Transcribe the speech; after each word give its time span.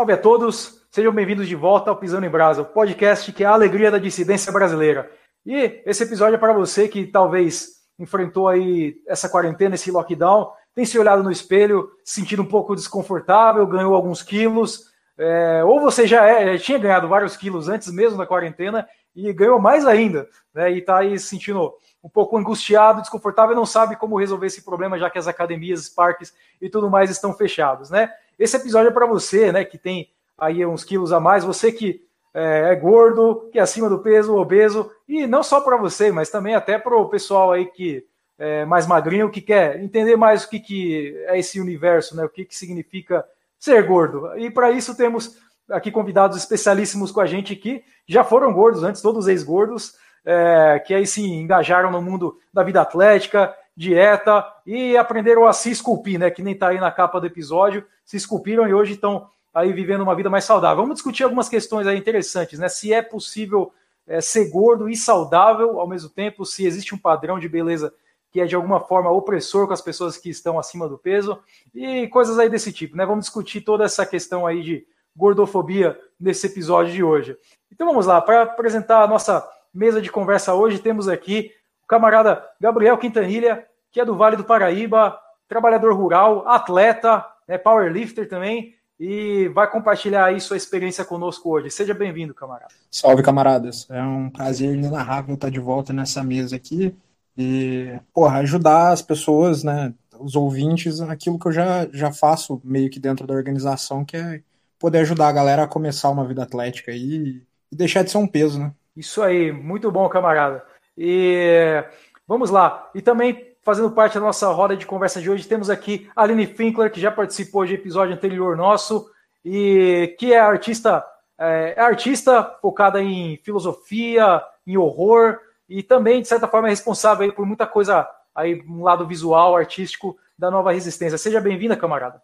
Salve 0.00 0.14
a 0.14 0.16
todos, 0.16 0.82
sejam 0.90 1.12
bem-vindos 1.12 1.46
de 1.46 1.54
volta 1.54 1.90
ao 1.90 1.96
Pisando 1.96 2.24
em 2.24 2.30
Brasa, 2.30 2.62
o 2.62 2.64
podcast 2.64 3.30
que 3.32 3.44
é 3.44 3.46
a 3.46 3.52
alegria 3.52 3.90
da 3.90 3.98
dissidência 3.98 4.50
brasileira. 4.50 5.10
E 5.44 5.82
esse 5.84 6.04
episódio 6.04 6.36
é 6.36 6.38
para 6.38 6.54
você 6.54 6.88
que 6.88 7.04
talvez 7.04 7.82
enfrentou 7.98 8.48
aí 8.48 8.96
essa 9.06 9.28
quarentena, 9.28 9.74
esse 9.74 9.90
lockdown, 9.90 10.52
tem 10.74 10.86
se 10.86 10.98
olhado 10.98 11.22
no 11.22 11.30
espelho, 11.30 11.90
sentido 12.02 12.40
um 12.40 12.46
pouco 12.46 12.74
desconfortável, 12.74 13.66
ganhou 13.66 13.94
alguns 13.94 14.22
quilos, 14.22 14.86
é, 15.18 15.62
ou 15.64 15.82
você 15.82 16.06
já, 16.06 16.24
é, 16.24 16.56
tinha 16.56 16.78
ganhado 16.78 17.06
vários 17.06 17.36
quilos 17.36 17.68
antes 17.68 17.92
mesmo 17.92 18.16
da 18.16 18.26
quarentena 18.26 18.88
e 19.14 19.30
ganhou 19.34 19.60
mais 19.60 19.84
ainda, 19.84 20.26
né? 20.54 20.72
E 20.72 20.78
está 20.78 20.96
aí 20.96 21.18
se 21.18 21.26
sentindo 21.26 21.74
um 22.02 22.08
pouco 22.08 22.38
angustiado, 22.38 23.02
desconfortável, 23.02 23.54
não 23.54 23.66
sabe 23.66 23.96
como 23.96 24.18
resolver 24.18 24.46
esse 24.46 24.64
problema, 24.64 24.98
já 24.98 25.10
que 25.10 25.18
as 25.18 25.28
academias, 25.28 25.90
parques 25.90 26.32
e 26.58 26.70
tudo 26.70 26.88
mais 26.88 27.10
estão 27.10 27.34
fechados, 27.34 27.90
né? 27.90 28.10
Esse 28.40 28.56
episódio 28.56 28.88
é 28.88 28.92
para 28.92 29.04
você, 29.04 29.52
né, 29.52 29.66
que 29.66 29.76
tem 29.76 30.08
aí 30.38 30.64
uns 30.64 30.82
quilos 30.82 31.12
a 31.12 31.20
mais, 31.20 31.44
você 31.44 31.70
que 31.70 32.02
é, 32.32 32.70
é 32.72 32.74
gordo, 32.74 33.50
que 33.52 33.58
é 33.58 33.62
acima 33.62 33.86
do 33.86 33.98
peso, 33.98 34.34
obeso, 34.34 34.90
e 35.06 35.26
não 35.26 35.42
só 35.42 35.60
para 35.60 35.76
você, 35.76 36.10
mas 36.10 36.30
também 36.30 36.54
até 36.54 36.78
para 36.78 36.96
o 36.96 37.10
pessoal 37.10 37.52
aí 37.52 37.66
que 37.66 38.02
é 38.38 38.64
mais 38.64 38.86
magrinho, 38.86 39.30
que 39.30 39.42
quer 39.42 39.78
entender 39.78 40.16
mais 40.16 40.44
o 40.44 40.48
que, 40.48 40.58
que 40.58 41.22
é 41.26 41.38
esse 41.38 41.60
universo, 41.60 42.16
né, 42.16 42.24
o 42.24 42.30
que, 42.30 42.46
que 42.46 42.56
significa 42.56 43.22
ser 43.58 43.82
gordo. 43.86 44.34
E 44.38 44.50
para 44.50 44.70
isso 44.70 44.96
temos 44.96 45.36
aqui 45.68 45.90
convidados 45.90 46.38
especialíssimos 46.38 47.12
com 47.12 47.20
a 47.20 47.26
gente 47.26 47.54
que 47.54 47.84
já 48.08 48.24
foram 48.24 48.54
gordos 48.54 48.82
antes, 48.82 49.02
todos 49.02 49.28
ex-gordos, 49.28 49.94
é, 50.24 50.82
que 50.86 50.94
aí 50.94 51.06
se 51.06 51.22
engajaram 51.22 51.90
no 51.90 52.00
mundo 52.00 52.38
da 52.50 52.62
vida 52.62 52.80
atlética, 52.80 53.54
dieta 53.80 54.44
e 54.66 54.94
aprenderam 54.94 55.46
a 55.46 55.54
se 55.54 55.70
esculpir, 55.70 56.20
né? 56.20 56.30
Que 56.30 56.42
nem 56.42 56.54
tá 56.54 56.68
aí 56.68 56.78
na 56.78 56.92
capa 56.92 57.18
do 57.18 57.26
episódio, 57.26 57.82
se 58.04 58.14
esculpiram 58.14 58.68
e 58.68 58.74
hoje 58.74 58.92
estão 58.92 59.26
aí 59.54 59.72
vivendo 59.72 60.02
uma 60.02 60.14
vida 60.14 60.28
mais 60.28 60.44
saudável. 60.44 60.82
Vamos 60.82 60.96
discutir 60.96 61.24
algumas 61.24 61.48
questões 61.48 61.86
aí 61.86 61.96
interessantes, 61.96 62.58
né? 62.58 62.68
Se 62.68 62.92
é 62.92 63.00
possível 63.00 63.72
é, 64.06 64.20
ser 64.20 64.50
gordo 64.50 64.86
e 64.86 64.94
saudável 64.94 65.80
ao 65.80 65.88
mesmo 65.88 66.10
tempo, 66.10 66.44
se 66.44 66.66
existe 66.66 66.94
um 66.94 66.98
padrão 66.98 67.38
de 67.38 67.48
beleza 67.48 67.90
que 68.30 68.38
é 68.38 68.44
de 68.44 68.54
alguma 68.54 68.80
forma 68.80 69.10
opressor 69.10 69.66
com 69.66 69.72
as 69.72 69.80
pessoas 69.80 70.18
que 70.18 70.28
estão 70.28 70.58
acima 70.58 70.86
do 70.86 70.98
peso 70.98 71.38
e 71.74 72.06
coisas 72.08 72.38
aí 72.38 72.50
desse 72.50 72.70
tipo, 72.74 72.98
né? 72.98 73.06
Vamos 73.06 73.24
discutir 73.24 73.62
toda 73.62 73.84
essa 73.84 74.04
questão 74.04 74.46
aí 74.46 74.62
de 74.62 74.86
gordofobia 75.16 75.98
nesse 76.20 76.48
episódio 76.48 76.92
de 76.92 77.02
hoje. 77.02 77.34
Então 77.72 77.86
vamos 77.86 78.04
lá, 78.04 78.20
para 78.20 78.42
apresentar 78.42 79.02
a 79.02 79.08
nossa 79.08 79.48
mesa 79.72 80.02
de 80.02 80.12
conversa 80.12 80.52
hoje, 80.52 80.80
temos 80.80 81.08
aqui 81.08 81.50
o 81.82 81.86
camarada 81.86 82.46
Gabriel 82.60 82.98
Quintanilha, 82.98 83.66
que 83.90 84.00
é 84.00 84.04
do 84.04 84.16
Vale 84.16 84.36
do 84.36 84.44
Paraíba, 84.44 85.18
trabalhador 85.48 85.94
rural, 85.94 86.46
atleta, 86.46 87.24
né, 87.46 87.58
powerlifter 87.58 88.28
também, 88.28 88.74
e 88.98 89.48
vai 89.48 89.68
compartilhar 89.68 90.26
aí 90.26 90.40
sua 90.40 90.56
experiência 90.56 91.04
conosco 91.04 91.50
hoje. 91.50 91.70
Seja 91.70 91.94
bem-vindo, 91.94 92.34
camarada. 92.34 92.72
Salve, 92.90 93.22
camaradas. 93.22 93.88
É 93.90 94.02
um 94.02 94.28
prazer 94.28 94.74
inenarrável 94.74 95.34
estar 95.34 95.50
de 95.50 95.58
volta 95.58 95.92
nessa 95.92 96.22
mesa 96.22 96.54
aqui 96.56 96.94
e, 97.36 97.98
porra, 98.12 98.38
ajudar 98.40 98.90
as 98.90 99.00
pessoas, 99.00 99.64
né, 99.64 99.94
os 100.18 100.36
ouvintes, 100.36 101.00
aquilo 101.00 101.38
que 101.38 101.48
eu 101.48 101.52
já, 101.52 101.88
já 101.92 102.12
faço 102.12 102.60
meio 102.62 102.90
que 102.90 103.00
dentro 103.00 103.26
da 103.26 103.34
organização, 103.34 104.04
que 104.04 104.16
é 104.16 104.42
poder 104.78 104.98
ajudar 104.98 105.28
a 105.28 105.32
galera 105.32 105.62
a 105.64 105.68
começar 105.68 106.10
uma 106.10 106.26
vida 106.26 106.42
atlética 106.42 106.92
aí 106.92 107.42
e 107.72 107.76
deixar 107.76 108.02
de 108.02 108.10
ser 108.10 108.18
um 108.18 108.26
peso, 108.26 108.60
né? 108.60 108.72
Isso 108.94 109.22
aí, 109.22 109.50
muito 109.50 109.90
bom, 109.90 110.08
camarada. 110.08 110.62
E 110.96 111.82
vamos 112.28 112.50
lá. 112.50 112.90
E 112.94 113.00
também 113.00 113.49
fazendo 113.62 113.90
parte 113.90 114.14
da 114.14 114.20
nossa 114.20 114.48
roda 114.48 114.76
de 114.76 114.86
conversa 114.86 115.20
de 115.20 115.30
hoje, 115.30 115.46
temos 115.46 115.68
aqui 115.68 116.10
a 116.16 116.22
Aline 116.22 116.46
Finkler, 116.46 116.90
que 116.90 117.00
já 117.00 117.10
participou 117.10 117.64
de 117.64 117.74
episódio 117.74 118.14
anterior 118.14 118.56
nosso 118.56 119.10
e 119.44 120.14
que 120.18 120.32
é 120.32 120.38
artista, 120.38 121.04
é, 121.38 121.74
é 121.76 121.80
artista 121.80 122.42
focada 122.60 123.00
em 123.02 123.36
filosofia, 123.38 124.42
em 124.66 124.76
horror 124.76 125.38
e 125.68 125.82
também 125.82 126.20
de 126.20 126.28
certa 126.28 126.48
forma 126.48 126.68
é 126.68 126.70
responsável 126.70 127.32
por 127.32 127.46
muita 127.46 127.66
coisa 127.66 128.08
aí 128.34 128.62
um 128.68 128.82
lado 128.82 129.06
visual, 129.06 129.56
artístico 129.56 130.16
da 130.38 130.50
Nova 130.50 130.72
Resistência. 130.72 131.18
Seja 131.18 131.40
bem-vinda, 131.40 131.76
camarada. 131.76 132.22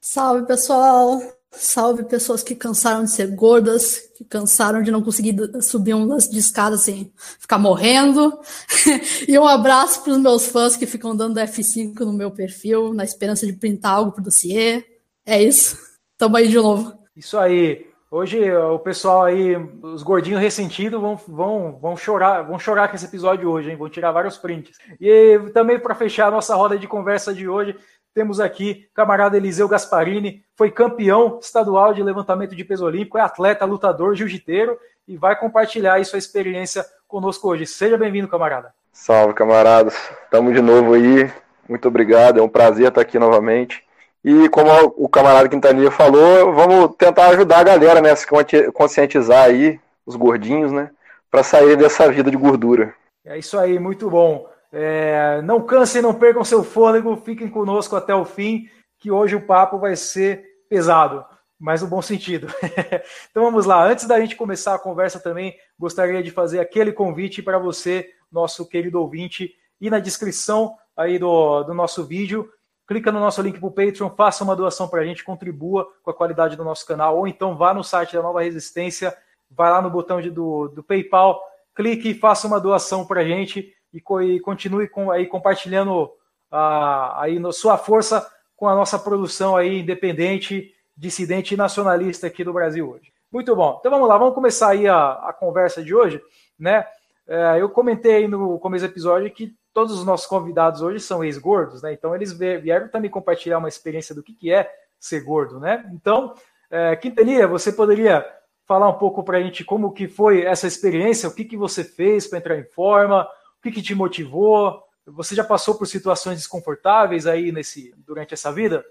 Salve, 0.00 0.46
pessoal. 0.46 1.20
Salve 1.52 2.04
pessoas 2.04 2.42
que 2.42 2.54
cansaram 2.54 3.04
de 3.04 3.10
ser 3.10 3.26
gordas, 3.34 3.98
que 4.16 4.24
cansaram 4.24 4.82
de 4.82 4.90
não 4.90 5.02
conseguir 5.02 5.36
subir 5.60 5.94
um 5.94 6.04
lance 6.04 6.30
de 6.30 6.38
escada 6.38 6.76
sem 6.76 7.12
ficar 7.40 7.58
morrendo. 7.58 8.38
e 9.26 9.36
um 9.38 9.46
abraço 9.46 10.02
para 10.02 10.12
os 10.12 10.18
meus 10.18 10.46
fãs 10.46 10.76
que 10.76 10.86
ficam 10.86 11.14
dando 11.14 11.40
F5 11.40 11.98
no 12.00 12.12
meu 12.12 12.30
perfil, 12.30 12.94
na 12.94 13.04
esperança 13.04 13.46
de 13.46 13.52
printar 13.52 13.94
algo 13.94 14.12
pro 14.12 14.22
dossiê. 14.22 14.84
É 15.26 15.42
isso. 15.42 15.76
Tamo 16.16 16.36
aí 16.36 16.48
de 16.48 16.56
novo. 16.56 16.96
Isso 17.16 17.36
aí. 17.36 17.90
Hoje 18.12 18.52
o 18.52 18.78
pessoal 18.80 19.22
aí, 19.22 19.54
os 19.82 20.02
gordinhos 20.02 20.40
ressentidos 20.40 21.00
vão, 21.00 21.14
vão, 21.14 21.78
vão 21.80 21.96
chorar, 21.96 22.42
vão 22.42 22.58
chorar 22.58 22.88
com 22.88 22.96
esse 22.96 23.04
episódio 23.04 23.48
hoje, 23.48 23.70
hein? 23.70 23.76
Vão 23.76 23.88
tirar 23.88 24.10
vários 24.10 24.36
prints. 24.36 24.76
E 25.00 25.38
também 25.54 25.78
para 25.78 25.94
fechar 25.94 26.26
a 26.26 26.30
nossa 26.32 26.54
roda 26.56 26.76
de 26.76 26.88
conversa 26.88 27.32
de 27.32 27.48
hoje, 27.48 27.76
temos 28.14 28.40
aqui 28.40 28.88
camarada 28.94 29.36
Eliseu 29.36 29.68
Gasparini, 29.68 30.42
foi 30.56 30.70
campeão 30.70 31.38
estadual 31.40 31.94
de 31.94 32.02
levantamento 32.02 32.54
de 32.54 32.64
peso 32.64 32.84
olímpico, 32.84 33.18
é 33.18 33.20
atleta, 33.20 33.64
lutador, 33.64 34.14
jiu-jiteiro 34.14 34.78
e 35.06 35.16
vai 35.16 35.36
compartilhar 35.36 35.94
aí 35.94 36.04
sua 36.04 36.18
experiência 36.18 36.84
conosco 37.06 37.48
hoje. 37.48 37.66
Seja 37.66 37.96
bem-vindo, 37.96 38.28
camarada. 38.28 38.72
Salve, 38.92 39.34
camaradas. 39.34 39.94
Estamos 40.24 40.52
de 40.52 40.60
novo 40.60 40.94
aí. 40.94 41.30
Muito 41.68 41.86
obrigado. 41.88 42.38
É 42.38 42.42
um 42.42 42.48
prazer 42.48 42.88
estar 42.88 43.00
aqui 43.00 43.18
novamente. 43.18 43.82
E 44.24 44.48
como 44.50 44.70
o 44.96 45.08
camarada 45.08 45.48
Quintanilha 45.48 45.90
falou, 45.90 46.52
vamos 46.52 46.94
tentar 46.96 47.28
ajudar 47.28 47.60
a 47.60 47.64
galera, 47.64 48.00
né, 48.02 48.10
a 48.10 48.16
se 48.16 48.26
conscientizar 48.72 49.44
aí, 49.44 49.80
os 50.04 50.14
gordinhos, 50.14 50.70
né, 50.70 50.90
para 51.30 51.42
sair 51.42 51.76
dessa 51.76 52.10
vida 52.10 52.30
de 52.30 52.36
gordura. 52.36 52.92
É 53.24 53.38
isso 53.38 53.58
aí, 53.58 53.78
muito 53.78 54.10
bom. 54.10 54.46
É, 54.72 55.42
não 55.42 55.60
cansem, 55.62 56.00
não 56.00 56.14
percam 56.14 56.44
seu 56.44 56.62
fôlego, 56.62 57.16
fiquem 57.16 57.48
conosco 57.48 57.96
até 57.96 58.14
o 58.14 58.24
fim, 58.24 58.68
que 58.98 59.10
hoje 59.10 59.34
o 59.34 59.46
papo 59.46 59.78
vai 59.78 59.96
ser 59.96 60.44
pesado, 60.68 61.24
mas 61.58 61.82
no 61.82 61.88
bom 61.88 62.00
sentido. 62.00 62.46
então 63.30 63.42
vamos 63.42 63.66
lá, 63.66 63.84
antes 63.84 64.06
da 64.06 64.20
gente 64.20 64.36
começar 64.36 64.74
a 64.74 64.78
conversa 64.78 65.18
também, 65.18 65.56
gostaria 65.78 66.22
de 66.22 66.30
fazer 66.30 66.60
aquele 66.60 66.92
convite 66.92 67.42
para 67.42 67.58
você, 67.58 68.08
nosso 68.30 68.66
querido 68.68 69.00
ouvinte, 69.00 69.54
e 69.80 69.90
na 69.90 69.98
descrição 69.98 70.76
aí 70.96 71.18
do, 71.18 71.64
do 71.64 71.74
nosso 71.74 72.04
vídeo, 72.04 72.48
clica 72.86 73.10
no 73.10 73.20
nosso 73.20 73.40
link 73.42 73.58
para 73.58 73.68
o 73.68 73.72
Patreon, 73.72 74.10
faça 74.10 74.44
uma 74.44 74.54
doação 74.54 74.88
para 74.88 75.00
a 75.00 75.04
gente, 75.04 75.24
contribua 75.24 75.88
com 76.02 76.10
a 76.10 76.14
qualidade 76.14 76.56
do 76.56 76.64
nosso 76.64 76.86
canal, 76.86 77.16
ou 77.16 77.26
então 77.26 77.56
vá 77.56 77.74
no 77.74 77.82
site 77.82 78.14
da 78.14 78.22
Nova 78.22 78.42
Resistência, 78.42 79.16
vai 79.50 79.70
lá 79.70 79.82
no 79.82 79.90
botão 79.90 80.20
de, 80.20 80.30
do, 80.30 80.68
do 80.68 80.82
PayPal, 80.82 81.42
clique 81.74 82.10
e 82.10 82.14
faça 82.14 82.46
uma 82.46 82.60
doação 82.60 83.06
para 83.06 83.22
a 83.22 83.24
gente 83.24 83.72
e, 83.92 84.02
e 84.24 84.40
continue 84.40 84.88
com, 84.88 85.10
aí 85.10 85.26
compartilhando 85.26 86.10
a, 86.50 87.22
aí 87.22 87.38
no, 87.38 87.52
sua 87.52 87.76
força 87.78 88.26
com 88.56 88.68
a 88.68 88.74
nossa 88.74 88.98
produção 88.98 89.56
aí 89.56 89.80
independente, 89.80 90.74
dissidente 90.96 91.54
e 91.54 91.56
nacionalista 91.56 92.26
aqui 92.26 92.44
do 92.44 92.52
Brasil 92.52 92.90
hoje. 92.90 93.12
Muito 93.32 93.54
bom. 93.54 93.76
Então 93.78 93.90
vamos 93.90 94.08
lá, 94.08 94.18
vamos 94.18 94.34
começar 94.34 94.70
aí 94.70 94.88
a, 94.88 95.12
a 95.12 95.32
conversa 95.32 95.82
de 95.82 95.94
hoje, 95.94 96.20
né? 96.58 96.84
É, 97.26 97.60
eu 97.60 97.68
comentei 97.70 98.26
no 98.26 98.58
começo 98.58 98.84
do 98.84 98.90
episódio 98.90 99.30
que 99.30 99.54
todos 99.72 99.96
os 99.96 100.04
nossos 100.04 100.26
convidados 100.26 100.82
hoje 100.82 100.98
são 100.98 101.22
ex-gordos, 101.22 101.80
né? 101.80 101.92
Então 101.92 102.14
eles 102.14 102.32
vieram 102.32 102.88
também 102.88 103.10
compartilhar 103.10 103.58
uma 103.58 103.68
experiência 103.68 104.14
do 104.14 104.22
que, 104.22 104.34
que 104.34 104.52
é 104.52 104.70
ser 104.98 105.20
gordo, 105.20 105.60
né? 105.60 105.88
Então, 105.94 106.34
é, 106.70 106.96
Quintanilha, 106.96 107.46
você 107.46 107.72
poderia 107.72 108.26
falar 108.66 108.88
um 108.88 108.98
pouco 108.98 109.22
para 109.22 109.38
a 109.38 109.42
gente 109.42 109.64
como 109.64 109.92
que 109.92 110.06
foi 110.06 110.42
essa 110.42 110.66
experiência, 110.66 111.28
o 111.28 111.34
que, 111.34 111.44
que 111.44 111.56
você 111.56 111.82
fez 111.82 112.26
para 112.26 112.38
entrar 112.38 112.58
em 112.58 112.64
forma, 112.64 113.26
o 113.60 113.62
que, 113.62 113.70
que 113.70 113.82
te 113.82 113.94
motivou? 113.94 114.82
Você 115.06 115.34
já 115.34 115.44
passou 115.44 115.74
por 115.74 115.86
situações 115.86 116.38
desconfortáveis 116.38 117.26
aí 117.26 117.52
nesse 117.52 117.94
durante 118.06 118.32
essa 118.32 118.50
vida? 118.50 118.84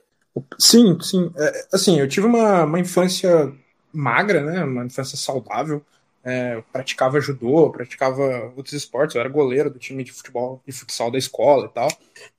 Sim, 0.58 1.00
sim. 1.02 1.32
É, 1.36 1.68
assim, 1.74 2.00
eu 2.00 2.08
tive 2.08 2.28
uma, 2.28 2.64
uma 2.64 2.80
infância 2.80 3.52
magra, 3.92 4.44
né? 4.44 4.64
Uma 4.64 4.86
infância 4.86 5.18
saudável. 5.18 5.84
É, 6.24 6.56
eu 6.56 6.64
praticava 6.72 7.20
judô, 7.20 7.72
praticava 7.72 8.54
outros 8.56 8.74
esportes, 8.74 9.16
eu 9.16 9.22
era 9.22 9.30
goleiro 9.30 9.70
do 9.70 9.80
time 9.80 10.04
de 10.04 10.12
futebol 10.12 10.62
e 10.68 10.72
futsal 10.72 11.10
da 11.10 11.18
escola 11.18 11.66
e 11.66 11.70
tal. 11.70 11.88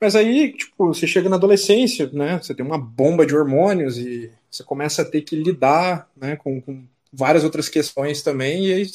Mas 0.01 0.15
aí, 0.15 0.53
tipo, 0.53 0.89
você 0.89 1.07
chega 1.07 1.29
na 1.29 1.37
adolescência, 1.37 2.09
né? 2.13 2.39
Você 2.41 2.55
tem 2.55 2.65
uma 2.65 2.79
bomba 2.79 3.27
de 3.27 3.35
hormônios 3.35 3.99
e 3.99 4.31
você 4.51 4.63
começa 4.63 5.03
a 5.03 5.05
ter 5.05 5.23
que 5.23 5.35
lidar 5.35 6.09
né, 6.17 6.37
com, 6.37 6.61
com 6.61 6.85
várias 7.13 7.43
outras 7.43 7.69
questões 7.69 8.23
também, 8.23 8.67
e 8.67 8.73
aí 8.73 8.87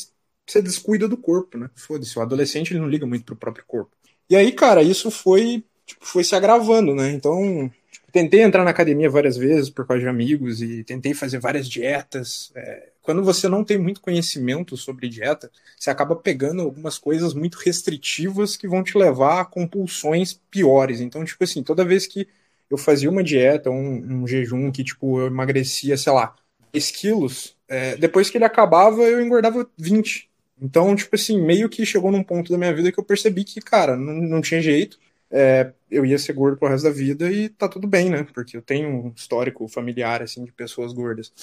você 0.46 0.62
descuida 0.62 1.08
do 1.08 1.18
corpo, 1.18 1.58
né? 1.58 1.70
Foda-se, 1.76 2.18
o 2.18 2.22
adolescente 2.22 2.72
ele 2.72 2.80
não 2.80 2.90
liga 2.90 3.06
muito 3.06 3.26
pro 3.26 3.36
próprio 3.36 3.66
corpo. 3.66 3.92
E 4.30 4.36
aí, 4.36 4.52
cara, 4.52 4.82
isso 4.82 5.12
foi, 5.12 5.64
tipo, 5.86 6.06
foi 6.06 6.24
se 6.24 6.36
agravando, 6.36 6.96
né? 6.96 7.12
Então, 7.12 7.72
tipo, 7.92 8.12
tentei 8.12 8.42
entrar 8.42 8.64
na 8.64 8.72
academia 8.72 9.10
várias 9.10 9.38
vezes 9.38 9.70
por 9.70 9.86
causa 9.86 10.02
de 10.02 10.08
amigos 10.10 10.62
e 10.62 10.84
tentei 10.84 11.14
fazer 11.14 11.40
várias 11.40 11.68
dietas. 11.68 12.52
É, 12.56 12.90
quando 13.02 13.24
você 13.24 13.48
não 13.48 13.64
tem 13.64 13.78
muito 13.78 14.02
conhecimento 14.02 14.76
sobre 14.76 15.10
dieta, 15.10 15.52
você 15.78 15.90
acaba 15.90 16.16
pegando 16.16 16.62
algumas 16.62 16.98
coisas 16.98 17.34
muito 17.34 17.56
restritivas 17.56 18.58
que 18.58 18.68
vão 18.68 18.84
te 18.84 18.98
levar 18.98 19.42
a 19.42 19.46
compulsões 19.46 20.40
piores. 20.50 21.00
Então, 21.02 21.24
tipo 21.24 21.44
assim, 21.44 21.62
toda 21.64 21.86
vez 21.86 22.08
que 22.08 22.28
eu 22.70 22.78
fazia 22.78 23.10
uma 23.10 23.24
dieta, 23.24 23.70
um, 23.70 24.22
um 24.24 24.28
jejum 24.28 24.72
que, 24.72 24.84
tipo, 24.84 25.20
eu 25.20 25.28
emagrecia, 25.28 25.96
sei 25.98 26.12
lá, 26.14 26.36
10 26.74 26.92
quilos, 26.92 27.56
é, 27.68 27.96
depois 27.96 28.30
que 28.30 28.38
ele 28.38 28.46
acabava, 28.46 29.04
eu 29.04 29.24
engordava 29.24 29.70
20. 29.78 30.30
Então, 30.62 30.96
tipo 30.96 31.16
assim, 31.16 31.42
meio 31.42 31.70
que 31.70 31.86
chegou 31.86 32.12
num 32.12 32.24
ponto 32.24 32.52
da 32.52 32.58
minha 32.58 32.74
vida 32.74 32.92
que 32.92 33.00
eu 33.00 33.04
percebi 33.04 33.44
que, 33.44 33.60
cara, 33.62 33.96
não, 33.98 34.14
não 34.16 34.42
tinha 34.42 34.62
jeito. 34.62 35.00
É, 35.30 35.74
eu 35.90 36.06
ia 36.06 36.18
ser 36.18 36.34
gordo 36.34 36.58
pro 36.58 36.70
resto 36.70 36.86
da 36.86 36.92
vida 36.92 37.32
e 37.32 37.50
tá 37.50 37.68
tudo 37.68 37.88
bem, 37.88 38.10
né? 38.10 38.24
Porque 38.34 38.56
eu 38.58 38.62
tenho 38.62 38.90
um 38.90 39.14
histórico 39.16 39.68
familiar, 39.68 40.22
assim, 40.22 40.46
de 40.46 40.52
pessoas 40.54 40.94
gordas. 40.94 41.34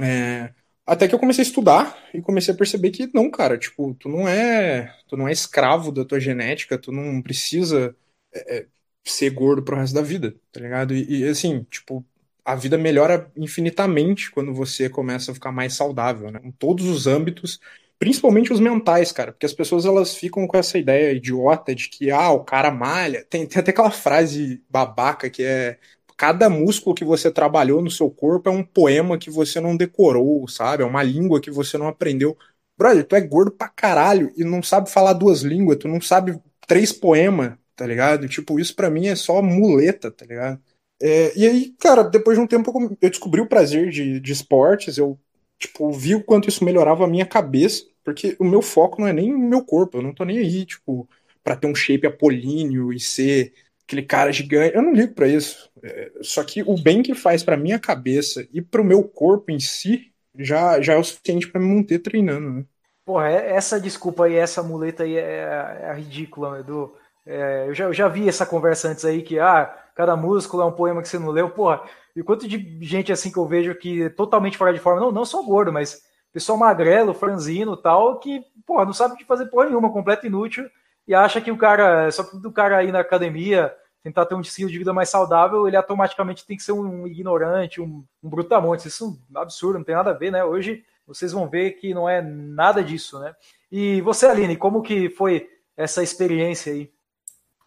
É, 0.00 0.52
até 0.86 1.08
que 1.08 1.14
eu 1.14 1.18
comecei 1.18 1.44
a 1.44 1.46
estudar 1.46 1.96
e 2.12 2.20
comecei 2.20 2.52
a 2.54 2.56
perceber 2.56 2.90
que 2.90 3.08
não, 3.14 3.30
cara, 3.30 3.56
tipo, 3.58 3.94
tu 3.94 4.08
não 4.08 4.28
é, 4.28 4.94
tu 5.08 5.16
não 5.16 5.28
é 5.28 5.32
escravo 5.32 5.92
da 5.92 6.04
tua 6.04 6.20
genética, 6.20 6.78
tu 6.78 6.90
não 6.92 7.22
precisa 7.22 7.96
é, 8.32 8.58
é 8.58 8.66
ser 9.04 9.30
gordo 9.30 9.62
pro 9.62 9.76
resto 9.76 9.94
da 9.94 10.02
vida, 10.02 10.34
tá 10.52 10.60
ligado? 10.60 10.94
E, 10.94 11.20
e, 11.22 11.28
assim, 11.28 11.64
tipo, 11.64 12.04
a 12.44 12.54
vida 12.54 12.76
melhora 12.78 13.30
infinitamente 13.36 14.30
quando 14.30 14.52
você 14.54 14.88
começa 14.88 15.30
a 15.30 15.34
ficar 15.34 15.52
mais 15.52 15.74
saudável, 15.74 16.30
né? 16.30 16.40
Em 16.44 16.50
todos 16.52 16.86
os 16.86 17.06
âmbitos, 17.06 17.60
principalmente 18.02 18.52
os 18.52 18.58
mentais, 18.58 19.12
cara, 19.12 19.30
porque 19.30 19.46
as 19.46 19.52
pessoas 19.52 19.86
elas 19.86 20.16
ficam 20.16 20.44
com 20.48 20.56
essa 20.56 20.76
ideia 20.76 21.12
idiota 21.12 21.72
de 21.72 21.88
que, 21.88 22.10
ah, 22.10 22.32
o 22.32 22.42
cara 22.42 22.68
malha. 22.68 23.24
Tem, 23.30 23.46
tem 23.46 23.60
até 23.60 23.70
aquela 23.70 23.92
frase 23.92 24.60
babaca 24.68 25.30
que 25.30 25.44
é 25.44 25.78
cada 26.16 26.50
músculo 26.50 26.96
que 26.96 27.04
você 27.04 27.30
trabalhou 27.30 27.80
no 27.80 27.92
seu 27.92 28.10
corpo 28.10 28.48
é 28.48 28.52
um 28.52 28.64
poema 28.64 29.16
que 29.16 29.30
você 29.30 29.60
não 29.60 29.76
decorou, 29.76 30.48
sabe? 30.48 30.82
É 30.82 30.86
uma 30.86 31.00
língua 31.00 31.40
que 31.40 31.48
você 31.48 31.78
não 31.78 31.86
aprendeu. 31.86 32.36
Brother, 32.76 33.06
tu 33.06 33.14
é 33.14 33.20
gordo 33.20 33.52
pra 33.52 33.68
caralho 33.68 34.32
e 34.36 34.42
não 34.42 34.64
sabe 34.64 34.90
falar 34.90 35.12
duas 35.12 35.42
línguas, 35.42 35.78
tu 35.78 35.86
não 35.86 36.00
sabe 36.00 36.36
três 36.66 36.92
poemas, 36.92 37.54
tá 37.76 37.86
ligado? 37.86 38.28
Tipo, 38.28 38.58
isso 38.58 38.74
para 38.74 38.90
mim 38.90 39.06
é 39.06 39.14
só 39.14 39.40
muleta, 39.40 40.10
tá 40.10 40.26
ligado? 40.26 40.60
É, 41.00 41.38
e 41.38 41.46
aí, 41.46 41.74
cara, 41.78 42.02
depois 42.02 42.36
de 42.36 42.42
um 42.42 42.48
tempo 42.48 42.96
eu 43.00 43.10
descobri 43.10 43.40
o 43.40 43.48
prazer 43.48 43.90
de, 43.90 44.18
de 44.18 44.32
esportes, 44.32 44.98
eu, 44.98 45.16
tipo, 45.62 45.90
vi 45.92 46.14
o 46.14 46.24
quanto 46.24 46.48
isso 46.48 46.64
melhorava 46.64 47.04
a 47.04 47.08
minha 47.08 47.24
cabeça, 47.26 47.84
porque 48.04 48.36
o 48.40 48.44
meu 48.44 48.60
foco 48.60 49.00
não 49.00 49.08
é 49.08 49.12
nem 49.12 49.32
o 49.32 49.38
meu 49.38 49.64
corpo, 49.64 49.98
eu 49.98 50.02
não 50.02 50.12
tô 50.12 50.24
nem 50.24 50.38
aí, 50.38 50.66
tipo, 50.66 51.08
pra 51.42 51.56
ter 51.56 51.66
um 51.68 51.74
shape 51.74 52.06
apolíneo 52.06 52.92
e 52.92 52.98
ser 52.98 53.52
aquele 53.84 54.02
cara 54.02 54.32
gigante. 54.32 54.74
Eu 54.74 54.82
não 54.82 54.92
ligo 54.92 55.14
para 55.14 55.28
isso. 55.28 55.70
É, 55.82 56.12
só 56.20 56.42
que 56.44 56.62
o 56.62 56.76
bem 56.76 57.02
que 57.02 57.14
faz 57.14 57.42
para 57.42 57.56
minha 57.56 57.78
cabeça 57.78 58.46
e 58.52 58.60
para 58.60 58.80
o 58.80 58.84
meu 58.84 59.04
corpo 59.04 59.50
em 59.52 59.60
si 59.60 60.12
já, 60.36 60.80
já 60.80 60.94
é 60.94 60.96
o 60.96 61.04
suficiente 61.04 61.48
para 61.48 61.60
me 61.60 61.68
manter 61.68 61.98
treinando, 62.00 62.50
né? 62.50 62.64
Porra, 63.04 63.30
é, 63.30 63.54
essa 63.56 63.80
desculpa 63.80 64.24
aí, 64.26 64.34
essa 64.36 64.62
muleta 64.62 65.02
aí 65.04 65.16
é, 65.16 65.80
é 65.90 65.94
ridícula, 65.94 66.60
Edu. 66.60 66.96
É, 67.24 67.66
eu, 67.68 67.74
já, 67.74 67.84
eu 67.84 67.92
já 67.92 68.08
vi 68.08 68.28
essa 68.28 68.44
conversa 68.44 68.88
antes 68.88 69.04
aí 69.04 69.22
que, 69.22 69.38
ah, 69.38 69.66
cada 69.94 70.16
músculo 70.16 70.62
é 70.62 70.66
um 70.66 70.72
poema 70.72 71.02
que 71.02 71.08
você 71.08 71.18
não 71.18 71.30
leu. 71.30 71.50
Porra, 71.50 71.82
e 72.14 72.22
quanto 72.22 72.48
de 72.48 72.78
gente 72.80 73.12
assim 73.12 73.30
que 73.30 73.38
eu 73.38 73.46
vejo 73.46 73.74
que 73.74 74.04
é 74.04 74.08
totalmente 74.08 74.58
fora 74.58 74.72
de 74.72 74.80
forma, 74.80 75.00
não, 75.00 75.12
não 75.12 75.24
só 75.24 75.42
gordo, 75.42 75.72
mas 75.72 76.02
pessoal 76.32 76.58
magrelo, 76.58 77.14
franzino 77.14 77.76
tal, 77.76 78.18
que, 78.18 78.44
porra, 78.66 78.84
não 78.84 78.92
sabe 78.92 79.16
que 79.16 79.24
fazer 79.24 79.46
porra 79.46 79.66
nenhuma, 79.66 79.92
completo 79.92 80.26
inútil, 80.26 80.68
e 81.06 81.14
acha 81.14 81.40
que 81.40 81.50
o 81.50 81.58
cara, 81.58 82.10
só 82.10 82.22
do 82.22 82.50
cara 82.50 82.82
ir 82.82 82.92
na 82.92 83.00
academia 83.00 83.74
tentar 84.02 84.26
ter 84.26 84.34
um 84.34 84.40
estilo 84.40 84.70
de 84.70 84.78
vida 84.78 84.92
mais 84.92 85.08
saudável, 85.08 85.66
ele 85.66 85.76
automaticamente 85.76 86.44
tem 86.44 86.56
que 86.56 86.62
ser 86.62 86.72
um 86.72 87.06
ignorante, 87.06 87.80
um, 87.80 88.04
um 88.22 88.28
brutamontes. 88.28 88.86
Isso 88.86 89.16
é 89.32 89.38
um 89.38 89.40
absurdo, 89.40 89.78
não 89.78 89.84
tem 89.84 89.94
nada 89.94 90.10
a 90.10 90.14
ver, 90.14 90.32
né? 90.32 90.44
Hoje 90.44 90.84
vocês 91.06 91.32
vão 91.32 91.48
ver 91.48 91.72
que 91.72 91.94
não 91.94 92.08
é 92.08 92.20
nada 92.20 92.82
disso, 92.82 93.20
né? 93.20 93.34
E 93.70 94.00
você, 94.00 94.26
Aline, 94.26 94.56
como 94.56 94.82
que 94.82 95.08
foi 95.10 95.48
essa 95.76 96.02
experiência 96.02 96.72
aí? 96.72 96.90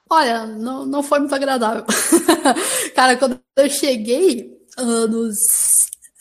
Olha, 0.10 0.46
não, 0.46 0.86
não 0.86 1.02
foi 1.02 1.20
muito 1.20 1.34
agradável. 1.34 1.84
Cara, 2.96 3.18
quando 3.18 3.40
eu 3.56 3.70
cheguei 3.70 4.56
uh, 4.78 5.08
nos. 5.08 5.38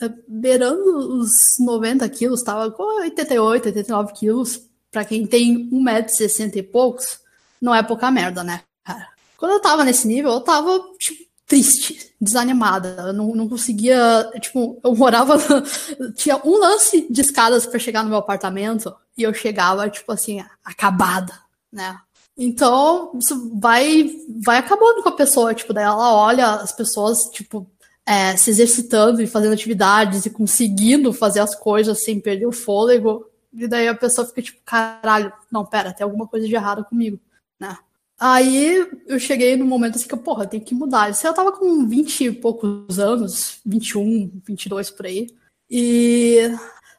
Uh, 0.01 0.13
beirando 0.27 1.19
os 1.21 1.31
90 1.61 2.09
quilos, 2.09 2.43
tava 2.43 2.71
com 2.71 3.01
88, 3.03 3.67
89 3.67 4.13
quilos. 4.15 4.61
Pra 4.91 5.05
quem 5.05 5.27
tem 5.27 5.69
1,60m 5.71 6.57
e 6.57 6.63
poucos, 6.63 7.19
não 7.61 7.75
é 7.75 7.83
pouca 7.83 8.11
merda, 8.13 8.45
né, 8.45 8.63
cara? 8.85 9.09
Quando 9.37 9.53
eu 9.53 9.61
tava 9.61 9.83
nesse 9.85 10.07
nível, 10.07 10.31
eu 10.31 10.41
tava, 10.41 10.81
tipo, 10.99 11.25
triste, 11.47 12.15
desanimada. 12.21 12.97
Eu 13.09 13.13
não, 13.13 13.35
não 13.35 13.49
conseguia. 13.49 14.31
Tipo, 14.41 14.81
eu 14.83 14.95
morava. 14.95 15.37
tinha 16.17 16.41
um 16.45 16.59
lance 16.59 17.07
de 17.11 17.21
escadas 17.21 17.67
para 17.67 17.79
chegar 17.79 18.03
no 18.03 18.09
meu 18.09 18.19
apartamento 18.19 18.95
e 19.17 19.23
eu 19.23 19.35
chegava, 19.35 19.89
tipo 19.91 20.11
assim, 20.13 20.45
acabada, 20.65 21.33
né? 21.73 21.99
Então, 22.37 23.13
isso 23.19 23.59
vai, 23.59 24.11
vai 24.45 24.59
acabando 24.59 25.03
com 25.03 25.09
a 25.09 25.17
pessoa. 25.17 25.55
Tipo, 25.55 25.73
daí 25.73 25.85
ela 25.85 26.15
olha 26.15 26.47
as 26.55 26.73
pessoas, 26.73 27.19
tipo, 27.33 27.67
é, 28.07 28.37
se 28.37 28.51
exercitando 28.51 29.23
e 29.23 29.27
fazendo 29.27 29.53
atividades 29.53 30.27
e 30.27 30.31
conseguindo 30.31 31.13
fazer 31.13 31.41
as 31.41 31.55
coisas 31.55 32.03
sem 32.03 32.21
perder 32.21 32.47
o 32.47 32.53
fôlego. 32.53 33.27
E 33.53 33.69
daí 33.69 33.89
a 33.89 33.95
pessoa 33.95 34.27
fica 34.27 34.43
tipo, 34.43 34.61
caralho, 34.65 35.33
não, 35.51 35.65
pera, 35.65 35.93
tem 35.93 36.05
alguma 36.05 36.27
coisa 36.27 36.47
de 36.47 36.55
errado 36.55 36.85
comigo, 36.85 37.21
né? 37.59 37.79
Aí 38.19 38.87
eu 39.07 39.19
cheguei 39.19 39.57
no 39.57 39.65
momento 39.65 39.97
assim 39.97 40.09
que, 40.09 40.17
porra, 40.17 40.47
tem 40.47 40.61
que 40.61 40.75
mudar. 40.75 41.11
Eu 41.11 41.35
tava 41.35 41.53
com 41.53 41.87
20 41.87 42.25
e 42.25 42.33
poucos 42.33 42.99
anos, 42.99 43.61
21, 43.65 44.31
22 44.45 44.91
por 44.91 45.07
aí. 45.07 45.29
E. 45.71 46.51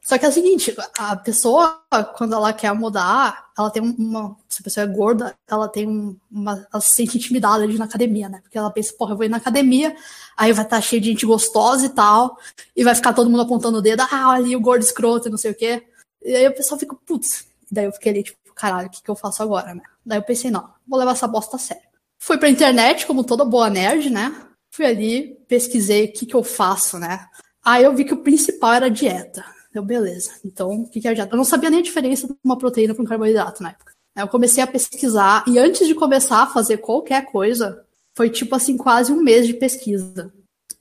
Só 0.06 0.20
que 0.20 0.26
é 0.26 0.30
o 0.30 0.32
seguinte, 0.32 0.76
a 1.00 1.16
pessoa, 1.16 1.82
quando 2.16 2.36
ela 2.36 2.54
quer 2.54 2.72
mudar, 2.76 3.50
ela 3.58 3.72
tem 3.72 3.82
uma. 3.82 4.38
Se 4.48 4.62
a 4.62 4.64
pessoa 4.64 4.84
é 4.84 4.88
gorda, 4.88 5.36
ela 5.48 5.68
tem 5.68 6.16
uma. 6.32 6.68
Ela 6.72 6.80
se 6.80 6.94
sente 6.94 7.18
intimidada 7.18 7.64
ali 7.64 7.76
na 7.76 7.86
academia, 7.86 8.30
né? 8.30 8.40
Porque 8.44 8.56
ela 8.56 8.70
pensa, 8.70 8.94
porra, 8.96 9.14
eu 9.14 9.18
vou 9.18 9.26
ir 9.26 9.30
na 9.30 9.38
academia, 9.38 9.96
aí 10.38 10.54
vai 10.54 10.64
estar 10.64 10.76
tá 10.76 10.82
cheio 10.82 11.02
de 11.02 11.10
gente 11.10 11.26
gostosa 11.26 11.88
e 11.88 11.90
tal, 11.90 12.38
e 12.76 12.84
vai 12.84 12.94
ficar 12.94 13.14
todo 13.14 13.32
mundo 13.32 13.42
apontando 13.42 13.80
o 13.80 13.82
dedo, 13.82 14.04
ah, 14.04 14.30
ali 14.30 14.56
o 14.56 14.62
gordo 14.62 14.84
escroto 14.84 15.28
e 15.28 15.32
não 15.32 15.40
sei 15.40 15.50
o 15.52 15.56
quê. 15.56 15.84
E 16.24 16.36
aí 16.36 16.48
o 16.48 16.56
pessoal 16.56 16.80
fica, 16.80 16.96
putz. 17.04 17.48
Daí 17.72 17.86
eu 17.86 17.92
fiquei 17.92 18.12
ali, 18.12 18.24
tipo, 18.24 18.38
caralho, 18.54 18.88
o 18.88 18.92
que, 18.92 19.02
que 19.02 19.10
eu 19.10 19.16
faço 19.16 19.42
agora, 19.42 19.74
né? 19.74 19.82
Daí 20.06 20.20
eu 20.20 20.24
pensei, 20.24 20.52
não, 20.52 20.70
vou 20.88 21.00
levar 21.00 21.14
essa 21.14 21.28
bosta 21.28 21.56
a 21.56 21.60
sério. 21.60 21.84
Fui 22.20 22.38
pra 22.38 22.48
internet, 22.48 23.08
como 23.08 23.24
toda 23.24 23.44
boa 23.44 23.72
nerd, 23.72 24.12
né? 24.12 24.36
Fui 24.70 24.86
ali, 24.86 25.36
pesquisei 25.48 26.06
o 26.06 26.14
que, 26.14 26.28
que 26.28 26.36
eu 26.36 26.44
faço, 26.44 27.00
né? 27.00 27.28
Aí 27.64 27.84
eu 27.84 27.96
vi 27.96 28.06
que 28.06 28.14
o 28.14 28.22
principal 28.22 28.74
era 28.74 28.90
dieta. 28.90 29.44
Eu, 29.76 29.84
beleza. 29.84 30.32
Então, 30.44 30.84
o 30.84 30.90
que, 30.90 31.02
que 31.02 31.08
é 31.08 31.14
dieta? 31.14 31.34
Eu 31.34 31.38
não 31.38 31.44
sabia 31.44 31.70
nem 31.70 31.80
a 31.80 31.84
diferença 31.84 32.26
de 32.28 32.34
uma 32.42 32.58
proteína 32.58 32.96
para 32.96 33.04
um 33.04 33.08
carboidrato 33.08 33.62
na 33.62 33.72
época. 33.72 33.92
Eu 34.16 34.28
comecei 34.30 34.64
a 34.64 34.68
pesquisar, 34.68 35.44
e 35.46 35.60
antes 35.60 35.86
de 35.86 35.94
começar 35.94 36.44
a 36.44 36.48
fazer 36.48 36.78
qualquer 36.78 37.26
coisa, 37.26 37.86
foi 38.16 38.30
tipo 38.30 38.56
assim, 38.56 38.78
quase 38.78 39.12
um 39.12 39.22
mês 39.22 39.46
de 39.46 39.54
pesquisa. 39.54 40.34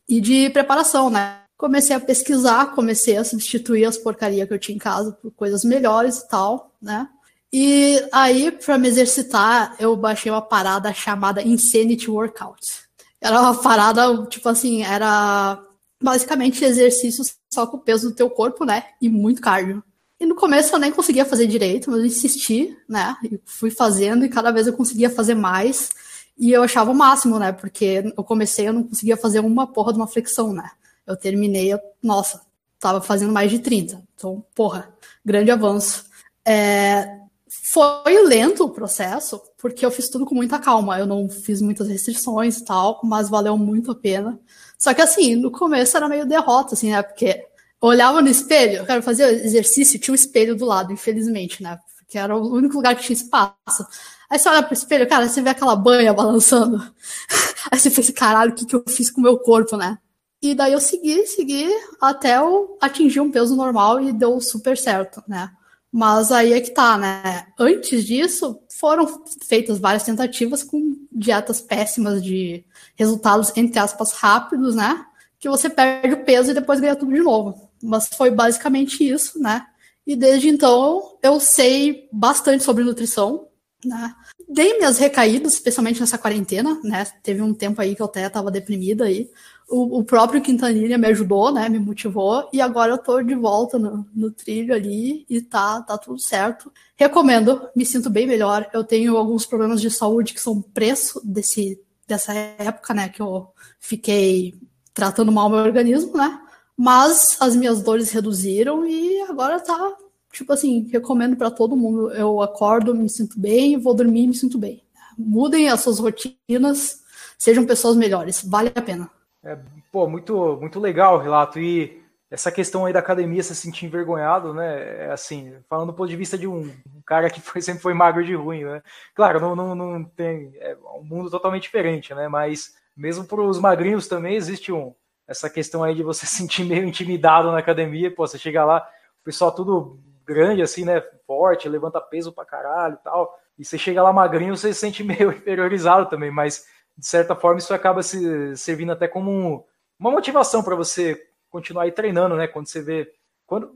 E 0.09 0.21
de 0.21 0.49
preparação, 0.51 1.11
né? 1.11 1.41
Comecei 1.57 1.97
a 1.97 2.01
pesquisar, 2.01 2.75
comecei 2.75 3.17
a 3.17 3.25
substituir 3.25 3.85
as 3.85 3.99
porcarias 3.99 4.47
que 4.47 4.55
eu 4.55 4.59
tinha 4.59 4.77
em 4.77 4.79
casa 4.79 5.11
por 5.11 5.33
coisas 5.33 5.65
melhores 5.65 6.19
e 6.19 6.29
tal, 6.29 6.73
né? 6.81 7.09
E 7.53 8.01
aí, 8.13 8.53
para 8.53 8.79
me 8.79 8.87
exercitar, 8.87 9.75
eu 9.81 9.97
baixei 9.97 10.31
uma 10.31 10.43
parada 10.43 10.93
chamada 10.93 11.43
Insanity 11.43 12.09
Workout. 12.09 12.85
Era 13.21 13.41
uma 13.41 13.61
parada, 13.61 14.27
tipo 14.27 14.49
assim, 14.49 14.85
era 14.85 15.61
basicamente 16.01 16.65
exercícios 16.65 17.35
só 17.55 17.67
com 17.67 17.77
o 17.77 17.81
peso 17.81 18.11
do 18.11 18.15
teu 18.15 18.29
corpo, 18.29 18.65
né? 18.65 18.85
E 19.01 19.09
muito 19.09 19.41
cardio. 19.41 19.83
E 20.19 20.27
no 20.27 20.35
começo 20.35 20.75
eu 20.75 20.79
nem 20.79 20.93
conseguia 20.93 21.25
fazer 21.25 21.47
direito, 21.47 21.91
mas 21.91 22.01
eu 22.01 22.07
insisti, 22.07 22.77
né? 22.89 23.17
E 23.25 23.41
fui 23.45 23.71
fazendo 23.71 24.25
e 24.25 24.29
cada 24.29 24.51
vez 24.51 24.67
eu 24.67 24.73
conseguia 24.73 25.11
fazer 25.11 25.35
mais. 25.35 25.91
E 26.37 26.51
eu 26.51 26.63
achava 26.63 26.91
o 26.91 26.95
máximo, 26.95 27.39
né? 27.39 27.53
Porque 27.53 28.13
eu 28.17 28.25
comecei, 28.25 28.69
eu 28.69 28.73
não 28.73 28.83
conseguia 28.83 29.17
fazer 29.17 29.41
uma 29.41 29.67
porra 29.67 29.93
de 29.93 29.99
uma 29.99 30.09
flexão, 30.09 30.53
né? 30.53 30.71
Eu 31.07 31.17
terminei, 31.17 31.73
eu, 31.73 31.79
nossa, 32.03 32.43
tava 32.79 33.01
fazendo 33.01 33.33
mais 33.33 33.51
de 33.51 33.59
30. 33.59 34.03
Então, 34.15 34.45
porra, 34.55 34.93
grande 35.25 35.51
avanço. 35.51 36.07
É, 36.47 37.21
foi 37.49 38.27
lento 38.27 38.65
o 38.65 38.71
processo, 38.71 39.41
porque 39.59 39.85
eu 39.85 39.91
fiz 39.91 40.09
tudo 40.09 40.25
com 40.27 40.35
muita 40.35 40.59
calma. 40.59 40.99
Eu 40.99 41.07
não 41.07 41.29
fiz 41.29 41.61
muitas 41.61 41.89
restrições 41.89 42.59
e 42.59 42.65
tal, 42.65 43.01
mas 43.05 43.29
valeu 43.29 43.57
muito 43.57 43.91
a 43.91 43.95
pena. 43.95 44.39
Só 44.85 44.93
que 44.93 45.01
assim, 45.01 45.35
no 45.35 45.51
começo 45.51 45.97
era 45.97 46.07
meio 46.07 46.27
derrota, 46.27 46.75
assim, 46.75 46.91
né? 46.91 47.03
Porque 47.03 47.43
olhava 47.81 48.21
no 48.21 48.29
espelho, 48.29 48.77
eu 48.77 48.85
quero 48.85 49.03
fazer 49.03 49.43
exercício, 49.43 49.99
tinha 49.99 50.13
um 50.13 50.15
espelho 50.15 50.55
do 50.55 50.67
lado, 50.67 50.93
infelizmente, 50.93 51.63
né? 51.63 51.79
Porque 51.97 52.19
era 52.19 52.37
o 52.37 52.53
único 52.53 52.77
lugar 52.77 52.95
que 52.95 53.03
tinha 53.03 53.17
espaço. 53.17 53.87
Aí 54.29 54.39
você 54.39 54.47
olha 54.47 54.63
pro 54.63 54.75
espelho, 54.75 55.09
cara, 55.09 55.27
você 55.27 55.41
vê 55.41 55.49
aquela 55.49 55.75
banha 55.75 56.13
balançando. 56.13 56.77
Aí 57.73 57.79
você 57.79 57.91
pensa, 57.91 58.13
caralho, 58.13 58.53
o 58.53 58.55
que, 58.55 58.67
que 58.67 58.77
eu 58.77 58.85
fiz 58.87 59.11
com 59.11 59.23
o 59.23 59.25
meu 59.25 59.39
corpo, 59.39 59.75
né? 59.75 59.97
E 60.43 60.55
daí 60.55 60.75
eu 60.75 60.81
segui, 60.81 61.27
segui, 61.27 61.67
até 61.99 62.37
eu 62.37 62.77
atingir 62.79 63.21
um 63.21 63.31
peso 63.31 63.57
normal 63.57 64.03
e 64.03 64.13
deu 64.13 64.39
super 64.39 64.77
certo, 64.77 65.23
né? 65.27 65.51
Mas 65.91 66.31
aí 66.31 66.53
é 66.53 66.61
que 66.61 66.73
tá, 66.73 66.99
né? 66.99 67.47
Antes 67.59 68.05
disso, 68.05 68.61
foram 68.85 69.25
feitas 69.41 69.79
várias 69.79 70.03
tentativas 70.03 70.63
com 70.63 70.95
dietas 71.11 71.59
péssimas 71.59 72.23
de 72.23 72.63
resultados, 72.95 73.51
entre 73.57 73.79
aspas, 73.79 74.13
rápidos, 74.13 74.75
né? 74.75 75.07
Que 75.39 75.49
você 75.49 75.71
perde 75.71 76.13
o 76.13 76.23
peso 76.23 76.51
e 76.51 76.55
depois 76.55 76.81
ganha 76.81 76.95
tudo 76.95 77.15
de 77.15 77.23
novo. 77.23 77.71
Mas 77.83 78.09
foi 78.09 78.31
basicamente 78.31 79.03
isso, 79.03 79.41
né? 79.41 79.65
E 80.07 80.15
desde 80.15 80.51
então 80.51 81.17
eu 81.23 81.41
sei 81.41 82.11
bastante 82.13 82.63
sobre 82.63 82.85
nutrição, 82.85 83.49
né? 83.83 84.15
dei 84.47 84.77
minhas 84.77 84.99
recaídas, 84.99 85.55
especialmente 85.55 85.99
nessa 85.99 86.19
quarentena, 86.19 86.79
né? 86.85 87.07
Teve 87.23 87.41
um 87.41 87.55
tempo 87.55 87.81
aí 87.81 87.97
que 87.97 88.03
eu 88.03 88.07
até 88.07 88.29
tava 88.29 88.51
deprimida 88.51 89.05
aí. 89.05 89.31
O, 89.69 90.01
o 90.01 90.05
próprio 90.05 90.43
Quintanilha 90.43 90.99
me 90.99 91.07
ajudou, 91.09 91.53
né? 91.53 91.69
Me 91.69 91.79
motivou. 91.79 92.49
E 92.53 92.61
agora 92.61 92.93
eu 92.93 92.99
tô 92.99 93.23
de 93.23 93.35
volta 93.35 93.79
no, 93.79 94.07
no 94.15 94.31
trilho 94.31 94.75
ali 94.75 95.25
e 95.29 95.41
tá, 95.41 95.83
tá 95.83 95.97
tudo 95.97 96.19
certo. 96.19 96.73
Recomendo, 96.97 97.69
me 97.75 97.85
sinto 97.85 98.11
bem 98.11 98.27
melhor. 98.27 98.69
Eu 98.73 98.85
tenho 98.85 99.17
alguns 99.17 99.47
problemas 99.47 99.81
de 99.81 99.91
saúde 99.91 100.35
que 100.35 100.41
são 100.41 100.61
preço 100.61 101.21
desse, 101.25 101.81
dessa 102.07 102.33
época, 102.33 102.95
né? 102.95 103.09
Que 103.09 103.23
eu 103.23 103.49
fiquei 103.81 104.55
tratando 104.93 105.33
mal 105.33 105.49
meu 105.49 105.61
organismo, 105.61 106.17
né? 106.17 106.41
Mas 106.77 107.37
as 107.41 107.57
minhas 107.57 107.83
dores 107.83 108.11
reduziram 108.11 108.87
e 108.87 109.21
agora 109.23 109.61
tá 109.61 109.97
tipo 110.35 110.53
assim, 110.53 110.89
recomendo 110.91 111.37
para 111.37 111.51
todo 111.51 111.77
mundo. 111.77 112.13
Eu 112.13 112.43
acordo, 112.43 112.95
me 112.95 113.09
sinto 113.09 113.39
bem, 113.39 113.79
vou 113.79 113.95
dormir, 113.95 114.27
me 114.27 114.35
sinto 114.35 114.59
bem. 114.59 114.83
Mudem 115.17 115.69
as 115.69 115.81
suas 115.81 115.99
rotinas, 115.99 117.03
sejam 117.39 117.65
pessoas 117.65 117.97
melhores, 117.97 118.43
vale 118.45 118.73
a 118.75 118.83
pena. 118.83 119.11
É, 119.45 119.59
pô, 119.93 120.09
muito, 120.09 120.57
muito 120.61 120.81
legal 120.81 121.17
o 121.17 121.21
relato. 121.21 121.61
E 121.61 122.03
essa 122.31 122.51
questão 122.51 122.85
aí 122.85 122.93
da 122.93 122.99
academia 122.99 123.43
se 123.43 123.55
sentir 123.55 123.87
envergonhado, 123.87 124.55
né? 124.55 125.05
É 125.07 125.11
assim, 125.13 125.55
falando 125.69 125.89
do 125.89 125.95
ponto 125.95 126.09
de 126.09 126.17
vista 126.17 126.37
de 126.37 126.49
um, 126.49 126.73
cara 127.07 127.29
que 127.31 127.41
foi, 127.43 127.61
sempre 127.61 127.83
foi 127.83 127.95
magro 127.95 128.25
de 128.25 128.35
ruim, 128.35 128.65
né? 128.65 128.83
Claro, 129.15 129.41
não, 129.41 129.55
não, 129.55 129.75
não 129.75 130.05
tem. 130.05 130.53
É 130.59 130.77
um 130.97 131.05
mundo 131.05 131.31
totalmente 131.31 131.65
diferente, 131.65 132.15
né? 132.15 132.27
Mas 132.27 132.75
mesmo 132.97 133.25
para 133.25 133.41
os 133.41 133.59
magrinhos 133.59 134.09
também 134.09 134.35
existe 134.35 134.73
um, 134.73 134.95
essa 135.27 135.51
questão 135.51 135.83
aí 135.85 135.95
de 135.95 136.03
você 136.03 136.25
se 136.27 136.37
sentir 136.37 136.65
meio 136.65 136.85
intimidado 136.85 137.53
na 137.53 137.59
academia. 137.59 138.11
Pô, 138.11 138.27
você 138.27 138.39
chega 138.39 138.65
lá, 138.65 138.79
o 139.21 139.25
pessoal 139.25 139.53
tudo 139.53 139.99
grande, 140.27 140.63
assim, 140.63 140.85
né? 140.85 141.03
Forte, 141.27 141.69
levanta 141.69 142.01
peso 142.01 142.33
pra 142.33 142.45
caralho 142.45 142.95
e 142.95 143.05
tal. 143.05 143.39
E 143.59 143.65
você 143.65 143.79
chega 143.79 144.03
lá 144.03 144.13
magrinho, 144.13 144.57
você 144.57 144.73
se 144.73 144.81
sente 144.81 145.05
meio 145.05 145.31
inferiorizado 145.31 146.09
também, 146.09 146.31
mas 146.31 146.67
de 146.97 147.07
certa 147.07 147.35
forma 147.35 147.59
isso 147.59 147.75
acaba 147.75 148.03
se 148.03 148.57
servindo 148.57 148.93
até 148.93 149.09
como 149.09 149.67
uma 149.99 150.11
motivação 150.11 150.63
para 150.63 150.75
você 150.75 151.21
continuar 151.51 151.85
aí 151.85 151.93
treinando, 151.93 152.37
né? 152.37 152.47
Quando 152.47 152.67
você 152.67 152.83
vê. 152.83 153.13
Quando, 153.47 153.73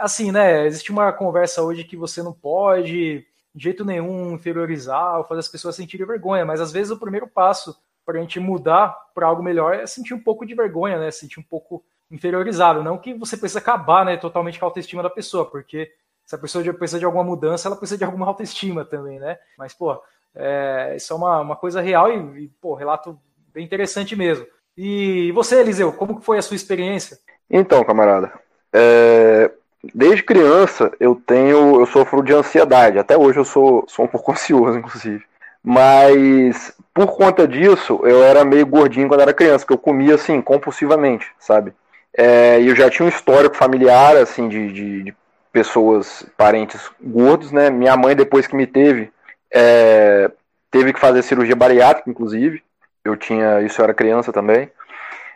assim, 0.00 0.32
né? 0.32 0.66
Existe 0.66 0.90
uma 0.90 1.12
conversa 1.12 1.62
hoje 1.62 1.84
que 1.84 1.96
você 1.96 2.22
não 2.22 2.32
pode 2.32 3.26
de 3.54 3.64
jeito 3.64 3.84
nenhum 3.84 4.34
inferiorizar 4.34 5.18
ou 5.18 5.24
fazer 5.24 5.40
as 5.40 5.48
pessoas 5.48 5.74
sentirem 5.74 6.06
vergonha, 6.06 6.44
mas 6.44 6.60
às 6.60 6.70
vezes 6.70 6.92
o 6.92 6.98
primeiro 6.98 7.26
passo 7.26 7.76
para 8.04 8.18
a 8.18 8.20
gente 8.20 8.38
mudar 8.38 8.96
para 9.14 9.26
algo 9.26 9.42
melhor 9.42 9.74
é 9.74 9.86
sentir 9.86 10.14
um 10.14 10.22
pouco 10.22 10.46
de 10.46 10.54
vergonha, 10.54 10.98
né? 10.98 11.10
Sentir 11.10 11.40
um 11.40 11.42
pouco 11.42 11.84
inferiorizado. 12.10 12.82
Não 12.82 12.96
que 12.96 13.12
você 13.14 13.36
precisa 13.36 13.58
acabar 13.58 14.04
né, 14.04 14.16
totalmente 14.16 14.58
com 14.58 14.64
a 14.64 14.68
autoestima 14.68 15.02
da 15.02 15.10
pessoa, 15.10 15.44
porque 15.44 15.92
se 16.24 16.34
a 16.34 16.38
pessoa 16.38 16.64
precisa 16.74 16.98
de 16.98 17.04
alguma 17.04 17.24
mudança, 17.24 17.68
ela 17.68 17.76
precisa 17.76 17.98
de 17.98 18.04
alguma 18.04 18.26
autoestima 18.26 18.84
também, 18.84 19.18
né? 19.18 19.38
Mas, 19.56 19.74
pô, 19.74 20.00
é, 20.34 20.94
isso 20.96 21.12
é 21.12 21.16
uma, 21.16 21.40
uma 21.40 21.56
coisa 21.56 21.80
real 21.80 22.10
e, 22.12 22.44
e, 22.44 22.48
pô, 22.60 22.74
relato 22.74 23.18
bem 23.52 23.64
interessante 23.64 24.14
mesmo. 24.14 24.46
E 24.76 25.32
você, 25.32 25.60
Eliseu, 25.60 25.92
como 25.92 26.20
foi 26.20 26.38
a 26.38 26.42
sua 26.42 26.56
experiência? 26.56 27.18
Então, 27.50 27.84
camarada, 27.84 28.32
é, 28.72 29.50
desde 29.94 30.22
criança 30.22 30.92
eu 31.00 31.14
tenho, 31.14 31.80
eu 31.80 31.86
sofro 31.86 32.22
de 32.22 32.32
ansiedade. 32.32 32.98
Até 32.98 33.16
hoje 33.16 33.38
eu 33.40 33.44
sou, 33.44 33.84
sou 33.88 34.04
um 34.04 34.08
pouco 34.08 34.30
ansioso, 34.32 34.78
inclusive. 34.78 35.24
Mas 35.62 36.74
por 36.98 37.16
conta 37.16 37.46
disso, 37.46 38.00
eu 38.02 38.24
era 38.24 38.44
meio 38.44 38.66
gordinho 38.66 39.06
quando 39.06 39.20
era 39.20 39.32
criança, 39.32 39.64
que 39.64 39.72
eu 39.72 39.78
comia 39.78 40.16
assim 40.16 40.42
compulsivamente, 40.42 41.30
sabe? 41.38 41.72
É, 42.16 42.60
eu 42.60 42.74
já 42.74 42.90
tinha 42.90 43.06
um 43.06 43.08
histórico 43.08 43.54
familiar, 43.54 44.16
assim, 44.16 44.48
de, 44.48 44.72
de, 44.72 45.02
de, 45.04 45.16
pessoas, 45.52 46.26
parentes 46.36 46.90
gordos, 47.00 47.52
né? 47.52 47.70
Minha 47.70 47.96
mãe, 47.96 48.16
depois 48.16 48.48
que 48.48 48.56
me 48.56 48.66
teve, 48.66 49.12
é, 49.52 50.30
teve 50.70 50.92
que 50.92 51.00
fazer 51.00 51.22
cirurgia 51.22 51.56
bariátrica, 51.56 52.10
inclusive. 52.10 52.62
Eu 53.04 53.16
tinha, 53.16 53.60
isso 53.62 53.80
eu 53.80 53.84
era 53.84 53.94
criança 53.94 54.32
também. 54.32 54.70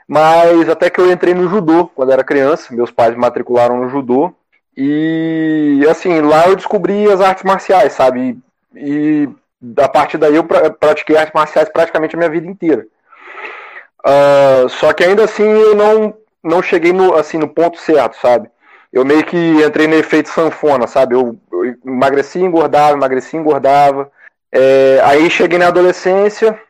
Mas 0.06 0.68
até 0.68 0.90
que 0.90 1.00
eu 1.00 1.10
entrei 1.10 1.34
no 1.34 1.48
judô 1.48 1.86
quando 1.86 2.12
era 2.12 2.24
criança, 2.24 2.74
meus 2.74 2.90
pais 2.90 3.14
me 3.14 3.20
matricularam 3.20 3.78
no 3.78 3.88
judô. 3.88 4.34
E 4.76 5.84
assim, 5.88 6.20
lá 6.20 6.48
eu 6.48 6.56
descobri 6.56 7.10
as 7.10 7.20
artes 7.20 7.44
marciais, 7.44 7.92
sabe? 7.92 8.38
E, 8.74 9.28
e 9.62 9.74
a 9.78 9.88
partir 9.88 10.18
daí 10.18 10.34
eu 10.34 10.44
pratiquei 10.44 11.16
artes 11.16 11.34
marciais 11.34 11.68
praticamente 11.68 12.14
a 12.14 12.18
minha 12.18 12.30
vida 12.30 12.46
inteira. 12.46 12.86
Uh, 14.04 14.68
só 14.68 14.92
que 14.92 15.04
ainda 15.04 15.24
assim 15.24 15.44
eu 15.44 15.76
não 15.76 16.14
não 16.42 16.60
cheguei 16.60 16.92
no, 16.92 17.14
assim, 17.14 17.38
no 17.38 17.48
ponto 17.48 17.78
certo, 17.78 18.16
sabe? 18.16 18.50
Eu 18.92 19.04
meio 19.04 19.24
que 19.24 19.36
entrei 19.36 19.86
no 19.86 19.94
efeito 19.94 20.28
sanfona, 20.28 20.86
sabe? 20.86 21.14
Eu, 21.14 21.38
eu 21.50 21.76
emagreci, 21.84 22.38
engordava, 22.38 22.92
emagreci, 22.92 23.36
engordava. 23.36 24.10
É, 24.52 25.00
aí 25.04 25.30
cheguei 25.30 25.58
na 25.58 25.68
adolescência, 25.68 26.60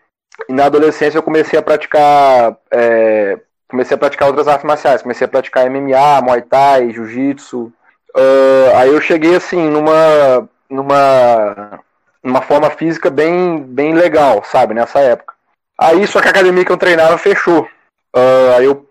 e 0.49 0.52
na 0.52 0.67
adolescência 0.67 1.19
eu 1.19 1.23
comecei 1.23 1.59
a 1.59 1.62
praticar. 1.62 2.57
É, 2.71 3.38
comecei 3.69 3.95
a 3.95 3.99
praticar 3.99 4.29
outras 4.29 4.47
artes 4.47 4.64
marciais. 4.64 5.02
Comecei 5.02 5.25
a 5.25 5.29
praticar 5.29 5.69
MMA, 5.69 6.21
Muay 6.23 6.43
Thai, 6.43 6.93
Jiu-Jitsu. 6.93 7.73
Uh, 8.14 8.76
aí 8.76 8.88
eu 8.91 9.00
cheguei 9.00 9.35
assim 9.35 9.69
numa. 9.69 10.49
numa. 10.71 11.81
numa 12.23 12.43
forma 12.43 12.71
física 12.71 13.11
bem, 13.11 13.59
bem 13.59 13.95
legal, 13.95 14.45
sabe? 14.45 14.75
Nessa 14.75 15.00
época. 15.00 15.35
Aí 15.79 16.07
só 16.07 16.21
que 16.21 16.29
a 16.29 16.31
academia 16.31 16.64
que 16.64 16.73
eu 16.73 16.76
treinava 16.76 17.19
fechou. 17.19 17.69
Uh, 18.14 18.57
aí 18.57 18.64
eu 18.67 18.87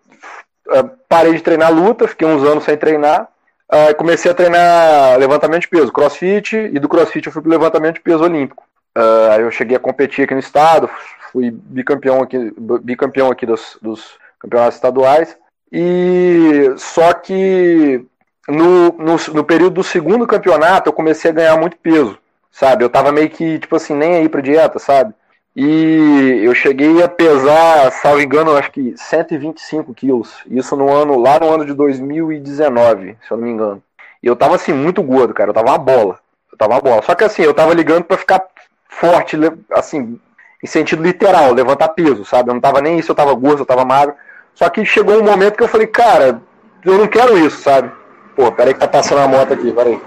parei 1.08 1.34
de 1.34 1.42
treinar 1.42 1.74
luta, 1.74 2.08
fiquei 2.08 2.28
uns 2.28 2.44
anos 2.44 2.64
sem 2.64 2.78
treinar. 2.78 3.28
Uh, 3.72 3.96
comecei 3.96 4.30
a 4.30 4.34
treinar 4.34 5.18
levantamento 5.18 5.62
de 5.62 5.70
peso, 5.70 5.94
crossfit, 5.94 6.56
e 6.56 6.78
do 6.78 6.90
crossfit 6.90 7.26
eu 7.26 7.32
fui 7.32 7.42
pro 7.42 7.52
levantamento 7.52 7.96
de 7.96 8.02
peso 8.02 8.24
olímpico. 8.24 8.66
Uh, 8.98 9.40
eu 9.40 9.52
cheguei 9.52 9.78
a 9.78 9.80
competir 9.80 10.26
aqui 10.26 10.34
no 10.34 10.42
estado, 10.42 10.90
fui 11.32 11.52
bicampeão 11.52 12.22
aqui, 12.22 12.54
bicampeão 12.82 13.32
aqui 13.32 13.46
dos, 13.46 13.78
dos 13.82 14.18
campeonatos 14.38 14.76
estaduais. 14.76 15.38
E 15.72 16.74
só 16.76 17.14
que 17.14 18.06
no, 18.48 18.92
no, 18.92 19.16
no, 19.34 19.44
período 19.46 19.76
do 19.76 19.84
segundo 19.84 20.28
campeonato 20.28 20.90
eu 20.90 20.94
comecei 20.94 21.32
a 21.32 21.34
ganhar 21.34 21.58
muito 21.58 21.78
peso, 21.78 22.18
sabe? 22.52 22.84
Eu 22.84 22.90
tava 22.90 23.12
meio 23.14 23.30
que, 23.30 23.58
tipo 23.60 23.78
assim, 23.78 23.96
nem 23.96 24.16
aí 24.16 24.28
pra 24.28 24.42
dieta, 24.42 24.80
sabe? 24.80 25.14
E 25.56 26.42
eu 26.44 26.56
cheguei 26.56 27.04
a 27.04 27.10
pesar, 27.10 27.92
salvo 27.92 28.22
engano, 28.22 28.56
acho 28.56 28.72
que 28.72 28.94
125 28.96 29.94
quilos. 29.94 30.44
Isso 30.50 30.76
no 30.76 30.90
ano, 30.90 31.20
lá 31.20 31.40
no 31.40 31.50
ano 31.50 31.66
de 31.66 31.74
2019, 31.74 33.18
se 33.22 33.32
eu 33.32 33.38
não 33.38 33.44
me 33.44 33.52
engano. 33.52 33.84
E 34.24 34.28
eu 34.28 34.36
tava 34.36 34.56
assim, 34.56 34.72
muito 34.72 35.04
gordo, 35.04 35.34
cara. 35.34 35.50
Eu 35.50 35.54
tava 35.54 35.70
uma 35.70 35.78
bola. 35.78 36.20
Eu 36.52 36.58
tava 36.58 36.74
uma 36.74 36.82
bola. 36.82 37.02
Só 37.02 37.16
que 37.16 37.24
assim, 37.24 37.42
eu 37.42 37.54
tava 37.54 37.74
ligando 37.74 38.04
para 38.04 38.18
ficar 38.18 38.42
forte, 38.88 39.36
assim, 39.72 40.20
em 40.64 40.68
sentido 40.68 41.04
literal, 41.04 41.54
levantar 41.54 41.90
peso, 41.90 42.24
sabe? 42.24 42.50
Eu 42.50 42.54
não 42.54 42.62
tava 42.62 42.82
nem 42.82 43.00
isso, 43.00 43.12
eu 43.12 43.16
tava 43.16 43.34
gordo, 43.34 43.64
eu 43.64 43.66
tava 43.66 43.84
magro. 43.84 44.16
Só 44.54 44.70
que 44.70 44.86
chegou 44.86 45.20
um 45.20 45.24
momento 45.24 45.58
que 45.58 45.64
eu 45.64 45.68
falei, 45.68 45.88
cara, 45.88 46.42
eu 46.86 46.98
não 46.98 47.08
quero 47.08 47.38
isso, 47.38 47.62
sabe? 47.62 47.92
Pô, 48.36 48.52
peraí 48.52 48.74
que 48.74 48.80
tá 48.80 48.88
passando 48.88 49.20
a 49.20 49.28
moto 49.28 49.54
aqui, 49.54 49.72
peraí. 49.72 50.00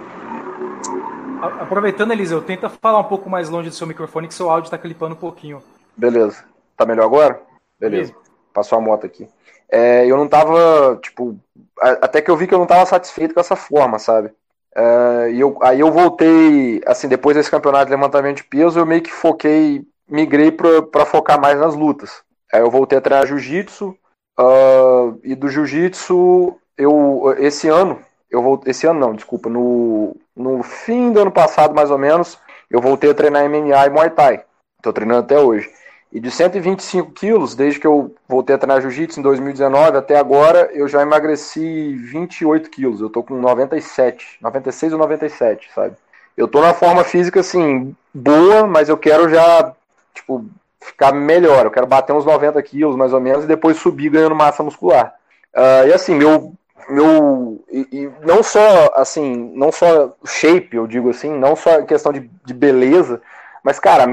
Aproveitando, 1.44 2.12
Eliseu, 2.12 2.42
tenta 2.42 2.68
falar 2.68 3.00
um 3.00 3.04
pouco 3.04 3.28
mais 3.28 3.48
longe 3.48 3.68
do 3.68 3.74
seu 3.74 3.86
microfone, 3.86 4.28
que 4.28 4.34
seu 4.34 4.50
áudio 4.50 4.66
está 4.66 4.78
clipando 4.78 5.14
um 5.14 5.18
pouquinho. 5.18 5.62
Beleza. 5.96 6.44
Tá 6.76 6.86
melhor 6.86 7.04
agora? 7.04 7.40
Beleza. 7.78 8.14
Passou 8.52 8.78
a 8.78 8.80
moto 8.80 9.06
aqui. 9.06 9.28
É, 9.68 10.06
eu 10.06 10.16
não 10.16 10.28
tava, 10.28 10.98
tipo, 11.02 11.38
até 11.80 12.20
que 12.20 12.30
eu 12.30 12.36
vi 12.36 12.46
que 12.46 12.54
eu 12.54 12.58
não 12.58 12.66
tava 12.66 12.86
satisfeito 12.86 13.34
com 13.34 13.40
essa 13.40 13.56
forma, 13.56 13.98
sabe? 13.98 14.30
É, 14.74 15.30
e 15.32 15.40
eu, 15.40 15.58
aí 15.62 15.80
eu 15.80 15.90
voltei, 15.90 16.80
assim, 16.86 17.08
depois 17.08 17.36
desse 17.36 17.50
campeonato 17.50 17.86
de 17.86 17.92
levantamento 17.92 18.38
de 18.38 18.44
peso, 18.44 18.78
eu 18.78 18.86
meio 18.86 19.02
que 19.02 19.12
foquei, 19.12 19.86
migrei 20.08 20.50
para 20.50 21.06
focar 21.06 21.40
mais 21.40 21.58
nas 21.58 21.74
lutas. 21.74 22.22
Aí 22.52 22.60
eu 22.60 22.70
voltei 22.70 22.98
a 22.98 23.00
treinar 23.00 23.26
jiu-jitsu, 23.26 23.96
uh, 24.38 25.18
e 25.22 25.34
do 25.34 25.48
jiu-jitsu, 25.48 26.56
eu, 26.76 27.34
esse 27.38 27.68
ano, 27.68 28.00
eu 28.34 28.42
vou, 28.42 28.60
esse 28.66 28.84
ano 28.86 28.98
não, 28.98 29.14
desculpa, 29.14 29.48
no, 29.48 30.16
no 30.36 30.62
fim 30.64 31.12
do 31.12 31.20
ano 31.20 31.30
passado, 31.30 31.72
mais 31.72 31.90
ou 31.90 31.98
menos, 31.98 32.36
eu 32.68 32.80
voltei 32.80 33.10
a 33.10 33.14
treinar 33.14 33.48
MMA 33.48 33.86
e 33.86 33.90
Muay 33.90 34.10
Thai. 34.10 34.44
Estou 34.76 34.92
treinando 34.92 35.20
até 35.20 35.38
hoje. 35.38 35.70
E 36.12 36.18
de 36.18 36.30
125 36.30 37.12
quilos, 37.12 37.54
desde 37.54 37.78
que 37.78 37.86
eu 37.86 38.12
voltei 38.28 38.56
a 38.56 38.58
treinar 38.58 38.80
Jiu-Jitsu 38.80 39.20
em 39.20 39.22
2019 39.22 39.96
até 39.96 40.18
agora, 40.18 40.68
eu 40.72 40.88
já 40.88 41.02
emagreci 41.02 41.94
28 41.94 42.70
quilos. 42.70 43.00
Eu 43.00 43.08
tô 43.08 43.22
com 43.22 43.34
97, 43.34 44.38
96 44.40 44.92
ou 44.92 44.98
97, 44.98 45.70
sabe? 45.72 45.96
Eu 46.36 46.48
tô 46.48 46.60
na 46.60 46.74
forma 46.74 47.04
física, 47.04 47.38
assim, 47.38 47.94
boa, 48.12 48.66
mas 48.66 48.88
eu 48.88 48.96
quero 48.96 49.28
já, 49.28 49.72
tipo, 50.12 50.44
ficar 50.80 51.12
melhor. 51.12 51.66
Eu 51.66 51.70
quero 51.70 51.86
bater 51.86 52.12
uns 52.12 52.24
90 52.24 52.60
quilos, 52.62 52.96
mais 52.96 53.12
ou 53.12 53.20
menos, 53.20 53.44
e 53.44 53.48
depois 53.48 53.76
subir 53.76 54.10
ganhando 54.10 54.34
massa 54.34 54.62
muscular. 54.62 55.14
Uh, 55.54 55.86
e 55.86 55.92
assim, 55.92 56.16
meu 56.16 56.52
meu 56.88 57.64
e, 57.70 57.88
e, 57.92 58.10
não 58.26 58.42
só 58.42 58.92
assim, 58.94 59.52
não 59.54 59.72
só 59.72 60.14
shape, 60.24 60.76
eu 60.76 60.86
digo 60.86 61.10
assim, 61.10 61.32
não 61.32 61.56
só 61.56 61.82
questão 61.82 62.12
de, 62.12 62.30
de 62.44 62.54
beleza, 62.54 63.20
mas 63.62 63.78
cara, 63.78 64.06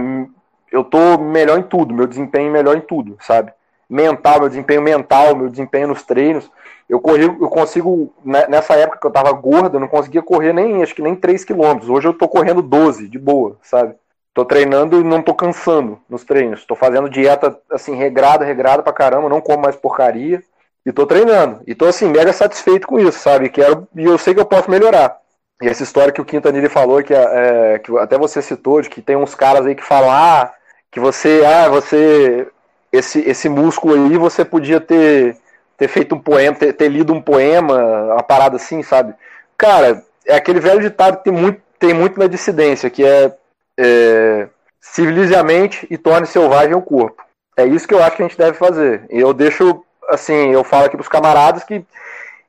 eu 0.71 0.83
tô 0.83 1.17
melhor 1.17 1.59
em 1.59 1.63
tudo, 1.63 1.93
meu 1.93 2.07
desempenho 2.07 2.49
é 2.49 2.51
melhor 2.51 2.77
em 2.77 2.81
tudo, 2.81 3.17
sabe? 3.21 3.51
Mental, 3.89 4.39
meu 4.39 4.49
desempenho 4.49 4.81
mental, 4.81 5.35
meu 5.35 5.49
desempenho 5.49 5.89
nos 5.89 6.03
treinos. 6.03 6.49
Eu 6.87 6.99
corri, 6.99 7.23
eu 7.23 7.49
consigo 7.49 8.13
né, 8.23 8.47
nessa 8.47 8.73
época 8.75 8.99
que 8.99 9.07
eu 9.07 9.11
tava 9.11 9.31
gordo, 9.33 9.75
eu 9.75 9.79
não 9.81 9.87
conseguia 9.87 10.21
correr 10.21 10.53
nem 10.53 10.81
acho 10.81 10.95
que 10.95 11.01
nem 11.01 11.15
3 11.15 11.43
km. 11.43 11.89
Hoje 11.89 12.07
eu 12.07 12.13
tô 12.13 12.27
correndo 12.27 12.61
12 12.61 13.09
de 13.09 13.19
boa, 13.19 13.57
sabe? 13.61 13.95
Tô 14.33 14.45
treinando 14.45 14.99
e 14.99 15.03
não 15.03 15.21
tô 15.21 15.33
cansando 15.33 15.99
nos 16.09 16.23
treinos. 16.23 16.65
Tô 16.65 16.73
fazendo 16.73 17.09
dieta 17.09 17.59
assim, 17.69 17.95
regrada, 17.95 18.45
regrada 18.45 18.81
pra 18.81 18.93
caramba, 18.93 19.27
não 19.27 19.41
como 19.41 19.63
mais 19.63 19.75
porcaria. 19.75 20.41
E 20.85 20.91
tô 20.91 21.05
treinando. 21.05 21.61
E 21.67 21.75
tô 21.75 21.85
assim, 21.85 22.07
mega 22.07 22.33
satisfeito 22.33 22.87
com 22.87 22.99
isso, 22.99 23.19
sabe? 23.19 23.49
Quero, 23.49 23.87
e 23.95 24.03
eu 24.03 24.17
sei 24.17 24.33
que 24.33 24.39
eu 24.39 24.45
posso 24.45 24.69
melhorar. 24.69 25.17
E 25.61 25.67
essa 25.67 25.83
história 25.83 26.11
que 26.11 26.21
o 26.21 26.25
Quintanilha 26.25 26.69
falou, 26.69 27.03
que, 27.03 27.13
é, 27.13 27.79
que 27.79 27.95
até 27.99 28.17
você 28.17 28.41
citou, 28.41 28.81
de 28.81 28.89
que 28.89 29.01
tem 29.01 29.15
uns 29.15 29.35
caras 29.35 29.65
aí 29.65 29.75
que 29.75 29.83
falam, 29.83 30.09
ah, 30.09 30.51
que 30.89 30.99
você, 30.99 31.43
ah, 31.45 31.69
você, 31.69 32.47
esse, 32.91 33.19
esse 33.21 33.47
músculo 33.47 33.93
aí, 33.93 34.17
você 34.17 34.43
podia 34.43 34.81
ter, 34.81 35.37
ter 35.77 35.87
feito 35.87 36.15
um 36.15 36.19
poema, 36.19 36.55
ter, 36.57 36.73
ter 36.73 36.89
lido 36.89 37.13
um 37.13 37.21
poema, 37.21 37.75
uma 38.13 38.23
parada 38.23 38.55
assim, 38.55 38.81
sabe? 38.81 39.13
Cara, 39.57 40.03
é 40.25 40.35
aquele 40.35 40.59
velho 40.59 40.81
ditado 40.81 41.17
que 41.17 41.25
tem 41.25 41.33
muito, 41.33 41.61
tem 41.77 41.93
muito 41.93 42.19
na 42.19 42.25
dissidência, 42.25 42.89
que 42.89 43.05
é 43.05 43.31
é, 43.77 44.47
civilize 44.79 45.35
a 45.35 45.43
mente 45.43 45.87
e 45.89 45.97
torne 45.97 46.27
selvagem 46.27 46.75
o 46.75 46.81
corpo. 46.81 47.23
É 47.57 47.65
isso 47.65 47.87
que 47.87 47.93
eu 47.93 48.03
acho 48.03 48.15
que 48.15 48.23
a 48.23 48.27
gente 48.27 48.37
deve 48.37 48.57
fazer. 48.57 49.05
E 49.09 49.19
eu 49.19 49.33
deixo, 49.33 49.83
assim, 50.09 50.51
eu 50.51 50.63
falo 50.63 50.85
aqui 50.85 50.95
para 50.95 51.03
os 51.03 51.09
camaradas 51.09 51.63
que 51.63 51.85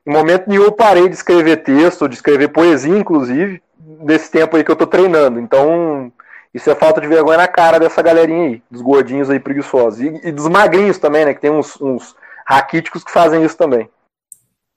em 0.05 0.11
momento 0.11 0.49
nenhum 0.49 0.63
eu 0.63 0.71
parei 0.71 1.07
de 1.07 1.15
escrever 1.15 1.63
texto, 1.63 2.09
de 2.09 2.15
escrever 2.15 2.49
poesia, 2.49 2.97
inclusive, 2.97 3.61
nesse 3.99 4.29
tempo 4.29 4.55
aí 4.55 4.63
que 4.63 4.71
eu 4.71 4.75
tô 4.75 4.85
treinando. 4.85 5.39
Então, 5.39 6.11
isso 6.53 6.69
é 6.69 6.75
falta 6.75 6.99
de 6.99 7.07
vergonha 7.07 7.37
na 7.37 7.47
cara 7.47 7.79
dessa 7.79 8.01
galerinha 8.01 8.49
aí, 8.49 8.63
dos 8.69 8.81
gordinhos 8.81 9.29
aí 9.29 9.39
preguiçosos. 9.39 10.01
E, 10.01 10.27
e 10.27 10.31
dos 10.31 10.47
magrinhos 10.49 10.97
também, 10.97 11.25
né? 11.25 11.33
Que 11.33 11.39
tem 11.39 11.51
uns, 11.51 11.79
uns 11.79 12.15
raquíticos 12.45 13.03
que 13.03 13.11
fazem 13.11 13.43
isso 13.45 13.55
também. 13.55 13.89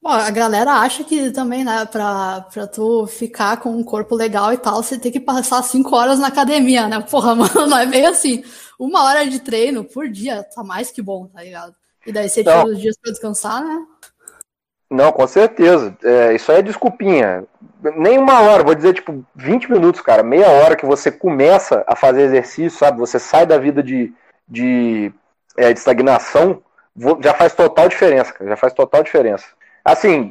Bom, 0.00 0.12
a 0.12 0.30
galera 0.30 0.74
acha 0.74 1.02
que 1.02 1.32
também, 1.32 1.64
né, 1.64 1.84
pra, 1.84 2.42
pra 2.52 2.68
tu 2.68 3.08
ficar 3.08 3.56
com 3.56 3.70
um 3.70 3.82
corpo 3.82 4.14
legal 4.14 4.52
e 4.52 4.56
tal, 4.56 4.80
você 4.80 4.96
tem 4.96 5.10
que 5.10 5.18
passar 5.18 5.60
cinco 5.64 5.96
horas 5.96 6.20
na 6.20 6.28
academia, 6.28 6.86
né? 6.86 7.00
Porra, 7.00 7.34
mano, 7.36 7.66
não 7.66 7.76
é 7.76 7.86
bem 7.86 8.06
assim. 8.06 8.44
Uma 8.78 9.02
hora 9.02 9.26
de 9.26 9.40
treino 9.40 9.82
por 9.82 10.08
dia 10.08 10.44
tá 10.44 10.62
mais 10.62 10.92
que 10.92 11.02
bom, 11.02 11.26
tá 11.26 11.42
ligado? 11.42 11.74
E 12.06 12.12
daí 12.12 12.28
você 12.28 12.42
tira 12.42 12.64
os 12.64 12.80
dias 12.80 12.96
pra 12.96 13.10
descansar, 13.10 13.64
né? 13.64 13.84
Não, 14.90 15.10
com 15.10 15.26
certeza. 15.26 15.96
É, 16.04 16.34
isso 16.34 16.50
aí 16.52 16.58
é 16.58 16.62
desculpinha. 16.62 17.44
Nem 17.96 18.18
uma 18.18 18.40
hora, 18.40 18.62
vou 18.62 18.74
dizer, 18.74 18.94
tipo, 18.94 19.24
20 19.34 19.70
minutos, 19.70 20.00
cara. 20.00 20.22
Meia 20.22 20.48
hora 20.48 20.76
que 20.76 20.86
você 20.86 21.10
começa 21.10 21.84
a 21.86 21.96
fazer 21.96 22.22
exercício, 22.22 22.78
sabe? 22.78 22.98
Você 22.98 23.18
sai 23.18 23.44
da 23.44 23.58
vida 23.58 23.82
de, 23.82 24.12
de, 24.48 25.12
é, 25.56 25.72
de 25.72 25.78
estagnação, 25.78 26.62
já 27.20 27.34
faz 27.34 27.54
total 27.54 27.88
diferença, 27.88 28.32
cara. 28.32 28.50
Já 28.50 28.56
faz 28.56 28.72
total 28.72 29.02
diferença. 29.02 29.46
Assim, 29.84 30.30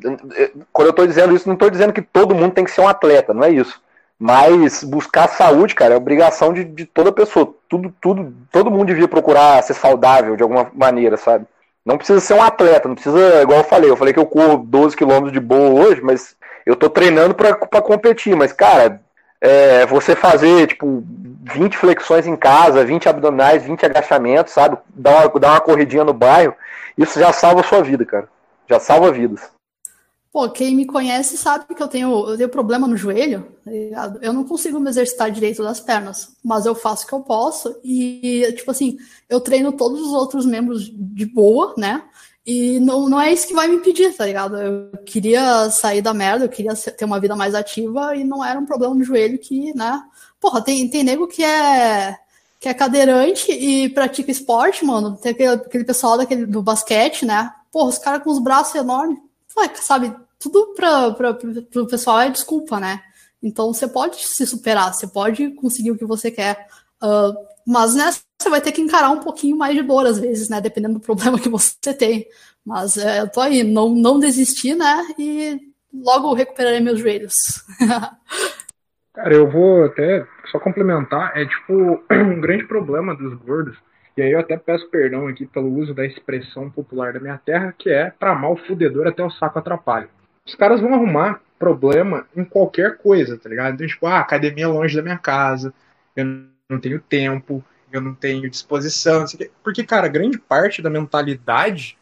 quando 0.72 0.88
eu 0.88 0.92
estou 0.92 1.08
dizendo 1.08 1.36
isso, 1.36 1.48
não 1.48 1.54
estou 1.54 1.70
dizendo 1.70 1.94
que 1.94 2.02
todo 2.02 2.36
mundo 2.36 2.54
tem 2.54 2.66
que 2.66 2.72
ser 2.72 2.82
um 2.82 2.88
atleta, 2.88 3.34
não 3.34 3.44
é 3.44 3.50
isso. 3.50 3.82
Mas 4.18 4.84
buscar 4.84 5.28
saúde, 5.28 5.76
cara, 5.76 5.94
é 5.94 5.98
obrigação 5.98 6.54
de, 6.54 6.64
de 6.64 6.86
toda 6.86 7.12
pessoa. 7.12 7.54
Tudo, 7.68 7.94
tudo, 8.02 8.34
todo 8.52 8.72
mundo 8.72 8.88
devia 8.88 9.08
procurar 9.08 9.62
ser 9.64 9.74
saudável 9.74 10.36
de 10.36 10.44
alguma 10.44 10.72
maneira, 10.74 11.18
sabe? 11.18 11.46
Não 11.86 11.98
precisa 11.98 12.20
ser 12.20 12.34
um 12.34 12.42
atleta, 12.42 12.88
não 12.88 12.96
precisa, 12.96 13.42
igual 13.42 13.60
eu 13.60 13.64
falei, 13.64 13.90
eu 13.90 13.98
falei 13.98 14.14
que 14.14 14.20
eu 14.20 14.26
corro 14.26 14.58
12 14.58 14.98
quilômetros 14.98 15.32
de 15.32 15.40
boa 15.40 15.70
hoje, 15.70 16.02
mas 16.02 16.36
eu 16.66 16.76
tô 16.76 16.90
treinando 16.90 17.36
para 17.36 17.82
competir. 17.82 18.36
Mas, 18.36 18.52
cara, 18.52 19.02
é, 19.40 19.86
você 19.86 20.16
fazer, 20.16 20.68
tipo, 20.68 21.04
20 21.44 21.78
flexões 21.78 22.26
em 22.26 22.36
casa, 22.36 22.84
20 22.84 23.08
abdominais, 23.08 23.64
20 23.64 23.86
agachamentos, 23.86 24.54
sabe? 24.54 24.78
Dar 24.90 25.28
uma, 25.28 25.40
dar 25.40 25.52
uma 25.52 25.62
corridinha 25.62 26.04
no 26.04 26.14
bairro, 26.14 26.56
isso 26.98 27.20
já 27.20 27.32
salva 27.32 27.62
a 27.62 27.64
sua 27.64 27.84
vida, 27.84 28.04
cara 28.04 28.28
já 28.70 28.80
salva 28.80 29.12
vidas. 29.12 29.55
Pô, 30.36 30.50
quem 30.50 30.76
me 30.76 30.86
conhece 30.86 31.38
sabe 31.38 31.74
que 31.74 31.82
eu 31.82 31.88
tenho, 31.88 32.30
eu 32.30 32.36
tenho 32.36 32.50
problema 32.50 32.86
no 32.86 32.98
joelho. 32.98 33.56
Tá 33.64 34.16
eu 34.22 34.34
não 34.34 34.44
consigo 34.44 34.82
me 34.82 34.90
exercitar 34.90 35.32
direito 35.32 35.64
das 35.64 35.80
pernas, 35.80 36.36
mas 36.44 36.66
eu 36.66 36.76
faço 36.76 37.06
o 37.06 37.08
que 37.08 37.14
eu 37.14 37.22
posso. 37.22 37.80
E, 37.82 38.46
tipo 38.58 38.70
assim, 38.70 38.98
eu 39.30 39.40
treino 39.40 39.72
todos 39.72 40.02
os 40.02 40.12
outros 40.12 40.46
membros 40.46 40.92
de 40.94 41.26
boa, 41.26 41.74
né? 41.78 42.04
E 42.46 42.82
não, 42.82 43.08
não 43.08 43.22
é 43.22 43.32
isso 43.32 43.48
que 43.48 43.54
vai 43.54 43.70
me 43.70 43.78
impedir, 43.78 44.14
tá 44.14 44.26
ligado? 44.26 44.58
Eu 44.58 44.92
queria 45.06 45.70
sair 45.70 46.02
da 46.02 46.14
merda, 46.14 46.44
eu 46.44 46.50
queria 46.50 46.76
ter 46.76 47.06
uma 47.06 47.22
vida 47.22 47.34
mais 47.34 47.56
ativa 47.56 48.14
e 48.14 48.26
não 48.26 48.44
era 48.44 48.60
um 48.60 48.66
problema 48.66 48.94
no 48.94 49.06
joelho 49.06 49.40
que, 49.40 49.74
né? 49.74 50.04
Porra, 50.38 50.62
tem, 50.62 50.90
tem 50.90 51.02
nego 51.02 51.30
que 51.30 51.46
é 51.46 52.14
que 52.60 52.68
é 52.68 52.74
cadeirante 52.74 53.54
e 53.54 53.88
pratica 53.88 54.32
esporte, 54.32 54.84
mano. 54.84 55.16
Tem 55.16 55.32
aquele, 55.32 55.54
aquele 55.54 55.86
pessoal 55.86 56.18
daquele, 56.18 56.46
do 56.46 56.62
basquete, 56.62 57.26
né? 57.26 57.54
Porra, 57.72 57.88
os 57.88 57.98
caras 57.98 58.22
com 58.22 58.32
os 58.32 58.40
braços 58.40 58.76
enormes, 58.76 59.18
sabe? 59.76 60.25
Tudo 60.52 60.76
para 60.76 61.10
o 61.82 61.88
pessoal 61.88 62.22
é 62.22 62.30
desculpa, 62.30 62.80
né? 62.80 63.02
Então 63.42 63.74
você 63.74 63.88
pode 63.88 64.18
se 64.18 64.46
superar, 64.46 64.94
você 64.94 65.08
pode 65.08 65.50
conseguir 65.56 65.90
o 65.90 65.98
que 65.98 66.06
você 66.06 66.30
quer. 66.30 66.68
Uh, 67.02 67.34
mas 67.66 67.96
né, 67.96 68.12
você 68.40 68.50
vai 68.50 68.62
ter 68.62 68.72
que 68.72 68.82
encarar 68.82 69.10
um 69.10 69.20
pouquinho 69.20 69.58
mais 69.58 69.76
de 69.76 69.82
dor 69.82 70.06
às 70.06 70.20
vezes, 70.20 70.48
né? 70.48 70.62
Dependendo 70.62 70.96
do 70.96 71.00
problema 71.00 71.40
que 71.40 71.50
você 71.50 71.94
tem. 71.94 72.28
Mas 72.64 72.96
é, 72.96 73.22
eu 73.22 73.30
tô 73.30 73.42
aí, 73.42 73.64
não, 73.64 73.90
não 73.90 74.20
desistir, 74.20 74.76
né? 74.76 75.08
E 75.18 75.60
logo 75.92 76.34
recuperarei 76.36 76.80
meus 76.80 77.00
joelhos. 77.00 77.66
Cara, 79.14 79.34
eu 79.34 79.50
vou 79.50 79.86
até 79.86 80.28
só 80.52 80.60
complementar, 80.60 81.36
é 81.36 81.46
tipo 81.46 82.04
um 82.12 82.40
grande 82.40 82.68
problema 82.68 83.16
dos 83.16 83.34
gordos 83.40 83.76
e 84.18 84.22
aí 84.22 84.32
eu 84.32 84.40
até 84.40 84.56
peço 84.56 84.90
perdão 84.90 85.28
aqui 85.28 85.46
pelo 85.46 85.68
uso 85.68 85.94
da 85.94 86.06
expressão 86.06 86.70
popular 86.70 87.12
da 87.12 87.20
minha 87.20 87.38
terra, 87.38 87.76
que 87.78 87.90
é 87.90 88.10
para 88.10 88.34
mal 88.34 88.56
fudedor 88.56 89.08
até 89.08 89.22
o 89.22 89.30
saco 89.30 89.60
atrapalha. 89.60 90.08
Os 90.46 90.56
caras 90.56 90.80
vão 90.80 90.94
arrumar 90.94 91.42
problema 91.58 92.28
em 92.36 92.44
qualquer 92.44 92.98
coisa, 92.98 93.38
tá 93.38 93.50
ligado? 93.50 93.76
Então, 93.76 93.88
tipo, 93.88 94.06
ah, 94.06 94.20
academia 94.20 94.66
é 94.66 94.68
longe 94.68 94.96
da 94.96 95.02
minha 95.02 95.18
casa, 95.18 95.74
eu 96.16 96.26
não 96.70 96.80
tenho 96.80 97.00
tempo, 97.00 97.64
eu 97.92 98.02
não 98.02 98.14
tenho 98.14 98.50
disposição, 98.50 99.26
porque, 99.64 99.84
cara, 99.84 100.08
grande 100.08 100.38
parte 100.38 100.82
da 100.82 100.90
mentalidade, 100.90 101.98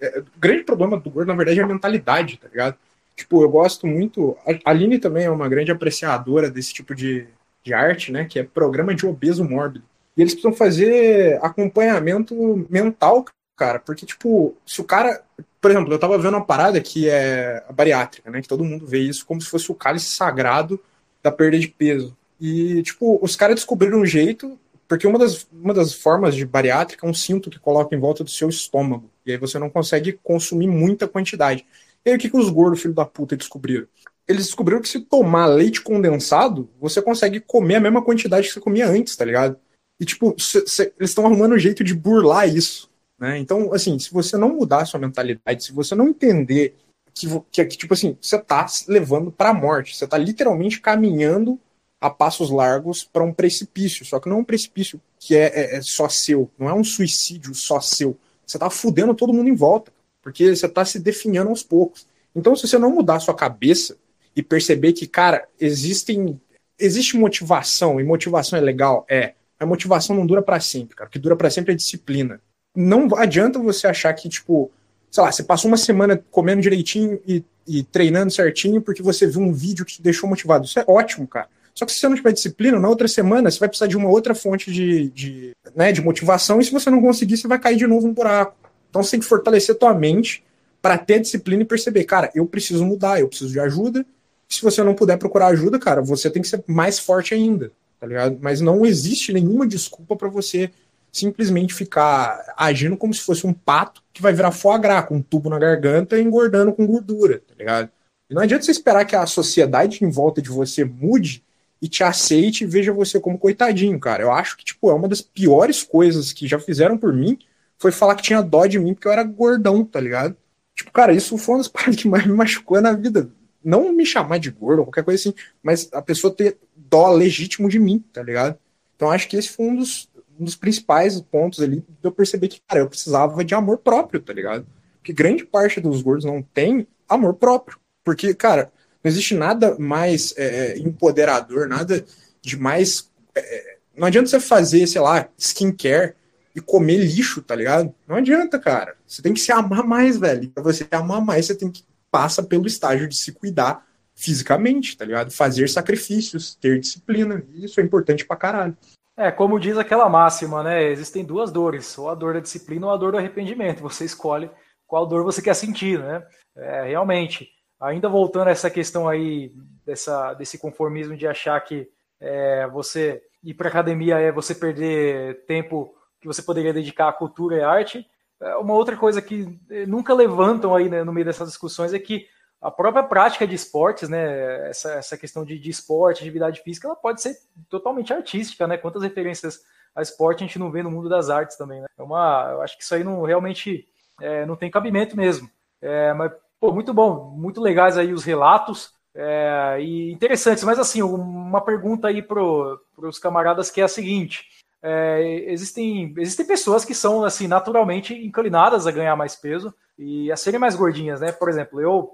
é, 0.00 0.20
o 0.20 0.38
grande 0.38 0.64
problema 0.64 0.98
do 0.98 1.10
gordo, 1.10 1.28
na 1.28 1.34
verdade, 1.34 1.60
é 1.60 1.62
a 1.62 1.66
mentalidade, 1.66 2.38
tá 2.38 2.48
ligado? 2.48 2.76
Tipo, 3.14 3.42
eu 3.42 3.48
gosto 3.48 3.86
muito, 3.86 4.36
a 4.64 4.70
Aline 4.70 4.98
também 4.98 5.24
é 5.24 5.30
uma 5.30 5.48
grande 5.48 5.72
apreciadora 5.72 6.50
desse 6.50 6.72
tipo 6.72 6.94
de, 6.94 7.26
de 7.62 7.74
arte, 7.74 8.12
né, 8.12 8.24
que 8.24 8.38
é 8.38 8.44
programa 8.44 8.94
de 8.94 9.06
obeso 9.06 9.44
mórbido. 9.44 9.84
E 10.16 10.22
eles 10.22 10.32
precisam 10.32 10.56
fazer 10.56 11.38
acompanhamento 11.42 12.66
mental, 12.70 13.24
cara. 13.56 13.78
Porque, 13.78 14.06
tipo, 14.06 14.56
se 14.64 14.80
o 14.80 14.84
cara. 14.84 15.22
Por 15.66 15.72
exemplo, 15.72 15.92
eu 15.92 15.98
tava 15.98 16.16
vendo 16.16 16.34
uma 16.34 16.44
parada 16.44 16.80
que 16.80 17.08
é 17.08 17.60
a 17.68 17.72
bariátrica, 17.72 18.30
né? 18.30 18.40
Que 18.40 18.46
todo 18.46 18.62
mundo 18.62 18.86
vê 18.86 19.00
isso 19.00 19.26
como 19.26 19.40
se 19.40 19.50
fosse 19.50 19.68
o 19.68 19.74
cálice 19.74 20.06
sagrado 20.10 20.80
da 21.20 21.32
perda 21.32 21.58
de 21.58 21.66
peso. 21.66 22.16
E, 22.40 22.84
tipo, 22.84 23.18
os 23.20 23.34
caras 23.34 23.56
descobriram 23.56 23.98
um 23.98 24.06
jeito. 24.06 24.56
Porque 24.86 25.08
uma 25.08 25.18
das, 25.18 25.44
uma 25.52 25.74
das 25.74 25.92
formas 25.92 26.36
de 26.36 26.46
bariátrica 26.46 27.04
é 27.04 27.10
um 27.10 27.12
cinto 27.12 27.50
que 27.50 27.58
coloca 27.58 27.96
em 27.96 27.98
volta 27.98 28.22
do 28.22 28.30
seu 28.30 28.48
estômago. 28.48 29.10
E 29.26 29.32
aí 29.32 29.36
você 29.36 29.58
não 29.58 29.68
consegue 29.68 30.12
consumir 30.22 30.68
muita 30.68 31.08
quantidade. 31.08 31.66
E 32.04 32.10
aí 32.10 32.14
o 32.14 32.18
que, 32.20 32.30
que 32.30 32.36
os 32.36 32.48
gordos, 32.48 32.80
filho 32.80 32.94
da 32.94 33.04
puta, 33.04 33.36
descobriram? 33.36 33.88
Eles 34.28 34.46
descobriram 34.46 34.80
que 34.80 34.88
se 34.88 35.00
tomar 35.00 35.46
leite 35.46 35.80
condensado, 35.80 36.70
você 36.80 37.02
consegue 37.02 37.40
comer 37.40 37.74
a 37.74 37.80
mesma 37.80 38.04
quantidade 38.04 38.46
que 38.46 38.54
você 38.54 38.60
comia 38.60 38.88
antes, 38.88 39.16
tá 39.16 39.24
ligado? 39.24 39.56
E, 39.98 40.04
tipo, 40.04 40.32
cê, 40.38 40.64
cê, 40.64 40.92
eles 40.96 41.10
estão 41.10 41.26
arrumando 41.26 41.56
um 41.56 41.58
jeito 41.58 41.82
de 41.82 41.92
burlar 41.92 42.48
isso. 42.48 42.88
Né? 43.18 43.38
Então, 43.38 43.72
assim, 43.72 43.98
se 43.98 44.12
você 44.12 44.36
não 44.36 44.50
mudar 44.50 44.82
a 44.82 44.84
sua 44.84 45.00
mentalidade, 45.00 45.64
se 45.64 45.72
você 45.72 45.94
não 45.94 46.08
entender 46.08 46.76
que, 47.14 47.26
que, 47.50 47.76
tipo 47.76 47.94
assim, 47.94 48.16
você 48.20 48.36
está 48.36 48.66
levando 48.86 49.32
para 49.32 49.50
a 49.50 49.54
morte, 49.54 49.96
você 49.96 50.04
está 50.04 50.18
literalmente 50.18 50.80
caminhando 50.80 51.58
a 52.00 52.10
passos 52.10 52.50
largos 52.50 53.04
para 53.04 53.24
um 53.24 53.32
precipício. 53.32 54.04
Só 54.04 54.20
que 54.20 54.28
não 54.28 54.36
é 54.36 54.40
um 54.40 54.44
precipício 54.44 55.00
que 55.18 55.34
é, 55.34 55.46
é, 55.46 55.76
é, 55.76 55.82
só 55.82 56.08
seu, 56.08 56.50
não 56.58 56.68
é 56.68 56.74
um 56.74 56.84
suicídio 56.84 57.54
só 57.54 57.80
seu. 57.80 58.16
Você 58.46 58.58
está 58.58 58.68
fudendo 58.68 59.14
todo 59.14 59.32
mundo 59.32 59.48
em 59.48 59.54
volta, 59.54 59.92
porque 60.22 60.54
você 60.54 60.66
está 60.66 60.84
se 60.84 60.98
definhando 60.98 61.50
aos 61.50 61.62
poucos. 61.62 62.06
Então, 62.34 62.54
se 62.54 62.68
você 62.68 62.78
não 62.78 62.90
mudar 62.90 63.16
a 63.16 63.20
sua 63.20 63.34
cabeça 63.34 63.96
e 64.34 64.42
perceber 64.42 64.92
que, 64.92 65.06
cara, 65.06 65.48
existem 65.58 66.38
existe 66.78 67.16
motivação 67.16 67.98
e 67.98 68.04
motivação 68.04 68.58
é 68.58 68.62
legal, 68.62 69.06
é 69.08 69.32
a 69.58 69.64
motivação 69.64 70.14
não 70.14 70.26
dura 70.26 70.42
para 70.42 70.60
sempre, 70.60 70.94
cara. 70.94 71.08
O 71.08 71.10
que 71.10 71.18
dura 71.18 71.34
para 71.34 71.48
sempre 71.48 71.72
é 71.72 71.76
disciplina. 71.76 72.38
Não 72.76 73.08
adianta 73.16 73.58
você 73.58 73.86
achar 73.86 74.12
que, 74.12 74.28
tipo, 74.28 74.70
sei 75.10 75.22
lá, 75.22 75.32
você 75.32 75.42
passou 75.42 75.68
uma 75.68 75.76
semana 75.76 76.22
comendo 76.30 76.60
direitinho 76.60 77.18
e, 77.26 77.42
e 77.66 77.82
treinando 77.82 78.30
certinho 78.30 78.82
porque 78.82 79.02
você 79.02 79.26
viu 79.26 79.40
um 79.40 79.52
vídeo 79.52 79.84
que 79.84 79.94
te 79.94 80.02
deixou 80.02 80.28
motivado. 80.28 80.66
Isso 80.66 80.78
é 80.78 80.84
ótimo, 80.86 81.26
cara. 81.26 81.48
Só 81.74 81.84
que 81.84 81.92
se 81.92 81.98
você 81.98 82.08
não 82.08 82.16
tiver 82.16 82.32
disciplina, 82.32 82.78
na 82.78 82.88
outra 82.88 83.08
semana 83.08 83.50
você 83.50 83.58
vai 83.58 83.68
precisar 83.68 83.86
de 83.86 83.96
uma 83.96 84.08
outra 84.08 84.34
fonte 84.34 84.70
de, 84.70 85.10
de, 85.10 85.52
né, 85.74 85.92
de 85.92 86.00
motivação, 86.00 86.60
e 86.60 86.64
se 86.64 86.72
você 86.72 86.88
não 86.88 87.00
conseguir, 87.00 87.36
você 87.36 87.48
vai 87.48 87.58
cair 87.58 87.76
de 87.76 87.86
novo 87.86 88.06
no 88.06 88.14
buraco. 88.14 88.56
Então 88.88 89.02
você 89.02 89.12
tem 89.12 89.20
que 89.20 89.26
fortalecer 89.26 89.74
tua 89.74 89.92
mente 89.92 90.42
para 90.80 90.96
ter 90.96 91.18
disciplina 91.18 91.62
e 91.62 91.66
perceber, 91.66 92.04
cara, 92.04 92.30
eu 92.34 92.46
preciso 92.46 92.84
mudar, 92.84 93.20
eu 93.20 93.28
preciso 93.28 93.52
de 93.52 93.60
ajuda. 93.60 94.06
Se 94.48 94.62
você 94.62 94.82
não 94.82 94.94
puder 94.94 95.18
procurar 95.18 95.48
ajuda, 95.48 95.78
cara, 95.78 96.00
você 96.00 96.30
tem 96.30 96.40
que 96.40 96.48
ser 96.48 96.62
mais 96.66 96.98
forte 96.98 97.34
ainda 97.34 97.72
tá 97.98 98.06
ligado? 98.06 98.38
Mas 98.40 98.60
não 98.60 98.84
existe 98.84 99.32
nenhuma 99.32 99.66
desculpa 99.66 100.16
para 100.16 100.28
você 100.28 100.70
simplesmente 101.18 101.74
ficar 101.74 102.54
agindo 102.56 102.96
como 102.96 103.12
se 103.12 103.20
fosse 103.20 103.46
um 103.46 103.52
pato 103.52 104.02
que 104.12 104.22
vai 104.22 104.32
virar 104.32 104.52
foie 104.52 104.78
gras, 104.78 105.06
com 105.06 105.16
um 105.16 105.22
tubo 105.22 105.50
na 105.50 105.58
garganta 105.58 106.18
e 106.18 106.22
engordando 106.22 106.72
com 106.72 106.86
gordura, 106.86 107.40
tá 107.46 107.54
ligado? 107.58 107.90
E 108.28 108.34
não 108.34 108.42
adianta 108.42 108.64
você 108.64 108.70
esperar 108.70 109.04
que 109.04 109.14
a 109.14 109.26
sociedade 109.26 110.04
em 110.04 110.10
volta 110.10 110.42
de 110.42 110.48
você 110.48 110.84
mude 110.84 111.44
e 111.80 111.88
te 111.88 112.02
aceite 112.02 112.64
e 112.64 112.66
veja 112.66 112.92
você 112.92 113.20
como 113.20 113.38
coitadinho, 113.38 113.98
cara. 114.00 114.22
Eu 114.22 114.32
acho 114.32 114.56
que, 114.56 114.64
tipo, 114.64 114.90
é 114.90 114.94
uma 114.94 115.08
das 115.08 115.20
piores 115.20 115.82
coisas 115.82 116.32
que 116.32 116.46
já 116.46 116.58
fizeram 116.58 116.98
por 116.98 117.12
mim 117.12 117.38
foi 117.78 117.92
falar 117.92 118.14
que 118.14 118.22
tinha 118.22 118.42
dó 118.42 118.66
de 118.66 118.78
mim 118.78 118.94
porque 118.94 119.06
eu 119.06 119.12
era 119.12 119.22
gordão, 119.22 119.84
tá 119.84 120.00
ligado? 120.00 120.36
Tipo, 120.74 120.90
cara, 120.90 121.12
isso 121.12 121.36
foi 121.38 121.54
uma 121.54 121.58
das 121.58 121.68
partes 121.72 122.02
que 122.02 122.08
mais 122.08 122.26
me 122.26 122.32
machucou 122.32 122.80
na 122.80 122.92
vida. 122.92 123.30
Não 123.62 123.92
me 123.92 124.06
chamar 124.06 124.38
de 124.38 124.50
gordo 124.50 124.84
qualquer 124.84 125.04
coisa 125.04 125.20
assim, 125.20 125.34
mas 125.62 125.88
a 125.92 126.00
pessoa 126.00 126.34
ter 126.34 126.58
dó 126.74 127.10
legítimo 127.10 127.68
de 127.68 127.78
mim, 127.78 128.04
tá 128.12 128.22
ligado? 128.22 128.58
Então 128.94 129.10
acho 129.10 129.28
que 129.28 129.36
esse 129.36 129.48
foi 129.48 129.66
um 129.66 129.76
dos, 129.76 130.08
um 130.38 130.44
dos 130.44 130.56
principais 130.56 131.20
pontos 131.20 131.60
ali 131.60 131.76
de 131.80 131.96
eu 132.02 132.12
perceber 132.12 132.48
que, 132.48 132.60
cara, 132.66 132.80
eu 132.80 132.88
precisava 132.88 133.44
de 133.44 133.54
amor 133.54 133.78
próprio, 133.78 134.20
tá 134.20 134.32
ligado? 134.32 134.66
Porque 134.98 135.12
grande 135.12 135.44
parte 135.44 135.80
dos 135.80 136.02
gordos 136.02 136.24
não 136.24 136.42
tem 136.42 136.86
amor 137.08 137.34
próprio. 137.34 137.78
Porque, 138.04 138.34
cara, 138.34 138.72
não 139.02 139.08
existe 139.08 139.34
nada 139.34 139.76
mais 139.78 140.34
é, 140.36 140.72
é 140.72 140.78
empoderador, 140.78 141.68
nada 141.68 142.04
de 142.42 142.56
mais. 142.56 143.10
É, 143.34 143.40
é, 143.40 143.76
não 143.96 144.06
adianta 144.06 144.28
você 144.28 144.40
fazer, 144.40 144.86
sei 144.86 145.00
lá, 145.00 145.28
skincare 145.38 146.14
e 146.54 146.60
comer 146.60 146.98
lixo, 146.98 147.42
tá 147.42 147.54
ligado? 147.54 147.94
Não 148.06 148.16
adianta, 148.16 148.58
cara. 148.58 148.96
Você 149.06 149.22
tem 149.22 149.32
que 149.32 149.40
se 149.40 149.52
amar 149.52 149.84
mais, 149.84 150.16
velho. 150.16 150.48
Pra 150.50 150.62
você 150.62 150.86
amar 150.90 151.20
mais, 151.20 151.46
você 151.46 151.54
tem 151.54 151.70
que 151.70 151.84
passar 152.10 152.44
pelo 152.44 152.66
estágio 152.66 153.08
de 153.08 153.16
se 153.16 153.32
cuidar 153.32 153.86
fisicamente, 154.14 154.96
tá 154.96 155.04
ligado? 155.04 155.30
Fazer 155.30 155.68
sacrifícios, 155.68 156.54
ter 156.54 156.80
disciplina. 156.80 157.44
Isso 157.54 157.78
é 157.78 157.82
importante 157.82 158.24
pra 158.24 158.36
caralho. 158.36 158.76
É, 159.16 159.30
como 159.30 159.58
diz 159.58 159.78
aquela 159.78 160.08
máxima, 160.08 160.62
né? 160.62 160.84
Existem 160.84 161.24
duas 161.24 161.50
dores, 161.50 161.96
ou 161.96 162.10
a 162.10 162.14
dor 162.14 162.34
da 162.34 162.40
disciplina 162.40 162.86
ou 162.86 162.92
a 162.92 162.96
dor 162.96 163.12
do 163.12 163.18
arrependimento. 163.18 163.80
Você 163.80 164.04
escolhe 164.04 164.50
qual 164.86 165.06
dor 165.06 165.24
você 165.24 165.40
quer 165.40 165.54
sentir, 165.54 165.98
né? 165.98 166.22
É, 166.54 166.82
realmente. 166.84 167.48
Ainda 167.80 168.08
voltando 168.08 168.48
a 168.48 168.50
essa 168.50 168.70
questão 168.70 169.08
aí 169.08 169.52
dessa, 169.84 170.34
desse 170.34 170.58
conformismo 170.58 171.16
de 171.16 171.26
achar 171.26 171.58
que 171.60 171.88
é, 172.20 172.66
você 172.68 173.22
ir 173.42 173.54
para 173.54 173.68
academia 173.68 174.18
é 174.18 174.32
você 174.32 174.54
perder 174.54 175.44
tempo 175.46 175.94
que 176.20 176.26
você 176.26 176.42
poderia 176.42 176.72
dedicar 176.72 177.08
à 177.08 177.12
cultura 177.12 177.56
e 177.56 177.62
à 177.62 177.70
arte. 177.70 178.06
É, 178.40 178.56
uma 178.56 178.74
outra 178.74 178.96
coisa 178.96 179.22
que 179.22 179.58
eh, 179.70 179.86
nunca 179.86 180.12
levantam 180.12 180.74
aí 180.74 180.88
né, 180.88 181.04
no 181.04 181.12
meio 181.12 181.24
dessas 181.24 181.48
discussões 181.48 181.94
é 181.94 181.98
que 181.98 182.26
a 182.60 182.70
própria 182.70 183.02
prática 183.02 183.46
de 183.46 183.54
esportes, 183.54 184.08
né, 184.08 184.68
essa, 184.68 184.94
essa 184.94 185.16
questão 185.16 185.44
de, 185.44 185.58
de 185.58 185.70
esporte, 185.70 186.22
atividade 186.22 186.62
física, 186.62 186.88
ela 186.88 186.96
pode 186.96 187.20
ser 187.20 187.36
totalmente 187.68 188.12
artística, 188.12 188.66
né? 188.66 188.76
Quantas 188.76 189.02
referências 189.02 189.60
a 189.94 190.02
esporte 190.02 190.42
a 190.42 190.46
gente 190.46 190.58
não 190.58 190.70
vê 190.70 190.82
no 190.82 190.90
mundo 190.90 191.08
das 191.08 191.30
artes 191.30 191.56
também, 191.56 191.80
né? 191.80 191.86
É 191.98 192.02
uma, 192.02 192.50
eu 192.52 192.62
acho 192.62 192.76
que 192.76 192.82
isso 192.82 192.94
aí 192.94 193.02
não 193.02 193.22
realmente 193.22 193.86
é, 194.20 194.44
não 194.44 194.56
tem 194.56 194.70
cabimento 194.70 195.16
mesmo. 195.16 195.50
É, 195.80 196.12
mas, 196.12 196.32
pô, 196.60 196.72
muito 196.72 196.92
bom, 196.92 197.30
muito 197.30 197.60
legais 197.60 197.96
aí 197.96 198.12
os 198.12 198.24
relatos 198.24 198.92
é, 199.14 199.78
e 199.80 200.12
interessantes. 200.12 200.64
Mas 200.64 200.78
assim, 200.78 201.02
uma 201.02 201.60
pergunta 201.60 202.08
aí 202.08 202.22
para 202.22 202.42
os 202.42 203.18
camaradas 203.18 203.70
que 203.70 203.80
é 203.80 203.84
a 203.84 203.88
seguinte: 203.88 204.44
é, 204.82 205.44
existem, 205.50 206.14
existem 206.18 206.46
pessoas 206.46 206.84
que 206.84 206.94
são 206.94 207.24
assim 207.24 207.48
naturalmente 207.48 208.14
inclinadas 208.14 208.86
a 208.86 208.92
ganhar 208.92 209.16
mais 209.16 209.34
peso 209.34 209.74
e 209.98 210.30
a 210.30 210.36
serem 210.36 210.60
mais 210.60 210.76
gordinhas, 210.76 211.20
né? 211.20 211.32
Por 211.32 211.48
exemplo, 211.48 211.80
eu 211.80 212.10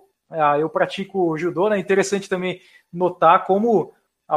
eu 0.61 0.68
pratico 0.68 1.37
judô, 1.37 1.68
né? 1.68 1.79
Interessante 1.79 2.29
também 2.29 2.61
notar 2.92 3.45
como 3.45 3.92
a, 4.29 4.37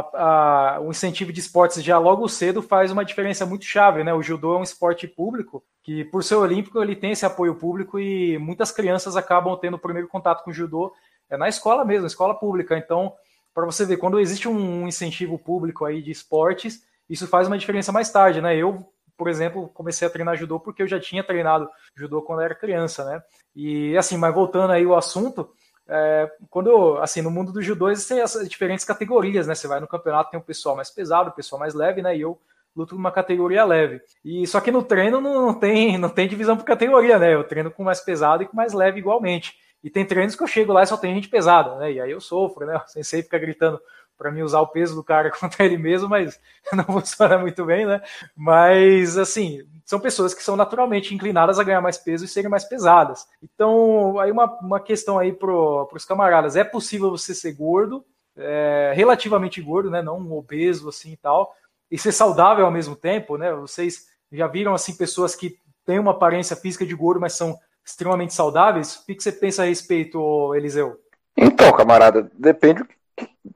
a, 0.76 0.80
o 0.80 0.90
incentivo 0.90 1.32
de 1.32 1.40
esportes 1.40 1.82
já 1.82 1.98
logo 1.98 2.28
cedo 2.28 2.60
faz 2.60 2.90
uma 2.90 3.04
diferença 3.04 3.46
muito 3.46 3.64
chave, 3.64 4.04
né? 4.04 4.12
O 4.12 4.22
judô 4.22 4.54
é 4.54 4.58
um 4.58 4.62
esporte 4.62 5.06
público 5.08 5.64
que, 5.82 6.04
por 6.04 6.22
ser 6.22 6.34
olímpico, 6.34 6.82
ele 6.82 6.96
tem 6.96 7.12
esse 7.12 7.24
apoio 7.24 7.54
público 7.54 7.98
e 7.98 8.38
muitas 8.38 8.70
crianças 8.70 9.16
acabam 9.16 9.56
tendo 9.56 9.74
o 9.74 9.80
primeiro 9.80 10.08
contato 10.08 10.44
com 10.44 10.50
o 10.50 10.54
judô 10.54 10.92
é 11.28 11.36
na 11.36 11.48
escola 11.48 11.84
mesmo, 11.84 12.06
escola 12.06 12.34
pública. 12.34 12.76
Então, 12.76 13.12
para 13.54 13.64
você 13.64 13.84
ver, 13.84 13.96
quando 13.96 14.20
existe 14.20 14.48
um 14.48 14.86
incentivo 14.86 15.38
público 15.38 15.84
aí 15.84 16.02
de 16.02 16.10
esportes, 16.10 16.84
isso 17.08 17.26
faz 17.26 17.46
uma 17.46 17.58
diferença 17.58 17.90
mais 17.90 18.10
tarde, 18.10 18.40
né? 18.40 18.56
Eu, 18.56 18.86
por 19.16 19.28
exemplo, 19.28 19.68
comecei 19.68 20.06
a 20.06 20.10
treinar 20.10 20.36
judô 20.36 20.60
porque 20.60 20.82
eu 20.82 20.86
já 20.86 21.00
tinha 21.00 21.24
treinado 21.24 21.68
judô 21.94 22.20
quando 22.22 22.42
era 22.42 22.54
criança, 22.54 23.04
né? 23.04 23.22
E 23.54 23.96
assim, 23.96 24.16
mas 24.16 24.34
voltando 24.34 24.72
aí 24.72 24.84
ao 24.84 24.96
assunto, 24.96 25.50
é, 25.88 26.30
quando, 26.50 26.98
assim, 26.98 27.22
no 27.22 27.30
mundo 27.30 27.52
do 27.52 27.62
judô 27.62 27.90
existem 27.90 28.20
essas 28.20 28.48
diferentes 28.48 28.84
categorias, 28.84 29.46
né? 29.46 29.54
Você 29.54 29.68
vai 29.68 29.80
no 29.80 29.86
campeonato, 29.86 30.30
tem 30.30 30.40
um 30.40 30.42
pessoal 30.42 30.74
mais 30.74 30.90
pesado, 30.90 31.30
o 31.30 31.32
pessoal 31.32 31.60
mais 31.60 31.74
leve, 31.74 32.02
né? 32.02 32.16
E 32.16 32.20
eu 32.20 32.38
luto 32.76 32.94
numa 32.94 33.10
categoria 33.10 33.64
leve. 33.64 34.02
E 34.24 34.46
só 34.46 34.60
que 34.60 34.70
no 34.70 34.82
treino 34.82 35.20
não, 35.20 35.54
tem, 35.54 35.96
não 35.96 36.10
tem 36.10 36.28
divisão 36.28 36.56
por 36.56 36.64
categoria, 36.64 37.18
né? 37.18 37.34
Eu 37.34 37.44
treino 37.44 37.70
com 37.70 37.82
mais 37.82 38.00
pesado 38.00 38.42
e 38.42 38.46
com 38.46 38.56
mais 38.56 38.72
leve 38.72 38.98
igualmente. 38.98 39.56
E 39.82 39.88
tem 39.88 40.04
treinos 40.04 40.34
que 40.34 40.42
eu 40.42 40.46
chego 40.46 40.72
lá 40.72 40.82
e 40.82 40.86
só 40.86 40.96
tem 40.96 41.14
gente 41.14 41.28
pesada, 41.28 41.76
né? 41.76 41.92
E 41.92 42.00
aí 42.00 42.10
eu 42.10 42.20
sofro, 42.20 42.66
né? 42.66 42.76
O 42.84 42.88
sensei 42.88 43.22
fica 43.22 43.38
gritando 43.38 43.80
para 44.16 44.30
mim 44.30 44.42
usar 44.42 44.60
o 44.60 44.66
peso 44.66 44.94
do 44.94 45.04
cara 45.04 45.30
contra 45.38 45.64
ele 45.64 45.78
mesmo, 45.78 46.08
mas 46.08 46.40
não 46.72 46.84
funciona 46.84 47.38
muito 47.38 47.64
bem, 47.64 47.86
né? 47.86 48.00
Mas 48.34 49.16
assim, 49.16 49.62
são 49.84 50.00
pessoas 50.00 50.34
que 50.34 50.42
são 50.42 50.56
naturalmente 50.56 51.14
inclinadas 51.14 51.58
a 51.58 51.64
ganhar 51.64 51.80
mais 51.80 51.98
peso 51.98 52.24
e 52.24 52.28
serem 52.28 52.50
mais 52.50 52.64
pesadas. 52.64 53.26
Então, 53.42 54.18
aí 54.18 54.30
uma, 54.30 54.46
uma 54.60 54.80
questão 54.80 55.18
aí 55.18 55.32
para 55.32 55.52
os 55.52 56.04
camaradas: 56.04 56.56
é 56.56 56.64
possível 56.64 57.10
você 57.10 57.34
ser 57.34 57.52
gordo, 57.52 58.04
é, 58.36 58.92
relativamente 58.94 59.60
gordo, 59.62 59.90
né? 59.90 60.02
Não 60.02 60.32
obeso 60.32 60.88
assim 60.88 61.12
e 61.12 61.16
tal, 61.16 61.54
e 61.90 61.98
ser 61.98 62.12
saudável 62.12 62.64
ao 62.64 62.72
mesmo 62.72 62.96
tempo, 62.96 63.36
né? 63.36 63.52
Vocês 63.52 64.08
já 64.32 64.46
viram 64.46 64.74
assim 64.74 64.96
pessoas 64.96 65.34
que 65.34 65.58
têm 65.84 65.98
uma 65.98 66.10
aparência 66.10 66.56
física 66.56 66.84
de 66.84 66.94
gordo, 66.94 67.20
mas 67.20 67.34
são 67.34 67.56
extremamente 67.84 68.34
saudáveis? 68.34 68.96
O 68.96 69.06
que 69.06 69.20
você 69.20 69.30
pensa 69.30 69.62
a 69.62 69.66
respeito, 69.66 70.52
Eliseu? 70.54 71.00
Então, 71.36 71.70
camarada, 71.72 72.30
depende 72.34 72.82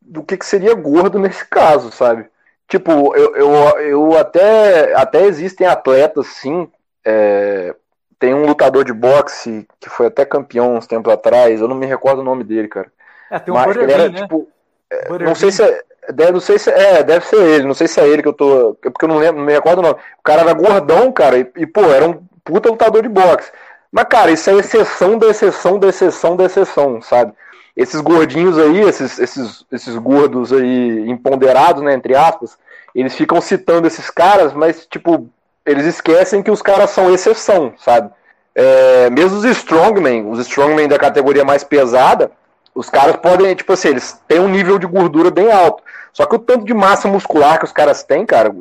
do 0.00 0.22
que, 0.22 0.36
que 0.36 0.46
seria 0.46 0.74
gordo 0.74 1.18
nesse 1.18 1.44
caso, 1.44 1.90
sabe? 1.92 2.26
Tipo, 2.68 3.16
eu, 3.16 3.34
eu, 3.36 3.52
eu 3.80 4.18
até, 4.18 4.94
até 4.94 5.24
existem 5.24 5.66
atletas, 5.66 6.26
sim. 6.28 6.70
É, 7.04 7.74
tem 8.18 8.34
um 8.34 8.46
lutador 8.46 8.84
de 8.84 8.92
boxe 8.92 9.66
que 9.80 9.88
foi 9.88 10.06
até 10.06 10.24
campeão 10.24 10.76
uns 10.76 10.86
tempos 10.86 11.12
atrás, 11.12 11.60
eu 11.60 11.66
não 11.66 11.74
me 11.74 11.86
recordo 11.86 12.20
o 12.20 12.24
nome 12.24 12.44
dele, 12.44 12.68
cara. 12.68 12.92
É, 13.30 13.38
tem 13.38 13.52
um 13.52 13.56
Mas 13.56 13.74
ele 13.74 13.92
era, 13.92 14.08
né? 14.08 14.20
tipo, 14.20 14.46
é, 14.90 15.18
não 15.18 15.34
sei 15.34 15.50
se 15.50 15.62
é, 15.62 15.82
deve, 16.12 16.32
não 16.32 16.40
sei 16.40 16.58
se 16.58 16.70
é, 16.70 17.02
deve 17.02 17.24
ser 17.24 17.42
ele, 17.42 17.64
não 17.64 17.74
sei 17.74 17.88
se 17.88 18.00
é 18.00 18.06
ele 18.06 18.22
que 18.22 18.28
eu 18.28 18.32
tô, 18.32 18.76
é 18.84 18.90
porque 18.90 19.04
eu 19.04 19.08
não 19.08 19.18
lembro, 19.18 19.38
não 19.38 19.46
me 19.46 19.52
recordo 19.52 19.78
o 19.78 19.82
nome. 19.82 19.94
O 20.18 20.22
cara 20.22 20.42
era 20.42 20.52
gordão, 20.52 21.10
cara, 21.10 21.38
e, 21.38 21.50
e 21.56 21.66
pô, 21.66 21.82
era 21.82 22.06
um 22.06 22.22
puta 22.44 22.68
lutador 22.68 23.02
de 23.02 23.08
boxe. 23.08 23.50
Mas 23.90 24.04
cara, 24.04 24.30
isso 24.30 24.50
é 24.50 24.54
exceção 24.54 25.18
da 25.18 25.28
exceção 25.28 25.78
da 25.78 25.88
exceção 25.88 26.36
da 26.36 26.44
exceção, 26.44 27.00
sabe? 27.00 27.32
Esses 27.76 28.00
gordinhos 28.00 28.58
aí, 28.58 28.80
esses, 28.80 29.18
esses, 29.18 29.64
esses 29.70 29.96
gordos 29.96 30.52
aí 30.52 31.08
imponderados, 31.08 31.82
né, 31.82 31.94
entre 31.94 32.14
aspas, 32.14 32.58
eles 32.94 33.14
ficam 33.14 33.40
citando 33.40 33.86
esses 33.86 34.10
caras, 34.10 34.52
mas, 34.52 34.86
tipo, 34.86 35.28
eles 35.64 35.86
esquecem 35.86 36.42
que 36.42 36.50
os 36.50 36.62
caras 36.62 36.90
são 36.90 37.12
exceção, 37.12 37.72
sabe? 37.78 38.10
É, 38.54 39.08
mesmo 39.10 39.38
os 39.38 39.44
strongmen, 39.44 40.28
os 40.28 40.40
strongmen 40.40 40.88
da 40.88 40.98
categoria 40.98 41.44
mais 41.44 41.62
pesada, 41.62 42.32
os 42.74 42.90
caras 42.90 43.16
podem, 43.16 43.54
tipo 43.54 43.72
assim, 43.72 43.88
eles 43.88 44.20
têm 44.26 44.40
um 44.40 44.48
nível 44.48 44.78
de 44.78 44.86
gordura 44.86 45.30
bem 45.30 45.50
alto. 45.50 45.82
Só 46.12 46.26
que 46.26 46.34
o 46.34 46.38
tanto 46.38 46.64
de 46.64 46.74
massa 46.74 47.08
muscular 47.08 47.58
que 47.58 47.64
os 47.64 47.72
caras 47.72 48.02
têm, 48.02 48.26
cara, 48.26 48.54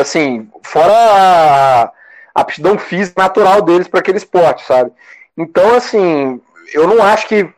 assim, 0.00 0.48
fora 0.62 0.92
a 0.92 2.40
aptidão 2.40 2.78
física 2.78 3.20
natural 3.20 3.62
deles 3.62 3.88
para 3.88 4.00
aquele 4.00 4.18
esporte, 4.18 4.64
sabe? 4.64 4.92
Então, 5.36 5.74
assim, 5.74 6.40
eu 6.72 6.86
não 6.86 7.02
acho 7.02 7.26
que 7.26 7.48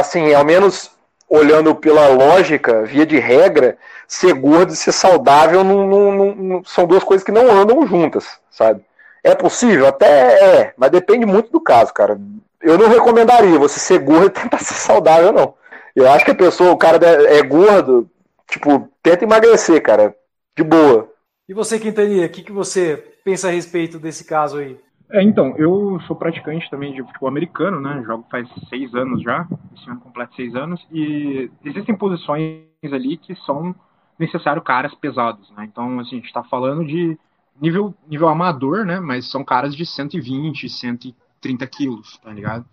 assim, 0.00 0.32
ao 0.34 0.44
menos 0.44 0.90
olhando 1.28 1.74
pela 1.74 2.08
lógica, 2.08 2.84
via 2.84 3.04
de 3.04 3.18
regra, 3.18 3.76
ser 4.06 4.32
gordo 4.34 4.72
e 4.72 4.76
ser 4.76 4.92
saudável 4.92 5.64
não, 5.64 5.86
não, 5.86 6.34
não, 6.34 6.64
são 6.64 6.86
duas 6.86 7.02
coisas 7.02 7.24
que 7.24 7.32
não 7.32 7.50
andam 7.50 7.86
juntas, 7.86 8.38
sabe? 8.50 8.84
É 9.24 9.34
possível? 9.34 9.86
Até 9.86 10.60
é, 10.60 10.74
mas 10.76 10.90
depende 10.90 11.26
muito 11.26 11.50
do 11.50 11.60
caso, 11.60 11.92
cara. 11.92 12.18
Eu 12.62 12.78
não 12.78 12.88
recomendaria 12.88 13.58
você 13.58 13.80
ser 13.80 13.98
gordo 13.98 14.26
e 14.26 14.30
tentar 14.42 14.58
ser 14.58 14.74
saudável, 14.74 15.32
não. 15.32 15.54
Eu 15.94 16.08
acho 16.10 16.24
que 16.24 16.30
a 16.30 16.34
pessoa, 16.34 16.70
o 16.72 16.76
cara 16.76 17.04
é 17.04 17.42
gordo, 17.42 18.08
tipo, 18.48 18.88
tenta 19.02 19.24
emagrecer, 19.24 19.82
cara. 19.82 20.14
De 20.56 20.62
boa. 20.62 21.10
E 21.48 21.54
você, 21.54 21.78
Quintanilha, 21.78 22.26
o 22.26 22.28
que, 22.28 22.42
que 22.42 22.52
você 22.52 23.02
pensa 23.24 23.48
a 23.48 23.50
respeito 23.50 23.98
desse 23.98 24.24
caso 24.24 24.58
aí? 24.58 24.78
É, 25.10 25.22
então, 25.22 25.56
eu 25.56 26.00
sou 26.06 26.16
praticante 26.16 26.68
também 26.68 26.92
de 26.92 27.02
futebol 27.02 27.28
americano, 27.28 27.80
né? 27.80 28.02
Jogo 28.04 28.26
faz 28.30 28.48
seis 28.68 28.92
anos 28.94 29.22
já, 29.22 29.46
esse 29.76 29.88
ano 29.88 30.00
completo 30.00 30.34
seis 30.34 30.54
anos, 30.54 30.84
e 30.90 31.50
existem 31.64 31.94
posições 31.94 32.64
ali 32.82 33.16
que 33.16 33.34
são 33.36 33.74
necessário 34.18 34.62
caras 34.62 34.94
pesados, 34.94 35.50
né? 35.52 35.64
Então, 35.64 36.00
assim, 36.00 36.16
a 36.16 36.18
gente 36.18 36.26
está 36.26 36.42
falando 36.42 36.84
de 36.84 37.16
nível, 37.60 37.94
nível 38.08 38.28
amador, 38.28 38.84
né? 38.84 38.98
Mas 38.98 39.30
são 39.30 39.44
caras 39.44 39.76
de 39.76 39.86
120, 39.86 40.68
130 40.68 41.66
quilos, 41.68 42.18
tá 42.18 42.32
ligado? 42.32 42.64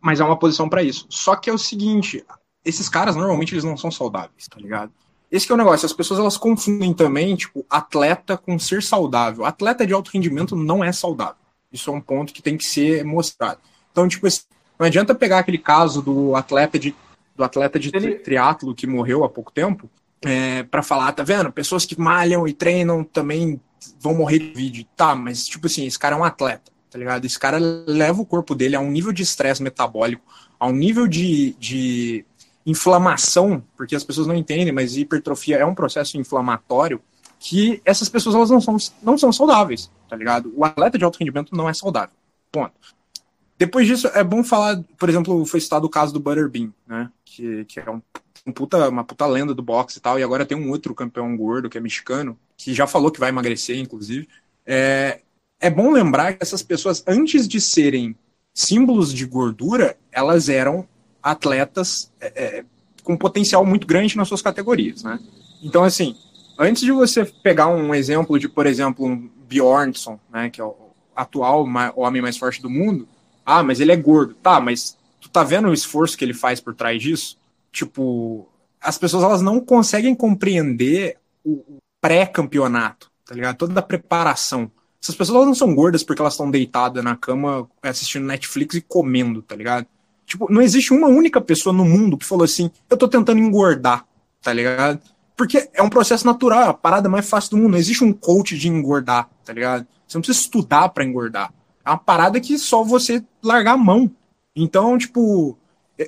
Mas 0.00 0.20
é 0.20 0.24
uma 0.24 0.38
posição 0.38 0.68
para 0.68 0.82
isso. 0.82 1.06
Só 1.10 1.34
que 1.34 1.50
é 1.50 1.52
o 1.52 1.58
seguinte, 1.58 2.24
esses 2.64 2.88
caras 2.88 3.16
normalmente 3.16 3.52
eles 3.52 3.64
não 3.64 3.76
são 3.76 3.90
saudáveis, 3.90 4.46
tá 4.46 4.60
ligado? 4.60 4.92
Esse 5.28 5.50
é 5.50 5.54
o 5.54 5.58
negócio, 5.58 5.84
as 5.84 5.92
pessoas 5.92 6.20
elas 6.20 6.36
confundem 6.36 6.94
também, 6.94 7.34
tipo, 7.34 7.66
atleta 7.68 8.36
com 8.38 8.56
ser 8.56 8.80
saudável. 8.80 9.44
Atleta 9.44 9.84
de 9.84 9.92
alto 9.92 10.12
rendimento 10.12 10.54
não 10.54 10.84
é 10.84 10.92
saudável. 10.92 11.43
Isso 11.74 11.90
é 11.90 11.92
um 11.92 12.00
ponto 12.00 12.32
que 12.32 12.40
tem 12.40 12.56
que 12.56 12.64
ser 12.64 13.04
mostrado. 13.04 13.58
Então, 13.90 14.06
tipo 14.06 14.26
assim, 14.28 14.42
não 14.78 14.86
adianta 14.86 15.14
pegar 15.14 15.40
aquele 15.40 15.58
caso 15.58 16.00
do 16.00 16.36
atleta 16.36 16.78
de, 16.78 16.94
do 17.36 17.42
atleta 17.42 17.78
de 17.80 17.90
Ele... 17.92 18.14
triatlo 18.14 18.74
que 18.74 18.86
morreu 18.86 19.24
há 19.24 19.28
pouco 19.28 19.50
tempo, 19.50 19.90
é, 20.22 20.62
para 20.62 20.82
falar, 20.82 21.12
tá 21.12 21.24
vendo? 21.24 21.52
Pessoas 21.52 21.84
que 21.84 21.98
malham 22.00 22.46
e 22.46 22.52
treinam 22.52 23.02
também 23.02 23.60
vão 24.00 24.14
morrer 24.14 24.38
de 24.38 24.54
vídeo. 24.54 24.86
Tá, 24.96 25.16
mas 25.16 25.46
tipo 25.46 25.66
assim, 25.66 25.84
esse 25.84 25.98
cara 25.98 26.14
é 26.14 26.18
um 26.18 26.24
atleta, 26.24 26.70
tá 26.90 26.98
ligado? 26.98 27.24
Esse 27.24 27.38
cara 27.38 27.58
leva 27.58 28.22
o 28.22 28.26
corpo 28.26 28.54
dele 28.54 28.76
a 28.76 28.80
um 28.80 28.90
nível 28.90 29.12
de 29.12 29.22
estresse 29.22 29.62
metabólico, 29.62 30.24
a 30.58 30.66
um 30.66 30.72
nível 30.72 31.08
de, 31.08 31.54
de 31.58 32.24
inflamação, 32.64 33.62
porque 33.76 33.96
as 33.96 34.04
pessoas 34.04 34.26
não 34.28 34.34
entendem, 34.34 34.72
mas 34.72 34.96
hipertrofia 34.96 35.56
é 35.56 35.64
um 35.64 35.74
processo 35.74 36.16
inflamatório, 36.16 37.00
que 37.38 37.80
essas 37.84 38.08
pessoas 38.08 38.34
elas 38.34 38.50
não 38.50 38.60
são, 38.60 38.76
não 39.02 39.18
são 39.18 39.32
saudáveis, 39.32 39.90
tá 40.08 40.16
ligado? 40.16 40.52
O 40.56 40.64
atleta 40.64 40.98
de 40.98 41.04
alto 41.04 41.18
rendimento 41.18 41.54
não 41.54 41.68
é 41.68 41.74
saudável. 41.74 42.14
Ponto. 42.50 42.72
Depois 43.58 43.86
disso, 43.86 44.08
é 44.08 44.24
bom 44.24 44.42
falar, 44.42 44.82
por 44.98 45.08
exemplo, 45.08 45.44
foi 45.46 45.60
citado 45.60 45.86
o 45.86 45.90
caso 45.90 46.12
do 46.12 46.20
Butterbean, 46.20 46.72
né? 46.86 47.10
Que, 47.24 47.64
que 47.66 47.80
é 47.80 47.90
um, 47.90 48.02
um 48.46 48.52
puta, 48.52 48.88
uma 48.88 49.04
puta 49.04 49.26
lenda 49.26 49.54
do 49.54 49.62
boxe 49.62 49.98
e 49.98 50.00
tal, 50.00 50.18
e 50.18 50.22
agora 50.22 50.44
tem 50.44 50.58
um 50.58 50.70
outro 50.70 50.94
campeão 50.94 51.36
gordo, 51.36 51.70
que 51.70 51.78
é 51.78 51.80
mexicano, 51.80 52.38
que 52.56 52.74
já 52.74 52.86
falou 52.86 53.10
que 53.10 53.20
vai 53.20 53.28
emagrecer, 53.28 53.78
inclusive. 53.78 54.28
É, 54.66 55.20
é 55.60 55.70
bom 55.70 55.90
lembrar 55.90 56.34
que 56.34 56.42
essas 56.42 56.62
pessoas, 56.62 57.02
antes 57.06 57.46
de 57.46 57.60
serem 57.60 58.16
símbolos 58.52 59.12
de 59.12 59.24
gordura, 59.24 59.96
elas 60.12 60.48
eram 60.48 60.86
atletas 61.22 62.12
é, 62.20 62.26
é, 62.58 62.64
com 63.02 63.16
potencial 63.16 63.64
muito 63.64 63.86
grande 63.86 64.16
nas 64.16 64.28
suas 64.28 64.42
categorias, 64.42 65.02
né? 65.02 65.18
Então, 65.62 65.82
assim, 65.82 66.14
antes 66.58 66.82
de 66.82 66.92
você 66.92 67.24
pegar 67.24 67.68
um 67.68 67.94
exemplo 67.94 68.38
de, 68.38 68.48
por 68.48 68.66
exemplo, 68.66 69.06
um 69.06 69.30
Bjornsson, 69.48 70.18
né, 70.32 70.50
que 70.50 70.60
é 70.60 70.64
o 70.64 70.74
atual 71.14 71.66
homem 71.96 72.22
mais 72.22 72.36
forte 72.36 72.60
do 72.60 72.70
mundo, 72.70 73.08
ah, 73.44 73.62
mas 73.62 73.80
ele 73.80 73.92
é 73.92 73.96
gordo. 73.96 74.34
Tá, 74.34 74.60
mas 74.60 74.96
tu 75.20 75.28
tá 75.28 75.42
vendo 75.44 75.68
o 75.68 75.74
esforço 75.74 76.16
que 76.16 76.24
ele 76.24 76.34
faz 76.34 76.60
por 76.60 76.74
trás 76.74 77.00
disso? 77.00 77.38
Tipo, 77.70 78.48
as 78.80 78.98
pessoas 78.98 79.22
elas 79.22 79.42
não 79.42 79.60
conseguem 79.60 80.14
compreender 80.14 81.18
o 81.44 81.78
pré-campeonato, 82.00 83.10
tá 83.24 83.34
ligado? 83.34 83.56
Toda 83.56 83.80
a 83.80 83.82
preparação. 83.82 84.70
Essas 85.02 85.14
pessoas 85.14 85.46
não 85.46 85.54
são 85.54 85.74
gordas 85.74 86.02
porque 86.02 86.22
elas 86.22 86.34
estão 86.34 86.50
deitadas 86.50 87.04
na 87.04 87.16
cama 87.16 87.68
assistindo 87.82 88.26
Netflix 88.26 88.74
e 88.76 88.80
comendo, 88.80 89.42
tá 89.42 89.54
ligado? 89.54 89.86
Tipo, 90.26 90.50
não 90.50 90.62
existe 90.62 90.92
uma 90.92 91.08
única 91.08 91.40
pessoa 91.40 91.72
no 91.72 91.84
mundo 91.84 92.16
que 92.16 92.24
falou 92.24 92.44
assim: 92.44 92.70
eu 92.88 92.96
tô 92.96 93.06
tentando 93.06 93.38
engordar, 93.38 94.06
tá 94.40 94.52
ligado? 94.52 95.00
Porque 95.36 95.68
é 95.72 95.82
um 95.82 95.88
processo 95.88 96.24
natural, 96.24 96.62
é 96.62 96.68
a 96.68 96.74
parada 96.74 97.08
mais 97.08 97.28
fácil 97.28 97.52
do 97.52 97.56
mundo. 97.58 97.72
Não 97.72 97.78
existe 97.78 98.04
um 98.04 98.12
coach 98.12 98.56
de 98.56 98.68
engordar, 98.68 99.28
tá 99.44 99.52
ligado? 99.52 99.86
Você 100.06 100.16
não 100.16 100.22
precisa 100.22 100.44
estudar 100.44 100.88
para 100.90 101.04
engordar. 101.04 101.52
É 101.84 101.90
uma 101.90 101.98
parada 101.98 102.40
que 102.40 102.56
só 102.58 102.84
você 102.84 103.22
largar 103.42 103.72
a 103.72 103.76
mão. 103.76 104.10
Então, 104.54 104.96
tipo, 104.96 105.58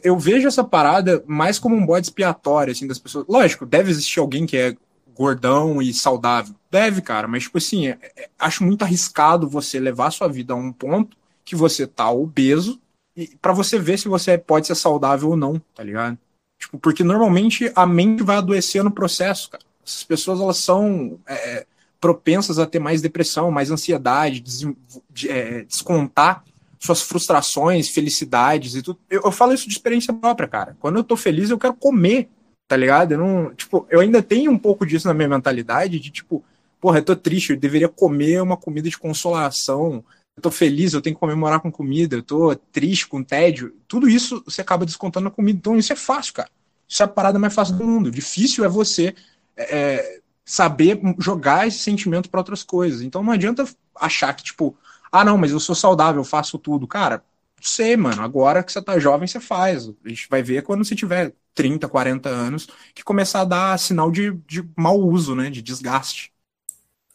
eu 0.02 0.18
vejo 0.18 0.46
essa 0.46 0.62
parada 0.62 1.22
mais 1.26 1.58
como 1.58 1.74
um 1.74 1.84
bode 1.84 2.06
expiatório, 2.06 2.72
assim, 2.72 2.86
das 2.86 2.98
pessoas. 2.98 3.26
Lógico, 3.28 3.66
deve 3.66 3.90
existir 3.90 4.20
alguém 4.20 4.46
que 4.46 4.56
é 4.56 4.76
gordão 5.14 5.82
e 5.82 5.92
saudável. 5.92 6.54
Deve, 6.70 7.00
cara, 7.00 7.26
mas, 7.26 7.44
tipo 7.44 7.58
assim, 7.58 7.88
é, 7.88 7.98
é, 8.16 8.28
acho 8.38 8.62
muito 8.62 8.82
arriscado 8.82 9.48
você 9.48 9.80
levar 9.80 10.10
sua 10.10 10.28
vida 10.28 10.52
a 10.52 10.56
um 10.56 10.72
ponto 10.72 11.16
que 11.44 11.56
você 11.56 11.86
tá 11.86 12.10
obeso 12.10 12.80
para 13.40 13.52
você 13.52 13.78
ver 13.78 13.98
se 13.98 14.08
você 14.08 14.36
pode 14.36 14.66
ser 14.66 14.74
saudável 14.74 15.30
ou 15.30 15.36
não, 15.36 15.58
tá 15.74 15.82
ligado? 15.82 16.18
Tipo, 16.58 16.78
porque 16.78 17.04
normalmente 17.04 17.70
a 17.74 17.86
mente 17.86 18.22
vai 18.22 18.36
adoecer 18.36 18.82
no 18.82 18.90
processo, 18.90 19.50
cara. 19.50 19.64
Essas 19.84 20.02
pessoas, 20.04 20.40
elas 20.40 20.56
são. 20.58 21.18
É, 21.26 21.66
propensas 22.00 22.58
a 22.58 22.66
ter 22.66 22.78
mais 22.78 23.00
depressão, 23.00 23.50
mais 23.50 23.70
ansiedade, 23.70 24.40
des, 24.40 24.64
de, 25.10 25.28
é, 25.28 25.64
descontar 25.64 26.44
suas 26.78 27.02
frustrações, 27.02 27.88
felicidades 27.88 28.74
e 28.74 28.82
tudo. 28.82 28.98
Eu, 29.10 29.22
eu, 29.24 29.32
falo 29.32 29.52
isso 29.52 29.66
de 29.66 29.72
experiência 29.72 30.12
própria, 30.12 30.46
cara. 30.46 30.76
Quando 30.78 30.96
eu 30.96 31.04
tô 31.04 31.16
feliz, 31.16 31.50
eu 31.50 31.58
quero 31.58 31.74
comer, 31.74 32.28
tá 32.68 32.76
ligado? 32.76 33.12
Eu 33.12 33.18
não, 33.18 33.54
tipo, 33.54 33.86
eu 33.90 34.00
ainda 34.00 34.22
tenho 34.22 34.50
um 34.50 34.58
pouco 34.58 34.86
disso 34.86 35.08
na 35.08 35.14
minha 35.14 35.28
mentalidade 35.28 35.98
de 35.98 36.10
tipo, 36.10 36.44
porra, 36.80 36.98
eu 36.98 37.04
tô 37.04 37.16
triste, 37.16 37.50
eu 37.50 37.56
deveria 37.56 37.88
comer 37.88 38.40
uma 38.42 38.56
comida 38.56 38.88
de 38.88 38.98
consolação. 38.98 40.04
Eu 40.37 40.42
tô 40.42 40.51
feliz, 40.51 40.92
eu 40.92 41.01
tenho 41.01 41.16
que 41.16 41.20
comemorar 41.20 41.61
com 41.61 41.72
comida, 41.72 42.16
eu 42.16 42.22
tô 42.22 42.55
triste 42.55 43.07
com 43.07 43.22
tédio. 43.22 43.75
Tudo 43.88 44.09
isso 44.09 44.42
você 44.44 44.61
acaba 44.61 44.85
descontando 44.85 45.25
na 45.25 45.31
comida. 45.31 45.59
Então 45.59 45.77
isso 45.79 45.92
é 45.92 45.96
fácil, 45.96 46.35
cara. 46.35 46.51
Isso 46.88 47.03
é 47.03 47.07
a 47.07 47.09
parada 47.09 47.38
mais 47.38 47.55
fácil 47.55 47.77
do 47.77 47.85
mundo. 47.85 48.11
Difícil 48.11 48.64
é 48.64 48.68
você 48.68 49.14
é, 49.57 50.20
saber 50.44 51.01
jogar 51.18 51.66
esse 51.66 51.79
sentimento 51.79 52.29
para 52.31 52.40
outras 52.40 52.62
coisas. 52.62 53.01
Então 53.03 53.22
não 53.22 53.33
adianta 53.33 53.64
achar 53.94 54.35
que, 54.35 54.44
tipo, 54.44 54.77
ah, 55.11 55.25
não, 55.25 55.38
mas 55.38 55.53
eu 55.53 55.61
sou 55.61 55.75
saudável, 55.75 56.20
eu 56.20 56.25
faço 56.25 56.59
tudo. 56.59 56.87
Cara, 56.87 57.25
sei, 57.61 57.96
mano. 57.96 58.22
Agora 58.22 58.62
que 58.62 58.70
você 58.72 58.83
tá 58.83 58.99
jovem, 58.99 59.27
você 59.27 59.40
faz. 59.40 59.88
A 60.05 60.09
gente 60.09 60.29
vai 60.29 60.42
ver 60.42 60.62
quando 60.62 60.85
você 60.85 60.94
tiver 60.94 61.35
30, 61.55 61.88
40 61.88 62.29
anos, 62.29 62.68
que 62.94 63.03
começar 63.03 63.40
a 63.40 63.44
dar 63.44 63.79
sinal 63.79 64.11
de, 64.11 64.33
de 64.46 64.62
mau 64.77 65.01
uso, 65.01 65.35
né? 65.35 65.49
De 65.51 65.62
desgaste. 65.62 66.33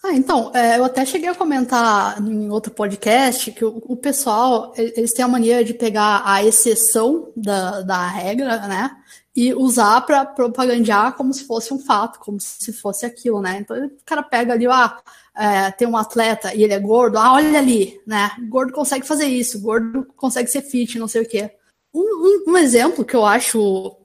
Ah, 0.04 0.14
então, 0.14 0.52
é, 0.56 0.78
eu 0.80 0.84
até 0.84 1.06
cheguei 1.06 1.30
a 1.30 1.36
comentar 1.36 2.20
em 2.22 2.50
outro 2.50 2.72
podcast 2.72 3.52
que 3.52 3.64
o, 3.64 3.84
o, 3.86 3.96
pessoal, 3.96 4.74
eles 4.76 5.14
têm 5.14 5.24
a 5.24 5.28
mania 5.28 5.64
de 5.64 5.76
pegar 5.76 6.24
a 6.26 6.44
exceção 6.44 7.32
da, 7.36 7.82
da 7.82 8.08
regra, 8.08 8.68
né? 8.68 8.98
e 9.36 9.54
usar 9.54 10.02
para 10.02 10.26
propagandear 10.26 11.16
como 11.16 11.34
se 11.34 11.46
fosse 11.46 11.74
um 11.74 11.80
fato, 11.80 12.20
como 12.20 12.40
se 12.40 12.74
fosse 12.74 13.06
aquilo, 13.06 13.42
né? 13.42 13.60
Então 13.60 13.86
o 13.86 13.92
cara 14.06 14.22
pega 14.22 14.54
ali, 14.54 14.68
ah, 14.68 14.98
é, 15.36 15.72
tem 15.72 15.88
um 15.88 15.96
atleta 15.96 16.54
e 16.54 16.64
ele 16.64 16.74
é 16.74 16.80
gordo, 16.80 17.18
ah, 17.18 17.34
olha 17.34 17.58
ali, 17.58 18.00
né? 18.06 18.32
Gordo 18.50 18.74
consegue 18.74 19.08
fazer 19.08 19.26
isso, 19.28 19.62
gordo 19.62 20.06
consegue 20.18 20.50
ser 20.50 20.62
fit, 20.62 21.00
não 21.00 21.08
sei 21.08 21.22
o 21.22 21.28
quê. 21.28 21.52
Um, 21.94 22.02
um, 22.48 22.52
um 22.52 22.58
exemplo 22.58 23.06
que 23.06 23.16
eu 23.16 23.26
acho 23.26 23.96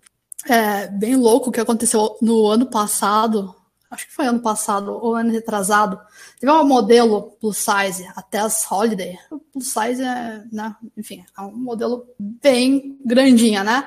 é, 0.49 0.87
bem 0.89 1.17
louco 1.17 1.51
que 1.51 1.61
aconteceu 1.61 2.17
no 2.23 2.47
ano 2.47 2.67
passado, 2.67 3.55
acho 3.97 4.07
que 4.07 4.15
foi 4.15 4.27
ano 4.27 4.41
passado 4.41 4.93
ou 4.93 5.15
ano 5.15 5.33
retrasado, 5.33 5.99
teve 6.39 6.53
uma 6.53 6.63
modelo 6.63 7.37
plus 7.41 7.57
size, 7.57 8.07
a 8.15 8.23
Tess 8.23 8.65
Holiday. 8.71 9.19
Plus 9.53 9.69
size 9.69 10.03
é, 10.03 10.45
né? 10.53 10.77
Enfim, 10.97 11.25
é 11.37 11.41
um 11.41 11.57
modelo 11.57 12.07
bem 12.19 12.99
grandinha, 13.05 13.65
né? 13.65 13.87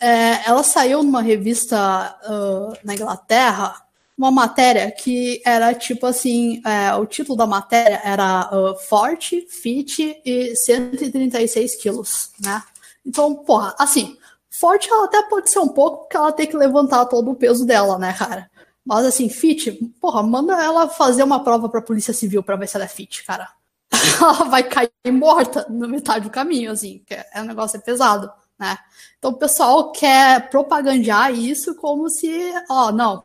É, 0.00 0.48
ela 0.48 0.62
saiu 0.62 1.02
numa 1.02 1.22
revista 1.22 2.16
uh, 2.24 2.78
na 2.84 2.94
Inglaterra, 2.94 3.82
uma 4.16 4.30
matéria 4.30 4.90
que 4.92 5.42
era 5.44 5.74
tipo 5.74 6.06
assim: 6.06 6.62
é, 6.64 6.94
o 6.94 7.06
título 7.06 7.36
da 7.36 7.46
matéria 7.46 8.00
era 8.04 8.50
uh, 8.52 8.76
Forte, 8.88 9.46
Fit 9.48 10.20
e 10.24 10.54
136 10.54 11.74
quilos, 11.76 12.30
né? 12.40 12.62
Então, 13.04 13.34
porra, 13.34 13.74
assim, 13.78 14.16
forte 14.50 14.90
ela 14.90 15.06
até 15.06 15.22
pode 15.22 15.50
ser 15.50 15.60
um 15.60 15.68
pouco, 15.68 15.98
porque 15.98 16.16
ela 16.16 16.32
tem 16.32 16.46
que 16.46 16.56
levantar 16.56 17.06
todo 17.06 17.30
o 17.30 17.34
peso 17.34 17.64
dela, 17.64 17.98
né, 17.98 18.12
cara? 18.12 18.50
Mas 18.88 19.04
assim, 19.04 19.28
fit, 19.28 19.70
porra, 20.00 20.22
manda 20.22 20.54
ela 20.60 20.88
fazer 20.88 21.22
uma 21.22 21.44
prova 21.44 21.68
pra 21.68 21.82
Polícia 21.82 22.14
Civil 22.14 22.42
pra 22.42 22.56
ver 22.56 22.66
se 22.66 22.76
ela 22.76 22.86
é 22.86 22.88
fit, 22.88 23.22
cara. 23.24 23.50
ela 24.20 24.44
vai 24.44 24.62
cair 24.64 24.90
morta 25.12 25.66
na 25.68 25.86
metade 25.86 26.24
do 26.24 26.30
caminho, 26.30 26.72
assim, 26.72 27.02
que 27.06 27.14
é, 27.14 27.26
é 27.34 27.42
um 27.42 27.44
negócio 27.44 27.76
é 27.76 27.80
pesado 27.80 28.32
né? 28.58 28.76
Então 29.18 29.30
o 29.30 29.38
pessoal 29.38 29.92
quer 29.92 30.50
propagandear 30.50 31.32
isso 31.32 31.74
como 31.76 32.08
se, 32.10 32.28
ó, 32.68 32.90
não, 32.90 33.22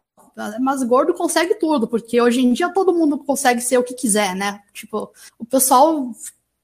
mas 0.61 0.83
gordo 0.83 1.13
consegue 1.13 1.55
tudo, 1.55 1.87
porque 1.87 2.21
hoje 2.21 2.41
em 2.41 2.53
dia 2.53 2.69
todo 2.69 2.93
mundo 2.93 3.17
consegue 3.17 3.61
ser 3.61 3.77
o 3.77 3.83
que 3.83 3.93
quiser, 3.93 4.35
né? 4.35 4.61
Tipo, 4.73 5.11
o 5.39 5.45
pessoal 5.45 6.11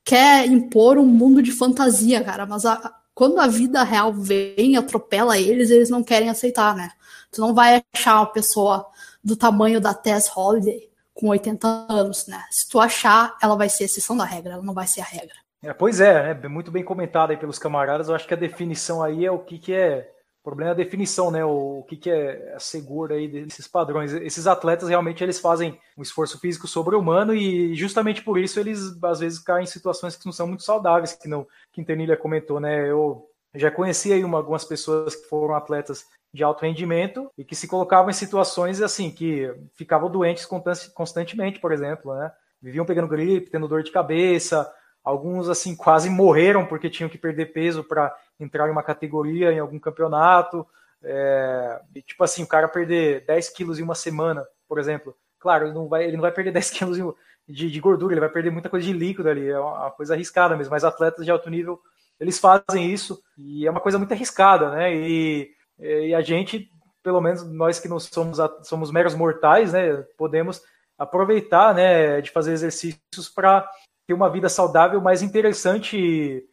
quer 0.03 0.45
impor 0.47 0.97
um 0.97 1.05
mundo 1.05 1.41
de 1.41 1.51
fantasia, 1.51 2.23
cara, 2.23 2.45
mas 2.45 2.65
a, 2.65 2.95
quando 3.13 3.39
a 3.39 3.47
vida 3.47 3.83
real 3.83 4.13
vem 4.13 4.77
atropela 4.77 5.37
eles, 5.37 5.69
eles 5.69 5.89
não 5.89 6.03
querem 6.03 6.29
aceitar, 6.29 6.75
né? 6.75 6.91
Tu 7.31 7.41
não 7.41 7.53
vai 7.53 7.83
achar 7.93 8.15
uma 8.15 8.25
pessoa 8.25 8.87
do 9.23 9.35
tamanho 9.35 9.79
da 9.79 9.93
Tess 9.93 10.31
Holiday 10.35 10.89
com 11.13 11.27
80 11.27 11.87
anos, 11.89 12.27
né? 12.27 12.43
Se 12.49 12.67
tu 12.69 12.79
achar, 12.79 13.35
ela 13.41 13.55
vai 13.55 13.69
ser 13.69 13.83
exceção 13.83 14.15
da 14.15 14.23
regra, 14.23 14.53
ela 14.53 14.63
não 14.63 14.73
vai 14.73 14.87
ser 14.87 15.01
a 15.01 15.05
regra. 15.05 15.35
É, 15.61 15.73
pois 15.73 15.99
é, 15.99 16.31
é 16.41 16.47
muito 16.47 16.71
bem 16.71 16.83
comentado 16.83 17.31
aí 17.31 17.37
pelos 17.37 17.59
camaradas. 17.59 18.07
Eu 18.07 18.15
acho 18.15 18.27
que 18.27 18.33
a 18.33 18.37
definição 18.37 19.03
aí 19.03 19.25
é 19.25 19.31
o 19.31 19.39
que, 19.39 19.59
que 19.59 19.73
é. 19.73 20.09
O 20.41 20.43
problema 20.49 20.71
é 20.71 20.73
a 20.73 20.77
definição, 20.77 21.29
né? 21.29 21.43
O, 21.43 21.79
o 21.79 21.83
que, 21.83 21.97
que 21.97 22.09
é 22.09 22.53
a 22.55 22.59
segura 22.59 23.15
aí 23.15 23.27
desses 23.27 23.67
padrões. 23.67 24.13
Esses 24.13 24.47
atletas 24.47 24.87
realmente 24.87 25.21
eles 25.21 25.37
fazem 25.37 25.77
um 25.97 26.01
esforço 26.01 26.39
físico 26.39 26.65
sobre-humano 26.65 27.35
e 27.35 27.75
justamente 27.75 28.23
por 28.23 28.39
isso 28.39 28.57
eles 28.57 28.97
às 29.03 29.19
vezes 29.19 29.39
caem 29.39 29.63
em 29.63 29.67
situações 29.67 30.15
que 30.15 30.25
não 30.25 30.31
são 30.31 30.47
muito 30.47 30.63
saudáveis, 30.63 31.11
que 31.11 31.27
não 31.27 31.45
Quintanilha 31.73 32.15
comentou, 32.15 32.61
né? 32.61 32.89
Eu 32.89 33.28
já 33.55 33.71
conheci 33.71 34.13
aí 34.13 34.23
uma, 34.23 34.37
algumas 34.37 34.65
pessoas 34.65 35.15
que 35.15 35.27
foram 35.27 35.55
atletas 35.55 36.05
de 36.33 36.43
alto 36.43 36.61
rendimento 36.61 37.31
e 37.37 37.43
que 37.43 37.55
se 37.55 37.67
colocavam 37.67 38.09
em 38.09 38.13
situações 38.13 38.81
assim 38.81 39.09
que 39.09 39.51
ficavam 39.73 40.09
doentes 40.09 40.45
constantemente, 40.93 41.59
por 41.59 41.71
exemplo, 41.71 42.13
né? 42.13 42.31
Viviam 42.61 42.85
pegando 42.85 43.07
gripe, 43.07 43.49
tendo 43.49 43.67
dor 43.67 43.81
de 43.81 43.91
cabeça, 43.91 44.71
Alguns, 45.03 45.49
assim, 45.49 45.75
quase 45.75 46.09
morreram 46.09 46.65
porque 46.65 46.89
tinham 46.89 47.09
que 47.09 47.17
perder 47.17 47.47
peso 47.47 47.83
para 47.83 48.15
entrar 48.39 48.67
em 48.67 48.71
uma 48.71 48.83
categoria, 48.83 49.51
em 49.51 49.59
algum 49.59 49.79
campeonato. 49.79 50.67
É, 51.01 51.81
e, 51.95 52.01
tipo 52.01 52.23
assim, 52.23 52.43
o 52.43 52.47
cara 52.47 52.67
perder 52.67 53.25
10 53.25 53.49
quilos 53.49 53.79
em 53.79 53.83
uma 53.83 53.95
semana, 53.95 54.45
por 54.67 54.77
exemplo. 54.77 55.15
Claro, 55.39 55.65
ele 55.65 55.73
não 55.73 55.87
vai, 55.87 56.03
ele 56.03 56.17
não 56.17 56.21
vai 56.21 56.31
perder 56.31 56.51
10 56.53 56.69
quilos 56.71 57.15
de, 57.47 57.71
de 57.71 57.79
gordura, 57.79 58.13
ele 58.13 58.19
vai 58.19 58.29
perder 58.29 58.51
muita 58.51 58.69
coisa 58.69 58.85
de 58.85 58.93
líquido 58.93 59.29
ali. 59.29 59.49
É 59.49 59.59
uma 59.59 59.89
coisa 59.91 60.13
arriscada 60.13 60.55
mesmo. 60.55 60.71
Mas 60.71 60.83
atletas 60.83 61.25
de 61.25 61.31
alto 61.31 61.49
nível, 61.49 61.79
eles 62.19 62.39
fazem 62.39 62.91
isso 62.91 63.21
e 63.37 63.65
é 63.65 63.71
uma 63.71 63.79
coisa 63.79 63.97
muito 63.97 64.11
arriscada, 64.11 64.71
né? 64.71 64.93
E, 64.93 65.51
e 65.79 66.13
a 66.13 66.21
gente, 66.21 66.71
pelo 67.01 67.21
menos 67.21 67.43
nós 67.49 67.79
que 67.79 67.87
não 67.87 67.99
somos, 67.99 68.37
somos 68.63 68.91
meros 68.91 69.15
mortais, 69.15 69.73
né, 69.73 70.03
podemos 70.17 70.61
aproveitar, 70.97 71.73
né, 71.73 72.19
de 72.19 72.29
fazer 72.29 72.51
exercícios 72.51 73.29
para 73.33 73.69
ter 74.05 74.13
uma 74.13 74.29
vida 74.29 74.49
saudável 74.49 74.99
mais 74.99 75.21
interessante 75.21 76.45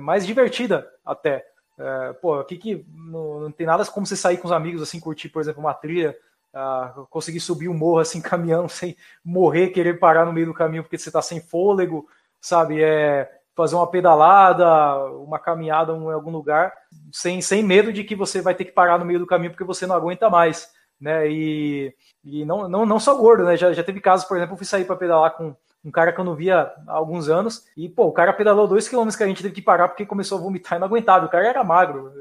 mais 0.00 0.26
divertida 0.26 0.88
até. 1.04 1.44
É, 1.78 2.12
pô, 2.14 2.34
aqui 2.34 2.58
que 2.58 2.84
não, 2.92 3.40
não, 3.40 3.52
tem 3.52 3.66
nada 3.66 3.84
como 3.86 4.06
você 4.06 4.16
sair 4.16 4.36
com 4.36 4.46
os 4.46 4.52
amigos 4.52 4.82
assim, 4.82 5.00
curtir, 5.00 5.30
por 5.30 5.40
exemplo, 5.40 5.60
uma 5.60 5.72
trilha, 5.72 6.16
uh, 6.54 7.06
conseguir 7.06 7.40
subir 7.40 7.68
um 7.68 7.74
morro 7.74 8.00
assim, 8.00 8.20
caminhando 8.22 8.68
sem 8.68 8.96
morrer, 9.24 9.70
querer 9.70 9.98
parar 9.98 10.26
no 10.26 10.32
meio 10.32 10.46
do 10.46 10.54
caminho 10.54 10.82
porque 10.82 10.98
você 10.98 11.08
está 11.08 11.22
sem 11.22 11.40
fôlego, 11.40 12.06
sabe? 12.40 12.82
É 12.82 13.39
fazer 13.54 13.74
uma 13.74 13.90
pedalada, 13.90 15.04
uma 15.16 15.38
caminhada 15.38 15.92
em 15.92 16.12
algum 16.12 16.30
lugar, 16.30 16.72
sem, 17.12 17.40
sem 17.40 17.62
medo 17.62 17.92
de 17.92 18.04
que 18.04 18.14
você 18.14 18.40
vai 18.40 18.54
ter 18.54 18.64
que 18.64 18.72
parar 18.72 18.98
no 18.98 19.04
meio 19.04 19.18
do 19.18 19.26
caminho 19.26 19.50
porque 19.50 19.64
você 19.64 19.86
não 19.86 19.94
aguenta 19.94 20.30
mais, 20.30 20.70
né? 21.00 21.28
E, 21.28 21.94
e 22.24 22.44
não, 22.44 22.68
não, 22.68 22.86
não 22.86 23.00
só 23.00 23.14
gordo, 23.14 23.44
né? 23.44 23.56
Já, 23.56 23.72
já 23.72 23.82
teve 23.82 24.00
casos, 24.00 24.26
por 24.26 24.36
exemplo, 24.36 24.54
eu 24.54 24.58
fui 24.58 24.66
sair 24.66 24.84
para 24.84 24.96
pedalar 24.96 25.36
com 25.36 25.54
um 25.84 25.90
cara 25.90 26.12
que 26.12 26.20
eu 26.20 26.24
não 26.24 26.34
via 26.34 26.72
há 26.86 26.92
alguns 26.92 27.28
anos, 27.28 27.64
e 27.76 27.88
pô, 27.88 28.04
o 28.04 28.12
cara 28.12 28.32
pedalou 28.32 28.68
dois 28.68 28.88
quilômetros 28.88 29.16
que 29.16 29.24
a 29.24 29.26
gente 29.26 29.42
teve 29.42 29.54
que 29.54 29.62
parar 29.62 29.88
porque 29.88 30.04
começou 30.04 30.38
a 30.38 30.40
vomitar 30.40 30.76
e 30.76 30.80
não 30.80 30.86
aguentava. 30.86 31.26
O 31.26 31.30
cara 31.30 31.46
era 31.46 31.64
magro, 31.64 32.12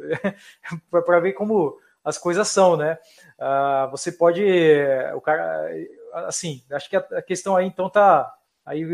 para 0.90 1.20
ver 1.20 1.34
como 1.34 1.78
as 2.04 2.18
coisas 2.18 2.48
são, 2.48 2.78
né? 2.78 2.98
Uh, 3.38 3.92
você 3.92 4.12
pode, 4.12 4.44
o 5.14 5.22
cara, 5.22 5.70
assim, 6.28 6.64
acho 6.72 6.90
que 6.90 6.96
a, 6.96 7.06
a 7.12 7.22
questão 7.22 7.56
aí 7.56 7.68
então 7.68 7.90
tá 7.90 8.34
aí 8.70 8.86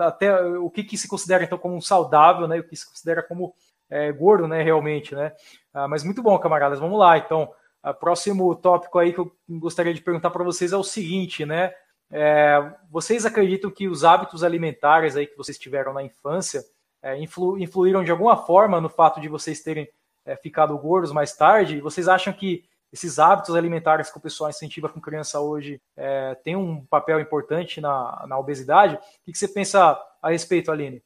até 0.00 0.38
o 0.58 0.68
que, 0.68 0.84
que 0.84 0.98
se 0.98 1.08
considera 1.08 1.42
então 1.42 1.56
como 1.56 1.80
saudável, 1.80 2.46
né? 2.46 2.58
O 2.58 2.64
que 2.64 2.76
se 2.76 2.86
considera 2.86 3.22
como 3.22 3.54
é, 3.88 4.12
gordo, 4.12 4.46
né? 4.46 4.62
Realmente, 4.62 5.14
né? 5.14 5.32
Uh, 5.74 5.88
mas 5.88 6.04
muito 6.04 6.22
bom, 6.22 6.38
camaradas. 6.38 6.78
Vamos 6.78 6.98
lá, 6.98 7.16
então. 7.16 7.50
O 7.82 7.94
próximo 7.94 8.52
tópico 8.56 8.98
aí 8.98 9.12
que 9.12 9.20
eu 9.20 9.30
gostaria 9.48 9.94
de 9.94 10.02
perguntar 10.02 10.30
para 10.30 10.42
vocês 10.42 10.72
é 10.72 10.76
o 10.76 10.82
seguinte, 10.82 11.46
né? 11.46 11.72
É, 12.10 12.72
vocês 12.90 13.24
acreditam 13.24 13.70
que 13.70 13.88
os 13.88 14.04
hábitos 14.04 14.42
alimentares 14.42 15.16
aí 15.16 15.26
que 15.26 15.36
vocês 15.36 15.56
tiveram 15.56 15.92
na 15.92 16.02
infância 16.02 16.62
é, 17.00 17.16
influ, 17.16 17.58
influíram 17.58 18.02
de 18.02 18.10
alguma 18.10 18.36
forma 18.36 18.80
no 18.80 18.88
fato 18.88 19.20
de 19.20 19.28
vocês 19.28 19.62
terem 19.62 19.88
é, 20.24 20.36
ficado 20.36 20.76
gordos 20.76 21.12
mais 21.12 21.36
tarde? 21.36 21.80
Vocês 21.80 22.08
acham 22.08 22.32
que 22.32 22.64
esses 22.96 23.18
hábitos 23.18 23.54
alimentares 23.54 24.10
que 24.10 24.16
o 24.16 24.20
pessoal 24.20 24.48
incentiva 24.50 24.88
com 24.88 25.00
criança 25.00 25.38
hoje 25.38 25.80
é, 25.96 26.34
tem 26.42 26.56
um 26.56 26.84
papel 26.84 27.20
importante 27.20 27.80
na, 27.80 28.24
na 28.26 28.38
obesidade? 28.38 28.94
O 28.94 28.98
que, 29.24 29.32
que 29.32 29.38
você 29.38 29.46
pensa 29.46 29.98
a 30.22 30.30
respeito, 30.30 30.72
Aline? 30.72 31.02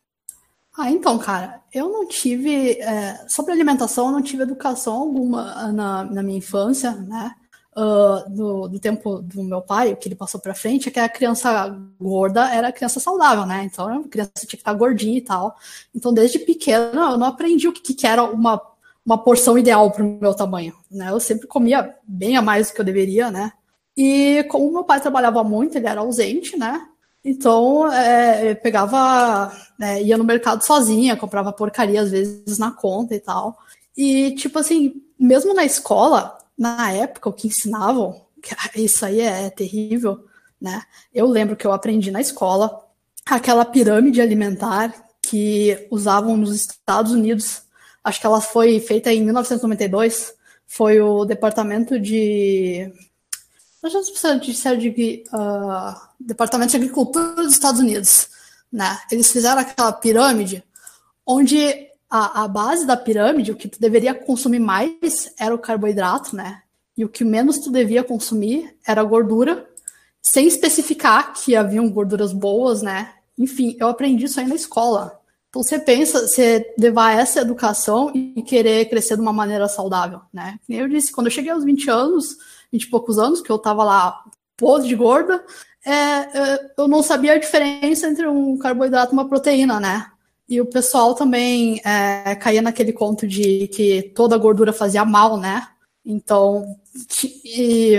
Ah, 0.79 0.89
então, 0.89 1.19
cara, 1.19 1.61
eu 1.75 1.89
não 1.89 2.07
tive. 2.07 2.81
É, 2.81 3.27
sobre 3.29 3.53
alimentação, 3.53 4.07
eu 4.07 4.13
não 4.13 4.23
tive 4.23 4.45
educação 4.45 4.95
alguma 4.95 5.73
na, 5.73 6.05
na 6.05 6.23
minha 6.23 6.39
infância, 6.39 6.93
né? 6.93 7.35
uh, 7.77 8.29
do, 8.31 8.69
do, 8.69 8.79
tempo 8.79 9.21
do 9.21 9.43
meu 9.43 9.61
pai, 9.61 9.93
o 9.93 9.97
que 9.97 10.09
ele 10.09 10.15
passou 10.15 10.41
para 10.41 10.55
frente, 10.55 10.89
é 10.89 10.93
que 10.93 11.01
a 11.01 11.09
criança 11.09 11.69
gorda 11.99 12.53
era 12.53 12.73
criança 12.73 13.01
saudável, 13.01 13.47
né? 13.47 13.65
Então 13.65 13.89
a 13.89 14.09
criança 14.09 14.33
tinha 14.39 14.51
que 14.51 14.57
estar 14.57 14.75
gordinha 14.75 15.19
e 15.19 15.23
tal. 15.23 15.57
Então 15.95 16.13
desde 16.13 16.39
pequena 16.39 17.11
eu 17.11 17.19
não 17.19 17.27
aprendi 17.27 17.69
o 17.69 17.73
que, 17.73 17.95
que 17.95 18.07
era 18.07 18.23
uma, 18.23 18.61
uma 19.05 19.19
porção 19.19 19.59
ideal 19.59 19.91
para 19.91 20.05
o 20.05 20.19
meu 20.21 20.35
tamanho, 20.35 20.75
né? 20.91 21.11
Eu 21.11 21.21
sempre 21.21 21.47
comia 21.47 21.95
bem 22.07 22.37
a 22.37 22.43
mais 22.43 22.69
do 22.69 22.75
que 22.75 22.81
eu 22.81 22.85
deveria, 22.85 23.31
né? 23.31 23.53
E 23.97 24.45
como 24.51 24.73
meu 24.73 24.85
pai 24.85 25.01
trabalhava 25.01 25.43
muito, 25.43 25.77
ele 25.77 25.87
era 25.87 26.01
ausente, 26.01 26.57
né? 26.57 26.87
Então, 27.25 27.93
é, 27.93 28.55
pegava, 28.55 29.53
é, 29.81 30.03
ia 30.03 30.17
no 30.17 30.25
mercado 30.25 30.63
sozinha, 30.63 31.17
comprava 31.17 31.53
porcaria 31.53 32.01
às 32.01 32.11
vezes 32.11 32.59
na 32.59 32.71
conta 32.71 33.15
e 33.15 33.21
tal. 33.21 33.59
E, 33.97 34.35
tipo 34.37 34.59
assim, 34.59 35.03
mesmo 35.19 35.53
na 35.53 35.65
escola, 35.65 36.39
na 36.57 36.93
época, 36.93 37.29
o 37.29 37.33
que 37.33 37.49
ensinavam, 37.49 38.25
isso 38.75 39.05
aí 39.05 39.21
é, 39.21 39.47
é 39.47 39.51
terrível, 39.51 40.25
né? 40.61 40.83
Eu 41.13 41.27
lembro 41.27 41.57
que 41.57 41.67
eu 41.67 41.73
aprendi 41.73 42.11
na 42.11 42.21
escola 42.21 42.87
aquela 43.27 43.65
pirâmide 43.65 44.21
alimentar 44.21 44.95
que 45.23 45.87
usavam 45.91 46.37
nos 46.37 46.55
Estados 46.55 47.13
Unidos. 47.13 47.63
Acho 48.03 48.21
que 48.21 48.27
ela 48.27 48.41
foi 48.41 48.81
feita 48.81 49.13
em 49.13 49.23
1992. 49.23 50.35
Foi 50.67 51.01
o 51.01 51.25
Departamento 51.25 51.99
de. 51.99 52.93
De 54.77 55.25
uh, 55.33 55.95
Departamento 56.19 56.71
de 56.71 56.77
Agricultura 56.77 57.35
dos 57.35 57.53
Estados 57.53 57.81
Unidos. 57.81 58.29
Né? 58.71 58.99
Eles 59.11 59.33
fizeram 59.33 59.61
aquela 59.61 59.93
pirâmide 59.93 60.63
onde 61.27 61.89
a, 62.11 62.43
a 62.43 62.49
base 62.49 62.85
da 62.85 62.97
pirâmide, 62.97 63.53
o 63.53 63.57
que 63.57 63.69
tu 63.69 63.81
deveria 63.81 64.13
consumir 64.13 64.59
mais 64.59 65.33
era 65.39 65.55
o 65.55 65.59
carboidrato, 65.59 66.35
né? 66.35 66.63
E 66.97 67.05
o 67.05 67.09
que 67.09 67.25
menos 67.25 67.59
tu 67.59 67.71
devia 67.71 68.03
consumir 68.03 68.77
era 68.85 69.01
a 69.01 69.05
gordura, 69.05 69.65
sem 70.21 70.49
especificar 70.49 71.33
que 71.33 71.55
haviam 71.55 71.89
gorduras 71.89 72.33
boas, 72.33 72.83
né? 72.83 73.13
Enfim, 73.39 73.77
eu 73.79 73.87
aprendi 73.89 74.25
isso 74.25 74.41
aí 74.41 74.47
na 74.47 74.57
escola. 74.57 75.20
Então 75.51 75.65
você 75.65 75.81
pensa, 75.81 76.29
você 76.29 76.75
levar 76.79 77.19
essa 77.19 77.41
educação 77.41 78.13
e 78.15 78.41
querer 78.43 78.89
crescer 78.89 79.17
de 79.17 79.23
uma 79.23 79.33
maneira 79.33 79.69
saudável, 79.69 80.21
né? 80.33 80.59
Eu 80.69 80.89
disse, 80.89 81.11
quando 81.11 81.27
eu 81.27 81.33
cheguei 81.33 81.51
aos 81.51 81.65
20 81.65 81.91
anos, 81.91 82.37
20 82.73 82.85
e 82.85 82.89
poucos 82.89 83.19
anos, 83.19 83.41
que 83.41 83.51
eu 83.51 83.59
tava 83.59 83.83
lá 83.83 84.25
podre 84.57 84.87
de 84.87 84.95
gorda, 84.95 85.45
é, 85.85 85.93
é, 85.93 86.73
eu 86.79 86.87
não 86.87 87.03
sabia 87.03 87.33
a 87.33 87.39
diferença 87.39 88.07
entre 88.07 88.29
um 88.29 88.57
carboidrato 88.59 89.13
e 89.13 89.15
uma 89.15 89.29
proteína, 89.29 89.81
né? 89.81 90.07
E 90.49 90.61
o 90.61 90.67
pessoal 90.67 91.15
também 91.15 91.81
é, 91.85 92.37
caía 92.37 92.63
naquele 92.63 92.93
conto 92.93 93.27
de 93.27 93.67
que 93.69 94.03
toda 94.15 94.39
gordura 94.39 94.73
fazia 94.73 95.05
mal, 95.05 95.37
né? 95.37 95.67
Então, 96.05 96.65
e, 97.45 97.97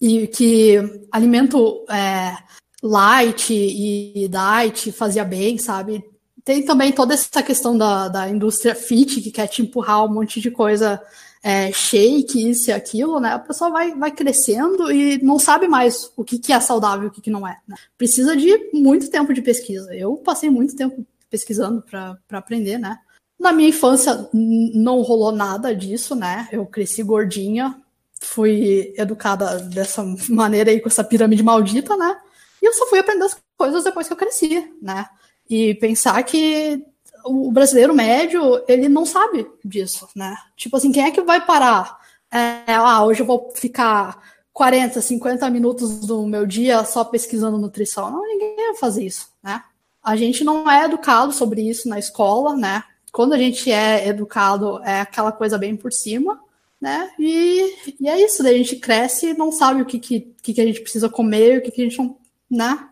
e 0.00 0.26
que 0.26 0.76
alimento 1.12 1.84
é, 1.88 2.36
light 2.82 3.52
e 3.52 4.28
diet 4.28 4.90
fazia 4.90 5.24
bem, 5.24 5.56
sabe? 5.56 6.04
Tem 6.48 6.62
também 6.62 6.90
toda 6.92 7.12
essa 7.12 7.42
questão 7.42 7.76
da, 7.76 8.08
da 8.08 8.26
indústria 8.26 8.74
fit, 8.74 9.20
que 9.20 9.30
quer 9.30 9.48
te 9.48 9.60
empurrar 9.60 10.02
um 10.06 10.14
monte 10.14 10.40
de 10.40 10.50
coisa 10.50 10.98
é, 11.42 11.70
shake, 11.70 12.48
isso 12.48 12.70
e 12.70 12.72
aquilo, 12.72 13.20
né? 13.20 13.34
A 13.34 13.38
pessoa 13.38 13.68
vai, 13.68 13.94
vai 13.94 14.10
crescendo 14.10 14.90
e 14.90 15.22
não 15.22 15.38
sabe 15.38 15.68
mais 15.68 16.10
o 16.16 16.24
que, 16.24 16.38
que 16.38 16.50
é 16.50 16.58
saudável 16.58 17.04
e 17.04 17.08
o 17.08 17.10
que, 17.10 17.20
que 17.20 17.28
não 17.28 17.46
é. 17.46 17.58
Né? 17.68 17.76
Precisa 17.98 18.34
de 18.34 18.70
muito 18.72 19.10
tempo 19.10 19.34
de 19.34 19.42
pesquisa. 19.42 19.94
Eu 19.94 20.16
passei 20.16 20.48
muito 20.48 20.74
tempo 20.74 21.06
pesquisando 21.28 21.82
para 21.82 22.16
aprender, 22.30 22.78
né? 22.78 22.98
Na 23.38 23.52
minha 23.52 23.68
infância 23.68 24.26
não 24.32 25.02
rolou 25.02 25.30
nada 25.30 25.76
disso, 25.76 26.14
né? 26.14 26.48
Eu 26.50 26.64
cresci 26.64 27.02
gordinha, 27.02 27.78
fui 28.22 28.94
educada 28.96 29.58
dessa 29.58 30.02
maneira 30.30 30.70
aí 30.70 30.80
com 30.80 30.88
essa 30.88 31.04
pirâmide 31.04 31.42
maldita, 31.42 31.94
né? 31.94 32.16
E 32.62 32.64
eu 32.64 32.72
só 32.72 32.86
fui 32.86 33.00
aprender 33.00 33.24
as 33.24 33.36
coisas 33.54 33.84
depois 33.84 34.06
que 34.06 34.14
eu 34.14 34.16
cresci, 34.16 34.72
né? 34.80 35.04
E 35.48 35.74
pensar 35.74 36.22
que 36.22 36.84
o 37.24 37.50
brasileiro 37.50 37.94
médio, 37.94 38.62
ele 38.66 38.88
não 38.88 39.04
sabe 39.04 39.46
disso, 39.64 40.08
né? 40.14 40.36
Tipo 40.56 40.76
assim, 40.76 40.92
quem 40.92 41.04
é 41.04 41.10
que 41.10 41.22
vai 41.22 41.44
parar? 41.44 41.98
É, 42.30 42.74
ah, 42.74 43.04
hoje 43.04 43.20
eu 43.20 43.26
vou 43.26 43.50
ficar 43.54 44.20
40, 44.52 45.00
50 45.00 45.48
minutos 45.50 46.00
do 46.00 46.26
meu 46.26 46.46
dia 46.46 46.84
só 46.84 47.04
pesquisando 47.04 47.58
nutrição. 47.58 48.10
Não, 48.10 48.26
ninguém 48.26 48.56
vai 48.56 48.74
fazer 48.76 49.04
isso, 49.04 49.28
né? 49.42 49.62
A 50.02 50.16
gente 50.16 50.42
não 50.44 50.70
é 50.70 50.84
educado 50.84 51.32
sobre 51.32 51.62
isso 51.62 51.88
na 51.88 51.98
escola, 51.98 52.56
né? 52.56 52.82
Quando 53.12 53.34
a 53.34 53.38
gente 53.38 53.70
é 53.70 54.08
educado, 54.08 54.82
é 54.84 55.00
aquela 55.00 55.32
coisa 55.32 55.58
bem 55.58 55.76
por 55.76 55.92
cima, 55.92 56.40
né? 56.80 57.10
E, 57.18 57.94
e 58.00 58.08
é 58.08 58.20
isso, 58.20 58.42
daí 58.42 58.54
a 58.54 58.58
gente 58.58 58.76
cresce 58.76 59.28
e 59.28 59.34
não 59.34 59.50
sabe 59.50 59.82
o 59.82 59.86
que, 59.86 59.98
que, 59.98 60.20
que 60.42 60.60
a 60.60 60.64
gente 60.64 60.80
precisa 60.80 61.08
comer, 61.08 61.58
o 61.58 61.62
que, 61.62 61.70
que 61.70 61.80
a 61.82 61.84
gente 61.84 61.98
não. 61.98 62.16
né? 62.50 62.88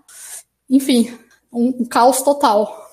Enfim, 0.69 1.17
um, 1.53 1.83
um 1.83 1.85
caos 1.85 2.23
total. 2.23 2.87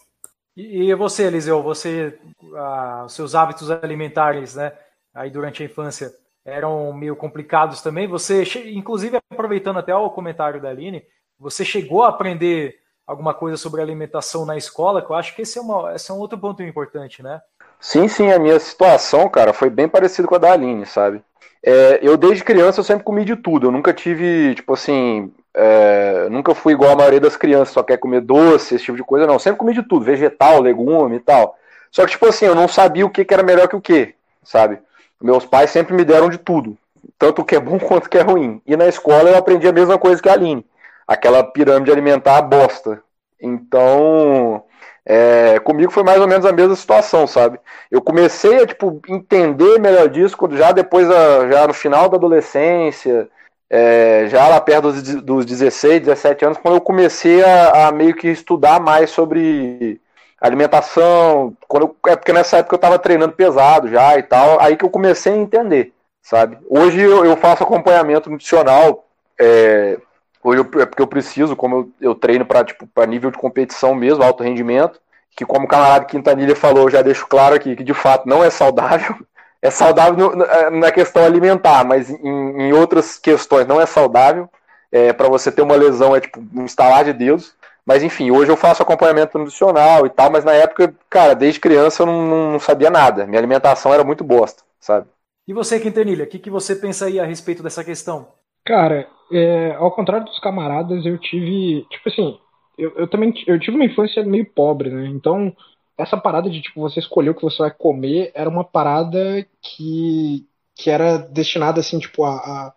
E, 0.55 0.89
e 0.89 0.95
você, 0.95 1.23
Eliseu, 1.23 1.61
você, 1.61 2.17
ah, 2.55 3.03
os 3.05 3.13
seus 3.13 3.35
hábitos 3.35 3.71
alimentares, 3.71 4.55
né? 4.55 4.73
Aí 5.13 5.29
durante 5.29 5.61
a 5.61 5.65
infância 5.65 6.13
eram 6.45 6.91
meio 6.93 7.15
complicados 7.15 7.81
também. 7.81 8.07
Você, 8.07 8.43
inclusive, 8.73 9.19
aproveitando 9.31 9.79
até 9.79 9.95
o 9.95 10.09
comentário 10.09 10.61
da 10.61 10.69
Aline, 10.69 11.03
você 11.39 11.63
chegou 11.63 12.03
a 12.03 12.09
aprender 12.09 12.75
alguma 13.05 13.33
coisa 13.33 13.57
sobre 13.57 13.81
alimentação 13.81 14.45
na 14.45 14.57
escola, 14.57 15.01
que 15.01 15.11
eu 15.11 15.15
acho 15.15 15.35
que 15.35 15.41
esse 15.41 15.57
é, 15.57 15.61
uma, 15.61 15.93
esse 15.93 16.09
é 16.09 16.13
um 16.13 16.19
outro 16.19 16.37
ponto 16.37 16.63
importante, 16.63 17.21
né? 17.21 17.41
Sim, 17.79 18.07
sim, 18.07 18.31
a 18.31 18.39
minha 18.39 18.57
situação, 18.59 19.27
cara, 19.29 19.51
foi 19.51 19.69
bem 19.69 19.89
parecida 19.89 20.27
com 20.27 20.35
a 20.35 20.37
da 20.37 20.53
Aline, 20.53 20.85
sabe? 20.85 21.21
É, 21.61 21.99
eu, 22.01 22.15
desde 22.17 22.43
criança, 22.43 22.79
eu 22.79 22.83
sempre 22.83 23.03
comi 23.03 23.25
de 23.25 23.35
tudo. 23.35 23.67
Eu 23.67 23.71
nunca 23.71 23.93
tive, 23.93 24.55
tipo 24.55 24.73
assim, 24.73 25.33
é, 25.55 26.27
nunca 26.29 26.55
fui 26.55 26.73
igual 26.73 26.91
a 26.91 26.95
maioria 26.95 27.19
das 27.19 27.35
crianças, 27.35 27.73
só 27.73 27.83
quer 27.83 27.97
comer 27.97 28.21
doce, 28.21 28.75
esse 28.75 28.85
tipo 28.85 28.97
de 28.97 29.03
coisa, 29.03 29.27
não. 29.27 29.39
Sempre 29.39 29.59
comi 29.59 29.73
de 29.73 29.83
tudo, 29.83 30.05
vegetal, 30.05 30.61
legume 30.61 31.17
e 31.17 31.19
tal. 31.19 31.57
Só 31.91 32.05
que, 32.05 32.11
tipo 32.11 32.27
assim, 32.27 32.45
eu 32.45 32.55
não 32.55 32.67
sabia 32.67 33.05
o 33.05 33.09
que, 33.09 33.23
que 33.23 33.33
era 33.33 33.43
melhor 33.43 33.67
que 33.67 33.75
o 33.75 33.81
que, 33.81 34.15
sabe? 34.43 34.79
Meus 35.21 35.45
pais 35.45 35.69
sempre 35.69 35.93
me 35.95 36.03
deram 36.03 36.29
de 36.29 36.37
tudo, 36.37 36.77
tanto 37.17 37.41
o 37.41 37.45
que 37.45 37.55
é 37.55 37.59
bom 37.59 37.77
quanto 37.79 38.07
o 38.07 38.09
que 38.09 38.17
é 38.17 38.21
ruim. 38.21 38.61
E 38.65 38.75
na 38.75 38.87
escola 38.87 39.29
eu 39.29 39.37
aprendi 39.37 39.67
a 39.67 39.73
mesma 39.73 39.97
coisa 39.97 40.21
que 40.21 40.29
a 40.29 40.33
Aline 40.33 40.65
aquela 41.07 41.43
pirâmide 41.43 41.91
alimentar 41.91 42.41
bosta. 42.41 43.01
Então, 43.41 44.63
é, 45.05 45.59
comigo 45.59 45.91
foi 45.91 46.03
mais 46.03 46.19
ou 46.19 46.27
menos 46.27 46.45
a 46.45 46.51
mesma 46.51 46.75
situação, 46.75 47.27
sabe? 47.27 47.59
Eu 47.91 48.01
comecei 48.01 48.63
a 48.63 48.67
tipo, 48.67 49.01
entender 49.07 49.79
melhor 49.79 50.07
disso 50.09 50.37
já 50.53 50.71
depois, 50.71 51.07
já 51.07 51.67
no 51.67 51.73
final 51.73 52.09
da 52.09 52.17
adolescência, 52.17 53.29
é, 53.75 54.27
já 54.29 54.47
lá 54.47 54.61
perto 54.61 54.91
dos, 54.91 55.15
dos 55.23 55.45
16, 55.47 56.01
17 56.01 56.45
anos, 56.45 56.59
quando 56.59 56.75
eu 56.75 56.81
comecei 56.81 57.43
a, 57.43 57.87
a 57.87 57.91
meio 57.91 58.13
que 58.13 58.27
estudar 58.27 58.79
mais 58.79 59.09
sobre 59.09 59.99
alimentação, 60.39 61.57
quando 61.67 61.87
eu, 61.87 62.11
é 62.11 62.15
porque 62.15 62.31
nessa 62.31 62.57
época 62.57 62.75
eu 62.75 62.77
estava 62.77 62.99
treinando 62.99 63.33
pesado 63.33 63.87
já 63.87 64.15
e 64.15 64.21
tal, 64.21 64.61
aí 64.61 64.77
que 64.77 64.85
eu 64.85 64.91
comecei 64.91 65.33
a 65.33 65.37
entender, 65.37 65.91
sabe? 66.21 66.59
Hoje 66.69 67.01
eu, 67.01 67.25
eu 67.25 67.35
faço 67.35 67.63
acompanhamento 67.63 68.29
nutricional, 68.29 69.07
é, 69.41 69.97
hoje 70.43 70.59
eu, 70.61 70.81
é 70.81 70.85
porque 70.85 71.01
eu 71.01 71.07
preciso, 71.07 71.55
como 71.55 71.75
eu, 71.75 71.91
eu 72.09 72.13
treino 72.13 72.45
para 72.45 72.63
tipo, 72.63 72.87
nível 73.07 73.31
de 73.31 73.39
competição 73.39 73.95
mesmo, 73.95 74.23
alto 74.23 74.43
rendimento, 74.43 75.01
que 75.35 75.47
como 75.47 75.65
o 75.65 75.67
camarada 75.67 76.05
Quintanilha 76.05 76.55
falou, 76.55 76.91
já 76.91 77.01
deixo 77.01 77.25
claro 77.25 77.55
aqui 77.55 77.75
que 77.75 77.83
de 77.83 77.93
fato 77.95 78.29
não 78.29 78.43
é 78.43 78.51
saudável, 78.51 79.15
é 79.63 79.69
saudável 79.69 80.33
na 80.73 80.91
questão 80.91 81.23
alimentar, 81.23 81.85
mas 81.85 82.09
em, 82.09 82.61
em 82.63 82.73
outras 82.73 83.17
questões 83.17 83.65
não 83.65 83.79
é 83.79 83.85
saudável, 83.85 84.49
é, 84.91 85.13
para 85.13 85.29
você 85.29 85.49
ter 85.49 85.61
uma 85.61 85.77
lesão 85.77 86.13
é 86.13 86.19
tipo 86.19 86.43
um 86.53 86.65
instalar 86.65 87.05
de 87.05 87.13
Deus, 87.13 87.55
mas 87.85 88.03
enfim, 88.03 88.29
hoje 88.29 88.51
eu 88.51 88.57
faço 88.57 88.83
acompanhamento 88.83 89.37
nutricional 89.39 90.05
e 90.05 90.09
tal, 90.09 90.29
mas 90.29 90.43
na 90.43 90.51
época, 90.51 90.93
cara, 91.09 91.33
desde 91.33 91.61
criança 91.61 92.03
eu 92.03 92.07
não, 92.07 92.51
não 92.51 92.59
sabia 92.59 92.89
nada. 92.89 93.25
Minha 93.25 93.39
alimentação 93.39 93.93
era 93.93 94.03
muito 94.03 94.21
bosta, 94.21 94.63
sabe? 94.81 95.07
E 95.47 95.53
você, 95.53 95.79
Quintanilha, 95.79 96.25
o 96.25 96.27
que, 96.27 96.39
que 96.39 96.49
você 96.49 96.75
pensa 96.75 97.05
aí 97.05 97.17
a 97.17 97.25
respeito 97.25 97.63
dessa 97.63 97.83
questão? 97.85 98.27
Cara, 98.65 99.07
é, 99.31 99.75
ao 99.75 99.91
contrário 99.91 100.25
dos 100.25 100.39
camaradas, 100.39 101.05
eu 101.05 101.17
tive. 101.17 101.85
Tipo 101.89 102.09
assim, 102.09 102.37
eu, 102.77 102.93
eu 102.97 103.07
também 103.07 103.33
eu 103.47 103.59
tive 103.59 103.75
uma 103.75 103.85
infância 103.85 104.23
meio 104.23 104.45
pobre, 104.45 104.89
né? 104.89 105.07
Então, 105.07 105.53
essa 105.97 106.17
parada 106.17 106.49
de 106.49 106.61
tipo, 106.61 106.81
você 106.81 106.99
escolher 106.99 107.29
o 107.31 107.35
que 107.35 107.43
você 107.43 107.59
vai 107.59 107.71
comer 107.71 108.31
era 108.35 108.49
uma 108.49 108.63
parada 108.63 109.45
que, 109.61 110.47
que 110.75 110.89
era 110.89 111.17
destinada, 111.17 111.79
assim, 111.81 111.99
tipo, 111.99 112.23
a, 112.25 112.67
a 112.67 112.75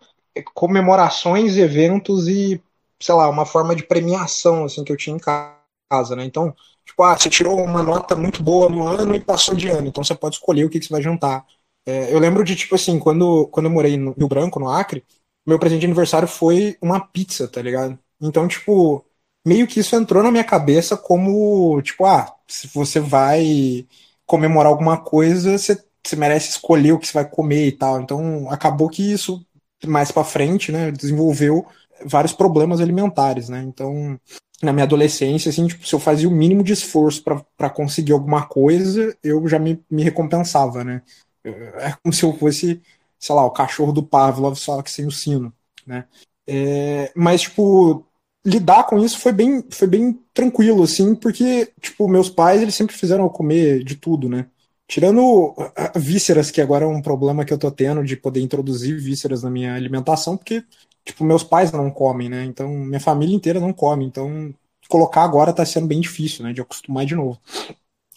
comemorações, 0.55 1.57
eventos 1.57 2.29
e 2.29 2.63
sei 3.01 3.15
lá, 3.15 3.29
uma 3.29 3.45
forma 3.47 3.75
de 3.77 3.83
premiação, 3.85 4.65
assim, 4.65 4.83
que 4.85 4.93
eu 4.93 4.97
tinha 4.97 5.15
em 5.17 5.19
casa, 5.19 6.17
né? 6.17 6.25
Então, 6.25 6.55
tipo, 6.85 7.03
ah, 7.03 7.17
você 7.17 7.29
tirou 7.31 7.59
uma 7.63 7.83
nota 7.83 8.15
muito 8.17 8.43
boa 8.43 8.69
no 8.69 8.87
ano 8.87 9.15
e 9.15 9.21
passou 9.21 9.55
de 9.55 9.69
ano, 9.69 9.89
então 9.89 10.03
você 10.05 10.15
pode 10.15 10.37
escolher 10.37 10.65
o 10.65 10.71
que, 10.71 10.79
que 10.81 10.87
você 10.87 10.93
vai 10.93 11.03
jantar. 11.03 11.45
É, 11.85 12.13
eu 12.13 12.19
lembro 12.19 12.43
de, 12.45 12.57
tipo 12.57 12.75
assim, 12.75 12.99
quando, 12.99 13.47
quando 13.49 13.67
eu 13.67 13.71
morei 13.73 13.97
no 13.97 14.13
Rio 14.13 14.29
Branco, 14.29 14.59
no 14.59 14.69
Acre, 14.71 15.05
meu 15.47 15.59
presente 15.59 15.81
de 15.81 15.87
aniversário 15.87 16.27
foi 16.29 16.77
uma 16.83 17.01
pizza, 17.01 17.47
tá 17.49 17.63
ligado? 17.63 17.99
Então, 18.21 18.49
tipo, 18.49 19.05
meio 19.47 19.67
que 19.69 19.79
isso 19.79 19.95
entrou 19.95 20.25
na 20.25 20.33
minha 20.33 20.43
cabeça 20.43 20.97
como, 20.97 21.81
tipo, 21.81 22.05
ah, 22.05 22.35
se 22.49 22.67
você 22.67 22.99
vai 22.99 23.87
comemorar 24.27 24.73
alguma 24.73 24.99
coisa, 24.99 25.57
você, 25.57 25.81
você 26.05 26.17
merece 26.17 26.51
escolher 26.51 26.93
o 26.93 26.99
que 26.99 27.07
você 27.07 27.13
vai 27.13 27.31
comer 27.31 27.69
e 27.69 27.73
tal. 27.73 28.01
Então, 28.01 28.51
acabou 28.51 28.89
que 28.89 29.13
isso, 29.13 29.47
mais 29.87 30.11
para 30.11 30.25
frente, 30.25 30.73
né, 30.73 30.91
desenvolveu 30.91 31.65
vários 32.05 32.33
problemas 32.33 32.81
alimentares, 32.81 33.49
né? 33.49 33.63
Então, 33.63 34.19
na 34.61 34.73
minha 34.73 34.85
adolescência, 34.85 35.49
assim, 35.49 35.69
tipo, 35.69 35.87
se 35.87 35.95
eu 35.95 36.01
fazia 36.01 36.29
o 36.29 36.33
mínimo 36.33 36.65
de 36.65 36.73
esforço 36.73 37.23
para 37.57 37.71
conseguir 37.71 38.13
alguma 38.13 38.47
coisa, 38.47 39.17
eu 39.23 39.47
já 39.47 39.61
me, 39.61 39.81
me 39.89 40.03
recompensava, 40.03 40.83
né? 40.83 41.03
É 41.45 41.95
como 42.03 42.13
se 42.13 42.25
eu 42.25 42.37
fosse, 42.37 42.83
sei 43.17 43.35
lá, 43.35 43.45
o 43.45 43.53
cachorro 43.53 43.93
do 43.93 44.03
Pavlov, 44.03 44.57
só 44.57 44.83
que 44.83 44.91
sem 44.91 45.07
o 45.07 45.11
sino, 45.13 45.53
né? 45.87 46.05
É, 46.49 47.13
mas, 47.15 47.43
tipo, 47.43 48.05
lidar 48.47 48.85
com 48.85 48.99
isso 48.99 49.19
foi 49.19 49.33
bem, 49.33 49.65
foi 49.71 49.89
bem 49.89 50.19
tranquilo, 50.33 50.85
assim, 50.85 51.15
porque, 51.15 51.73
tipo, 51.81 52.09
meus 52.09 52.31
pais, 52.31 52.63
eles 52.63 52.75
sempre 52.75 52.95
fizeram 52.97 53.25
eu 53.25 53.31
comer 53.31 53.83
de 53.85 53.97
tudo, 53.97 54.29
né? 54.29 54.47
Tirando 54.89 55.55
vísceras, 55.97 56.51
que 56.51 56.61
agora 56.61 56.85
é 56.85 56.89
um 56.89 57.03
problema 57.03 57.45
que 57.45 57.53
eu 57.53 57.59
tô 57.59 57.71
tendo 57.71 58.05
de 58.05 58.17
poder 58.17 58.41
introduzir 58.41 58.97
vísceras 59.01 59.43
na 59.43 59.51
minha 59.51 59.75
alimentação, 59.75 60.37
porque 60.37 60.65
tipo, 61.05 61.25
meus 61.25 61.45
pais 61.45 61.73
não 61.73 61.91
comem, 61.91 62.29
né? 62.29 62.45
Então, 62.45 62.69
minha 62.69 63.01
família 63.01 63.35
inteira 63.35 63.61
não 63.61 63.73
come. 63.73 64.05
Então, 64.05 64.53
colocar 64.89 65.23
agora 65.25 65.53
tá 65.53 65.65
sendo 65.65 65.87
bem 65.87 66.01
difícil, 66.01 66.45
né? 66.45 66.53
De 66.53 66.61
acostumar 66.61 67.07
de 67.07 67.15
novo. 67.15 67.41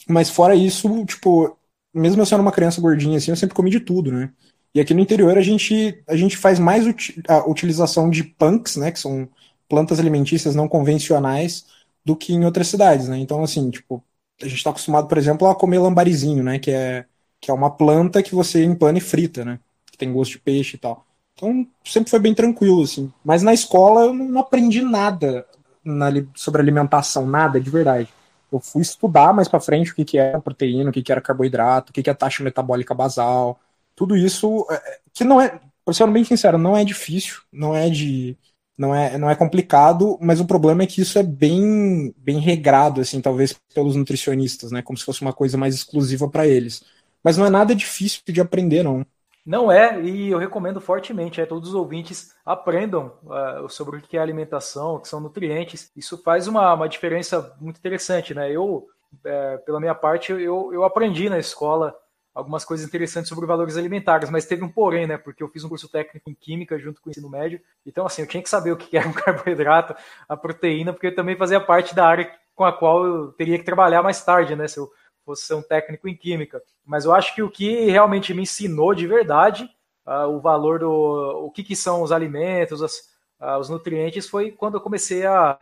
Mas 0.08 0.30
fora 0.30 0.56
isso, 0.56 1.06
tipo, 1.06 1.58
mesmo 1.94 2.22
eu 2.22 2.26
sendo 2.26 2.42
uma 2.42 2.52
criança 2.52 2.82
gordinha 2.82 3.18
assim, 3.18 3.32
eu 3.32 3.38
sempre 3.38 3.56
comi 3.56 3.70
de 3.70 3.80
tudo, 3.80 4.12
né? 4.12 4.32
E 4.74 4.80
aqui 4.80 4.94
no 4.94 5.00
interior 5.00 5.38
a 5.38 5.42
gente, 5.42 6.04
a 6.08 6.16
gente 6.16 6.38
faz 6.38 6.60
mais 6.60 6.86
a 7.28 7.48
utilização 7.50 8.10
de 8.10 8.24
punks, 8.24 8.76
né? 8.76 8.92
Que 8.92 9.00
são 9.00 9.30
plantas 9.70 10.00
alimentícias 10.00 10.56
não 10.56 10.68
convencionais 10.68 11.66
do 12.04 12.16
que 12.16 12.34
em 12.34 12.46
outras 12.46 12.68
cidades, 12.68 13.08
né? 13.08 13.18
Então, 13.20 13.44
assim, 13.44 13.70
tipo, 13.70 14.04
a 14.42 14.48
gente 14.48 14.64
tá 14.64 14.72
acostumado, 14.72 15.08
por 15.08 15.18
exemplo, 15.18 15.48
a 15.48 15.56
comer 15.56 15.80
lambarizinho, 15.80 16.44
né? 16.44 16.60
Que 16.60 16.72
é, 16.72 17.06
que 17.40 17.52
é 17.52 17.54
uma 17.54 17.72
planta 17.72 18.24
que 18.24 18.36
você 18.36 18.64
empana 18.64 18.98
e 18.98 19.02
frita, 19.02 19.46
né? 19.46 19.60
Que 19.92 19.98
tem 19.98 20.12
gosto 20.12 20.34
de 20.34 20.40
peixe 20.40 20.76
e 20.76 20.80
tal. 20.80 21.06
Então, 21.36 21.68
sempre 21.86 22.10
foi 22.10 22.20
bem 22.20 22.34
tranquilo, 22.34 22.84
assim. 22.84 23.12
Mas 23.24 23.44
na 23.44 23.54
escola 23.54 24.06
eu 24.06 24.14
não 24.14 24.42
aprendi 24.42 24.82
nada 24.82 25.46
na, 25.84 26.08
sobre 26.36 26.62
alimentação, 26.62 27.26
nada, 27.26 27.60
de 27.60 27.70
verdade. 27.70 28.10
Eu 28.52 28.60
fui 28.60 28.82
estudar 28.82 29.34
mais 29.34 29.48
para 29.48 29.60
frente 29.60 29.92
o 29.92 29.96
que, 29.96 30.04
que 30.06 30.18
era 30.18 30.40
proteína, 30.42 30.90
o 30.90 30.94
que, 30.94 31.04
que 31.04 31.12
era 31.12 31.22
carboidrato, 31.22 31.92
o 31.92 31.94
que, 31.94 32.04
que 32.04 32.10
é 32.10 32.14
taxa 32.14 32.44
metabólica 32.44 32.94
basal. 32.94 33.60
Tudo 33.96 34.18
isso, 34.18 34.66
é, 34.70 34.76
é, 34.76 35.00
que 35.14 35.24
não 35.24 35.40
é, 35.40 35.60
pra 35.86 35.94
ser 35.94 36.08
bem 36.08 36.24
sincero, 36.24 36.58
não 36.58 36.76
é 36.76 36.84
difícil, 36.84 37.42
não 37.52 37.76
é 37.76 37.90
de. 37.90 38.38
Não 38.80 38.96
é, 38.96 39.18
não 39.18 39.30
é 39.30 39.36
complicado, 39.36 40.18
mas 40.22 40.40
o 40.40 40.48
problema 40.48 40.84
é 40.84 40.88
que 40.88 41.02
isso 41.02 41.20
é 41.20 41.24
bem, 41.24 42.16
bem 42.18 42.40
regrado, 42.40 43.02
assim, 43.02 43.20
talvez 43.20 43.54
pelos 43.76 43.94
nutricionistas, 43.98 44.72
né? 44.72 44.82
Como 44.82 44.98
se 44.98 45.04
fosse 45.04 45.22
uma 45.22 45.34
coisa 45.34 45.58
mais 45.58 45.76
exclusiva 45.76 46.30
para 46.30 46.48
eles. 46.48 46.82
Mas 47.22 47.36
não 47.36 47.46
é 47.46 47.50
nada 47.50 47.76
difícil 47.76 48.22
de 48.26 48.40
aprender, 48.40 48.82
não. 48.82 49.06
Não 49.46 49.70
é, 49.70 50.02
e 50.02 50.30
eu 50.30 50.38
recomendo 50.38 50.80
fortemente, 50.80 51.42
é, 51.42 51.46
todos 51.46 51.70
os 51.70 51.76
ouvintes 51.76 52.34
aprendam 52.46 53.12
uh, 53.26 53.68
sobre 53.68 53.98
o 53.98 54.02
que 54.02 54.16
é 54.16 54.22
alimentação, 54.22 54.96
o 54.96 55.00
que 55.02 55.10
são 55.10 55.20
nutrientes. 55.20 55.92
Isso 55.94 56.18
faz 56.18 56.48
uma, 56.48 56.74
uma 56.74 56.88
diferença 56.88 57.54
muito 57.60 57.80
interessante, 57.80 58.34
né? 58.34 58.50
Eu, 58.50 58.88
é, 59.26 59.58
pela 59.58 59.82
minha 59.82 59.96
parte, 59.96 60.32
eu, 60.32 60.74
eu 60.74 60.86
aprendi 60.86 61.30
na 61.30 61.38
escola 61.38 61.94
algumas 62.40 62.64
coisas 62.64 62.88
interessantes 62.88 63.30
sobre 63.30 63.46
valores 63.46 63.78
alimentares, 63.78 64.30
mas 64.30 64.46
teve 64.46 64.64
um 64.64 64.70
porém, 64.70 65.06
né? 65.06 65.18
Porque 65.18 65.44
eu 65.44 65.50
fiz 65.50 65.64
um 65.64 65.70
curso 65.70 65.90
técnico 65.90 66.30
em 66.30 66.34
química 66.34 66.80
junto 66.80 67.02
com 67.02 67.10
o 67.10 67.12
ensino 67.12 67.30
médio, 67.30 67.62
então 67.86 68.06
assim, 68.06 68.22
eu 68.22 68.28
tinha 68.28 68.42
que 68.42 68.50
saber 68.50 68.72
o 68.72 68.78
que 68.78 68.98
era 68.98 69.08
um 69.08 69.14
carboidrato, 69.14 69.96
a 70.28 70.38
proteína, 70.38 70.94
porque 70.94 71.08
eu 71.08 71.16
também 71.16 71.36
fazia 71.36 71.60
parte 71.60 71.94
da 71.94 72.08
área 72.08 72.32
com 72.56 72.64
a 72.64 72.74
qual 72.74 73.06
eu 73.06 73.32
teria 73.34 73.58
que 73.58 73.66
trabalhar 73.66 74.02
mais 74.02 74.24
tarde, 74.24 74.56
né? 74.56 74.68
Se 74.68 74.80
eu 74.80 74.90
fosse 75.26 75.44
ser 75.46 75.54
um 75.54 75.62
técnico 75.62 76.08
em 76.08 76.16
química. 76.16 76.62
Mas 76.86 77.06
eu 77.06 77.14
acho 77.14 77.36
que 77.36 77.44
o 77.44 77.52
que 77.52 77.86
realmente 77.86 78.34
me 78.34 78.44
ensinou 78.44 78.96
de 78.96 79.06
verdade 79.06 79.70
uh, 80.06 80.28
o 80.28 80.40
valor 80.40 80.80
do 80.80 80.90
o 80.90 81.52
que, 81.52 81.64
que 81.64 81.76
são 81.76 82.02
os 82.02 82.12
alimentos, 82.12 82.82
as, 82.82 82.98
uh, 83.40 83.58
os 83.60 83.70
nutrientes, 83.70 84.28
foi 84.28 84.52
quando 84.52 84.76
eu 84.76 84.82
comecei 84.82 85.26
a, 85.26 85.58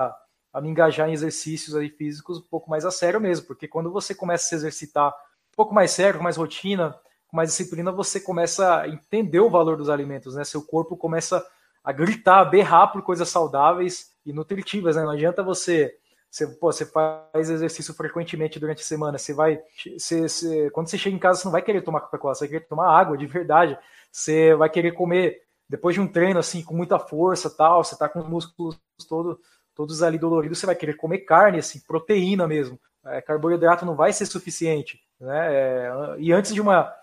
a 0.54 0.62
me 0.62 0.70
engajar 0.70 1.10
em 1.10 1.14
exercícios 1.14 1.76
aí 1.76 1.90
físicos 1.90 2.40
um 2.40 2.48
pouco 2.50 2.70
mais 2.70 2.86
a 2.86 2.92
sério 2.92 3.20
mesmo, 3.20 3.46
porque 3.46 3.68
quando 3.68 3.92
você 3.92 4.16
começa 4.16 4.46
a 4.46 4.50
se 4.50 4.56
exercitar 4.56 5.14
pouco 5.58 5.74
mais 5.74 5.92
sério, 5.92 6.20
com 6.20 6.24
mais 6.24 6.38
rotina, 6.38 6.96
com 7.28 7.36
mais 7.36 7.50
disciplina, 7.50 7.92
você 7.92 8.22
começa 8.22 8.82
a 8.82 8.88
entender 8.88 9.42
o 9.42 9.50
valor 9.50 9.76
dos 9.76 9.90
alimentos, 9.90 10.36
né? 10.36 10.46
Seu 10.46 10.62
corpo 10.62 10.96
começa 10.96 11.46
a 11.84 11.92
gritar, 11.92 12.40
a 12.40 12.46
berrar 12.46 12.92
por 12.92 13.02
coisas 13.02 13.28
saudáveis 13.28 14.12
e 14.26 14.32
nutritivas, 14.32 14.96
né? 14.96 15.04
Não 15.04 15.12
adianta 15.12 15.44
você 15.44 15.94
você, 16.30 16.46
pô, 16.46 16.72
você 16.72 16.86
faz 16.86 17.50
exercício 17.50 17.94
frequentemente 17.94 18.60
durante 18.60 18.82
a 18.82 18.86
semana, 18.86 19.18
você 19.18 19.34
vai. 19.34 19.60
Você, 19.98 20.22
você, 20.22 20.70
quando 20.72 20.88
você 20.88 20.98
chega 20.98 21.16
em 21.16 21.20
casa, 21.20 21.40
você 21.40 21.48
não 21.48 21.52
vai 21.52 21.62
querer 21.62 21.82
tomar 21.82 22.02
Coca-Cola, 22.02 22.36
você 22.36 22.42
vai 22.42 22.50
querer 22.50 22.68
tomar 22.68 22.96
água 22.96 23.18
de 23.18 23.26
verdade. 23.26 23.78
Você 24.12 24.54
vai 24.56 24.70
querer 24.70 24.92
comer 24.92 25.42
depois 25.70 25.96
de 25.96 26.02
um 26.02 26.08
treino 26.08 26.40
assim, 26.40 26.62
com 26.64 26.76
muita 26.76 27.00
força 27.00 27.50
tal, 27.50 27.84
você 27.84 27.98
tá 27.98 28.08
com 28.08 28.20
os 28.20 28.28
músculos 28.28 28.80
todo, 29.08 29.40
todos 29.76 30.02
ali 30.02 30.18
doloridos, 30.18 30.60
você 30.60 30.66
vai 30.66 30.76
querer 30.76 30.96
comer 30.96 31.20
carne, 31.20 31.60
assim, 31.60 31.80
proteína 31.80 32.48
mesmo. 32.48 32.80
É, 33.06 33.22
carboidrato 33.22 33.86
não 33.86 33.96
vai 33.96 34.14
ser 34.14 34.26
suficiente. 34.26 35.00
Né? 35.20 35.54
É, 35.54 35.92
e 36.20 36.32
antes 36.32 36.54
de 36.54 36.62
uma, 36.62 36.94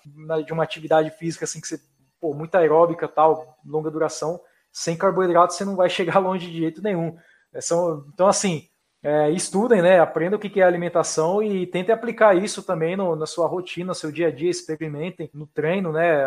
de 0.44 0.52
uma 0.52 0.62
atividade 0.62 1.10
física 1.10 1.44
assim, 1.44 1.60
que 1.60 1.66
você, 1.66 1.80
pô, 2.20 2.32
muito 2.34 2.54
aeróbica, 2.54 3.08
tal, 3.08 3.58
longa 3.64 3.90
duração, 3.90 4.40
sem 4.72 4.96
carboidrato 4.96 5.54
você 5.54 5.64
não 5.64 5.76
vai 5.76 5.88
chegar 5.90 6.18
longe 6.18 6.50
de 6.50 6.58
jeito 6.58 6.82
nenhum. 6.82 7.16
É, 7.52 7.60
são, 7.60 8.04
então, 8.12 8.26
assim, 8.26 8.68
é, 9.02 9.30
estudem, 9.30 9.82
né? 9.82 10.00
Aprendam 10.00 10.38
o 10.38 10.40
que 10.40 10.60
é 10.60 10.64
alimentação 10.64 11.42
e 11.42 11.66
tentem 11.66 11.94
aplicar 11.94 12.34
isso 12.34 12.62
também 12.62 12.96
no, 12.96 13.14
na 13.14 13.26
sua 13.26 13.46
rotina, 13.46 13.88
no 13.88 13.94
seu 13.94 14.10
dia 14.10 14.28
a 14.28 14.30
dia, 14.30 14.50
experimentem 14.50 15.30
no 15.34 15.46
treino, 15.46 15.92
né? 15.92 16.24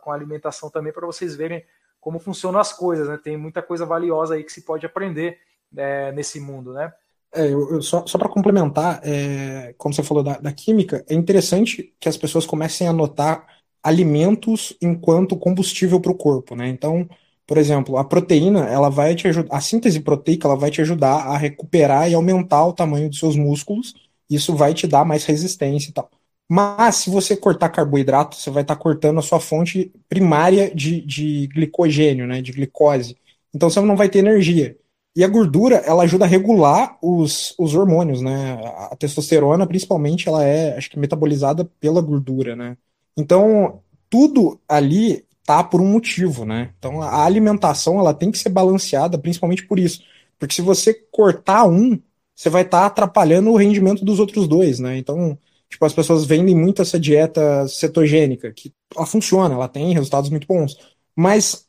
Com 0.00 0.12
a 0.12 0.14
alimentação 0.14 0.70
também 0.70 0.92
para 0.92 1.06
vocês 1.06 1.34
verem 1.34 1.64
como 2.00 2.20
funcionam 2.20 2.60
as 2.60 2.72
coisas, 2.72 3.08
né? 3.08 3.18
Tem 3.22 3.36
muita 3.36 3.62
coisa 3.62 3.84
valiosa 3.84 4.34
aí 4.34 4.44
que 4.44 4.52
se 4.52 4.62
pode 4.62 4.86
aprender 4.86 5.40
é, 5.76 6.12
nesse 6.12 6.38
mundo, 6.38 6.72
né? 6.72 6.92
É, 7.34 7.46
eu, 7.46 7.74
eu, 7.74 7.82
só 7.82 8.06
só 8.06 8.18
para 8.18 8.28
complementar, 8.28 9.00
é, 9.04 9.74
como 9.76 9.94
você 9.94 10.02
falou 10.02 10.22
da, 10.22 10.38
da, 10.38 10.52
química, 10.52 11.04
é 11.08 11.14
interessante 11.14 11.92
que 11.98 12.08
as 12.08 12.16
pessoas 12.16 12.46
comecem 12.46 12.86
a 12.86 12.92
notar 12.92 13.46
alimentos 13.82 14.76
enquanto 14.80 15.36
combustível 15.36 16.00
para 16.00 16.12
o 16.12 16.16
corpo, 16.16 16.54
né? 16.54 16.68
Então, 16.68 17.08
por 17.46 17.58
exemplo, 17.58 17.98
a 17.98 18.04
proteína, 18.04 18.66
ela 18.68 18.88
vai 18.88 19.14
te 19.14 19.28
ajudar, 19.28 19.54
a 19.54 19.60
síntese 19.60 20.00
proteica, 20.00 20.48
ela 20.48 20.56
vai 20.56 20.70
te 20.70 20.80
ajudar 20.80 21.16
a 21.26 21.36
recuperar 21.36 22.10
e 22.10 22.14
aumentar 22.14 22.64
o 22.66 22.72
tamanho 22.72 23.10
dos 23.10 23.18
seus 23.18 23.36
músculos 23.36 23.94
isso 24.28 24.54
vai 24.54 24.74
te 24.74 24.86
dar 24.86 25.04
mais 25.04 25.24
resistência 25.24 25.90
e 25.90 25.92
tal. 25.92 26.10
Mas 26.48 26.96
se 26.96 27.10
você 27.10 27.36
cortar 27.36 27.70
carboidrato, 27.70 28.36
você 28.36 28.50
vai 28.50 28.62
estar 28.62 28.76
tá 28.76 28.80
cortando 28.80 29.18
a 29.18 29.22
sua 29.22 29.40
fonte 29.40 29.92
primária 30.08 30.74
de, 30.74 31.00
de 31.00 31.46
glicogênio, 31.48 32.26
né, 32.26 32.42
de 32.42 32.52
glicose. 32.52 33.16
Então 33.54 33.70
você 33.70 33.80
não 33.80 33.96
vai 33.96 34.08
ter 34.08 34.18
energia. 34.18 34.76
E 35.16 35.22
a 35.22 35.28
gordura, 35.28 35.76
ela 35.76 36.02
ajuda 36.02 36.24
a 36.24 36.28
regular 36.28 36.98
os, 37.00 37.54
os 37.56 37.74
hormônios, 37.74 38.20
né? 38.20 38.58
A 38.90 38.96
testosterona, 38.96 39.66
principalmente, 39.66 40.28
ela 40.28 40.44
é, 40.44 40.76
acho 40.76 40.90
que, 40.90 40.98
metabolizada 40.98 41.64
pela 41.78 42.00
gordura, 42.00 42.56
né? 42.56 42.76
Então, 43.16 43.80
tudo 44.10 44.60
ali 44.68 45.24
tá 45.44 45.62
por 45.62 45.80
um 45.80 45.86
motivo, 45.86 46.44
né? 46.44 46.72
Então, 46.78 47.00
a 47.00 47.24
alimentação, 47.24 48.00
ela 48.00 48.12
tem 48.12 48.30
que 48.30 48.38
ser 48.38 48.48
balanceada, 48.48 49.16
principalmente 49.16 49.66
por 49.66 49.78
isso. 49.78 50.02
Porque 50.38 50.54
se 50.54 50.62
você 50.62 50.92
cortar 51.12 51.66
um, 51.66 52.00
você 52.34 52.50
vai 52.50 52.62
estar 52.62 52.80
tá 52.80 52.86
atrapalhando 52.86 53.50
o 53.50 53.56
rendimento 53.56 54.04
dos 54.04 54.18
outros 54.18 54.48
dois, 54.48 54.80
né? 54.80 54.98
Então, 54.98 55.38
tipo, 55.68 55.84
as 55.84 55.92
pessoas 55.92 56.24
vendem 56.24 56.56
muito 56.56 56.82
essa 56.82 56.98
dieta 56.98 57.68
cetogênica, 57.68 58.52
que 58.52 58.72
ela 58.96 59.06
funciona, 59.06 59.54
ela 59.54 59.68
tem 59.68 59.92
resultados 59.94 60.28
muito 60.30 60.46
bons. 60.46 60.76
Mas 61.14 61.64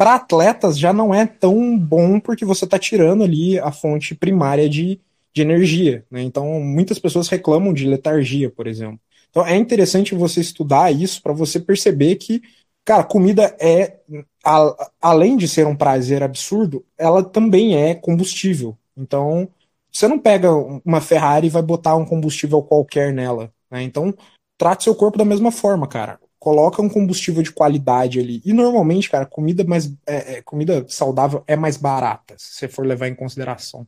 para 0.00 0.14
atletas 0.14 0.78
já 0.78 0.94
não 0.94 1.14
é 1.14 1.26
tão 1.26 1.78
bom 1.78 2.18
porque 2.18 2.42
você 2.42 2.64
está 2.64 2.78
tirando 2.78 3.22
ali 3.22 3.58
a 3.58 3.70
fonte 3.70 4.14
primária 4.14 4.66
de, 4.66 4.98
de 5.30 5.42
energia. 5.42 6.06
Né? 6.10 6.22
Então, 6.22 6.58
muitas 6.58 6.98
pessoas 6.98 7.28
reclamam 7.28 7.70
de 7.74 7.86
letargia, 7.86 8.48
por 8.48 8.66
exemplo. 8.66 8.98
Então, 9.28 9.46
é 9.46 9.54
interessante 9.54 10.14
você 10.14 10.40
estudar 10.40 10.90
isso 10.90 11.20
para 11.22 11.34
você 11.34 11.60
perceber 11.60 12.16
que, 12.16 12.40
cara, 12.82 13.04
comida 13.04 13.54
é, 13.60 13.98
a, 14.42 14.90
além 15.02 15.36
de 15.36 15.46
ser 15.46 15.66
um 15.66 15.76
prazer 15.76 16.22
absurdo, 16.22 16.82
ela 16.96 17.22
também 17.22 17.76
é 17.76 17.94
combustível. 17.94 18.78
Então, 18.96 19.50
você 19.92 20.08
não 20.08 20.18
pega 20.18 20.50
uma 20.82 21.02
Ferrari 21.02 21.48
e 21.48 21.50
vai 21.50 21.60
botar 21.60 21.94
um 21.96 22.06
combustível 22.06 22.62
qualquer 22.62 23.12
nela. 23.12 23.52
Né? 23.70 23.82
Então, 23.82 24.14
trate 24.56 24.84
seu 24.84 24.94
corpo 24.94 25.18
da 25.18 25.26
mesma 25.26 25.52
forma, 25.52 25.86
cara 25.86 26.18
coloca 26.40 26.80
um 26.80 26.88
combustível 26.88 27.42
de 27.42 27.52
qualidade 27.52 28.18
ali. 28.18 28.40
E 28.44 28.52
normalmente, 28.52 29.10
cara, 29.10 29.26
comida 29.26 29.62
mais 29.62 29.92
é, 30.06 30.38
é, 30.38 30.42
comida 30.42 30.86
saudável 30.88 31.44
é 31.46 31.54
mais 31.54 31.76
barata, 31.76 32.34
se 32.38 32.54
você 32.54 32.66
for 32.66 32.86
levar 32.86 33.08
em 33.08 33.14
consideração. 33.14 33.86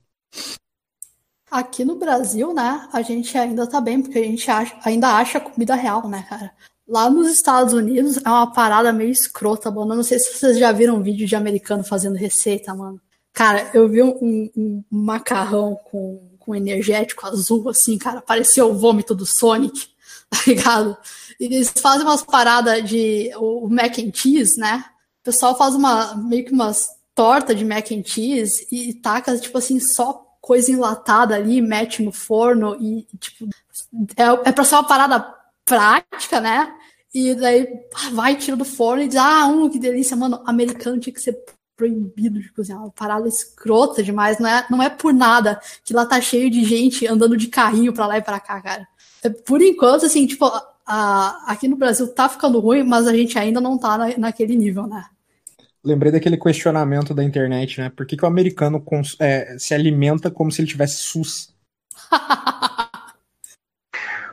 Aqui 1.50 1.84
no 1.84 1.96
Brasil, 1.96 2.54
né, 2.54 2.88
a 2.92 3.02
gente 3.02 3.36
ainda 3.36 3.66
tá 3.66 3.80
bem, 3.80 4.02
porque 4.02 4.18
a 4.18 4.22
gente 4.22 4.50
acha, 4.50 4.78
ainda 4.84 5.16
acha 5.16 5.40
comida 5.40 5.74
real, 5.74 6.06
né, 6.08 6.24
cara? 6.28 6.52
Lá 6.86 7.08
nos 7.08 7.30
Estados 7.30 7.72
Unidos 7.72 8.18
é 8.18 8.28
uma 8.28 8.52
parada 8.52 8.92
meio 8.92 9.10
escrota, 9.10 9.70
mano. 9.70 9.92
Eu 9.92 9.96
não 9.96 10.02
sei 10.02 10.18
se 10.18 10.36
vocês 10.36 10.58
já 10.58 10.72
viram 10.72 10.96
um 10.96 11.02
vídeo 11.02 11.26
de 11.26 11.36
americano 11.36 11.82
fazendo 11.82 12.16
receita, 12.16 12.74
mano. 12.74 13.00
Cara, 13.32 13.70
eu 13.72 13.88
vi 13.88 14.02
um, 14.02 14.50
um, 14.54 14.84
macarrão 14.90 15.78
com, 15.90 16.36
com 16.38 16.54
energético 16.54 17.26
azul, 17.26 17.68
assim, 17.70 17.96
cara. 17.96 18.20
Parecia 18.20 18.64
o 18.66 18.74
vômito 18.74 19.14
do 19.14 19.24
Sonic, 19.24 19.88
tá 20.28 20.38
ligado? 20.46 20.96
Eles 21.38 21.72
fazem 21.76 22.06
umas 22.06 22.22
paradas 22.22 22.88
de 22.88 23.30
o 23.36 23.68
mac 23.68 23.98
and 23.98 24.12
cheese, 24.12 24.58
né? 24.58 24.84
O 25.20 25.24
pessoal 25.24 25.56
faz 25.56 25.74
uma 25.74 26.14
meio 26.16 26.44
que 26.44 26.52
umas 26.52 26.88
torta 27.14 27.54
de 27.54 27.64
mac 27.64 27.90
and 27.92 28.02
cheese 28.04 28.66
e 28.70 28.94
taca, 28.94 29.36
tipo 29.38 29.58
assim, 29.58 29.78
só 29.78 30.26
coisa 30.40 30.72
enlatada 30.72 31.36
ali, 31.36 31.60
mete 31.60 32.02
no 32.02 32.10
forno 32.10 32.76
e, 32.80 33.06
tipo, 33.18 33.48
é, 34.16 34.48
é 34.48 34.52
pra 34.52 34.64
ser 34.64 34.74
uma 34.74 34.86
parada 34.86 35.34
prática, 35.64 36.40
né? 36.40 36.72
E 37.14 37.34
daí 37.34 37.68
vai, 38.12 38.36
tira 38.36 38.56
do 38.56 38.64
forno 38.64 39.02
e 39.02 39.08
diz, 39.08 39.16
ah, 39.16 39.46
um, 39.46 39.68
que 39.68 39.78
delícia, 39.78 40.16
mano, 40.16 40.42
americano 40.46 40.98
tinha 40.98 41.12
que 41.12 41.20
ser 41.20 41.38
proibido 41.76 42.40
de 42.40 42.52
cozinhar, 42.52 42.80
uma 42.80 42.90
parada 42.90 43.28
escrota 43.28 44.02
demais, 44.02 44.38
não 44.38 44.48
é, 44.48 44.66
não 44.70 44.82
é 44.82 44.88
por 44.90 45.12
nada 45.12 45.60
que 45.84 45.92
lá 45.92 46.06
tá 46.06 46.20
cheio 46.20 46.50
de 46.50 46.64
gente 46.64 47.06
andando 47.06 47.36
de 47.36 47.48
carrinho 47.48 47.92
pra 47.92 48.06
lá 48.06 48.18
e 48.18 48.22
pra 48.22 48.40
cá, 48.40 48.60
cara. 48.60 48.88
É, 49.22 49.28
por 49.28 49.62
enquanto, 49.62 50.06
assim, 50.06 50.26
tipo, 50.26 50.50
a, 50.86 51.44
aqui 51.46 51.68
no 51.68 51.76
Brasil 51.76 52.08
tá 52.12 52.28
ficando 52.28 52.60
ruim, 52.60 52.82
mas 52.82 53.06
a 53.06 53.14
gente 53.14 53.38
ainda 53.38 53.60
não 53.60 53.78
tá 53.78 53.96
na, 53.96 54.16
naquele 54.18 54.56
nível, 54.56 54.86
né? 54.86 55.04
Lembrei 55.84 56.12
daquele 56.12 56.36
questionamento 56.36 57.12
da 57.12 57.24
internet, 57.24 57.80
né? 57.80 57.90
Por 57.94 58.06
que, 58.06 58.16
que 58.16 58.24
o 58.24 58.28
americano 58.28 58.80
cons, 58.80 59.16
é, 59.18 59.56
se 59.58 59.74
alimenta 59.74 60.30
como 60.30 60.50
se 60.50 60.60
ele 60.60 60.68
tivesse 60.68 60.96
SUS? 60.98 61.52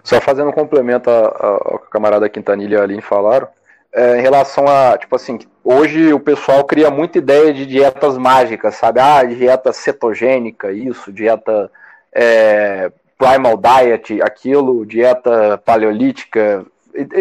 Só 0.03 0.21
fazendo 0.21 0.49
um 0.49 0.53
complemento 0.53 1.09
ao 1.09 1.79
que 1.79 1.85
a 1.85 1.91
camarada 1.91 2.29
Quintanilha 2.29 2.77
e 2.77 2.81
Aline 2.81 3.01
falaram, 3.01 3.47
é, 3.91 4.19
em 4.19 4.21
relação 4.21 4.67
a, 4.67 4.97
tipo 4.97 5.15
assim, 5.15 5.39
hoje 5.63 6.13
o 6.13 6.19
pessoal 6.19 6.63
cria 6.63 6.91
muita 6.91 7.17
ideia 7.17 7.53
de 7.53 7.65
dietas 7.65 8.17
mágicas, 8.17 8.75
sabe? 8.75 8.99
Ah, 8.99 9.23
dieta 9.23 9.73
cetogênica, 9.73 10.71
isso, 10.71 11.11
dieta 11.11 11.71
é, 12.13 12.91
primal 13.19 13.57
diet, 13.57 14.21
aquilo, 14.21 14.85
dieta 14.85 15.61
paleolítica. 15.63 16.65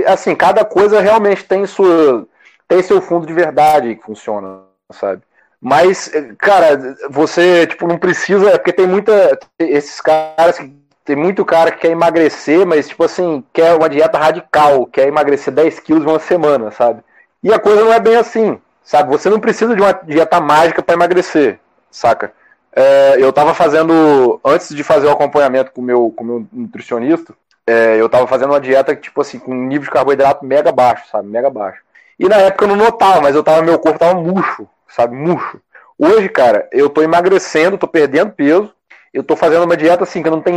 Assim, 0.07 0.35
cada 0.35 0.65
coisa 0.65 1.01
realmente 1.01 1.45
tem 1.45 1.67
sua 1.67 2.27
tem 2.69 2.83
seu 2.83 3.01
fundo 3.01 3.27
de 3.27 3.33
verdade 3.33 3.97
que 3.97 4.05
funciona, 4.05 4.61
sabe? 4.93 5.23
Mas, 5.61 6.13
cara, 6.39 6.97
você 7.11 7.67
tipo 7.67 7.87
não 7.89 7.99
precisa, 7.99 8.53
porque 8.53 8.73
tem 8.73 8.87
muita 8.87 9.39
esses 9.59 10.01
caras 10.01 10.59
que 10.59 10.73
tem 11.05 11.17
muito 11.17 11.45
cara 11.45 11.73
que 11.73 11.79
quer 11.79 11.91
emagrecer, 11.91 12.67
mas 12.67 12.89
tipo 12.89 13.03
assim, 13.03 13.43
quer 13.53 13.75
uma 13.75 13.89
dieta 13.89 14.19
radical, 14.19 14.87
quer 14.87 15.09
emagrecer 15.09 15.53
10 15.53 15.81
quilos 15.81 16.05
em 16.05 16.09
uma 16.09 16.19
semana, 16.19 16.71
sabe? 16.71 17.03
E 17.43 17.53
a 17.53 17.59
coisa 17.59 17.83
não 17.83 17.93
é 17.93 17.99
bem 17.99 18.17
assim, 18.17 18.61
sabe? 18.85 19.11
Você 19.11 19.31
não 19.31 19.41
precisa 19.41 19.75
de 19.75 19.81
uma 19.81 19.93
dieta 19.93 20.41
mágica 20.41 20.83
para 20.83 20.95
emagrecer, 20.95 21.59
saca? 21.91 22.33
É, 22.81 23.16
eu 23.18 23.31
estava 23.31 23.55
fazendo, 23.55 24.41
antes 24.45 24.72
de 24.72 24.85
fazer 24.85 25.09
o 25.09 25.11
acompanhamento 25.11 25.72
com 25.72 25.83
meu, 25.83 26.07
o 26.07 26.12
com 26.12 26.22
meu 26.22 26.47
nutricionista, 26.53 27.35
é, 27.66 28.01
eu 28.01 28.07
estava 28.07 28.24
fazendo 28.29 28.51
uma 28.51 28.61
dieta, 28.61 28.95
tipo 28.95 29.20
assim, 29.20 29.37
com 29.41 29.53
nível 29.53 29.83
de 29.83 29.91
carboidrato 29.91 30.47
mega 30.47 30.70
baixo, 30.70 31.09
sabe? 31.11 31.29
Mega 31.29 31.51
baixo. 31.51 31.81
E 32.20 32.29
na 32.29 32.37
época 32.37 32.64
eu 32.64 32.68
não 32.68 32.76
notava, 32.76 33.20
mas 33.20 33.35
eu 33.35 33.43
tava, 33.43 33.62
meu 33.62 33.81
corpo 33.81 33.99
tava 33.99 34.14
murcho, 34.14 34.68
sabe? 34.87 35.16
Murcho. 35.16 35.61
Hoje, 35.99 36.29
cara, 36.29 36.68
eu 36.70 36.89
tô 36.89 37.03
emagrecendo, 37.03 37.76
tô 37.76 37.89
perdendo 37.89 38.31
peso, 38.31 38.72
eu 39.12 39.24
tô 39.24 39.35
fazendo 39.35 39.64
uma 39.64 39.76
dieta 39.76 40.05
assim 40.05 40.22
que 40.22 40.31
não 40.31 40.41
tem 40.41 40.55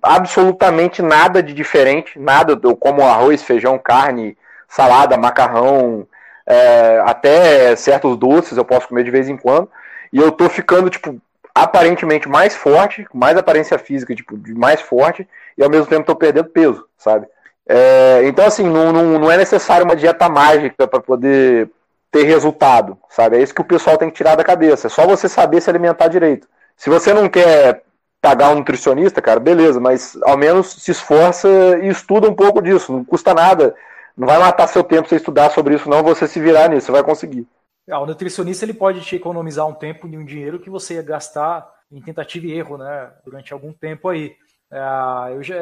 absolutamente 0.00 1.02
nada 1.02 1.42
de 1.42 1.52
diferente, 1.52 2.16
nada. 2.16 2.56
Eu 2.62 2.76
como 2.76 3.02
arroz, 3.02 3.42
feijão, 3.42 3.76
carne, 3.76 4.38
salada, 4.68 5.16
macarrão, 5.16 6.06
é, 6.46 7.02
até 7.04 7.74
certos 7.74 8.16
doces 8.16 8.56
eu 8.56 8.64
posso 8.64 8.86
comer 8.86 9.02
de 9.02 9.10
vez 9.10 9.28
em 9.28 9.36
quando. 9.36 9.68
E 10.12 10.18
eu 10.18 10.30
tô 10.30 10.48
ficando, 10.48 10.88
tipo, 10.88 11.20
aparentemente 11.56 12.28
mais 12.28 12.54
forte, 12.54 13.06
mais 13.14 13.36
aparência 13.38 13.78
física, 13.78 14.14
tipo, 14.14 14.38
mais 14.54 14.78
forte, 14.82 15.26
e 15.56 15.64
ao 15.64 15.70
mesmo 15.70 15.86
tempo 15.86 16.02
estou 16.02 16.14
perdendo 16.14 16.50
peso, 16.50 16.84
sabe? 16.98 17.26
É, 17.66 18.20
então, 18.24 18.44
assim, 18.44 18.64
não, 18.64 18.92
não, 18.92 19.18
não 19.18 19.32
é 19.32 19.38
necessário 19.38 19.86
uma 19.86 19.96
dieta 19.96 20.28
mágica 20.28 20.86
para 20.86 21.00
poder 21.00 21.70
ter 22.10 22.24
resultado, 22.24 22.98
sabe? 23.08 23.38
É 23.38 23.42
isso 23.42 23.54
que 23.54 23.62
o 23.62 23.64
pessoal 23.64 23.96
tem 23.96 24.10
que 24.10 24.16
tirar 24.16 24.36
da 24.36 24.44
cabeça. 24.44 24.86
É 24.86 24.90
só 24.90 25.06
você 25.06 25.30
saber 25.30 25.62
se 25.62 25.70
alimentar 25.70 26.08
direito. 26.08 26.46
Se 26.76 26.90
você 26.90 27.14
não 27.14 27.26
quer 27.26 27.82
pagar 28.20 28.50
um 28.50 28.56
nutricionista, 28.56 29.22
cara, 29.22 29.40
beleza, 29.40 29.80
mas 29.80 30.16
ao 30.24 30.36
menos 30.36 30.74
se 30.74 30.90
esforça 30.90 31.48
e 31.82 31.88
estuda 31.88 32.28
um 32.28 32.34
pouco 32.34 32.60
disso. 32.60 32.92
Não 32.92 33.02
custa 33.02 33.32
nada. 33.32 33.74
Não 34.14 34.26
vai 34.26 34.38
matar 34.38 34.66
seu 34.66 34.84
tempo 34.84 35.08
você 35.08 35.16
estudar 35.16 35.50
sobre 35.50 35.74
isso, 35.74 35.88
não. 35.88 36.02
Você 36.02 36.28
se 36.28 36.38
virar 36.38 36.68
nisso, 36.68 36.86
você 36.86 36.92
vai 36.92 37.02
conseguir. 37.02 37.46
Ah, 37.90 38.00
o 38.00 38.06
nutricionista 38.06 38.64
ele 38.64 38.74
pode 38.74 39.00
te 39.02 39.16
economizar 39.16 39.66
um 39.66 39.74
tempo 39.74 40.06
e 40.08 40.16
um 40.18 40.24
dinheiro 40.24 40.58
que 40.58 40.68
você 40.70 40.94
ia 40.94 41.02
gastar 41.02 41.72
em 41.90 42.00
tentativa 42.02 42.46
e 42.46 42.52
erro, 42.52 42.76
né? 42.78 43.12
Durante 43.24 43.52
algum 43.52 43.72
tempo 43.72 44.08
aí. 44.08 44.36
É, 44.70 45.32
eu 45.32 45.42
já, 45.42 45.54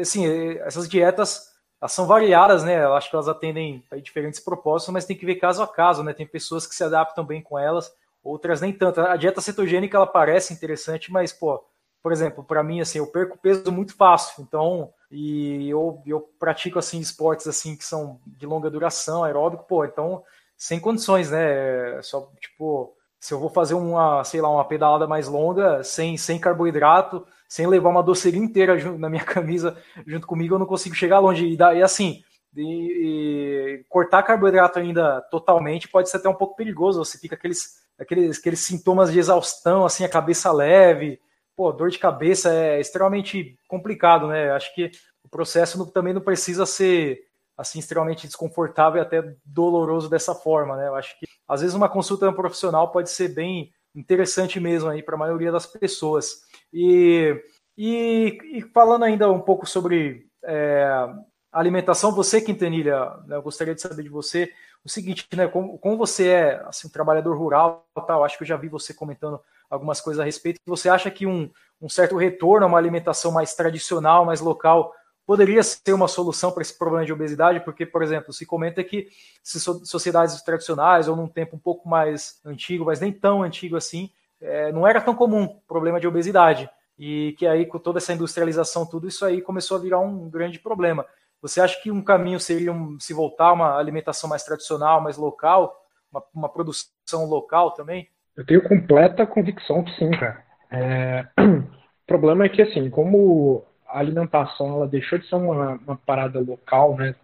assim, 0.00 0.26
essas 0.58 0.88
dietas 0.88 1.56
elas 1.80 1.92
são 1.92 2.06
variadas, 2.06 2.64
né? 2.64 2.84
Eu 2.84 2.94
acho 2.94 3.08
que 3.08 3.14
elas 3.14 3.28
atendem 3.28 3.84
a 3.90 3.96
diferentes 3.96 4.40
propósitos, 4.40 4.92
mas 4.92 5.04
tem 5.04 5.16
que 5.16 5.24
ver 5.24 5.36
caso 5.36 5.62
a 5.62 5.68
caso, 5.68 6.02
né? 6.02 6.12
Tem 6.12 6.26
pessoas 6.26 6.66
que 6.66 6.74
se 6.74 6.82
adaptam 6.82 7.24
bem 7.24 7.40
com 7.40 7.56
elas, 7.58 7.92
outras 8.22 8.60
nem 8.60 8.72
tanto. 8.72 9.00
A 9.00 9.16
dieta 9.16 9.40
cetogênica 9.40 9.96
ela 9.96 10.06
parece 10.06 10.52
interessante, 10.52 11.12
mas 11.12 11.32
pô, 11.32 11.64
por 12.02 12.10
exemplo, 12.10 12.42
para 12.42 12.62
mim 12.64 12.80
assim, 12.80 12.98
eu 12.98 13.06
perco 13.06 13.38
peso 13.38 13.70
muito 13.70 13.94
fácil, 13.94 14.42
então 14.42 14.92
e 15.10 15.68
eu, 15.70 16.02
eu 16.04 16.20
pratico 16.38 16.78
assim 16.78 16.98
esportes 16.98 17.46
assim 17.46 17.76
que 17.76 17.84
são 17.84 18.20
de 18.26 18.44
longa 18.46 18.68
duração, 18.70 19.24
aeróbico, 19.24 19.64
pô, 19.66 19.84
então 19.84 20.22
sem 20.58 20.80
condições, 20.80 21.30
né? 21.30 22.02
Só, 22.02 22.32
tipo, 22.40 22.92
se 23.20 23.32
eu 23.32 23.38
vou 23.38 23.48
fazer 23.48 23.74
uma, 23.74 24.24
sei 24.24 24.40
lá, 24.40 24.50
uma 24.50 24.64
pedalada 24.66 25.06
mais 25.06 25.28
longa, 25.28 25.84
sem, 25.84 26.16
sem 26.16 26.38
carboidrato, 26.38 27.24
sem 27.48 27.66
levar 27.66 27.90
uma 27.90 28.02
doceria 28.02 28.40
inteira 28.40 28.76
junto, 28.76 28.98
na 28.98 29.08
minha 29.08 29.22
camisa 29.24 29.76
junto 30.04 30.26
comigo, 30.26 30.56
eu 30.56 30.58
não 30.58 30.66
consigo 30.66 30.96
chegar 30.96 31.20
longe. 31.20 31.46
E, 31.46 31.56
e 31.56 31.82
assim, 31.82 32.22
e, 32.56 32.62
e 32.62 33.84
cortar 33.88 34.24
carboidrato 34.24 34.80
ainda 34.80 35.20
totalmente 35.30 35.88
pode 35.88 36.10
ser 36.10 36.16
até 36.16 36.28
um 36.28 36.34
pouco 36.34 36.56
perigoso. 36.56 37.04
Você 37.04 37.18
fica 37.18 37.36
aqueles, 37.36 37.76
aqueles, 37.98 38.38
aqueles 38.38 38.60
sintomas 38.60 39.12
de 39.12 39.18
exaustão, 39.18 39.84
assim, 39.84 40.04
a 40.04 40.08
cabeça 40.08 40.52
leve. 40.52 41.20
Pô, 41.56 41.72
dor 41.72 41.90
de 41.90 41.98
cabeça 41.98 42.52
é 42.52 42.80
extremamente 42.80 43.56
complicado, 43.68 44.26
né? 44.26 44.50
Acho 44.52 44.74
que 44.74 44.90
o 45.24 45.28
processo 45.28 45.84
também 45.86 46.12
não 46.12 46.20
precisa 46.20 46.64
ser 46.66 47.27
assim 47.58 47.80
extremamente 47.80 48.26
desconfortável 48.26 49.02
e 49.02 49.04
até 49.04 49.34
doloroso 49.44 50.08
dessa 50.08 50.34
forma, 50.34 50.76
né? 50.76 50.88
Eu 50.88 50.94
acho 50.94 51.18
que 51.18 51.26
às 51.46 51.60
vezes 51.60 51.74
uma 51.74 51.88
consulta 51.88 52.32
profissional 52.32 52.92
pode 52.92 53.10
ser 53.10 53.34
bem 53.34 53.72
interessante 53.94 54.60
mesmo 54.60 54.88
aí 54.88 55.02
para 55.02 55.16
a 55.16 55.18
maioria 55.18 55.52
das 55.52 55.66
pessoas. 55.66 56.42
E, 56.72 57.34
E, 57.80 58.38
e 58.54 58.62
falando 58.74 59.04
ainda 59.04 59.30
um 59.30 59.40
pouco 59.40 59.64
sobre 59.64 60.26
é, 60.44 61.08
alimentação, 61.52 62.12
você, 62.12 62.40
Quintanilha, 62.40 62.98
né, 63.24 63.36
eu 63.36 63.42
gostaria 63.42 63.72
de 63.72 63.80
saber 63.80 64.02
de 64.02 64.08
você 64.08 64.52
o 64.84 64.88
seguinte, 64.88 65.28
né? 65.36 65.46
Como, 65.46 65.78
como 65.78 65.96
você 65.96 66.28
é 66.28 66.62
assim, 66.66 66.88
um 66.88 66.90
trabalhador 66.90 67.36
rural, 67.36 67.86
tal, 68.06 68.24
acho 68.24 68.36
que 68.36 68.42
eu 68.42 68.48
já 68.48 68.56
vi 68.56 68.68
você 68.68 68.92
comentando 68.92 69.40
algumas 69.70 70.00
coisas 70.00 70.20
a 70.20 70.24
respeito. 70.24 70.60
Você 70.66 70.88
acha 70.88 71.08
que 71.08 71.24
um, 71.24 71.50
um 71.80 71.88
certo 71.88 72.16
retorno 72.16 72.66
a 72.66 72.68
uma 72.68 72.78
alimentação 72.78 73.30
mais 73.30 73.54
tradicional, 73.54 74.24
mais 74.24 74.40
local, 74.40 74.92
poderia 75.28 75.62
ser 75.62 75.92
uma 75.92 76.08
solução 76.08 76.50
para 76.50 76.62
esse 76.62 76.78
problema 76.78 77.04
de 77.04 77.12
obesidade? 77.12 77.60
Porque, 77.60 77.84
por 77.84 78.02
exemplo, 78.02 78.32
se 78.32 78.46
comenta 78.46 78.82
que 78.82 79.08
se 79.42 79.60
sociedades 79.60 80.40
tradicionais 80.40 81.06
ou 81.06 81.14
num 81.14 81.28
tempo 81.28 81.54
um 81.54 81.58
pouco 81.58 81.86
mais 81.86 82.40
antigo, 82.42 82.86
mas 82.86 82.98
nem 82.98 83.12
tão 83.12 83.42
antigo 83.42 83.76
assim, 83.76 84.08
é, 84.40 84.72
não 84.72 84.86
era 84.86 85.02
tão 85.02 85.14
comum 85.14 85.60
problema 85.68 86.00
de 86.00 86.08
obesidade. 86.08 86.70
E 86.98 87.34
que 87.38 87.46
aí, 87.46 87.66
com 87.66 87.78
toda 87.78 87.98
essa 87.98 88.14
industrialização, 88.14 88.86
tudo 88.86 89.06
isso 89.06 89.22
aí 89.22 89.42
começou 89.42 89.76
a 89.76 89.80
virar 89.80 90.00
um 90.00 90.30
grande 90.30 90.58
problema. 90.58 91.04
Você 91.42 91.60
acha 91.60 91.78
que 91.82 91.90
um 91.90 92.02
caminho 92.02 92.40
seria 92.40 92.72
um, 92.72 92.98
se 92.98 93.12
voltar 93.12 93.48
a 93.48 93.52
uma 93.52 93.78
alimentação 93.78 94.30
mais 94.30 94.42
tradicional, 94.44 94.98
mais 94.98 95.18
local, 95.18 95.76
uma, 96.10 96.24
uma, 96.34 96.48
produção 96.48 97.26
local 97.26 97.72
também? 97.72 98.08
Eu 98.34 98.46
tenho 98.46 98.66
completa 98.66 99.26
convicção 99.26 99.84
que 99.84 99.94
sim, 99.96 100.10
cara. 100.12 100.42
É... 100.72 101.26
O 102.00 102.08
problema 102.08 102.46
é 102.46 102.48
que, 102.48 102.62
assim, 102.62 102.88
como 102.88 103.67
a 103.88 103.98
alimentação 103.98 104.74
ela 104.76 104.86
deixou 104.86 105.18
de 105.18 105.26
ser 105.26 105.36
uma, 105.36 105.80
uma 105.86 105.96
parada 105.96 106.38
local, 106.38 106.96
né? 106.96 107.14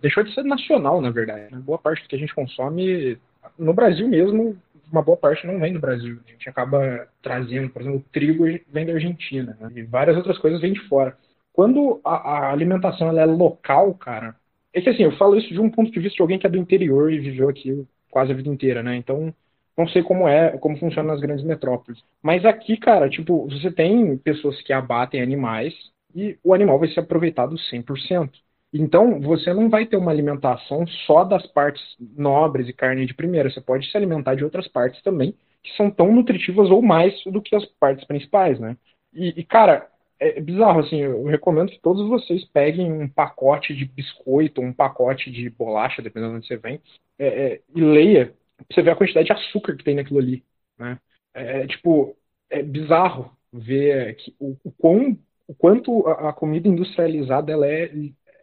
Deixou 0.00 0.22
de 0.22 0.32
ser 0.32 0.44
nacional, 0.44 1.00
na 1.00 1.10
verdade. 1.10 1.52
Né? 1.52 1.60
Boa 1.60 1.78
parte 1.78 2.02
do 2.02 2.08
que 2.08 2.16
a 2.16 2.18
gente 2.18 2.34
consome 2.34 3.18
no 3.58 3.74
Brasil 3.74 4.08
mesmo, 4.08 4.56
uma 4.90 5.02
boa 5.02 5.16
parte 5.16 5.46
não 5.46 5.58
vem 5.58 5.72
do 5.72 5.80
Brasil. 5.80 6.18
A 6.26 6.30
gente 6.30 6.48
acaba 6.48 7.08
trazendo, 7.22 7.70
por 7.70 7.82
exemplo, 7.82 7.98
o 7.98 8.12
trigo 8.12 8.44
vem 8.70 8.86
da 8.86 8.92
Argentina, 8.92 9.56
né? 9.60 9.70
e 9.74 9.82
várias 9.82 10.16
outras 10.16 10.38
coisas 10.38 10.60
vêm 10.60 10.72
de 10.72 10.80
fora. 10.88 11.16
Quando 11.52 12.00
a, 12.04 12.14
a 12.14 12.52
alimentação 12.52 13.08
ela 13.08 13.20
é 13.20 13.26
local, 13.26 13.94
cara, 13.94 14.36
é 14.72 14.80
que 14.80 14.88
assim, 14.88 15.02
eu 15.02 15.16
falo 15.16 15.36
isso 15.36 15.52
de 15.52 15.60
um 15.60 15.70
ponto 15.70 15.90
de 15.90 16.00
vista 16.00 16.16
de 16.16 16.22
alguém 16.22 16.38
que 16.38 16.46
é 16.46 16.50
do 16.50 16.56
interior 16.56 17.12
e 17.12 17.18
viveu 17.18 17.48
aqui 17.48 17.86
quase 18.10 18.32
a 18.32 18.34
vida 18.34 18.48
inteira, 18.48 18.82
né? 18.82 18.96
Então, 18.96 19.34
não 19.76 19.88
sei 19.88 20.02
como 20.02 20.28
é, 20.28 20.56
como 20.58 20.78
funciona 20.78 21.12
nas 21.12 21.20
grandes 21.20 21.44
metrópoles. 21.44 22.02
Mas 22.22 22.44
aqui, 22.44 22.76
cara, 22.76 23.08
tipo, 23.08 23.48
você 23.48 23.70
tem 23.70 24.16
pessoas 24.18 24.60
que 24.62 24.72
abatem 24.72 25.22
animais 25.22 25.74
e 26.14 26.38
o 26.42 26.54
animal 26.54 26.78
vai 26.78 26.88
ser 26.88 27.00
aproveitado 27.00 27.58
100%. 27.58 28.38
Então, 28.72 29.20
você 29.20 29.52
não 29.52 29.68
vai 29.68 29.86
ter 29.86 29.96
uma 29.96 30.10
alimentação 30.10 30.86
só 31.06 31.24
das 31.24 31.46
partes 31.46 31.82
nobres 32.00 32.68
e 32.68 32.72
carne 32.72 33.04
de 33.06 33.14
primeira. 33.14 33.50
Você 33.50 33.60
pode 33.60 33.90
se 33.90 33.96
alimentar 33.96 34.34
de 34.34 34.44
outras 34.44 34.66
partes 34.66 35.02
também, 35.02 35.34
que 35.62 35.76
são 35.76 35.90
tão 35.90 36.12
nutritivas 36.12 36.70
ou 36.70 36.80
mais 36.80 37.12
do 37.24 37.42
que 37.42 37.54
as 37.54 37.64
partes 37.78 38.06
principais, 38.06 38.58
né? 38.58 38.76
E, 39.12 39.40
e 39.40 39.44
cara, 39.44 39.88
é 40.18 40.40
bizarro, 40.40 40.80
assim, 40.80 41.00
eu 41.00 41.24
recomendo 41.24 41.70
que 41.70 41.80
todos 41.80 42.08
vocês 42.08 42.44
peguem 42.46 42.92
um 42.92 43.08
pacote 43.08 43.74
de 43.74 43.84
biscoito, 43.84 44.60
um 44.60 44.72
pacote 44.72 45.30
de 45.30 45.50
bolacha, 45.50 46.00
dependendo 46.00 46.32
de 46.32 46.36
onde 46.38 46.46
você 46.46 46.56
vem, 46.56 46.80
é, 47.18 47.26
é, 47.26 47.60
e 47.74 47.80
leia 47.80 48.32
você 48.70 48.82
ver 48.82 48.90
a 48.92 48.96
quantidade 48.96 49.26
de 49.26 49.32
açúcar 49.32 49.76
que 49.76 49.84
tem 49.84 49.96
naquilo 49.96 50.20
ali, 50.20 50.44
né? 50.78 50.98
É, 51.34 51.62
é 51.62 51.66
tipo, 51.66 52.16
é 52.48 52.62
bizarro 52.62 53.36
ver 53.52 54.14
que, 54.16 54.34
o, 54.38 54.56
o, 54.64 54.72
quão, 54.72 55.18
o 55.46 55.54
quanto 55.54 56.06
a, 56.06 56.30
a, 56.30 56.32
comida 56.32 56.68
industrializada 56.68 57.52
ela 57.52 57.66
é, 57.66 57.90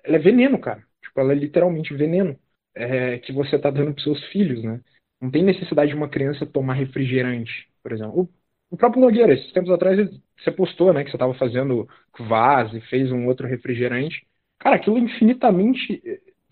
ela 0.04 0.16
é 0.18 0.20
veneno, 0.20 0.60
cara. 0.60 0.84
Tipo, 1.02 1.20
ela 1.22 1.32
é 1.32 1.36
literalmente 1.36 1.94
veneno 1.94 2.38
é, 2.76 3.20
que 3.20 3.32
você 3.32 3.58
tá 3.58 3.70
dando 3.70 3.94
pros 3.94 4.04
seus 4.04 4.24
filhos, 4.26 4.64
né? 4.64 4.82
Não 5.22 5.30
tem 5.30 5.44
necessidade 5.44 5.92
de 5.92 5.98
uma 5.98 6.10
criança 6.10 6.46
tomar 6.46 6.74
refrigerante, 6.76 7.70
por 7.84 7.92
exemplo. 7.92 8.22
O, 8.22 8.30
o 8.72 8.78
próprio 8.78 9.02
Nogueira, 9.02 9.34
esses 9.34 9.52
tempos 9.52 9.72
atrás, 9.72 9.98
você 10.38 10.52
postou, 10.52 10.94
né, 10.94 11.04
que 11.04 11.10
você 11.10 11.16
estava 11.16 11.34
fazendo 11.34 11.88
kvass 12.14 12.74
e 12.74 12.82
fez 12.82 13.12
um 13.12 13.28
outro 13.28 13.48
refrigerante. 13.48 14.26
Cara, 14.60 14.76
aquilo 14.76 14.98
é 14.98 15.02
infinitamente, 15.02 16.02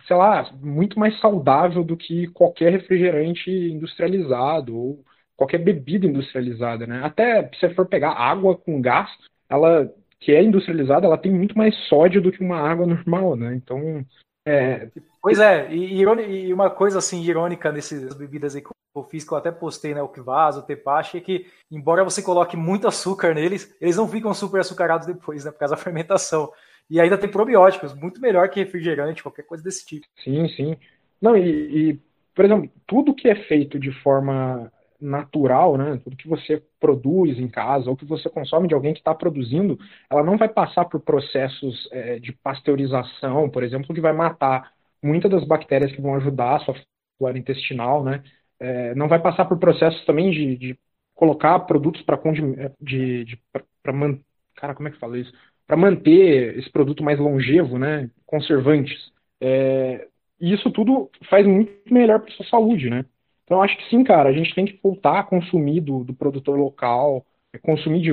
sei 0.08 0.16
lá, 0.16 0.52
muito 0.62 1.00
mais 1.00 1.18
saudável 1.20 1.84
do 1.84 1.96
que 1.96 2.28
qualquer 2.28 2.72
refrigerante 2.72 3.50
industrializado 3.50 4.76
ou 4.76 5.06
qualquer 5.36 5.60
bebida 5.60 6.08
industrializada, 6.08 6.88
né? 6.88 7.02
Até 7.04 7.48
se 7.54 7.60
você 7.60 7.74
for 7.74 7.88
pegar 7.88 8.12
água 8.12 8.58
com 8.58 8.82
gás, 8.82 9.10
ela 9.50 9.90
que 10.20 10.32
é 10.32 10.44
industrializada, 10.44 11.06
ela 11.06 11.18
tem 11.18 11.32
muito 11.32 11.58
mais 11.58 11.76
sódio 11.88 12.22
do 12.22 12.32
que 12.32 12.42
uma 12.42 12.60
água 12.60 12.86
normal, 12.86 13.36
né? 13.36 13.54
Então, 13.56 14.06
é... 14.46 14.90
Pois 15.22 15.40
é, 15.40 15.74
e, 15.74 16.02
e, 16.02 16.54
uma 16.54 16.70
coisa 16.70 17.00
assim 17.00 17.22
irônica 17.22 17.72
nessas 17.72 18.14
bebidas 18.16 18.56
aí 18.56 18.64
eu 18.96 19.04
fiz, 19.04 19.24
que 19.24 19.32
eu 19.32 19.38
até 19.38 19.52
postei, 19.52 19.94
né, 19.94 20.02
o 20.02 20.08
Kvass, 20.08 20.58
o 20.58 20.64
Tepache, 20.64 21.18
é 21.18 21.22
que, 21.22 21.46
embora 21.70 22.04
você 22.04 22.22
coloque 22.22 22.58
muito 22.58 22.88
açúcar 22.88 23.36
neles, 23.36 23.76
eles 23.80 23.98
não 23.98 24.08
ficam 24.08 24.34
super 24.34 24.62
açucarados 24.62 25.06
depois, 25.06 25.46
né, 25.46 25.52
por 25.52 25.60
causa 25.60 25.76
da 25.76 25.82
fermentação. 25.82 26.52
E 26.90 27.00
ainda 27.00 27.18
tem 27.18 27.30
probióticos, 27.30 27.94
muito 27.94 28.20
melhor 28.20 28.50
que 28.50 28.60
refrigerante, 28.60 29.22
qualquer 29.22 29.44
coisa 29.44 29.64
desse 29.64 29.86
tipo. 29.86 30.08
Sim, 30.24 30.48
sim. 30.50 30.78
Não, 31.22 31.36
e, 31.36 31.92
e 31.92 32.00
por 32.34 32.46
exemplo, 32.46 32.72
tudo 32.88 33.14
que 33.14 33.28
é 33.28 33.36
feito 33.36 33.80
de 33.80 33.92
forma 34.02 34.72
natural, 35.00 35.78
né, 35.78 36.00
tudo 36.04 36.18
que 36.18 36.28
você 36.28 36.64
produz 36.80 37.38
em 37.40 37.48
casa 37.48 37.90
ou 37.90 37.96
que 37.96 38.06
você 38.06 38.30
consome 38.30 38.68
de 38.68 38.74
alguém 38.74 38.94
que 38.94 39.00
está 39.00 39.14
produzindo, 39.14 39.78
ela 40.10 40.24
não 40.24 40.38
vai 40.38 40.50
passar 40.50 40.86
por 40.86 41.00
processos 41.02 41.88
é, 41.92 42.20
de 42.20 42.32
pasteurização, 42.32 43.50
por 43.50 43.64
exemplo, 43.64 43.94
que 43.94 44.02
vai 44.02 44.14
matar 44.14 44.72
muitas 45.04 45.30
das 45.30 45.44
bactérias 45.46 45.92
que 45.92 46.02
vão 46.02 46.16
ajudar 46.16 46.56
a 46.56 46.60
sua 46.60 46.76
flora 47.18 47.38
intestinal, 47.38 48.04
né? 48.04 48.24
é, 48.60 48.96
não 48.96 49.08
vai 49.08 49.22
passar 49.22 49.46
por 49.46 49.58
processos 49.58 50.04
também 50.06 50.32
de, 50.32 50.58
de 50.58 50.80
colocar 51.14 51.60
produtos 51.62 52.02
para 52.02 52.20
é, 52.58 52.72
de, 52.82 53.26
de 53.26 53.40
para 53.84 53.94
man... 53.94 54.20
cara 54.56 54.76
como 54.76 54.88
é 54.88 54.92
que 54.92 55.00
fala 55.00 55.18
isso? 55.18 55.32
Para 55.66 55.78
manter 55.78 56.58
esse 56.58 56.70
produto 56.72 57.04
mais 57.04 57.20
longevo 57.20 57.78
né? 57.78 58.10
Conservantes. 58.26 59.12
É, 59.42 60.08
e 60.40 60.54
isso 60.54 60.72
tudo 60.72 61.10
faz 61.30 61.46
muito 61.46 61.94
melhor 61.94 62.20
para 62.20 62.32
sua 62.34 62.46
saúde 62.46 62.90
né 62.90 63.06
então 63.48 63.64
acho 63.64 63.78
que 63.78 63.90
sim 63.90 64.04
cara 64.04 64.28
a 64.30 64.34
gente 64.34 64.54
tem 64.54 64.66
que 64.66 64.78
voltar 64.84 65.20
a 65.20 65.24
consumir 65.24 65.80
do, 65.82 66.04
do 66.04 66.14
produtor 66.14 66.60
local 66.60 67.26
consumir 67.64 68.02
de 68.02 68.12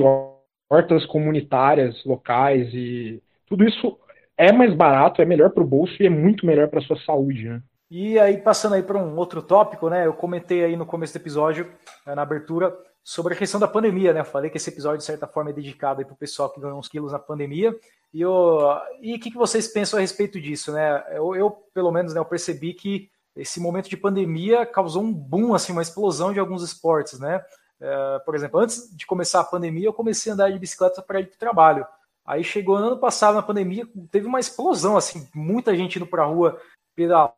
hortas 0.71 1.05
comunitárias 1.05 2.03
locais 2.05 2.73
e 2.73 3.21
tudo 3.45 3.63
isso 3.63 3.99
é 4.37 4.51
mais 4.51 4.73
barato 4.73 5.21
é 5.21 5.25
melhor 5.25 5.51
para 5.51 5.61
o 5.61 5.67
bolso 5.67 6.01
e 6.01 6.07
é 6.07 6.09
muito 6.09 6.45
melhor 6.45 6.69
para 6.69 6.81
sua 6.81 6.97
saúde 7.01 7.49
né 7.49 7.61
e 7.89 8.17
aí, 8.17 8.37
passando 8.37 8.73
aí 8.73 8.81
para 8.81 8.97
um 8.97 9.15
outro 9.15 9.43
tópico, 9.43 9.89
né? 9.89 10.07
Eu 10.07 10.13
comentei 10.13 10.63
aí 10.63 10.75
no 10.75 10.87
começo 10.87 11.13
do 11.13 11.21
episódio, 11.21 11.71
né, 12.05 12.15
na 12.15 12.23
abertura, 12.23 12.75
sobre 13.03 13.35
a 13.35 13.37
questão 13.37 13.59
da 13.59 13.67
pandemia, 13.67 14.11
né? 14.11 14.21
Eu 14.21 14.25
falei 14.25 14.49
que 14.49 14.57
esse 14.57 14.71
episódio, 14.71 14.97
de 14.97 15.03
certa 15.03 15.27
forma, 15.27 15.51
é 15.51 15.53
dedicado 15.53 16.03
para 16.03 16.13
o 16.13 16.17
pessoal 16.17 16.49
que 16.49 16.59
ganhou 16.59 16.79
uns 16.79 16.87
quilos 16.87 17.11
na 17.11 17.19
pandemia. 17.19 17.75
E 18.11 18.25
o 18.25 18.81
e 19.01 19.19
que, 19.19 19.29
que 19.29 19.37
vocês 19.37 19.67
pensam 19.67 19.99
a 19.99 20.01
respeito 20.01 20.41
disso, 20.41 20.71
né? 20.71 21.03
Eu, 21.11 21.35
eu, 21.35 21.51
pelo 21.73 21.91
menos, 21.91 22.13
né, 22.13 22.19
eu 22.19 22.25
percebi 22.25 22.73
que 22.73 23.09
esse 23.35 23.59
momento 23.59 23.89
de 23.89 23.97
pandemia 23.97 24.65
causou 24.65 25.03
um 25.03 25.13
boom, 25.13 25.53
assim, 25.53 25.71
uma 25.71 25.81
explosão 25.81 26.31
de 26.31 26.39
alguns 26.39 26.63
esportes, 26.63 27.19
né? 27.19 27.43
É, 27.79 28.19
por 28.19 28.35
exemplo, 28.35 28.59
antes 28.59 28.95
de 28.95 29.05
começar 29.05 29.41
a 29.41 29.45
pandemia, 29.45 29.87
eu 29.87 29.93
comecei 29.93 30.31
a 30.31 30.33
andar 30.33 30.51
de 30.51 30.59
bicicleta 30.59 31.01
para 31.01 31.19
ir 31.19 31.27
para 31.27 31.35
o 31.35 31.39
trabalho. 31.39 31.85
Aí 32.25 32.43
chegou 32.43 32.79
no 32.79 32.87
ano 32.87 32.97
passado, 32.97 33.35
na 33.35 33.41
pandemia, 33.41 33.87
teve 34.09 34.25
uma 34.25 34.39
explosão, 34.39 34.97
assim, 34.97 35.27
muita 35.33 35.75
gente 35.75 35.97
indo 35.97 36.07
para 36.07 36.23
a 36.23 36.25
rua 36.25 36.59
pedalar 36.95 37.35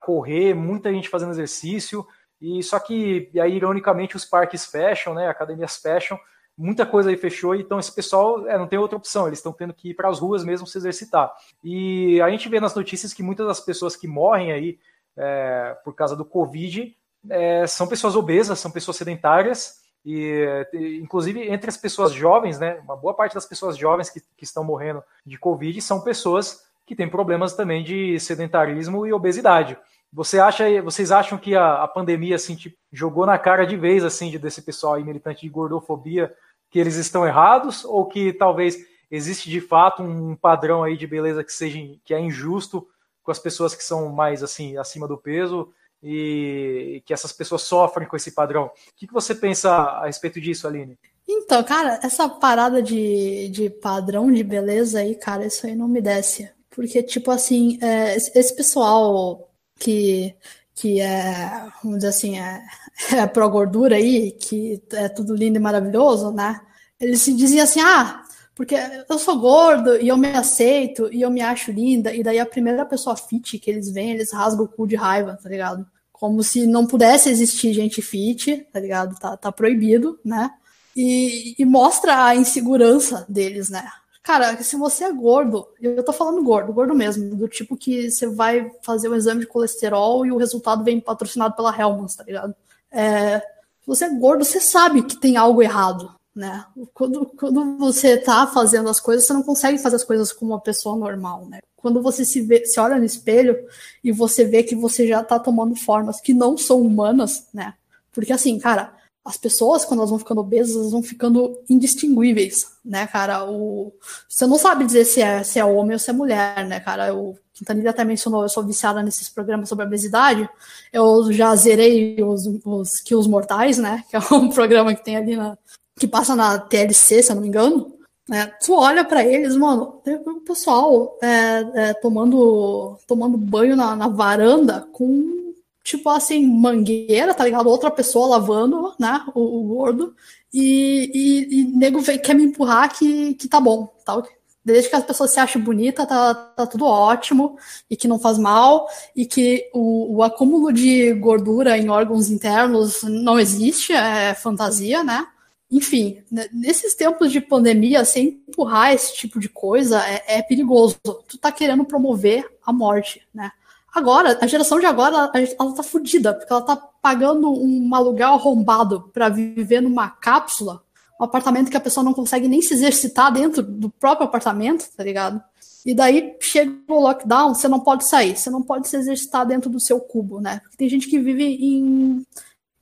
correr, 0.00 0.54
muita 0.54 0.90
gente 0.92 1.08
fazendo 1.08 1.32
exercício. 1.32 2.06
E 2.40 2.62
só 2.62 2.78
que 2.78 3.30
aí 3.38 3.54
ironicamente 3.54 4.16
os 4.16 4.24
parques 4.24 4.64
fecham, 4.64 5.12
né? 5.12 5.28
Academias 5.28 5.76
fecham, 5.76 6.18
muita 6.60 6.84
coisa 6.84 7.08
aí 7.08 7.16
fechou, 7.16 7.54
então 7.54 7.78
esse 7.78 7.92
pessoal 7.94 8.46
é, 8.46 8.58
não 8.58 8.66
tem 8.66 8.78
outra 8.78 8.98
opção, 8.98 9.26
eles 9.26 9.38
estão 9.38 9.52
tendo 9.52 9.72
que 9.72 9.90
ir 9.90 9.94
para 9.94 10.10
as 10.10 10.18
ruas 10.18 10.44
mesmo 10.44 10.66
se 10.66 10.76
exercitar. 10.76 11.32
E 11.64 12.20
a 12.20 12.28
gente 12.28 12.48
vê 12.50 12.60
nas 12.60 12.74
notícias 12.74 13.14
que 13.14 13.22
muitas 13.22 13.46
das 13.46 13.60
pessoas 13.60 13.96
que 13.96 14.06
morrem 14.06 14.52
aí 14.52 14.78
é, 15.16 15.74
por 15.82 15.94
causa 15.94 16.14
do 16.14 16.24
Covid 16.24 16.94
é, 17.30 17.66
são 17.66 17.86
pessoas 17.86 18.14
obesas, 18.14 18.58
são 18.58 18.70
pessoas 18.70 18.98
sedentárias, 18.98 19.80
e 20.04 20.66
inclusive 21.02 21.48
entre 21.50 21.68
as 21.68 21.76
pessoas 21.76 22.12
jovens, 22.12 22.58
né? 22.58 22.80
Uma 22.84 22.96
boa 22.96 23.12
parte 23.12 23.34
das 23.34 23.44
pessoas 23.44 23.76
jovens 23.76 24.08
que, 24.08 24.20
que 24.20 24.44
estão 24.44 24.64
morrendo 24.64 25.02
de 25.26 25.38
Covid 25.38 25.80
são 25.82 26.00
pessoas 26.00 26.62
que 26.86 26.96
tem 26.96 27.08
problemas 27.08 27.54
também 27.54 27.84
de 27.84 28.18
sedentarismo 28.18 29.06
e 29.06 29.12
obesidade. 29.12 29.78
Você 30.12 30.40
acha, 30.40 30.82
vocês 30.82 31.12
acham 31.12 31.38
que 31.38 31.54
a, 31.54 31.82
a 31.82 31.88
pandemia 31.88 32.34
assim 32.34 32.56
tipo, 32.56 32.76
jogou 32.92 33.24
na 33.24 33.38
cara 33.38 33.64
de 33.64 33.76
vez 33.76 34.02
assim 34.02 34.30
de, 34.30 34.38
desse 34.38 34.62
pessoal 34.62 34.94
aí 34.94 35.04
militante 35.04 35.42
de 35.42 35.48
gordofobia 35.48 36.34
que 36.70 36.78
eles 36.78 36.96
estão 36.96 37.26
errados 37.26 37.84
ou 37.84 38.06
que 38.06 38.32
talvez 38.32 38.78
existe 39.10 39.50
de 39.50 39.60
fato 39.60 40.02
um 40.02 40.36
padrão 40.36 40.84
aí 40.84 40.96
de 40.96 41.06
beleza 41.06 41.42
que 41.42 41.52
seja 41.52 41.78
que 42.04 42.14
é 42.14 42.20
injusto 42.20 42.86
com 43.22 43.30
as 43.30 43.38
pessoas 43.38 43.74
que 43.74 43.84
são 43.84 44.08
mais 44.10 44.42
assim 44.42 44.76
acima 44.76 45.08
do 45.08 45.18
peso 45.18 45.72
e 46.02 47.02
que 47.04 47.12
essas 47.12 47.32
pessoas 47.32 47.62
sofrem 47.62 48.08
com 48.08 48.16
esse 48.16 48.32
padrão. 48.32 48.66
O 48.66 48.70
que, 48.96 49.06
você 49.12 49.34
pensa 49.34 49.70
a 49.70 50.06
respeito 50.06 50.40
disso, 50.40 50.66
Aline? 50.66 50.98
Então, 51.28 51.62
cara, 51.62 52.00
essa 52.02 52.28
parada 52.28 52.82
de, 52.82 53.48
de 53.50 53.68
padrão 53.68 54.32
de 54.32 54.42
beleza 54.42 55.00
aí, 55.00 55.14
cara, 55.14 55.46
isso 55.46 55.66
aí 55.66 55.74
não 55.74 55.86
me 55.86 56.00
desce. 56.00 56.50
Porque, 56.70 57.02
tipo 57.02 57.30
assim, 57.30 57.78
é, 57.82 58.16
esse 58.16 58.56
pessoal 58.56 59.50
que, 59.78 60.34
que 60.74 61.00
é, 61.00 61.68
vamos 61.82 61.98
dizer 61.98 62.08
assim, 62.08 62.38
é, 62.38 62.62
é 63.12 63.26
pró-gordura 63.26 63.96
aí, 63.96 64.32
que 64.32 64.82
é 64.92 65.08
tudo 65.08 65.34
lindo 65.34 65.56
e 65.56 65.60
maravilhoso, 65.60 66.30
né? 66.30 66.60
Eles 66.98 67.22
se 67.22 67.34
diziam 67.34 67.64
assim, 67.64 67.80
ah, 67.80 68.22
Porque 68.54 68.74
eu 69.08 69.18
sou 69.18 69.38
gordo 69.38 69.96
e 69.96 70.08
eu 70.08 70.16
me 70.16 70.28
aceito 70.28 71.08
e 71.12 71.22
eu 71.22 71.30
me 71.30 71.40
acho 71.40 71.72
linda, 71.72 72.14
e 72.14 72.22
daí 72.22 72.38
a 72.38 72.46
primeira 72.46 72.84
pessoa 72.84 73.16
fit 73.16 73.58
que 73.58 73.70
eles 73.70 73.90
veem, 73.90 74.10
eles 74.10 74.32
rasgam 74.32 74.64
o 74.66 74.68
cu 74.68 74.86
de 74.86 74.96
raiva, 74.96 75.38
tá 75.42 75.48
ligado? 75.48 75.86
Como 76.12 76.42
se 76.42 76.66
não 76.66 76.86
pudesse 76.86 77.30
existir 77.30 77.72
gente 77.72 78.02
fit, 78.02 78.66
tá 78.72 78.78
ligado? 78.78 79.18
Tá, 79.18 79.36
tá 79.36 79.50
proibido, 79.50 80.18
né? 80.22 80.50
E, 80.94 81.54
e 81.58 81.64
mostra 81.64 82.24
a 82.26 82.36
insegurança 82.36 83.24
deles, 83.28 83.70
né? 83.70 83.88
Cara, 84.22 84.62
se 84.62 84.76
você 84.76 85.04
é 85.04 85.12
gordo, 85.12 85.66
eu 85.80 86.04
tô 86.04 86.12
falando 86.12 86.42
gordo, 86.42 86.72
gordo 86.74 86.94
mesmo, 86.94 87.34
do 87.34 87.48
tipo 87.48 87.76
que 87.76 88.10
você 88.10 88.26
vai 88.26 88.70
fazer 88.82 89.08
um 89.08 89.14
exame 89.14 89.40
de 89.40 89.46
colesterol 89.46 90.26
e 90.26 90.30
o 90.30 90.36
resultado 90.36 90.84
vem 90.84 91.00
patrocinado 91.00 91.56
pela 91.56 91.74
Helmans, 91.74 92.14
tá 92.14 92.24
ligado? 92.24 92.54
É, 92.90 93.42
você 93.86 94.04
é 94.04 94.08
gordo, 94.08 94.44
você 94.44 94.60
sabe 94.60 95.02
que 95.02 95.16
tem 95.16 95.36
algo 95.36 95.62
errado, 95.62 96.14
né? 96.34 96.64
Quando, 96.94 97.26
quando 97.26 97.78
você 97.78 98.16
tá 98.16 98.46
fazendo 98.46 98.88
as 98.88 99.00
coisas, 99.00 99.26
você 99.26 99.32
não 99.32 99.42
consegue 99.42 99.78
fazer 99.78 99.96
as 99.96 100.04
coisas 100.04 100.32
como 100.32 100.52
uma 100.52 100.60
pessoa 100.60 100.96
normal, 100.96 101.46
né? 101.46 101.60
Quando 101.76 102.02
você 102.02 102.24
se, 102.24 102.42
vê, 102.42 102.64
se 102.66 102.78
olha 102.78 102.98
no 102.98 103.04
espelho 103.04 103.56
e 104.04 104.12
você 104.12 104.44
vê 104.44 104.62
que 104.62 104.74
você 104.74 105.06
já 105.06 105.24
tá 105.24 105.38
tomando 105.38 105.74
formas 105.74 106.20
que 106.20 106.34
não 106.34 106.56
são 106.56 106.80
humanas, 106.80 107.46
né? 107.54 107.74
Porque 108.12 108.32
assim, 108.32 108.58
cara, 108.58 108.92
as 109.24 109.36
pessoas, 109.36 109.84
quando 109.84 110.00
elas 110.00 110.10
vão 110.10 110.18
ficando 110.18 110.40
obesas, 110.40 110.74
elas 110.74 110.92
vão 110.92 111.02
ficando 111.02 111.62
indistinguíveis, 111.68 112.72
né, 112.84 113.06
cara? 113.06 113.44
O... 113.44 113.92
Você 114.28 114.46
não 114.46 114.58
sabe 114.58 114.84
dizer 114.84 115.04
se 115.04 115.20
é, 115.20 115.42
se 115.42 115.58
é 115.58 115.64
homem 115.64 115.92
ou 115.92 115.98
se 115.98 116.10
é 116.10 116.12
mulher, 116.12 116.66
né, 116.66 116.80
cara? 116.80 117.14
O 117.14 117.36
Quintanilha 117.60 117.90
até 117.90 118.02
mencionou, 118.04 118.42
eu 118.42 118.48
sou 118.48 118.64
viciada 118.64 119.02
nesses 119.02 119.28
programas 119.28 119.68
sobre 119.68 119.84
obesidade. 119.84 120.48
Eu 120.90 121.30
já 121.30 121.54
zerei 121.54 122.16
os, 122.22 122.46
os 122.64 123.00
Kills 123.00 123.28
Mortais, 123.28 123.76
né? 123.76 124.02
Que 124.08 124.16
é 124.16 124.18
um 124.32 124.48
programa 124.48 124.94
que 124.94 125.04
tem 125.04 125.14
ali 125.18 125.36
na, 125.36 125.58
que 125.94 126.08
passa 126.08 126.34
na 126.34 126.58
TLC, 126.58 127.22
se 127.22 127.30
eu 127.30 127.34
não 127.34 127.42
me 127.42 127.48
engano, 127.48 127.92
né? 128.26 128.46
Tu 128.64 128.72
olha 128.72 129.04
para 129.04 129.22
eles, 129.22 129.54
mano, 129.56 130.00
tem 130.02 130.14
o 130.14 130.40
pessoal 130.40 131.18
é, 131.22 131.64
é, 131.74 131.94
tomando, 131.94 132.96
tomando 133.06 133.36
banho 133.36 133.76
na, 133.76 133.94
na, 133.94 134.08
varanda 134.08 134.88
com, 134.92 135.52
tipo 135.84 136.08
assim, 136.08 136.46
mangueira, 136.46 137.34
tá 137.34 137.44
ligado? 137.44 137.68
Outra 137.68 137.90
pessoa 137.90 138.38
lavando, 138.38 138.94
né? 138.98 139.22
O, 139.34 139.60
o 139.60 139.64
gordo. 139.64 140.14
E, 140.50 141.10
e, 141.12 141.60
e 141.60 141.64
nego 141.76 142.00
vem, 142.00 142.18
quer 142.18 142.34
me 142.34 142.44
empurrar 142.44 142.90
que, 142.96 143.34
que 143.34 143.46
tá 143.46 143.60
bom, 143.60 143.86
tá? 144.02 144.22
Desde 144.70 144.88
que 144.90 144.96
as 144.96 145.04
pessoas 145.04 145.30
se 145.30 145.40
achem 145.40 145.60
bonita, 145.60 146.06
tá, 146.06 146.34
tá 146.34 146.66
tudo 146.66 146.84
ótimo, 146.84 147.56
e 147.88 147.96
que 147.96 148.08
não 148.08 148.18
faz 148.18 148.38
mal, 148.38 148.88
e 149.14 149.26
que 149.26 149.68
o, 149.72 150.16
o 150.16 150.22
acúmulo 150.22 150.72
de 150.72 151.12
gordura 151.14 151.76
em 151.76 151.88
órgãos 151.88 152.30
internos 152.30 153.02
não 153.02 153.38
existe, 153.38 153.92
é 153.92 154.34
fantasia, 154.34 155.04
né? 155.04 155.26
enfim, 155.70 156.22
né, 156.30 156.48
nesses 156.52 156.94
tempos 156.96 157.30
de 157.30 157.40
pandemia, 157.40 158.04
sem 158.04 158.42
empurrar 158.48 158.92
esse 158.92 159.14
tipo 159.14 159.38
de 159.38 159.48
coisa 159.48 160.04
é, 160.04 160.38
é, 160.38 160.42
perigoso. 160.42 160.98
Tu 161.28 161.38
tá 161.38 161.52
querendo 161.52 161.84
promover 161.84 162.44
a 162.66 162.72
morte, 162.72 163.22
né? 163.32 163.52
Agora, 163.94 164.38
a 164.40 164.46
geração 164.46 164.78
de 164.78 164.86
agora, 164.86 165.30
ela 165.58 165.72
tá 165.74 165.82
fodida, 165.82 166.34
porque 166.34 166.52
ela 166.52 166.62
tá 166.62 166.76
pagando 166.76 167.50
um 167.50 167.92
aluguel 167.94 168.30
arrombado 168.30 169.10
para 169.12 169.28
viver 169.28 169.80
numa 169.80 170.08
cápsula, 170.08 170.82
um 171.20 171.24
apartamento 171.24 171.70
que 171.70 171.76
a 171.76 171.80
pessoa 171.80 172.02
não 172.02 172.14
consegue 172.14 172.48
nem 172.48 172.62
se 172.62 172.74
exercitar 172.74 173.32
dentro 173.32 173.62
do 173.62 173.90
próprio 173.90 174.26
apartamento, 174.26 174.88
tá 174.96 175.04
ligado? 175.04 175.42
E 175.84 175.94
daí 175.94 176.36
chega 176.40 176.72
o 176.88 177.00
lockdown, 177.00 177.54
você 177.54 177.68
não 177.68 177.80
pode 177.80 178.06
sair, 178.06 178.36
você 178.36 178.50
não 178.50 178.62
pode 178.62 178.88
se 178.88 178.96
exercitar 178.96 179.46
dentro 179.46 179.70
do 179.70 179.80
seu 179.80 180.00
cubo, 180.00 180.40
né? 180.40 180.60
Porque 180.60 180.76
tem 180.76 180.88
gente 180.88 181.08
que 181.08 181.18
vive 181.18 181.44
em 181.44 182.24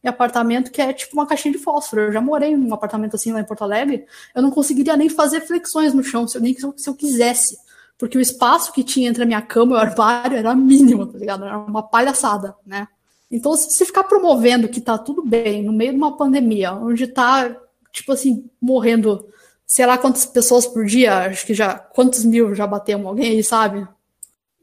em 0.02 0.08
apartamento 0.08 0.70
que 0.70 0.80
é 0.80 0.92
tipo 0.92 1.14
uma 1.14 1.26
caixinha 1.26 1.52
de 1.52 1.58
fósforo. 1.58 2.02
Eu 2.02 2.12
já 2.12 2.20
morei 2.20 2.50
em 2.52 2.56
um 2.56 2.72
apartamento 2.72 3.16
assim 3.16 3.32
lá 3.32 3.40
em 3.40 3.44
Porto 3.44 3.62
Alegre, 3.62 4.06
eu 4.34 4.42
não 4.42 4.50
conseguiria 4.50 4.96
nem 4.96 5.08
fazer 5.08 5.40
flexões 5.40 5.92
no 5.92 6.02
chão, 6.02 6.26
se 6.26 6.36
eu, 6.38 6.42
nem 6.42 6.54
se 6.54 6.88
eu 6.88 6.94
quisesse. 6.94 7.58
Porque 7.98 8.16
o 8.16 8.20
espaço 8.20 8.72
que 8.72 8.84
tinha 8.84 9.08
entre 9.08 9.24
a 9.24 9.26
minha 9.26 9.42
cama 9.42 9.72
e 9.72 9.74
o 9.74 9.80
armário 9.80 10.36
era 10.36 10.54
mínimo, 10.54 11.06
tá 11.06 11.18
ligado? 11.18 11.44
Era 11.44 11.58
uma 11.58 11.82
palhaçada, 11.82 12.54
né? 12.64 12.86
Então, 13.30 13.54
se 13.56 13.84
ficar 13.84 14.04
promovendo 14.04 14.68
que 14.68 14.80
tá 14.80 14.96
tudo 14.96 15.22
bem 15.22 15.62
no 15.62 15.72
meio 15.72 15.90
de 15.92 15.98
uma 15.98 16.16
pandemia, 16.16 16.72
onde 16.72 17.06
tá, 17.08 17.54
tipo 17.92 18.12
assim, 18.12 18.48
morrendo, 18.60 19.28
sei 19.66 19.86
lá 19.86 19.98
quantas 19.98 20.26
pessoas 20.26 20.66
por 20.66 20.84
dia, 20.84 21.18
acho 21.18 21.46
que 21.46 21.54
já, 21.54 21.74
quantos 21.78 22.24
mil 22.24 22.54
já 22.54 22.66
batemos 22.66 23.06
alguém 23.06 23.32
aí, 23.32 23.44
sabe? 23.44 23.86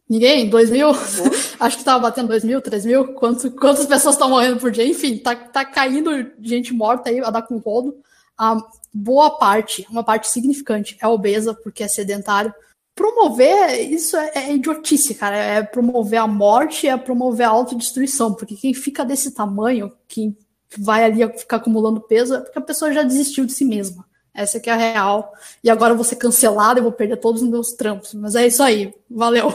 Ninguém? 0.07 0.47
Dois 0.49 0.69
mil? 0.69 0.89
Acho 1.59 1.77
que 1.77 1.83
tava 1.83 1.99
batendo 1.99 2.27
dois 2.27 2.43
mil, 2.43 2.61
três 2.61 2.85
mil. 2.85 3.13
Quantos, 3.15 3.51
quantas 3.55 3.87
pessoas 3.87 4.13
estão 4.13 4.29
morrendo 4.29 4.59
por 4.59 4.69
dia? 4.69 4.85
Enfim, 4.85 5.17
tá, 5.17 5.35
tá 5.35 5.65
caindo 5.65 6.31
gente 6.39 6.73
morta 6.73 7.09
aí 7.09 7.19
a 7.19 7.31
dar 7.31 7.41
com 7.41 7.57
rodo. 7.57 7.97
A 8.37 8.57
boa 8.93 9.31
parte, 9.31 9.85
uma 9.89 10.03
parte 10.03 10.29
significante, 10.29 10.95
é 11.01 11.07
obesa 11.07 11.55
porque 11.55 11.83
é 11.83 11.87
sedentário. 11.87 12.53
Promover 12.93 13.91
isso 13.91 14.15
é, 14.15 14.31
é 14.35 14.53
idiotice, 14.53 15.15
cara. 15.15 15.35
É 15.35 15.63
promover 15.63 16.19
a 16.19 16.27
morte, 16.27 16.87
é 16.87 16.95
promover 16.95 17.47
a 17.47 17.49
autodestruição. 17.49 18.33
Porque 18.33 18.55
quem 18.55 18.75
fica 18.75 19.03
desse 19.03 19.31
tamanho, 19.31 19.91
quem 20.07 20.37
vai 20.77 21.03
ali 21.03 21.27
ficar 21.37 21.57
acumulando 21.57 22.01
peso, 22.01 22.35
é 22.35 22.41
porque 22.41 22.59
a 22.59 22.61
pessoa 22.61 22.91
já 22.91 23.03
desistiu 23.03 23.45
de 23.45 23.53
si 23.53 23.65
mesma. 23.65 24.05
Essa 24.33 24.59
que 24.59 24.69
é 24.69 24.73
a 24.73 24.75
real. 24.75 25.33
E 25.63 25.69
agora 25.69 25.93
eu 25.93 25.95
vou 25.95 26.03
ser 26.03 26.17
cancelado 26.17 26.79
e 26.79 26.83
vou 26.83 26.91
perder 26.91 27.17
todos 27.17 27.41
os 27.41 27.49
meus 27.49 27.71
trampos. 27.71 28.13
Mas 28.13 28.35
é 28.35 28.45
isso 28.45 28.61
aí. 28.61 28.93
Valeu. 29.09 29.53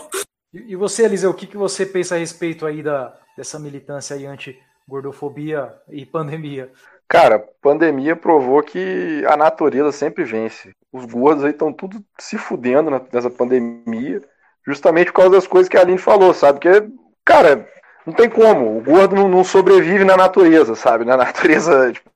E 0.52 0.74
você, 0.74 1.04
Eliseu, 1.04 1.30
o 1.30 1.34
que, 1.34 1.46
que 1.46 1.56
você 1.56 1.84
pensa 1.84 2.14
a 2.14 2.18
respeito 2.18 2.66
aí 2.66 2.82
da, 2.82 3.14
dessa 3.36 3.58
militância 3.58 4.16
aí 4.16 4.26
anti-gordofobia 4.26 5.72
e 5.88 6.04
pandemia? 6.06 6.72
Cara, 7.06 7.38
pandemia 7.60 8.16
provou 8.16 8.62
que 8.62 9.24
a 9.26 9.36
natureza 9.36 9.92
sempre 9.92 10.24
vence. 10.24 10.72
Os 10.92 11.04
gordos 11.06 11.44
aí 11.44 11.50
estão 11.50 11.72
tudo 11.72 12.04
se 12.18 12.38
fudendo 12.38 12.90
nessa 13.12 13.28
pandemia, 13.28 14.20
justamente 14.66 15.06
por 15.06 15.14
causa 15.14 15.30
das 15.32 15.46
coisas 15.46 15.68
que 15.68 15.76
a 15.76 15.80
Aline 15.80 15.98
falou, 15.98 16.32
sabe? 16.32 16.60
Porque, 16.60 16.88
cara, 17.24 17.68
não 18.06 18.12
tem 18.12 18.28
como. 18.28 18.78
O 18.78 18.80
gordo 18.80 19.14
não, 19.14 19.28
não 19.28 19.44
sobrevive 19.44 20.04
na 20.04 20.16
natureza, 20.16 20.74
sabe? 20.74 21.04
Na 21.04 21.16
natureza, 21.16 21.92
tipo, 21.92 22.10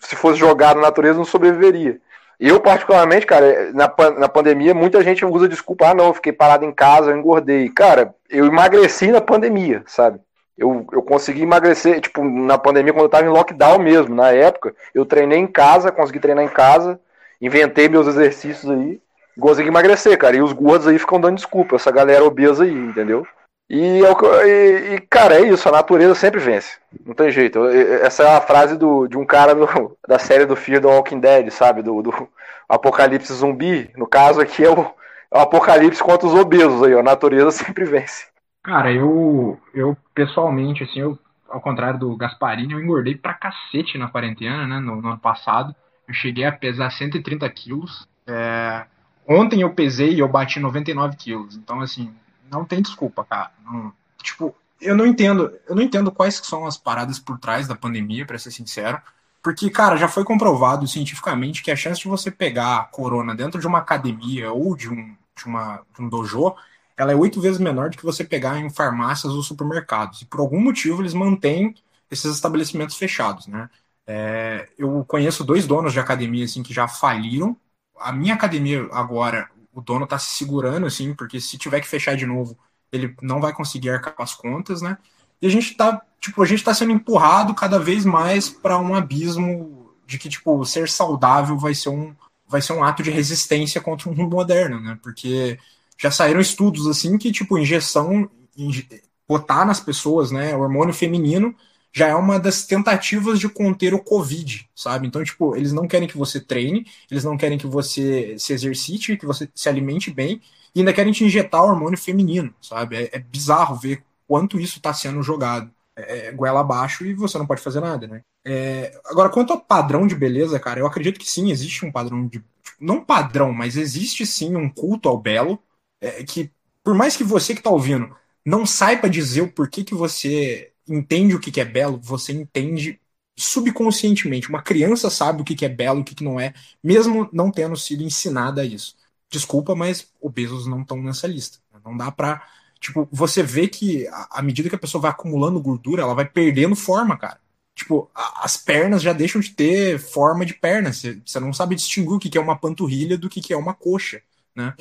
se 0.00 0.16
fosse 0.16 0.38
jogado 0.38 0.76
na 0.76 0.82
natureza, 0.82 1.18
não 1.18 1.24
sobreviveria. 1.24 2.00
Eu, 2.40 2.60
particularmente, 2.60 3.26
cara, 3.26 3.72
na, 3.72 3.92
na 4.16 4.28
pandemia, 4.28 4.72
muita 4.72 5.02
gente 5.02 5.24
usa 5.24 5.48
desculpa, 5.48 5.88
ah, 5.88 5.94
não, 5.94 6.06
eu 6.06 6.14
fiquei 6.14 6.32
parado 6.32 6.64
em 6.64 6.70
casa, 6.70 7.10
eu 7.10 7.16
engordei. 7.16 7.68
Cara, 7.68 8.14
eu 8.30 8.46
emagreci 8.46 9.08
na 9.08 9.20
pandemia, 9.20 9.82
sabe? 9.86 10.20
Eu, 10.56 10.86
eu 10.92 11.02
consegui 11.02 11.42
emagrecer, 11.42 12.00
tipo, 12.00 12.22
na 12.22 12.56
pandemia, 12.56 12.92
quando 12.92 13.04
eu 13.04 13.08
tava 13.08 13.26
em 13.26 13.30
lockdown 13.30 13.78
mesmo, 13.80 14.14
na 14.14 14.30
época, 14.30 14.74
eu 14.94 15.04
treinei 15.04 15.38
em 15.38 15.46
casa, 15.48 15.90
consegui 15.90 16.20
treinar 16.20 16.44
em 16.44 16.48
casa, 16.48 17.00
inventei 17.40 17.88
meus 17.88 18.06
exercícios 18.06 18.70
aí, 18.70 19.00
consegui 19.40 19.68
emagrecer, 19.68 20.16
cara. 20.16 20.36
E 20.36 20.42
os 20.42 20.52
gordos 20.52 20.86
aí 20.86 20.98
ficam 20.98 21.20
dando 21.20 21.36
desculpa, 21.36 21.76
essa 21.76 21.90
galera 21.90 22.24
obesa 22.24 22.64
aí, 22.64 22.72
entendeu? 22.72 23.26
E, 23.70 24.00
e, 24.00 24.94
e, 24.94 25.00
cara, 25.00 25.34
é 25.34 25.42
isso, 25.42 25.68
a 25.68 25.72
natureza 25.72 26.14
sempre 26.14 26.40
vence. 26.40 26.78
Não 27.04 27.14
tem 27.14 27.30
jeito. 27.30 27.66
Essa 27.66 28.22
é 28.22 28.36
a 28.36 28.40
frase 28.40 28.78
do, 28.78 29.06
de 29.06 29.18
um 29.18 29.26
cara 29.26 29.54
do, 29.54 29.66
da 30.08 30.18
série 30.18 30.46
do 30.46 30.56
Fear 30.56 30.80
do 30.80 30.88
Walking 30.88 31.20
Dead, 31.20 31.50
sabe? 31.50 31.82
Do, 31.82 32.00
do 32.00 32.10
apocalipse 32.68 33.32
zumbi. 33.34 33.90
No 33.96 34.06
caso 34.06 34.40
aqui 34.40 34.64
é 34.64 34.70
o, 34.70 34.80
é 34.80 35.38
o 35.38 35.42
apocalipse 35.42 36.02
contra 36.02 36.26
os 36.26 36.34
obesos 36.34 36.82
aí, 36.82 36.94
ó. 36.94 37.00
a 37.00 37.02
natureza 37.02 37.50
sempre 37.52 37.84
vence. 37.84 38.26
Cara, 38.62 38.90
eu, 38.90 39.58
eu 39.74 39.96
pessoalmente, 40.14 40.82
assim, 40.82 41.00
eu, 41.00 41.18
ao 41.48 41.60
contrário 41.60 41.98
do 41.98 42.16
Gasparini, 42.16 42.72
eu 42.72 42.80
engordei 42.80 43.16
pra 43.16 43.34
cacete 43.34 43.98
na 43.98 44.08
quarentena, 44.08 44.66
né? 44.66 44.80
No, 44.80 44.96
no 45.00 45.08
ano 45.08 45.18
passado. 45.18 45.74
Eu 46.06 46.14
cheguei 46.14 46.46
a 46.46 46.52
pesar 46.52 46.90
130 46.90 47.46
quilos. 47.50 48.08
É, 48.26 48.86
ontem 49.28 49.60
eu 49.60 49.74
pesei 49.74 50.14
e 50.14 50.20
eu 50.20 50.28
bati 50.28 50.58
99 50.58 51.16
quilos. 51.16 51.54
Então, 51.54 51.80
assim, 51.80 52.14
não 52.50 52.64
tem 52.64 52.82
desculpa, 52.82 53.24
cara. 53.24 53.52
Não, 53.64 53.92
tipo, 54.22 54.54
eu 54.80 54.96
não 54.96 55.06
entendo, 55.06 55.52
eu 55.68 55.74
não 55.74 55.82
entendo 55.82 56.12
quais 56.12 56.36
são 56.36 56.66
as 56.66 56.76
paradas 56.76 57.18
por 57.18 57.38
trás 57.38 57.66
da 57.68 57.74
pandemia, 57.74 58.26
para 58.26 58.38
ser 58.38 58.50
sincero. 58.50 59.00
Porque, 59.42 59.70
cara, 59.70 59.96
já 59.96 60.08
foi 60.08 60.24
comprovado 60.24 60.86
cientificamente 60.86 61.62
que 61.62 61.70
a 61.70 61.76
chance 61.76 62.00
de 62.00 62.08
você 62.08 62.30
pegar 62.30 62.90
corona 62.90 63.34
dentro 63.34 63.60
de 63.60 63.66
uma 63.66 63.78
academia 63.78 64.52
ou 64.52 64.76
de 64.76 64.88
um, 64.90 65.16
de 65.36 65.46
uma, 65.46 65.82
de 65.94 66.02
um 66.02 66.08
dojo, 66.08 66.54
ela 66.96 67.12
é 67.12 67.16
oito 67.16 67.40
vezes 67.40 67.60
menor 67.60 67.90
do 67.90 67.96
que 67.96 68.04
você 68.04 68.24
pegar 68.24 68.58
em 68.58 68.68
farmácias 68.70 69.32
ou 69.32 69.42
supermercados. 69.42 70.22
E 70.22 70.26
por 70.26 70.40
algum 70.40 70.60
motivo 70.60 71.02
eles 71.02 71.14
mantêm 71.14 71.74
esses 72.10 72.34
estabelecimentos 72.34 72.96
fechados, 72.96 73.46
né? 73.46 73.70
É, 74.06 74.68
eu 74.78 75.04
conheço 75.04 75.44
dois 75.44 75.66
donos 75.66 75.92
de 75.92 76.00
academia 76.00 76.44
assim 76.44 76.62
que 76.62 76.72
já 76.72 76.88
faliram. 76.88 77.56
A 78.00 78.10
minha 78.12 78.34
academia 78.34 78.88
agora, 78.92 79.50
o 79.78 79.82
dono 79.82 80.04
está 80.04 80.18
se 80.18 80.36
segurando, 80.36 80.86
assim, 80.86 81.14
porque 81.14 81.40
se 81.40 81.56
tiver 81.56 81.80
que 81.80 81.88
fechar 81.88 82.16
de 82.16 82.26
novo, 82.26 82.58
ele 82.90 83.14
não 83.22 83.40
vai 83.40 83.52
conseguir 83.52 83.90
arcar 83.90 84.14
com 84.14 84.22
as 84.22 84.34
contas, 84.34 84.82
né? 84.82 84.98
E 85.40 85.46
a 85.46 85.50
gente 85.50 85.76
tá, 85.76 86.02
tipo, 86.20 86.42
a 86.42 86.46
gente 86.46 86.64
tá 86.64 86.74
sendo 86.74 86.92
empurrado 86.92 87.54
cada 87.54 87.78
vez 87.78 88.04
mais 88.04 88.50
para 88.50 88.78
um 88.78 88.94
abismo 88.94 89.92
de 90.06 90.18
que, 90.18 90.28
tipo, 90.28 90.64
ser 90.64 90.88
saudável 90.88 91.56
vai 91.56 91.74
ser 91.74 91.90
um 91.90 92.14
vai 92.50 92.62
ser 92.62 92.72
um 92.72 92.82
ato 92.82 93.02
de 93.02 93.10
resistência 93.10 93.78
contra 93.78 94.08
o 94.08 94.16
mundo 94.16 94.34
moderno, 94.34 94.80
né? 94.80 94.98
Porque 95.02 95.58
já 95.98 96.10
saíram 96.10 96.40
estudos 96.40 96.86
assim 96.86 97.18
que, 97.18 97.30
tipo, 97.30 97.58
injeção, 97.58 98.28
inje, 98.56 98.88
botar 99.28 99.66
nas 99.66 99.80
pessoas, 99.80 100.30
né, 100.30 100.56
hormônio 100.56 100.94
feminino 100.94 101.54
já 101.92 102.08
é 102.08 102.14
uma 102.14 102.38
das 102.38 102.64
tentativas 102.66 103.40
de 103.40 103.48
conter 103.48 103.94
o 103.94 104.02
Covid, 104.02 104.68
sabe? 104.74 105.06
Então, 105.06 105.22
tipo, 105.24 105.56
eles 105.56 105.72
não 105.72 105.88
querem 105.88 106.08
que 106.08 106.16
você 106.16 106.40
treine, 106.40 106.86
eles 107.10 107.24
não 107.24 107.36
querem 107.36 107.58
que 107.58 107.66
você 107.66 108.36
se 108.38 108.52
exercite, 108.52 109.16
que 109.16 109.26
você 109.26 109.48
se 109.54 109.68
alimente 109.68 110.10
bem, 110.10 110.40
e 110.74 110.80
ainda 110.80 110.92
querem 110.92 111.12
te 111.12 111.24
injetar 111.24 111.62
hormônio 111.64 111.98
feminino, 111.98 112.54
sabe? 112.60 112.96
É, 112.96 113.10
é 113.12 113.18
bizarro 113.18 113.76
ver 113.76 114.04
quanto 114.26 114.60
isso 114.60 114.78
está 114.78 114.92
sendo 114.92 115.22
jogado. 115.22 115.70
É, 115.96 116.28
é, 116.28 116.32
goela 116.32 116.60
abaixo 116.60 117.04
e 117.04 117.12
você 117.12 117.36
não 117.38 117.46
pode 117.46 117.60
fazer 117.60 117.80
nada, 117.80 118.06
né? 118.06 118.22
É, 118.46 119.00
agora, 119.06 119.28
quanto 119.28 119.52
ao 119.52 119.60
padrão 119.60 120.06
de 120.06 120.14
beleza, 120.14 120.60
cara, 120.60 120.78
eu 120.78 120.86
acredito 120.86 121.18
que 121.18 121.28
sim, 121.28 121.50
existe 121.50 121.84
um 121.84 121.90
padrão 121.90 122.26
de. 122.26 122.42
Não 122.80 123.04
padrão, 123.04 123.52
mas 123.52 123.76
existe 123.76 124.24
sim 124.24 124.54
um 124.54 124.68
culto 124.70 125.08
ao 125.08 125.18
belo, 125.18 125.58
é, 126.00 126.22
que 126.22 126.50
por 126.84 126.94
mais 126.94 127.16
que 127.16 127.24
você 127.24 127.54
que 127.54 127.62
tá 127.62 127.70
ouvindo 127.70 128.14
não 128.44 128.64
saiba 128.64 129.10
dizer 129.10 129.42
o 129.42 129.52
porquê 129.52 129.84
que 129.84 129.94
você 129.94 130.72
entende 130.88 131.34
o 131.34 131.40
que, 131.40 131.50
que 131.50 131.60
é 131.60 131.64
belo, 131.64 131.98
você 132.02 132.32
entende 132.32 133.00
subconscientemente. 133.36 134.48
Uma 134.48 134.62
criança 134.62 135.10
sabe 135.10 135.42
o 135.42 135.44
que, 135.44 135.54
que 135.54 135.64
é 135.64 135.68
belo 135.68 136.00
e 136.00 136.02
o 136.02 136.04
que, 136.04 136.14
que 136.14 136.24
não 136.24 136.40
é, 136.40 136.52
mesmo 136.82 137.28
não 137.32 137.50
tendo 137.50 137.76
sido 137.76 138.02
ensinada 138.02 138.64
isso. 138.64 138.96
Desculpa, 139.30 139.74
mas 139.74 140.12
obesos 140.20 140.66
não 140.66 140.82
estão 140.82 141.02
nessa 141.02 141.26
lista. 141.26 141.58
Não 141.84 141.96
dá 141.96 142.10
pra. 142.10 142.46
Tipo, 142.80 143.08
você 143.10 143.42
vê 143.42 143.68
que 143.68 144.06
à 144.30 144.42
medida 144.42 144.68
que 144.68 144.74
a 144.74 144.78
pessoa 144.78 145.02
vai 145.02 145.10
acumulando 145.10 145.60
gordura, 145.60 146.02
ela 146.02 146.14
vai 146.14 146.24
perdendo 146.24 146.74
forma, 146.76 147.16
cara. 147.16 147.40
Tipo, 147.74 148.10
a, 148.14 148.44
as 148.44 148.56
pernas 148.56 149.02
já 149.02 149.12
deixam 149.12 149.40
de 149.40 149.50
ter 149.50 149.98
forma 149.98 150.44
de 150.46 150.54
perna. 150.54 150.92
Você, 150.92 151.20
você 151.24 151.38
não 151.40 151.52
sabe 151.52 151.74
distinguir 151.76 152.12
o 152.14 152.18
que, 152.18 152.30
que 152.30 152.38
é 152.38 152.40
uma 152.40 152.58
panturrilha 152.58 153.18
do 153.18 153.28
que, 153.28 153.40
que 153.40 153.52
é 153.52 153.56
uma 153.56 153.74
coxa, 153.74 154.22
né? 154.54 154.74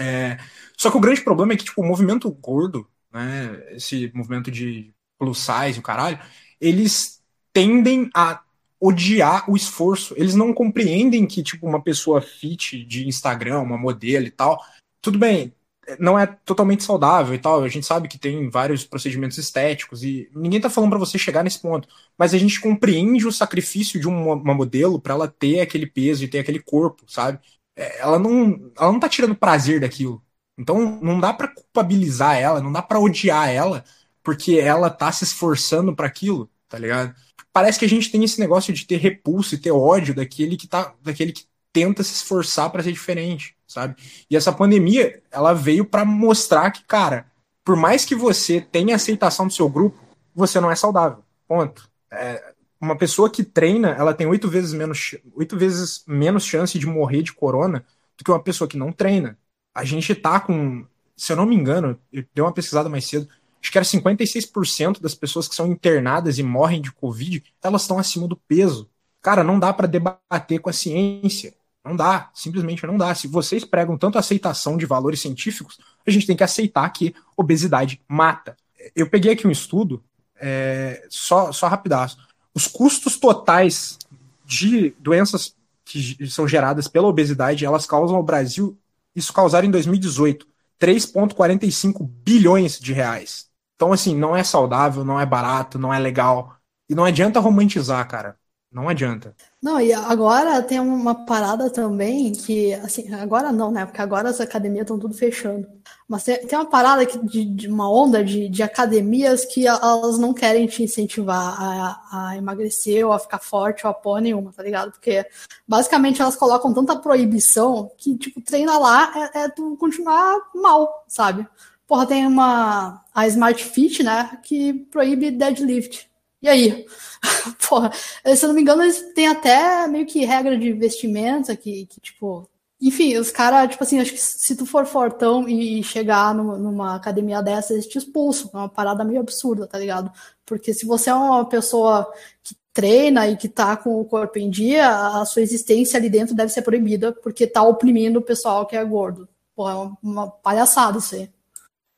É, 0.00 0.38
só 0.76 0.90
que 0.90 0.96
o 0.96 1.00
grande 1.00 1.22
problema 1.22 1.52
é 1.52 1.56
que, 1.56 1.64
tipo, 1.64 1.82
o 1.82 1.86
movimento 1.86 2.30
gordo, 2.30 2.88
né? 3.12 3.74
Esse 3.74 4.10
movimento 4.14 4.50
de 4.50 4.93
plus 5.24 5.38
size, 5.38 5.78
o 5.78 5.82
caralho, 5.82 6.18
eles 6.60 7.22
tendem 7.52 8.10
a 8.14 8.42
odiar 8.80 9.50
o 9.50 9.56
esforço. 9.56 10.14
Eles 10.16 10.34
não 10.34 10.52
compreendem 10.52 11.26
que, 11.26 11.42
tipo, 11.42 11.66
uma 11.66 11.82
pessoa 11.82 12.20
fit 12.20 12.84
de 12.84 13.08
Instagram, 13.08 13.60
uma 13.60 13.78
modelo 13.78 14.26
e 14.26 14.30
tal, 14.30 14.62
tudo 15.00 15.18
bem, 15.18 15.54
não 15.98 16.18
é 16.18 16.26
totalmente 16.26 16.84
saudável 16.84 17.34
e 17.34 17.38
tal. 17.38 17.62
A 17.62 17.68
gente 17.68 17.86
sabe 17.86 18.08
que 18.08 18.18
tem 18.18 18.48
vários 18.50 18.84
procedimentos 18.84 19.38
estéticos 19.38 20.02
e 20.02 20.30
ninguém 20.34 20.60
tá 20.60 20.70
falando 20.70 20.90
para 20.90 20.98
você 20.98 21.18
chegar 21.18 21.42
nesse 21.42 21.60
ponto. 21.60 21.88
Mas 22.18 22.34
a 22.34 22.38
gente 22.38 22.60
compreende 22.60 23.26
o 23.26 23.32
sacrifício 23.32 24.00
de 24.00 24.08
uma, 24.08 24.34
uma 24.34 24.54
modelo 24.54 25.00
para 25.00 25.14
ela 25.14 25.28
ter 25.28 25.60
aquele 25.60 25.86
peso 25.86 26.24
e 26.24 26.28
ter 26.28 26.40
aquele 26.40 26.60
corpo, 26.60 27.04
sabe? 27.10 27.38
É, 27.76 28.00
ela 28.00 28.18
não, 28.18 28.70
ela 28.78 28.92
não 28.92 29.00
tá 29.00 29.08
tirando 29.08 29.34
prazer 29.34 29.80
daquilo. 29.80 30.22
Então 30.58 31.00
não 31.02 31.18
dá 31.20 31.32
para 31.32 31.48
culpabilizar 31.48 32.36
ela, 32.36 32.60
não 32.60 32.72
dá 32.72 32.82
para 32.82 33.00
odiar 33.00 33.48
ela 33.48 33.84
porque 34.24 34.54
ela 34.54 34.90
tá 34.90 35.12
se 35.12 35.22
esforçando 35.22 35.94
para 35.94 36.06
aquilo, 36.06 36.50
tá 36.68 36.78
ligado? 36.78 37.14
Parece 37.52 37.78
que 37.78 37.84
a 37.84 37.88
gente 37.88 38.10
tem 38.10 38.24
esse 38.24 38.40
negócio 38.40 38.72
de 38.72 38.86
ter 38.86 38.96
repulso 38.96 39.54
e 39.54 39.58
ter 39.58 39.70
ódio 39.70 40.14
daquele 40.14 40.56
que 40.56 40.66
tá, 40.66 40.94
daquele 41.02 41.30
que 41.30 41.44
tenta 41.72 42.02
se 42.02 42.14
esforçar 42.14 42.70
para 42.70 42.82
ser 42.82 42.90
diferente, 42.90 43.54
sabe? 43.66 43.94
E 44.30 44.36
essa 44.36 44.52
pandemia, 44.52 45.22
ela 45.30 45.52
veio 45.52 45.84
para 45.84 46.04
mostrar 46.04 46.70
que, 46.70 46.84
cara, 46.84 47.26
por 47.62 47.76
mais 47.76 48.04
que 48.04 48.14
você 48.14 48.60
tenha 48.60 48.96
aceitação 48.96 49.46
do 49.46 49.52
seu 49.52 49.68
grupo, 49.68 49.98
você 50.34 50.58
não 50.58 50.70
é 50.70 50.74
saudável. 50.74 51.22
Ponto. 51.46 51.88
É, 52.10 52.54
uma 52.80 52.96
pessoa 52.96 53.30
que 53.30 53.44
treina, 53.44 53.90
ela 53.90 54.14
tem 54.14 54.26
oito 54.26 54.48
vezes 54.48 54.72
menos 54.72 55.16
oito 55.34 55.56
vezes 55.56 56.02
menos 56.06 56.44
chance 56.44 56.78
de 56.78 56.86
morrer 56.86 57.22
de 57.22 57.32
corona 57.32 57.84
do 58.16 58.24
que 58.24 58.30
uma 58.30 58.42
pessoa 58.42 58.68
que 58.68 58.76
não 58.76 58.92
treina. 58.92 59.38
A 59.74 59.84
gente 59.84 60.14
tá 60.14 60.40
com, 60.40 60.86
se 61.16 61.32
eu 61.32 61.36
não 61.36 61.46
me 61.46 61.54
engano, 61.54 61.98
eu 62.12 62.24
dei 62.34 62.42
uma 62.44 62.52
pesquisada 62.52 62.88
mais 62.88 63.06
cedo, 63.06 63.28
acho 63.64 63.72
que 63.72 63.78
era 63.78 63.84
56% 63.84 65.00
das 65.00 65.14
pessoas 65.14 65.48
que 65.48 65.54
são 65.54 65.66
internadas 65.66 66.38
e 66.38 66.42
morrem 66.42 66.82
de 66.82 66.92
Covid, 66.92 67.42
elas 67.62 67.82
estão 67.82 67.98
acima 67.98 68.28
do 68.28 68.36
peso. 68.36 68.90
Cara, 69.22 69.42
não 69.42 69.58
dá 69.58 69.72
para 69.72 69.88
debater 69.88 70.60
com 70.60 70.68
a 70.68 70.72
ciência. 70.72 71.54
Não 71.82 71.96
dá, 71.96 72.30
simplesmente 72.34 72.86
não 72.86 72.98
dá. 72.98 73.14
Se 73.14 73.26
vocês 73.26 73.64
pregam 73.64 73.96
tanto 73.96 74.18
aceitação 74.18 74.76
de 74.76 74.84
valores 74.84 75.20
científicos, 75.20 75.78
a 76.06 76.10
gente 76.10 76.26
tem 76.26 76.36
que 76.36 76.44
aceitar 76.44 76.88
que 76.90 77.14
obesidade 77.36 78.00
mata. 78.06 78.54
Eu 78.94 79.08
peguei 79.08 79.32
aqui 79.32 79.46
um 79.46 79.50
estudo, 79.50 80.02
é, 80.36 81.06
só, 81.08 81.50
só 81.50 81.66
rapidaço. 81.66 82.18
Os 82.54 82.66
custos 82.66 83.18
totais 83.18 83.98
de 84.44 84.94
doenças 84.98 85.56
que 85.86 86.26
são 86.28 86.46
geradas 86.46 86.86
pela 86.86 87.08
obesidade, 87.08 87.64
elas 87.64 87.86
causam 87.86 88.16
ao 88.16 88.22
Brasil, 88.22 88.76
isso 89.16 89.32
causaram 89.32 89.66
em 89.66 89.70
2018, 89.70 90.46
3,45 90.78 92.06
bilhões 92.22 92.78
de 92.78 92.92
reais. 92.92 93.53
Então, 93.76 93.92
assim, 93.92 94.16
não 94.16 94.36
é 94.36 94.44
saudável, 94.44 95.04
não 95.04 95.20
é 95.20 95.26
barato, 95.26 95.78
não 95.78 95.92
é 95.92 95.98
legal. 95.98 96.56
E 96.88 96.94
não 96.94 97.04
adianta 97.04 97.40
romantizar, 97.40 98.06
cara. 98.08 98.38
Não 98.74 98.88
adianta. 98.88 99.36
Não, 99.62 99.80
e 99.80 99.92
agora 99.92 100.60
tem 100.60 100.80
uma 100.80 101.24
parada 101.24 101.70
também 101.70 102.32
que, 102.32 102.74
assim, 102.74 103.14
agora 103.14 103.52
não, 103.52 103.70
né? 103.70 103.86
Porque 103.86 104.00
agora 104.00 104.28
as 104.28 104.40
academias 104.40 104.82
estão 104.82 104.98
tudo 104.98 105.14
fechando. 105.14 105.64
Mas 106.08 106.24
tem, 106.24 106.40
uma 106.52 106.66
parada 106.66 107.06
que, 107.06 107.16
de, 107.24 107.44
de, 107.44 107.68
uma 107.68 107.88
onda 107.88 108.24
de, 108.24 108.48
de 108.48 108.64
academias 108.64 109.44
que 109.44 109.64
elas 109.64 110.18
não 110.18 110.34
querem 110.34 110.66
te 110.66 110.82
incentivar 110.82 111.54
a, 111.56 112.30
a 112.30 112.36
emagrecer 112.36 113.06
ou 113.06 113.12
a 113.12 113.18
ficar 113.20 113.38
forte 113.38 113.86
ou 113.86 113.90
a 113.92 113.94
pôr 113.94 114.20
nenhuma, 114.20 114.52
tá 114.52 114.64
ligado? 114.64 114.90
Porque 114.90 115.24
basicamente 115.68 116.20
elas 116.20 116.34
colocam 116.34 116.74
tanta 116.74 116.98
proibição 116.98 117.92
que, 117.96 118.18
tipo, 118.18 118.40
treinar 118.40 118.80
lá 118.80 119.30
é, 119.34 119.44
é 119.44 119.48
tu 119.48 119.76
continuar 119.76 120.36
mal, 120.52 121.04
sabe? 121.06 121.46
Porra, 121.86 122.06
tem 122.06 122.26
uma. 122.26 123.04
A 123.14 123.26
Smart 123.28 123.62
Fit, 123.64 124.02
né? 124.02 124.38
Que 124.42 124.72
proíbe 124.90 125.30
deadlift. 125.30 126.08
E 126.42 126.48
aí? 126.48 126.86
Porra, 127.68 127.90
se 127.92 128.44
eu 128.44 128.48
não 128.48 128.54
me 128.54 128.62
engano, 128.62 128.82
eles 128.82 129.00
têm 129.14 129.28
até 129.28 129.86
meio 129.86 130.06
que 130.06 130.24
regra 130.24 130.58
de 130.58 130.72
vestimenta 130.72 131.56
que, 131.56 131.86
que 131.86 132.00
tipo. 132.00 132.48
Enfim, 132.80 133.16
os 133.16 133.30
caras, 133.30 133.70
tipo 133.70 133.82
assim, 133.82 133.98
acho 134.00 134.12
que 134.12 134.18
se 134.18 134.54
tu 134.56 134.66
for 134.66 134.84
fortão 134.84 135.48
e 135.48 135.82
chegar 135.82 136.34
no, 136.34 136.58
numa 136.58 136.96
academia 136.96 137.40
dessa, 137.40 137.72
eles 137.72 137.86
te 137.86 137.96
expulsam. 137.96 138.50
É 138.52 138.56
uma 138.58 138.68
parada 138.68 139.04
meio 139.04 139.20
absurda, 139.20 139.66
tá 139.66 139.78
ligado? 139.78 140.12
Porque 140.44 140.74
se 140.74 140.84
você 140.84 141.08
é 141.08 141.14
uma 141.14 141.46
pessoa 141.46 142.12
que 142.42 142.54
treina 142.74 143.28
e 143.28 143.36
que 143.36 143.48
tá 143.48 143.76
com 143.76 144.00
o 144.00 144.04
corpo 144.04 144.38
em 144.38 144.50
dia, 144.50 144.86
a 145.18 145.24
sua 145.24 145.40
existência 145.42 145.96
ali 145.98 146.10
dentro 146.10 146.34
deve 146.34 146.52
ser 146.52 146.62
proibida, 146.62 147.12
porque 147.12 147.46
tá 147.46 147.62
oprimindo 147.62 148.18
o 148.18 148.22
pessoal 148.22 148.66
que 148.66 148.76
é 148.76 148.84
gordo. 148.84 149.28
Pô, 149.54 149.70
é 149.70 149.90
uma 150.02 150.28
palhaçada 150.28 150.98
isso 150.98 151.14
aí. 151.14 151.30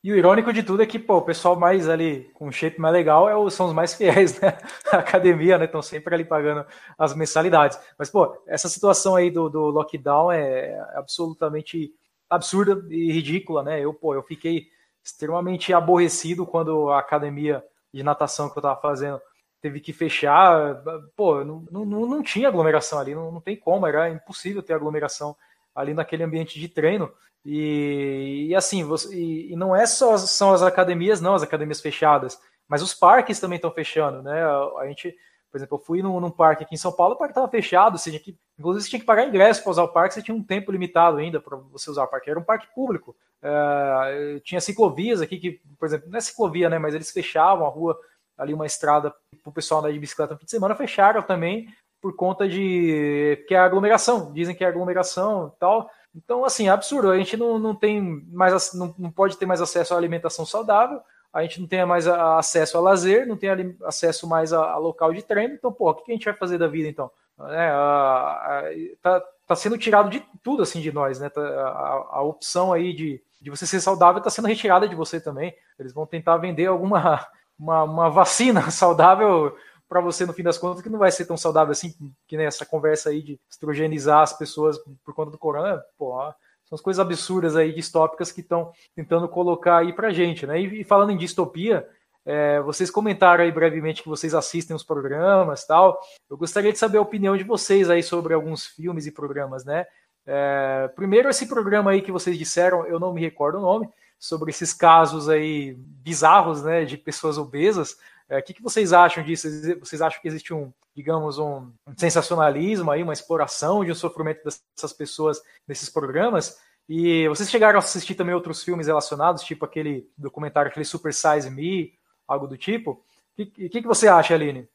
E 0.06 0.12
o 0.12 0.16
irônico 0.16 0.52
de 0.52 0.62
tudo 0.62 0.84
é 0.84 0.86
que, 0.86 1.00
pô, 1.00 1.16
o 1.16 1.22
pessoal 1.22 1.56
mais 1.56 1.88
ali, 1.88 2.30
com 2.32 2.52
shape 2.52 2.80
mais 2.80 2.94
legal, 2.94 3.28
é 3.28 3.34
o, 3.34 3.50
são 3.50 3.66
os 3.66 3.72
mais 3.72 3.92
fiéis, 3.92 4.40
né? 4.40 4.56
A 4.92 4.98
academia, 4.98 5.58
né? 5.58 5.64
Estão 5.64 5.82
sempre 5.82 6.14
ali 6.14 6.24
pagando 6.24 6.64
as 6.96 7.12
mensalidades. 7.12 7.76
Mas, 7.98 8.08
pô, 8.08 8.40
essa 8.46 8.68
situação 8.68 9.16
aí 9.16 9.32
do, 9.32 9.48
do 9.48 9.62
lockdown 9.62 10.30
é 10.30 10.78
absolutamente 10.94 11.90
absurda 12.30 12.86
e 12.88 13.10
ridícula, 13.10 13.64
né? 13.64 13.80
Eu, 13.80 13.92
pô, 13.92 14.14
eu 14.14 14.22
fiquei 14.22 14.68
extremamente 15.02 15.74
aborrecido 15.74 16.46
quando 16.46 16.88
a 16.88 17.00
academia 17.00 17.60
de 17.92 18.04
natação 18.04 18.48
que 18.48 18.56
eu 18.56 18.62
tava 18.62 18.80
fazendo 18.80 19.20
teve 19.60 19.80
que 19.80 19.92
fechar. 19.92 20.84
Pô, 21.16 21.44
não, 21.44 21.66
não, 21.68 21.84
não 21.84 22.22
tinha 22.22 22.46
aglomeração 22.46 23.00
ali, 23.00 23.12
não, 23.12 23.32
não 23.32 23.40
tem 23.40 23.56
como, 23.56 23.88
era 23.88 24.08
impossível 24.08 24.62
ter 24.62 24.74
aglomeração 24.74 25.36
ali 25.74 25.92
naquele 25.92 26.22
ambiente 26.22 26.60
de 26.60 26.68
treino. 26.68 27.12
E, 27.48 28.48
e 28.48 28.54
assim, 28.56 28.82
você, 28.82 29.14
e, 29.14 29.52
e, 29.52 29.56
não 29.56 29.74
é 29.74 29.86
só 29.86 30.18
são 30.18 30.52
as 30.52 30.62
academias, 30.62 31.20
não, 31.20 31.34
as 31.34 31.44
academias 31.44 31.80
fechadas, 31.80 32.36
mas 32.66 32.82
os 32.82 32.92
parques 32.92 33.38
também 33.38 33.54
estão 33.54 33.70
fechando, 33.70 34.20
né? 34.20 34.42
A, 34.42 34.86
gente, 34.88 35.14
por 35.48 35.56
exemplo, 35.56 35.78
eu 35.78 35.80
fui 35.80 36.02
num, 36.02 36.18
num, 36.18 36.30
parque 36.30 36.64
aqui 36.64 36.74
em 36.74 36.78
São 36.78 36.90
Paulo, 36.90 37.14
o 37.14 37.16
parque 37.16 37.30
estava 37.30 37.48
fechado, 37.48 37.96
você 37.96 38.10
tinha 38.10 38.20
que, 38.20 38.36
inclusive 38.58 38.82
você 38.82 38.90
tinha 38.90 38.98
que 38.98 39.06
pagar 39.06 39.28
ingresso 39.28 39.62
para 39.62 39.70
usar 39.70 39.84
o 39.84 39.92
parque, 39.92 40.14
você 40.14 40.22
tinha 40.22 40.36
um 40.36 40.42
tempo 40.42 40.72
limitado 40.72 41.18
ainda 41.18 41.40
para 41.40 41.56
você 41.56 41.88
usar 41.88 42.02
o 42.02 42.08
parque, 42.08 42.28
era 42.28 42.40
um 42.40 42.42
parque 42.44 42.66
público. 42.74 43.14
É, 43.40 44.40
tinha 44.42 44.60
ciclovias 44.60 45.20
aqui 45.20 45.38
que, 45.38 45.60
por 45.78 45.86
exemplo, 45.86 46.10
não 46.10 46.18
é 46.18 46.20
ciclovia, 46.20 46.68
né? 46.68 46.80
Mas 46.80 46.96
eles 46.96 47.12
fechavam 47.12 47.64
a 47.64 47.70
rua 47.70 47.96
ali 48.36 48.54
uma 48.54 48.66
estrada 48.66 49.14
para 49.40 49.50
o 49.50 49.52
pessoal 49.52 49.78
andar 49.78 49.92
de 49.92 50.00
bicicleta 50.00 50.34
no 50.34 50.38
fim 50.40 50.46
de 50.46 50.50
semana, 50.50 50.74
fecharam 50.74 51.22
também 51.22 51.68
por 52.02 52.16
conta 52.16 52.48
de 52.48 53.44
que 53.46 53.54
é 53.54 53.58
aglomeração, 53.58 54.32
dizem 54.32 54.54
que 54.54 54.64
é 54.64 54.66
aglomeração 54.66 55.52
e 55.54 55.58
tal. 55.60 55.88
Então, 56.16 56.44
assim, 56.44 56.68
é 56.68 56.70
absurdo. 56.70 57.10
A 57.10 57.18
gente 57.18 57.36
não, 57.36 57.58
não 57.58 57.74
tem 57.74 58.00
mais, 58.00 58.72
não, 58.72 58.94
não 58.98 59.10
pode 59.10 59.36
ter 59.36 59.44
mais 59.44 59.60
acesso 59.60 59.94
à 59.94 59.96
alimentação 59.96 60.46
saudável, 60.46 61.00
a 61.32 61.42
gente 61.42 61.60
não 61.60 61.68
tem 61.68 61.84
mais 61.84 62.06
acesso 62.08 62.78
a 62.78 62.80
lazer, 62.80 63.26
não 63.26 63.36
tem 63.36 63.50
acesso 63.84 64.26
mais 64.26 64.54
a, 64.54 64.70
a 64.72 64.78
local 64.78 65.12
de 65.12 65.22
treino. 65.22 65.54
Então, 65.54 65.70
pô, 65.70 65.90
o 65.90 65.94
que 65.94 66.10
a 66.10 66.14
gente 66.14 66.24
vai 66.24 66.32
fazer 66.32 66.56
da 66.56 66.66
vida 66.66 66.88
então? 66.88 67.10
É, 67.50 67.68
a, 67.68 67.74
a, 67.74 68.62
tá, 69.02 69.22
tá 69.46 69.54
sendo 69.54 69.76
tirado 69.76 70.08
de 70.08 70.24
tudo 70.42 70.62
assim 70.62 70.80
de 70.80 70.90
nós, 70.90 71.20
né? 71.20 71.28
Tá, 71.28 71.42
a, 71.42 72.06
a 72.12 72.22
opção 72.22 72.72
aí 72.72 72.94
de, 72.94 73.22
de 73.38 73.50
você 73.50 73.66
ser 73.66 73.80
saudável 73.82 74.18
está 74.18 74.30
sendo 74.30 74.48
retirada 74.48 74.88
de 74.88 74.94
você 74.94 75.20
também. 75.20 75.54
Eles 75.78 75.92
vão 75.92 76.06
tentar 76.06 76.38
vender 76.38 76.66
alguma 76.66 77.26
uma, 77.58 77.82
uma 77.84 78.10
vacina 78.10 78.68
saudável 78.70 79.56
para 79.88 80.00
você 80.00 80.26
no 80.26 80.32
fim 80.32 80.42
das 80.42 80.58
contas 80.58 80.82
que 80.82 80.88
não 80.88 80.98
vai 80.98 81.10
ser 81.10 81.26
tão 81.26 81.36
saudável 81.36 81.72
assim, 81.72 81.94
que 82.26 82.36
nem 82.36 82.46
essa 82.46 82.66
conversa 82.66 83.10
aí 83.10 83.22
de 83.22 83.40
estrogenizar 83.50 84.20
as 84.20 84.36
pessoas 84.36 84.78
por 85.04 85.14
conta 85.14 85.30
do 85.30 85.38
corona, 85.38 85.82
pô, 85.96 86.16
são 86.64 86.74
as 86.74 86.80
coisas 86.80 87.00
absurdas 87.00 87.56
aí, 87.56 87.72
distópicas 87.72 88.32
que 88.32 88.40
estão 88.40 88.72
tentando 88.94 89.28
colocar 89.28 89.78
aí 89.78 89.92
pra 89.92 90.12
gente, 90.12 90.46
né? 90.46 90.60
E, 90.60 90.80
e 90.80 90.84
falando 90.84 91.12
em 91.12 91.16
distopia, 91.16 91.88
É, 92.28 92.60
vocês 92.60 92.90
comentaram 92.90 93.44
aí 93.44 93.52
brevemente 93.52 94.02
que 94.02 94.08
vocês 94.08 94.34
assistem 94.34 94.74
os 94.74 94.82
programas 94.82 95.64
tal. 95.64 95.96
Eu 96.28 96.36
gostaria 96.36 96.72
de 96.72 96.78
saber 96.78 96.98
a 96.98 97.00
opinião 97.00 97.36
de 97.36 97.44
vocês 97.44 97.88
aí 97.88 98.02
sobre 98.02 98.34
alguns 98.34 98.66
filmes 98.66 99.06
e 99.06 99.12
programas, 99.12 99.64
né? 99.64 99.86
É, 100.26 100.90
primeiro, 100.96 101.28
esse 101.28 101.46
programa 101.46 101.92
aí 101.92 102.02
que 102.02 102.10
vocês 102.10 102.36
disseram, 102.36 102.84
eu 102.84 102.98
não 102.98 103.14
me 103.14 103.20
recordo 103.20 103.58
o 103.58 103.62
nome, 103.62 103.88
sobre 104.18 104.50
esses 104.50 104.74
casos 104.74 105.28
aí 105.28 105.76
bizarros, 105.78 106.64
né, 106.64 106.84
de 106.84 106.96
pessoas 106.96 107.38
obesas. 107.38 107.96
É, 108.28 108.38
o 108.38 108.42
que, 108.42 108.54
que 108.54 108.62
vocês 108.62 108.92
acham 108.92 109.22
disso? 109.22 109.48
Vocês 109.78 110.02
acham 110.02 110.20
que 110.20 110.28
existe 110.28 110.52
um, 110.52 110.72
digamos, 110.94 111.38
um, 111.38 111.70
sensacionalismo 111.96 112.90
aí, 112.90 113.02
uma 113.02 113.12
exploração 113.12 113.84
de 113.84 113.92
um 113.92 113.94
sofrimento 113.94 114.42
dessas 114.44 114.92
pessoas 114.92 115.40
nesses 115.66 115.88
programas? 115.88 116.58
E 116.88 117.28
vocês 117.28 117.50
chegaram 117.50 117.78
a 117.78 117.82
assistir 117.82 118.14
também 118.14 118.34
outros 118.34 118.62
filmes 118.62 118.86
relacionados, 118.86 119.42
tipo 119.42 119.64
aquele 119.64 120.08
documentário, 120.16 120.70
aquele 120.70 120.84
Super 120.84 121.12
Size 121.12 121.50
Me, 121.50 121.92
algo 122.26 122.46
do 122.46 122.56
tipo? 122.56 122.92
O 122.92 123.00
que, 123.36 123.46
que, 123.46 123.82
que, 123.82 123.86
você 123.86 124.08
acha, 124.08 124.34
Aline? 124.34 124.68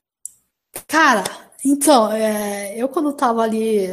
Cara, 0.87 1.23
então, 1.65 2.11
é, 2.11 2.77
eu 2.77 2.87
quando 2.87 3.13
tava 3.13 3.41
ali 3.41 3.87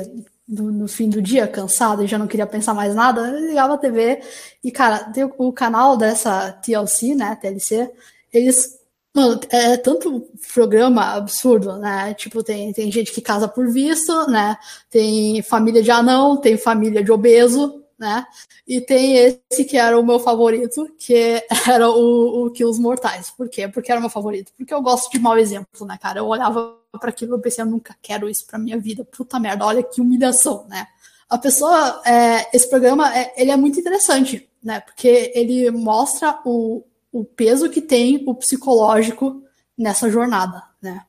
no, 0.46 0.70
no, 0.70 0.88
fim 0.88 1.08
do 1.08 1.22
dia, 1.22 1.48
cansado 1.48 2.02
e 2.02 2.06
já 2.06 2.18
não 2.18 2.26
queria 2.26 2.46
pensar 2.46 2.74
mais 2.74 2.94
nada, 2.94 3.20
eu 3.20 3.48
ligava 3.48 3.74
a 3.74 3.78
TV 3.78 4.20
e, 4.62 4.70
cara, 4.70 5.04
tem 5.12 5.24
o, 5.24 5.34
o 5.38 5.52
canal 5.52 5.96
dessa 5.96 6.52
TLC, 6.52 7.14
né, 7.14 7.36
TLC, 7.36 7.90
eles 8.32 8.77
Mano, 9.18 9.40
é 9.50 9.76
tanto 9.76 10.28
programa 10.54 11.16
absurdo, 11.16 11.76
né? 11.76 12.14
Tipo, 12.14 12.40
tem, 12.40 12.72
tem 12.72 12.92
gente 12.92 13.10
que 13.10 13.20
casa 13.20 13.48
por 13.48 13.68
visto, 13.68 14.12
né? 14.28 14.56
Tem 14.88 15.42
família 15.42 15.82
de 15.82 15.90
anão, 15.90 16.36
tem 16.36 16.56
família 16.56 17.02
de 17.02 17.10
obeso, 17.10 17.82
né? 17.98 18.24
E 18.64 18.80
tem 18.80 19.16
esse 19.16 19.64
que 19.64 19.76
era 19.76 19.98
o 19.98 20.06
meu 20.06 20.20
favorito, 20.20 20.88
que 20.96 21.44
era 21.68 21.90
o, 21.90 22.46
o 22.46 22.50
que 22.52 22.64
os 22.64 22.78
mortais. 22.78 23.28
Por 23.30 23.48
quê? 23.48 23.66
Porque 23.66 23.90
era 23.90 23.98
o 23.98 24.02
meu 24.02 24.10
favorito. 24.10 24.52
Porque 24.56 24.72
eu 24.72 24.80
gosto 24.80 25.10
de 25.10 25.18
mau 25.18 25.36
exemplo, 25.36 25.84
né, 25.84 25.98
cara? 26.00 26.20
Eu 26.20 26.26
olhava 26.26 26.76
para 27.00 27.10
aquilo 27.10 27.36
e 27.36 27.40
pensei, 27.40 27.64
eu 27.64 27.68
nunca 27.68 27.96
quero 28.00 28.30
isso 28.30 28.46
pra 28.46 28.56
minha 28.56 28.78
vida. 28.78 29.04
Puta 29.04 29.40
merda, 29.40 29.66
olha 29.66 29.82
que 29.82 30.00
humilhação, 30.00 30.64
né? 30.68 30.86
A 31.28 31.36
pessoa, 31.38 32.00
é, 32.06 32.56
esse 32.56 32.70
programa, 32.70 33.12
é, 33.18 33.34
ele 33.36 33.50
é 33.50 33.56
muito 33.56 33.80
interessante, 33.80 34.48
né? 34.62 34.78
Porque 34.78 35.32
ele 35.34 35.72
mostra 35.72 36.38
o, 36.44 36.84
o 37.12 37.24
peso 37.24 37.70
que 37.70 37.80
tem 37.80 38.24
o 38.26 38.34
psicológico 38.34 39.42
nessa 39.76 40.10
jornada, 40.10 40.62
né? 40.80 41.04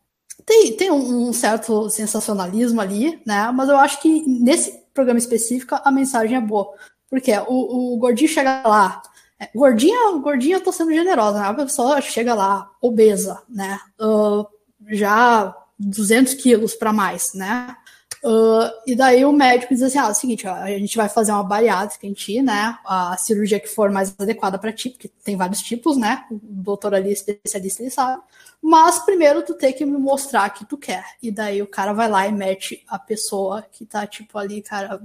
Tem, 0.45 0.71
tem 0.73 0.91
um, 0.91 1.31
certo 1.33 1.89
sensacionalismo 1.89 2.81
ali, 2.81 3.21
né? 3.25 3.51
Mas 3.51 3.69
eu 3.69 3.77
acho 3.77 4.01
que 4.01 4.27
nesse 4.27 4.83
programa 4.93 5.19
específico, 5.19 5.79
a 5.83 5.91
mensagem 5.91 6.37
é 6.37 6.41
boa. 6.41 6.73
Porque 7.09 7.31
o, 7.47 7.93
o 7.93 7.97
gordinho 7.97 8.29
chega 8.29 8.61
lá. 8.65 9.01
É, 9.39 9.49
gordinha, 9.53 10.17
gordinha, 10.17 10.57
eu 10.57 10.63
tô 10.63 10.71
sendo 10.71 10.93
generosa, 10.93 11.39
né? 11.39 11.47
A 11.47 11.53
pessoa 11.53 12.01
chega 12.01 12.33
lá, 12.33 12.69
obesa, 12.81 13.41
né? 13.47 13.79
Uh, 13.99 14.45
já 14.89 15.55
200 15.77 16.33
quilos 16.35 16.73
para 16.73 16.91
mais, 16.91 17.33
né? 17.33 17.75
Uh, 18.23 18.69
e 18.85 18.95
daí 18.95 19.23
o 19.23 19.31
médico 19.31 19.73
diz 19.73 19.81
assim: 19.81 19.97
ah, 19.97 20.07
é 20.07 20.11
o 20.11 20.13
seguinte, 20.13 20.45
ó, 20.47 20.53
a 20.53 20.67
gente 20.67 20.97
vai 20.97 21.07
fazer 21.07 21.31
uma 21.31 21.43
bariátrica 21.43 22.05
em 22.05 22.13
ti, 22.13 22.41
né? 22.41 22.77
A 22.85 23.15
cirurgia 23.17 23.59
que 23.59 23.67
for 23.67 23.89
mais 23.89 24.13
adequada 24.19 24.59
para 24.59 24.73
ti, 24.73 24.89
porque 24.89 25.07
tem 25.23 25.37
vários 25.37 25.61
tipos, 25.61 25.95
né? 25.97 26.25
O 26.29 26.39
doutor 26.41 26.93
ali, 26.93 27.11
especialista, 27.13 27.81
ele 27.81 27.89
sabe. 27.89 28.21
Mas 28.61 28.99
primeiro 28.99 29.41
tu 29.41 29.53
tem 29.53 29.71
que 29.71 29.85
me 29.85 29.97
mostrar 29.97 30.49
que 30.49 30.65
tu 30.65 30.77
quer. 30.77 31.05
E 31.21 31.31
daí 31.31 31.61
o 31.61 31.67
cara 31.67 31.93
vai 31.93 32.09
lá 32.09 32.27
e 32.27 32.31
mete 32.31 32.83
a 32.87 32.99
pessoa 32.99 33.61
que 33.61 33.85
tá, 33.85 34.05
tipo, 34.05 34.37
ali, 34.37 34.61
cara, 34.61 35.01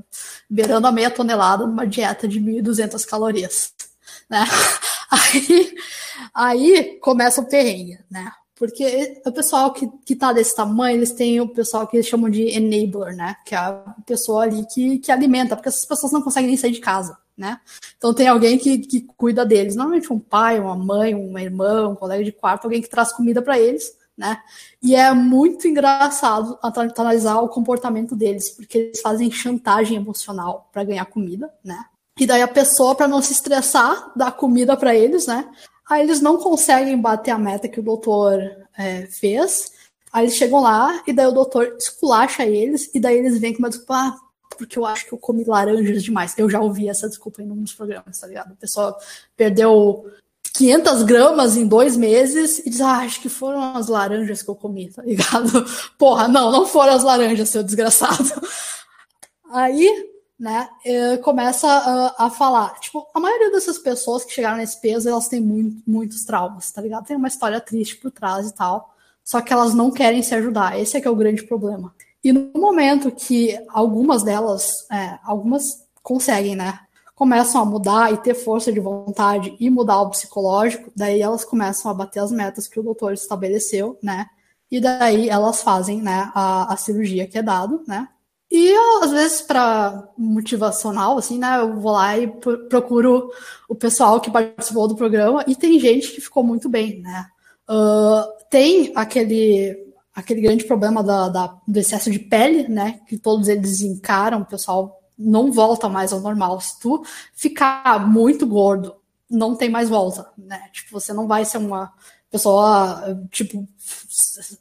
beirando 0.51 0.87
a 0.89 0.93
meia 0.93 1.11
tonelada 1.11 1.67
numa 1.67 1.87
dieta 1.87 2.27
de 2.27 2.41
1.200 2.41 3.05
calorias, 3.07 3.73
né? 4.29 4.45
Aí, 5.11 5.77
aí 6.35 6.99
começa 7.01 7.41
o 7.41 7.47
perrengue, 7.47 8.01
né? 8.11 8.33
Porque 8.67 9.23
o 9.25 9.33
pessoal 9.33 9.73
que, 9.73 9.89
que 10.05 10.17
tá 10.17 10.33
desse 10.33 10.55
tamanho, 10.55 10.99
eles 10.99 11.13
têm 11.13 11.41
o 11.41 11.49
pessoal 11.49 11.87
que 11.87 11.97
eles 11.97 12.07
chamam 12.07 12.31
de 12.31 12.49
enabler, 12.49 13.15
né? 13.17 13.37
Que 13.45 13.55
é 13.55 13.59
a 13.59 13.97
pessoa 14.07 14.43
ali 14.43 14.65
que, 14.73 14.99
que 14.99 15.13
alimenta, 15.13 15.57
porque 15.57 15.69
essas 15.69 15.85
pessoas 15.85 16.13
não 16.13 16.23
conseguem 16.23 16.49
nem 16.49 16.57
sair 16.57 16.73
de 16.73 16.81
casa 16.81 17.17
né? 17.37 17.61
Então 17.97 18.15
tem 18.15 18.29
alguém 18.29 18.59
que, 18.59 18.79
que 18.79 19.01
cuida 19.17 19.45
deles, 19.45 19.75
normalmente 19.75 20.13
um 20.13 20.19
pai, 20.19 20.61
uma 20.61 20.77
mãe, 20.77 21.15
uma 21.15 21.43
irmã, 21.43 21.89
um 21.89 21.95
colega 21.95 22.25
de 22.25 22.33
quarto, 22.33 22.65
alguém 22.65 22.81
que 22.81 22.89
traz 22.89 23.13
comida 23.13 23.43
para 23.43 23.59
eles, 23.59 23.93
né? 24.17 24.41
E 24.83 24.95
é 24.95 25.13
muito 25.13 25.67
engraçado 25.67 26.59
analisar 26.63 27.41
o 27.41 27.49
comportamento 27.49 28.15
deles, 28.15 28.51
porque 28.51 28.79
eles 28.79 29.01
fazem 29.01 29.31
chantagem 29.31 29.97
emocional 29.97 30.69
para 30.73 30.85
ganhar 30.85 31.05
comida, 31.07 31.53
né? 31.65 31.85
E 32.19 32.27
daí 32.27 32.43
a 32.43 32.49
pessoa, 32.49 32.95
para 32.95 33.09
não 33.09 33.21
se 33.21 33.33
estressar, 33.33 34.13
dá 34.15 34.31
comida 34.31 34.77
para 34.77 34.95
eles, 34.95 35.27
né? 35.27 35.51
Aí 35.89 36.03
eles 36.03 36.21
não 36.21 36.39
conseguem 36.39 37.01
bater 37.01 37.31
a 37.31 37.39
meta 37.39 37.69
que 37.69 37.81
o 37.81 37.83
doutor 37.83 38.41
é, 38.77 39.07
fez. 39.07 39.73
Aí 40.13 40.25
eles 40.25 40.37
chegam 40.37 40.61
lá 40.61 41.03
e 41.07 41.13
daí 41.13 41.27
o 41.27 41.33
doutor 41.33 41.77
esculacha 41.79 42.45
eles 42.47 42.91
e 42.95 43.01
daí 43.01 43.19
eles 43.19 43.39
vêm 43.39 43.53
com 43.53 43.59
uma 43.59 43.69
desculpa, 43.69 43.95
ah, 43.95 44.17
porque 44.57 44.79
eu 44.79 44.87
acho 44.87 45.07
que 45.07 45.13
eu 45.13 45.19
comi 45.19 45.45
laranjas 45.45 46.03
demais. 46.03 46.35
Eu 46.39 46.49
já 46.49 46.61
ouvi 46.61 46.89
essa 46.89 47.09
desculpa 47.09 47.43
em 47.43 47.49
dos 47.49 47.75
programas, 47.75 48.19
tá 48.19 48.27
ligado? 48.27 48.53
A 48.53 48.57
pessoa 48.57 48.97
perdeu 49.37 50.07
500 50.55 51.03
gramas 51.03 51.57
em 51.57 51.67
dois 51.67 51.97
meses 51.97 52.61
e 52.61 52.71
diz, 52.71 52.81
ah, 52.81 52.99
acho 52.99 53.21
que 53.21 53.29
foram 53.29 53.77
as 53.77 53.89
laranjas 53.89 54.41
que 54.41 54.49
eu 54.49 54.55
comi, 54.55 54.89
tá 54.91 55.03
ligado? 55.03 55.67
Porra, 55.99 56.29
não, 56.29 56.51
não 56.53 56.67
foram 56.67 56.95
as 56.95 57.03
laranjas, 57.03 57.49
seu 57.49 57.65
desgraçado. 57.65 58.31
Aí, 59.51 60.14
né, 60.45 60.69
eh, 60.85 61.17
começa 61.17 61.67
a, 61.67 62.27
a, 62.27 62.31
falar, 62.31 62.79
tipo, 62.79 63.09
a 63.15 63.19
maioria 63.19 63.51
dessas 63.51 63.79
pessoas 63.79 64.27
que 64.27 64.33
chegaram 64.35 64.59
nesse 64.59 64.79
peso, 64.79 65.09
elas 65.09 65.27
têm 65.27 65.41
muito, 65.41 65.83
muitos 65.87 66.23
traumas, 66.27 66.71
tá 66.71 66.83
ligado? 66.83 67.07
Tem 67.07 67.17
uma 67.17 67.29
história 67.29 67.59
triste 67.63 67.97
por 67.97 68.11
trás 68.11 68.51
e 68.51 68.55
tal, 68.55 68.95
só 69.25 69.41
que 69.41 69.55
elas 69.55 69.73
não 69.73 69.91
querem 69.91 70.23
se 70.23 70.35
ajudar, 70.35 70.79
esse 70.79 70.99
é 70.99 71.01
que 71.01 71.09
é 71.09 71.11
o 71.11 71.17
grande 71.17 71.45
problema. 71.45 71.95
E 72.23 72.31
no 72.31 72.51
momento 72.61 73.11
que 73.11 73.59
algumas 73.71 74.23
delas, 74.23 74.69
é, 74.93 75.19
algumas 75.25 75.63
conseguem, 76.03 76.55
né? 76.55 76.79
Começam 77.15 77.63
a 77.63 77.65
mudar 77.65 78.13
e 78.13 78.19
ter 78.19 78.35
força 78.35 78.71
de 78.71 78.81
vontade 78.81 79.57
e 79.59 79.71
mudar 79.71 80.03
o 80.03 80.11
psicológico, 80.11 80.93
daí 80.95 81.23
elas 81.23 81.43
começam 81.43 81.91
a 81.91 81.95
bater 81.95 82.21
as 82.21 82.31
metas 82.31 82.69
que 82.69 82.79
o 82.79 82.83
doutor 82.83 83.15
estabeleceu, 83.15 83.99
né? 84.03 84.27
E 84.71 84.79
daí 84.79 85.31
elas 85.31 85.63
fazem, 85.63 86.03
né, 86.03 86.31
a, 86.35 86.71
a 86.71 86.77
cirurgia 86.77 87.27
que 87.27 87.39
é 87.39 87.43
dado, 87.43 87.83
né? 87.89 88.09
E 88.57 88.73
às 89.03 89.11
vezes 89.11 89.43
para 89.43 90.09
motivacional, 90.17 91.19
assim, 91.19 91.41
né, 91.41 91.59
eu 91.59 91.75
vou 91.81 91.91
lá 91.91 92.17
e 92.17 92.29
procuro 92.69 93.29
o 93.69 93.75
pessoal 93.75 94.21
que 94.21 94.31
participou 94.31 94.87
do 94.87 94.95
programa 94.95 95.45
e 95.49 95.57
tem 95.57 95.77
gente 95.81 96.13
que 96.13 96.21
ficou 96.21 96.45
muito 96.45 96.69
bem, 96.69 97.01
né? 97.01 97.27
Uh, 97.69 98.23
tem 98.49 98.93
aquele 98.95 99.77
aquele 100.15 100.41
grande 100.41 100.65
problema 100.67 101.03
da, 101.03 101.29
da, 101.29 101.59
do 101.67 101.77
excesso 101.81 102.09
de 102.13 102.21
pele, 102.21 102.69
né? 102.69 103.01
Que 103.09 103.19
todos 103.19 103.49
eles 103.49 103.81
encaram, 103.81 104.43
o 104.43 104.47
pessoal 104.47 105.03
não 105.19 105.51
volta 105.51 105.89
mais 105.89 106.13
ao 106.13 106.21
normal. 106.21 106.61
Se 106.61 106.79
tu 106.79 107.03
ficar 107.33 108.07
muito 108.07 108.47
gordo, 108.47 108.95
não 109.29 109.57
tem 109.57 109.69
mais 109.69 109.89
volta, 109.89 110.31
né? 110.39 110.69
Tipo, 110.73 111.01
você 111.01 111.13
não 111.13 111.27
vai 111.27 111.45
ser 111.45 111.59
uma 111.59 111.93
pessoa, 112.35 113.17
tipo, 113.31 113.65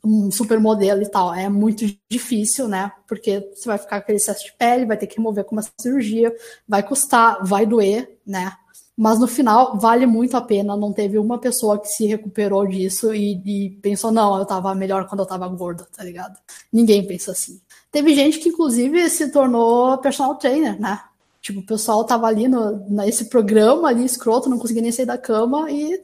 um 0.05 0.29
supermodelo 0.29 1.01
e 1.01 1.09
tal. 1.09 1.33
É 1.33 1.49
muito 1.49 1.83
difícil, 2.07 2.67
né? 2.67 2.91
Porque 3.07 3.49
você 3.55 3.65
vai 3.65 3.79
ficar 3.79 3.97
com 3.97 4.03
aquele 4.03 4.17
excesso 4.17 4.45
de 4.45 4.53
pele, 4.53 4.85
vai 4.85 4.95
ter 4.95 5.07
que 5.07 5.17
remover 5.17 5.43
com 5.43 5.55
uma 5.55 5.63
cirurgia, 5.81 6.31
vai 6.67 6.83
custar, 6.83 7.43
vai 7.43 7.65
doer, 7.65 8.15
né? 8.25 8.53
Mas 8.95 9.19
no 9.19 9.27
final, 9.27 9.79
vale 9.79 10.05
muito 10.05 10.37
a 10.37 10.41
pena. 10.41 10.77
Não 10.77 10.93
teve 10.93 11.17
uma 11.17 11.39
pessoa 11.39 11.79
que 11.79 11.87
se 11.87 12.05
recuperou 12.05 12.67
disso 12.67 13.11
e, 13.11 13.41
e 13.43 13.69
pensou, 13.81 14.11
não, 14.11 14.37
eu 14.37 14.45
tava 14.45 14.75
melhor 14.75 15.07
quando 15.07 15.21
eu 15.21 15.25
tava 15.25 15.47
gorda, 15.47 15.87
tá 15.97 16.03
ligado? 16.03 16.37
Ninguém 16.71 17.07
pensa 17.07 17.31
assim. 17.31 17.59
Teve 17.91 18.13
gente 18.13 18.37
que, 18.37 18.49
inclusive, 18.49 19.09
se 19.09 19.31
tornou 19.31 19.97
personal 19.97 20.35
trainer, 20.35 20.79
né? 20.79 20.99
Tipo, 21.41 21.61
o 21.61 21.65
pessoal 21.65 22.03
tava 22.05 22.27
ali 22.27 22.47
no, 22.47 22.87
nesse 22.87 23.25
programa 23.25 23.89
ali, 23.89 24.05
escroto, 24.05 24.47
não 24.47 24.59
conseguia 24.59 24.83
nem 24.83 24.91
sair 24.91 25.07
da 25.07 25.17
cama 25.17 25.71
e, 25.71 25.99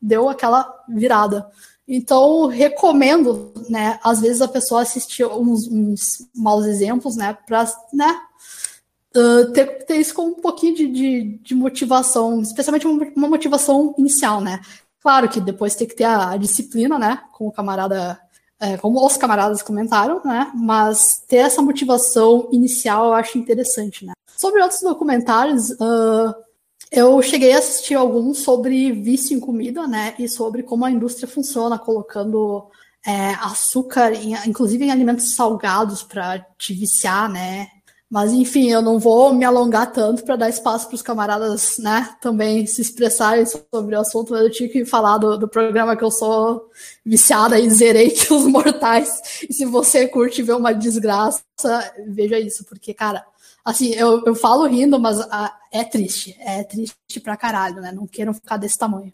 deu 0.00 0.28
aquela 0.28 0.72
virada. 0.88 1.50
Então, 1.86 2.46
recomendo, 2.46 3.52
né, 3.68 3.98
às 4.04 4.20
vezes 4.20 4.40
a 4.40 4.48
pessoa 4.48 4.82
assistir 4.82 5.26
uns, 5.26 5.66
uns 5.66 6.28
maus 6.34 6.64
exemplos, 6.64 7.16
né, 7.16 7.36
pra, 7.46 7.64
né, 7.92 8.20
uh, 9.16 9.52
ter, 9.52 9.84
ter 9.84 9.96
isso 9.96 10.14
com 10.14 10.28
um 10.28 10.34
pouquinho 10.34 10.74
de, 10.74 10.86
de, 10.86 11.38
de 11.42 11.54
motivação, 11.54 12.40
especialmente 12.40 12.86
uma, 12.86 13.28
motivação 13.28 13.94
inicial, 13.98 14.40
né? 14.40 14.60
Claro 15.00 15.28
que 15.28 15.40
depois 15.40 15.74
tem 15.74 15.86
que 15.86 15.96
ter 15.96 16.04
a, 16.04 16.30
a 16.30 16.36
disciplina, 16.36 16.98
né? 16.98 17.20
Como 17.32 17.50
o 17.50 17.52
camarada, 17.52 18.20
é, 18.60 18.76
como 18.76 19.04
os 19.04 19.16
camaradas 19.16 19.62
comentaram, 19.62 20.20
né? 20.24 20.50
Mas 20.54 21.22
ter 21.26 21.38
essa 21.38 21.62
motivação 21.62 22.48
inicial 22.52 23.06
eu 23.06 23.14
acho 23.14 23.38
interessante, 23.38 24.04
né? 24.04 24.12
Sobre 24.36 24.62
outros 24.62 24.80
documentários, 24.80 25.70
uh, 25.70 26.34
eu 26.90 27.20
cheguei 27.22 27.52
a 27.52 27.58
assistir 27.58 27.94
alguns 27.94 28.38
sobre 28.38 28.92
vício 28.92 29.36
em 29.36 29.40
comida, 29.40 29.86
né? 29.86 30.14
E 30.18 30.28
sobre 30.28 30.62
como 30.62 30.84
a 30.84 30.90
indústria 30.90 31.28
funciona, 31.28 31.78
colocando 31.78 32.68
é, 33.06 33.30
açúcar, 33.34 34.12
em, 34.12 34.34
inclusive 34.48 34.84
em 34.84 34.90
alimentos 34.90 35.34
salgados 35.34 36.02
para 36.02 36.40
te 36.58 36.74
viciar, 36.74 37.30
né? 37.30 37.68
Mas 38.10 38.32
enfim, 38.32 38.68
eu 38.68 38.82
não 38.82 38.98
vou 38.98 39.32
me 39.32 39.44
alongar 39.44 39.92
tanto 39.92 40.24
para 40.24 40.34
dar 40.34 40.48
espaço 40.48 40.88
para 40.88 40.96
os 40.96 41.02
camaradas, 41.02 41.78
né, 41.78 42.16
também 42.20 42.66
se 42.66 42.82
expressarem 42.82 43.44
sobre 43.46 43.94
o 43.94 44.00
assunto. 44.00 44.32
Mas 44.32 44.42
eu 44.42 44.50
tinha 44.50 44.68
que 44.68 44.84
falar 44.84 45.16
do, 45.18 45.38
do 45.38 45.46
programa 45.46 45.96
que 45.96 46.02
eu 46.02 46.10
sou 46.10 46.68
viciada 47.06 47.60
e 47.60 47.70
zerei 47.70 48.10
que 48.10 48.32
os 48.32 48.46
mortais. 48.46 49.44
E 49.48 49.54
se 49.54 49.64
você 49.64 50.08
curte 50.08 50.42
ver 50.42 50.56
uma 50.56 50.72
desgraça, 50.72 51.44
veja 52.08 52.36
isso, 52.36 52.64
porque 52.64 52.92
cara, 52.92 53.24
assim, 53.64 53.92
eu, 53.94 54.22
eu 54.24 54.34
falo 54.34 54.66
rindo, 54.66 54.98
mas 54.98 55.20
ah, 55.30 55.56
é 55.72 55.84
triste, 55.84 56.36
é 56.40 56.64
triste 56.64 57.20
pra 57.22 57.36
caralho, 57.36 57.80
né? 57.80 57.92
Não 57.92 58.06
queiram 58.06 58.34
ficar 58.34 58.56
desse 58.56 58.78
tamanho. 58.78 59.12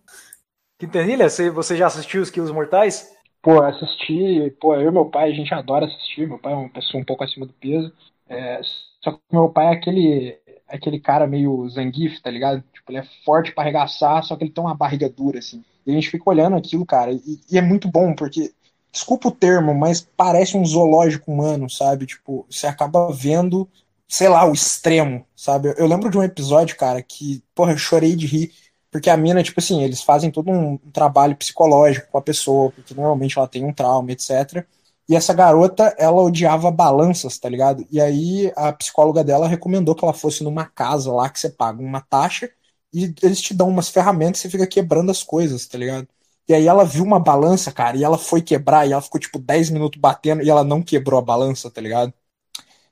Quintanilha, 0.79 1.29
você, 1.29 1.51
você 1.51 1.77
já 1.77 1.87
assistiu 1.87 2.23
os 2.23 2.31
Quilos 2.31 2.51
Mortais? 2.51 3.11
Pô, 3.43 3.63
assisti, 3.63 4.51
pô, 4.61 4.75
eu 4.75 4.89
e 4.89 4.93
meu 4.93 5.07
pai, 5.07 5.31
a 5.31 5.35
gente 5.35 5.55
adora 5.55 5.87
assistir, 5.87 6.27
meu 6.27 6.39
pai 6.39 6.53
é 6.53 6.57
uma 6.57 6.69
pessoa 6.69 7.01
um 7.01 7.05
pouco 7.05 7.25
acima 7.25 7.47
do 7.47 7.53
peso. 7.53 7.93
É, 8.29 8.61
só 9.01 9.13
que 9.13 9.21
meu 9.33 9.49
pai 9.49 9.67
é 9.67 9.71
aquele, 9.71 10.39
aquele 10.69 10.99
cara 10.99 11.27
meio 11.27 11.69
Zangief, 11.69 12.21
tá 12.21 12.31
ligado? 12.31 12.63
Tipo, 12.73 12.91
ele 12.91 12.99
é 12.99 13.09
forte 13.25 13.53
para 13.53 13.65
arregaçar, 13.65 14.23
só 14.25 14.37
que 14.37 14.45
ele 14.45 14.51
tem 14.51 14.63
uma 14.63 14.75
barriga 14.75 15.09
dura, 15.09 15.39
assim. 15.39 15.65
E 15.87 15.91
a 15.91 15.95
gente 15.95 16.11
fica 16.11 16.29
olhando 16.29 16.57
aquilo, 16.57 16.85
cara, 16.85 17.13
e, 17.13 17.41
e, 17.51 17.57
é 17.57 17.63
muito 17.63 17.89
bom, 17.89 18.15
porque, 18.15 18.53
desculpa 18.93 19.29
o 19.29 19.33
termo, 19.33 19.73
mas 19.75 20.01
parece 20.17 20.57
um 20.57 20.65
zoológico 20.65 21.31
humano, 21.31 21.71
sabe? 21.71 22.07
Tipo, 22.07 22.45
você 22.51 22.67
acaba 22.67 23.13
vendo, 23.13 23.69
sei 24.09 24.29
lá, 24.29 24.45
o 24.49 24.53
extremo, 24.53 25.27
sabe? 25.35 25.75
Eu 25.77 25.87
lembro 25.87 26.11
de 26.11 26.19
um 26.19 26.23
episódio, 26.23 26.77
cara, 26.77 27.03
que, 27.03 27.43
porra, 27.55 27.73
eu 27.73 27.79
chorei 27.79 28.15
de 28.17 28.27
rir, 28.27 28.53
porque 28.91 29.11
a 29.11 29.17
mina, 29.17 29.43
tipo 29.43 29.61
assim, 29.61 29.83
eles 29.83 30.03
fazem 30.03 30.31
todo 30.31 30.51
um 30.51 30.79
trabalho 30.93 31.37
psicológico 31.37 32.11
com 32.11 32.19
a 32.19 32.23
pessoa, 32.23 32.71
porque 32.73 32.95
normalmente 32.95 33.37
ela 33.39 33.49
tem 33.49 33.65
um 33.65 33.73
trauma, 33.73 34.13
etc. 34.13 34.67
E 35.09 35.15
essa 35.15 35.33
garota, 35.35 35.95
ela 35.99 36.23
odiava 36.23 36.71
balanças, 36.71 37.39
tá 37.39 37.49
ligado? 37.49 37.87
E 37.91 38.01
aí 38.01 38.53
a 38.57 38.73
psicóloga 38.73 39.23
dela 39.23 39.47
recomendou 39.49 39.95
que 39.95 40.05
ela 40.05 40.15
fosse 40.15 40.43
numa 40.43 40.67
casa 40.67 41.13
lá 41.13 41.29
que 41.29 41.39
você 41.39 41.51
paga 41.51 41.81
uma 41.81 42.01
taxa 42.01 42.51
e 42.93 43.15
eles 43.23 43.41
te 43.41 43.55
dão 43.55 43.69
umas 43.69 43.89
ferramentas 43.89 44.41
e 44.41 44.43
você 44.43 44.51
fica 44.51 44.67
quebrando 44.67 45.11
as 45.11 45.23
coisas, 45.23 45.67
tá 45.67 45.79
ligado? 45.79 46.09
E 46.49 46.55
aí 46.55 46.67
ela 46.67 46.85
viu 46.85 47.05
uma 47.05 47.19
balança, 47.21 47.73
cara, 47.73 47.97
e 47.97 48.05
ela 48.05 48.17
foi 48.19 48.41
quebrar 48.41 48.87
e 48.87 48.93
ela 48.93 49.03
ficou 49.03 49.21
tipo 49.21 49.39
10 49.39 49.71
minutos 49.71 50.01
batendo 50.01 50.43
e 50.43 50.51
ela 50.51 50.63
não 50.65 50.83
quebrou 50.83 51.19
a 51.19 51.23
balança, 51.23 51.71
tá 51.71 51.81
ligado? 51.81 52.13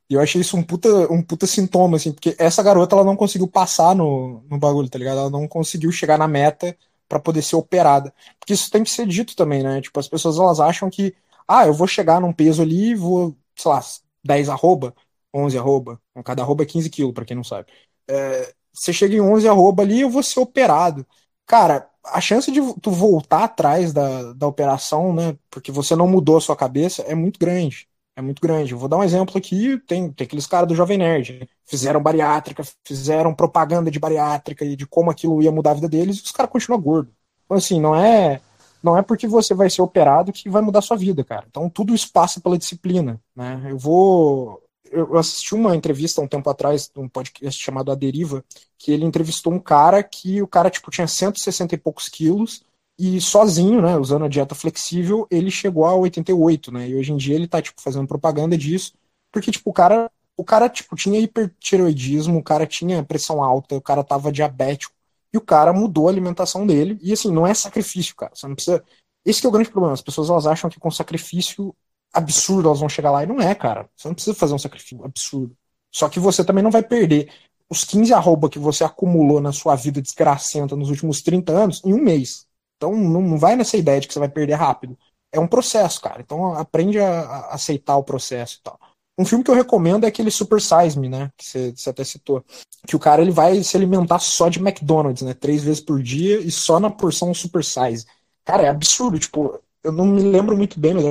E 0.08 0.14
eu 0.14 0.20
achei 0.20 0.40
isso 0.40 0.56
um 0.56 0.62
puta, 0.62 0.88
um 1.12 1.22
puta 1.22 1.46
sintoma, 1.46 1.96
assim, 1.96 2.12
porque 2.12 2.36
essa 2.38 2.62
garota 2.62 2.94
ela 2.94 3.04
não 3.04 3.16
conseguiu 3.16 3.48
passar 3.48 3.94
no, 3.94 4.42
no 4.50 4.58
bagulho, 4.58 4.88
tá 4.88 4.98
ligado? 4.98 5.18
Ela 5.18 5.30
não 5.30 5.48
conseguiu 5.48 5.90
chegar 5.90 6.18
na 6.18 6.28
meta 6.28 6.76
para 7.08 7.18
poder 7.20 7.42
ser 7.42 7.56
operada. 7.56 8.12
Porque 8.38 8.52
isso 8.52 8.70
tem 8.70 8.84
que 8.84 8.90
ser 8.90 9.06
dito 9.06 9.34
também, 9.36 9.62
né? 9.62 9.80
Tipo, 9.80 9.98
as 10.00 10.08
pessoas 10.08 10.38
elas 10.38 10.60
acham 10.60 10.90
que 10.90 11.14
ah, 11.48 11.66
eu 11.66 11.74
vou 11.74 11.86
chegar 11.86 12.20
num 12.20 12.32
peso 12.32 12.62
ali 12.62 12.94
vou, 12.94 13.36
sei 13.56 13.70
lá, 13.70 13.80
10 14.24 14.48
arroba, 14.48 14.94
11 15.32 15.58
arroba. 15.58 16.00
Cada 16.24 16.42
arroba 16.42 16.62
é 16.64 16.66
15 16.66 16.90
quilos, 16.90 17.12
pra 17.14 17.24
quem 17.24 17.36
não 17.36 17.44
sabe. 17.44 17.70
É, 18.08 18.54
você 18.72 18.92
chega 18.92 19.14
em 19.14 19.20
11 19.20 19.48
arroba 19.48 19.82
ali 19.82 20.00
eu 20.00 20.10
vou 20.10 20.22
ser 20.22 20.40
operado. 20.40 21.06
Cara, 21.46 21.88
a 22.04 22.20
chance 22.20 22.50
de 22.50 22.60
tu 22.80 22.90
voltar 22.90 23.44
atrás 23.44 23.92
da, 23.92 24.32
da 24.34 24.46
operação, 24.46 25.12
né, 25.14 25.36
porque 25.50 25.70
você 25.72 25.94
não 25.96 26.08
mudou 26.08 26.36
a 26.36 26.40
sua 26.40 26.56
cabeça, 26.56 27.02
é 27.02 27.14
muito 27.14 27.38
grande. 27.38 27.88
É 28.16 28.22
muito 28.22 28.40
grande. 28.40 28.72
Eu 28.72 28.78
vou 28.78 28.88
dar 28.88 28.96
um 28.96 29.04
exemplo 29.04 29.36
aqui: 29.36 29.78
tem, 29.86 30.10
tem 30.12 30.24
aqueles 30.24 30.46
caras 30.46 30.68
do 30.68 30.74
Jovem 30.74 30.98
Nerd. 30.98 31.40
Né? 31.40 31.46
Fizeram 31.64 32.02
bariátrica, 32.02 32.62
fizeram 32.84 33.34
propaganda 33.34 33.90
de 33.90 33.98
bariátrica 33.98 34.64
e 34.64 34.76
de 34.76 34.86
como 34.86 35.10
aquilo 35.10 35.42
ia 35.42 35.50
mudar 35.50 35.72
a 35.72 35.74
vida 35.74 35.88
deles, 35.88 36.18
e 36.18 36.22
os 36.22 36.32
caras 36.32 36.52
continuam 36.52 36.80
gordos. 36.80 37.12
Então, 37.44 37.56
assim, 37.56 37.80
não 37.80 37.94
é 37.94 38.40
não 38.82 38.98
é 38.98 39.02
porque 39.02 39.26
você 39.26 39.54
vai 39.54 39.70
ser 39.70 39.80
operado 39.80 40.32
que 40.32 40.50
vai 40.50 40.60
mudar 40.60 40.82
sua 40.82 40.96
vida, 40.96 41.24
cara. 41.24 41.46
Então 41.48 41.70
tudo 41.70 41.94
isso 41.94 42.12
passa 42.12 42.40
pela 42.40 42.58
disciplina, 42.58 43.18
né? 43.34 43.62
Eu 43.70 43.78
vou 43.78 44.62
eu 44.92 45.16
assisti 45.16 45.54
uma 45.54 45.74
entrevista 45.74 46.20
um 46.20 46.28
tempo 46.28 46.48
atrás, 46.48 46.90
um 46.96 47.08
podcast 47.08 47.60
chamado 47.60 47.90
A 47.90 47.96
Deriva, 47.96 48.44
que 48.78 48.92
ele 48.92 49.04
entrevistou 49.04 49.52
um 49.52 49.58
cara 49.58 50.02
que 50.02 50.40
o 50.40 50.46
cara 50.46 50.70
tipo 50.70 50.90
tinha 50.90 51.06
160 51.08 51.74
e 51.74 51.78
poucos 51.78 52.08
quilos 52.08 52.62
e 52.98 53.20
sozinho, 53.20 53.82
né, 53.82 53.96
usando 53.96 54.24
a 54.24 54.28
dieta 54.28 54.54
flexível, 54.54 55.26
ele 55.30 55.50
chegou 55.50 55.84
a 55.84 55.94
88, 55.94 56.72
né? 56.72 56.88
E 56.88 56.94
hoje 56.94 57.12
em 57.12 57.16
dia 57.16 57.34
ele 57.34 57.48
tá 57.48 57.60
tipo 57.60 57.80
fazendo 57.80 58.06
propaganda 58.06 58.56
disso, 58.56 58.94
porque 59.32 59.50
tipo 59.50 59.70
o 59.70 59.72
cara, 59.72 60.10
o 60.36 60.44
cara 60.44 60.68
tipo 60.68 60.94
tinha 60.94 61.18
hipertireoidismo, 61.18 62.38
o 62.38 62.42
cara 62.42 62.66
tinha 62.66 63.02
pressão 63.02 63.42
alta, 63.42 63.74
o 63.74 63.80
cara 63.80 64.04
tava 64.04 64.30
diabético 64.30 64.94
e 65.32 65.36
o 65.36 65.40
cara 65.40 65.72
mudou 65.72 66.06
a 66.06 66.10
alimentação 66.10 66.64
dele. 66.66 66.98
E 67.02 67.12
assim, 67.12 67.32
não 67.32 67.46
é 67.46 67.52
sacrifício, 67.52 68.14
cara. 68.14 68.32
Você 68.34 68.46
não 68.46 68.54
precisa. 68.54 68.84
Esse 69.24 69.44
é 69.44 69.48
o 69.48 69.52
grande 69.52 69.70
problema. 69.70 69.92
As 69.94 70.02
pessoas 70.02 70.30
elas 70.30 70.46
acham 70.46 70.70
que 70.70 70.78
com 70.78 70.90
sacrifício 70.90 71.74
absurdo 72.12 72.68
elas 72.68 72.78
vão 72.78 72.88
chegar 72.88 73.10
lá. 73.10 73.24
E 73.24 73.26
não 73.26 73.40
é, 73.40 73.52
cara. 73.54 73.88
Você 73.96 74.06
não 74.06 74.14
precisa 74.14 74.36
fazer 74.36 74.54
um 74.54 74.58
sacrifício 74.58 75.04
absurdo. 75.04 75.56
Só 75.90 76.08
que 76.08 76.20
você 76.20 76.44
também 76.44 76.62
não 76.62 76.70
vai 76.70 76.84
perder 76.84 77.32
os 77.68 77.84
15 77.84 78.12
arroba 78.14 78.48
que 78.48 78.58
você 78.58 78.84
acumulou 78.84 79.40
na 79.40 79.52
sua 79.52 79.74
vida 79.74 80.00
desgracenta 80.00 80.76
nos 80.76 80.90
últimos 80.90 81.22
30 81.22 81.52
anos 81.52 81.82
em 81.84 81.92
um 81.92 82.00
mês. 82.00 82.46
Então 82.84 82.94
não 82.94 83.38
vai 83.38 83.56
nessa 83.56 83.76
ideia 83.76 84.00
de 84.00 84.06
que 84.06 84.12
você 84.12 84.20
vai 84.20 84.28
perder 84.28 84.54
rápido. 84.54 84.96
É 85.32 85.40
um 85.40 85.46
processo, 85.46 86.00
cara. 86.00 86.20
Então 86.20 86.54
aprende 86.54 86.98
a, 87.00 87.20
a 87.20 87.54
aceitar 87.54 87.96
o 87.96 88.04
processo 88.04 88.58
e 88.58 88.62
tal. 88.62 88.78
Um 89.18 89.24
filme 89.24 89.44
que 89.44 89.50
eu 89.50 89.54
recomendo 89.54 90.04
é 90.04 90.08
aquele 90.08 90.30
Super 90.30 90.60
Size 90.60 90.98
Me, 90.98 91.08
né? 91.08 91.30
Que 91.36 91.72
você, 91.74 91.90
até 91.90 92.04
citou. 92.04 92.44
Que 92.86 92.96
o 92.96 92.98
cara 92.98 93.22
ele 93.22 93.30
vai 93.30 93.62
se 93.62 93.76
alimentar 93.76 94.18
só 94.18 94.48
de 94.48 94.58
McDonald's, 94.58 95.22
né? 95.22 95.32
Três 95.34 95.62
vezes 95.62 95.80
por 95.80 96.02
dia 96.02 96.38
e 96.40 96.50
só 96.50 96.78
na 96.78 96.90
porção 96.90 97.32
Super 97.32 97.64
Size. 97.64 98.06
Cara, 98.44 98.64
é 98.64 98.68
absurdo. 98.68 99.18
Tipo, 99.18 99.60
eu 99.82 99.92
não 99.92 100.04
me 100.04 100.22
lembro 100.22 100.56
muito 100.56 100.78
bem, 100.78 100.94
mas 100.94 101.04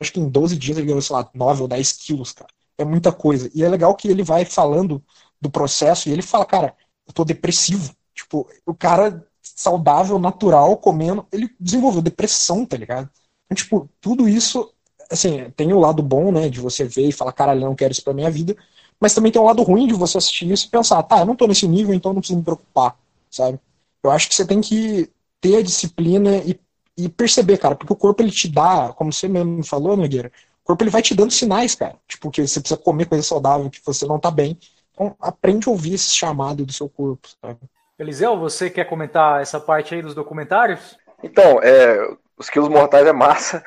acho 0.00 0.12
que 0.12 0.20
em 0.20 0.28
12 0.28 0.56
dias 0.56 0.78
ele 0.78 0.86
ganhou, 0.86 1.02
sei 1.02 1.14
lá, 1.14 1.30
9 1.34 1.62
ou 1.62 1.68
10 1.68 1.92
quilos, 1.92 2.32
cara. 2.32 2.50
É 2.78 2.84
muita 2.84 3.12
coisa. 3.12 3.50
E 3.54 3.62
é 3.62 3.68
legal 3.68 3.94
que 3.94 4.08
ele 4.08 4.22
vai 4.22 4.44
falando 4.44 5.02
do 5.40 5.50
processo 5.50 6.08
e 6.08 6.12
ele 6.12 6.22
fala, 6.22 6.46
cara, 6.46 6.74
eu 7.06 7.12
tô 7.12 7.24
depressivo. 7.24 7.94
Tipo, 8.14 8.48
o 8.66 8.74
cara 8.74 9.26
saudável, 9.60 10.18
natural, 10.18 10.74
comendo, 10.78 11.26
ele 11.30 11.50
desenvolveu 11.60 12.00
depressão, 12.00 12.64
tá 12.64 12.78
ligado? 12.78 13.10
Então, 13.44 13.56
tipo, 13.56 13.90
tudo 14.00 14.26
isso 14.26 14.72
assim, 15.10 15.50
tem 15.56 15.72
o 15.72 15.78
lado 15.78 16.02
bom, 16.02 16.32
né, 16.32 16.48
de 16.48 16.60
você 16.60 16.84
ver 16.84 17.08
e 17.08 17.12
falar, 17.12 17.32
caralho, 17.32 17.60
não 17.60 17.74
quero 17.74 17.92
isso 17.92 18.02
pra 18.02 18.14
minha 18.14 18.30
vida, 18.30 18.56
mas 18.98 19.12
também 19.12 19.30
tem 19.30 19.42
o 19.42 19.44
lado 19.44 19.62
ruim 19.62 19.86
de 19.86 19.92
você 19.92 20.16
assistir 20.16 20.50
isso 20.50 20.66
e 20.66 20.70
pensar, 20.70 21.02
tá, 21.02 21.18
eu 21.18 21.26
não 21.26 21.36
tô 21.36 21.46
nesse 21.46 21.66
nível, 21.66 21.92
então 21.92 22.12
não 22.12 22.20
preciso 22.20 22.38
me 22.38 22.44
preocupar, 22.44 22.96
sabe? 23.30 23.58
Eu 24.02 24.10
acho 24.10 24.28
que 24.28 24.34
você 24.34 24.46
tem 24.46 24.60
que 24.60 25.10
ter 25.40 25.56
a 25.56 25.62
disciplina 25.62 26.36
e, 26.36 26.58
e 26.96 27.08
perceber, 27.08 27.58
cara, 27.58 27.74
porque 27.74 27.92
o 27.92 27.96
corpo 27.96 28.22
ele 28.22 28.30
te 28.30 28.48
dá, 28.48 28.94
como 28.94 29.12
você 29.12 29.28
mesmo 29.28 29.64
falou, 29.64 29.96
Nogueira, 29.96 30.30
o 30.62 30.66
corpo 30.66 30.84
ele 30.84 30.90
vai 30.90 31.02
te 31.02 31.14
dando 31.14 31.32
sinais, 31.32 31.74
cara, 31.74 31.96
tipo, 32.08 32.30
que 32.30 32.46
você 32.46 32.60
precisa 32.60 32.80
comer 32.80 33.06
coisa 33.06 33.24
saudável, 33.24 33.68
que 33.68 33.80
você 33.84 34.06
não 34.06 34.18
tá 34.18 34.30
bem. 34.30 34.56
Então, 34.94 35.14
aprende 35.20 35.68
a 35.68 35.72
ouvir 35.72 35.94
esse 35.94 36.12
chamado 36.12 36.64
do 36.64 36.72
seu 36.72 36.88
corpo, 36.88 37.28
sabe? 37.42 37.58
Eliseu, 38.00 38.38
você 38.38 38.70
quer 38.70 38.86
comentar 38.86 39.42
essa 39.42 39.60
parte 39.60 39.94
aí 39.94 40.00
dos 40.00 40.14
documentários? 40.14 40.98
Então, 41.22 41.60
é, 41.62 41.98
os 42.34 42.48
quilos 42.48 42.70
mortais 42.70 43.06
é 43.06 43.12
massa. 43.12 43.62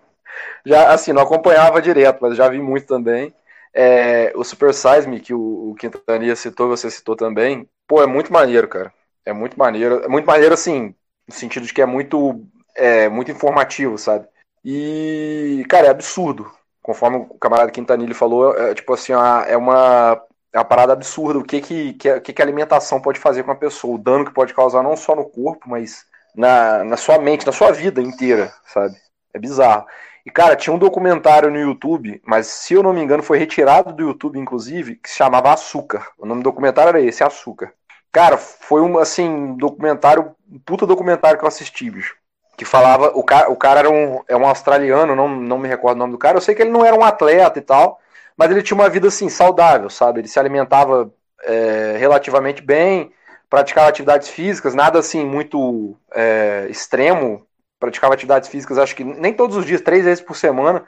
já, 0.66 0.92
assim, 0.92 1.14
não 1.14 1.22
acompanhava 1.22 1.80
direto, 1.80 2.18
mas 2.20 2.36
já 2.36 2.46
vi 2.46 2.60
muito 2.60 2.86
também. 2.86 3.34
É, 3.72 4.32
o 4.36 4.44
Super 4.44 4.74
Size 4.74 5.08
Me, 5.08 5.18
que 5.18 5.32
o, 5.32 5.70
o 5.70 5.74
Quintania 5.76 6.36
citou, 6.36 6.68
você 6.68 6.90
citou 6.90 7.16
também, 7.16 7.66
pô, 7.88 8.02
é 8.02 8.06
muito 8.06 8.30
maneiro, 8.30 8.68
cara. 8.68 8.92
É 9.24 9.32
muito 9.32 9.58
maneiro. 9.58 10.04
É 10.04 10.08
muito 10.08 10.26
maneiro, 10.26 10.52
assim, 10.52 10.94
no 11.26 11.34
sentido 11.34 11.64
de 11.64 11.72
que 11.72 11.80
é 11.80 11.86
muito, 11.86 12.44
é, 12.76 13.08
muito 13.08 13.30
informativo, 13.30 13.96
sabe? 13.96 14.28
E, 14.62 15.64
cara, 15.70 15.86
é 15.86 15.90
absurdo. 15.90 16.52
Conforme 16.82 17.16
o 17.16 17.38
camarada 17.38 17.70
Quintanilha 17.70 18.14
falou, 18.14 18.54
é, 18.58 18.74
tipo 18.74 18.92
assim, 18.92 19.12
é 19.46 19.56
uma, 19.56 20.20
é 20.52 20.58
uma 20.58 20.64
parada 20.64 20.92
absurda. 20.92 21.38
O 21.38 21.44
que 21.44 21.60
que, 21.60 21.92
que, 21.94 22.20
que 22.20 22.42
a 22.42 22.44
alimentação 22.44 23.00
pode 23.00 23.18
fazer 23.18 23.42
com 23.42 23.52
a 23.52 23.56
pessoa, 23.56 23.94
o 23.94 23.98
dano 23.98 24.24
que 24.24 24.32
pode 24.32 24.54
causar 24.54 24.82
não 24.82 24.96
só 24.96 25.14
no 25.14 25.24
corpo, 25.24 25.68
mas 25.68 26.04
na, 26.34 26.84
na 26.84 26.96
sua 26.96 27.18
mente, 27.18 27.46
na 27.46 27.52
sua 27.52 27.72
vida 27.72 28.00
inteira, 28.00 28.52
sabe? 28.66 28.96
É 29.32 29.38
bizarro. 29.38 29.86
E, 30.24 30.30
cara, 30.30 30.56
tinha 30.56 30.74
um 30.74 30.78
documentário 30.78 31.50
no 31.50 31.58
YouTube, 31.58 32.20
mas 32.24 32.46
se 32.46 32.74
eu 32.74 32.82
não 32.82 32.92
me 32.92 33.02
engano 33.02 33.22
foi 33.22 33.38
retirado 33.38 33.92
do 33.92 34.02
YouTube, 34.02 34.38
inclusive, 34.38 34.96
que 34.96 35.08
se 35.08 35.16
chamava 35.16 35.52
Açúcar. 35.52 36.06
O 36.18 36.26
nome 36.26 36.42
do 36.42 36.44
documentário 36.44 36.90
era 36.90 37.00
esse, 37.00 37.24
Açúcar. 37.24 37.72
Cara, 38.12 38.36
foi 38.36 38.82
um, 38.82 38.98
assim, 38.98 39.54
documentário, 39.56 40.34
um 40.50 40.58
puta 40.58 40.86
documentário 40.86 41.38
que 41.38 41.44
eu 41.44 41.48
assisti, 41.48 41.90
bicho. 41.90 42.16
Que 42.56 42.64
falava, 42.64 43.12
o 43.14 43.22
cara, 43.22 43.50
o 43.50 43.56
cara 43.56 43.80
era 43.80 43.90
um, 43.90 44.20
é 44.28 44.36
um 44.36 44.46
australiano, 44.46 45.16
não, 45.16 45.28
não 45.28 45.58
me 45.58 45.68
recordo 45.68 45.96
o 45.96 46.00
nome 46.00 46.12
do 46.12 46.18
cara. 46.18 46.36
Eu 46.36 46.42
sei 46.42 46.54
que 46.54 46.60
ele 46.60 46.70
não 46.70 46.84
era 46.84 46.94
um 46.94 47.04
atleta 47.04 47.58
e 47.58 47.62
tal, 47.62 47.98
mas 48.36 48.50
ele 48.50 48.62
tinha 48.62 48.76
uma 48.76 48.88
vida, 48.88 49.08
assim, 49.08 49.28
saudável, 49.28 49.90
sabe? 49.90 50.20
Ele 50.20 50.28
se 50.28 50.38
alimentava 50.38 51.12
é, 51.42 51.96
relativamente 51.98 52.62
bem, 52.62 53.12
praticava 53.48 53.88
atividades 53.88 54.28
físicas, 54.28 54.74
nada, 54.74 54.98
assim, 54.98 55.24
muito 55.24 55.96
é, 56.14 56.66
extremo, 56.70 57.46
praticava 57.78 58.14
atividades 58.14 58.48
físicas, 58.48 58.78
acho 58.78 58.94
que 58.94 59.02
nem 59.02 59.32
todos 59.32 59.56
os 59.56 59.64
dias, 59.64 59.80
três 59.80 60.04
vezes 60.04 60.22
por 60.22 60.36
semana. 60.36 60.84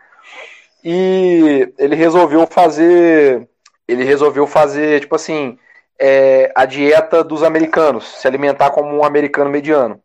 E 0.84 1.72
ele 1.78 1.94
resolveu 1.94 2.46
fazer. 2.46 3.48
Ele 3.86 4.04
resolveu 4.04 4.46
fazer, 4.46 5.00
tipo 5.00 5.14
assim, 5.14 5.58
é, 5.98 6.52
a 6.54 6.64
dieta 6.64 7.22
dos 7.22 7.42
americanos, 7.42 8.20
se 8.20 8.26
alimentar 8.26 8.70
como 8.70 8.94
um 8.94 9.04
americano 9.04 9.50
mediano. 9.50 10.00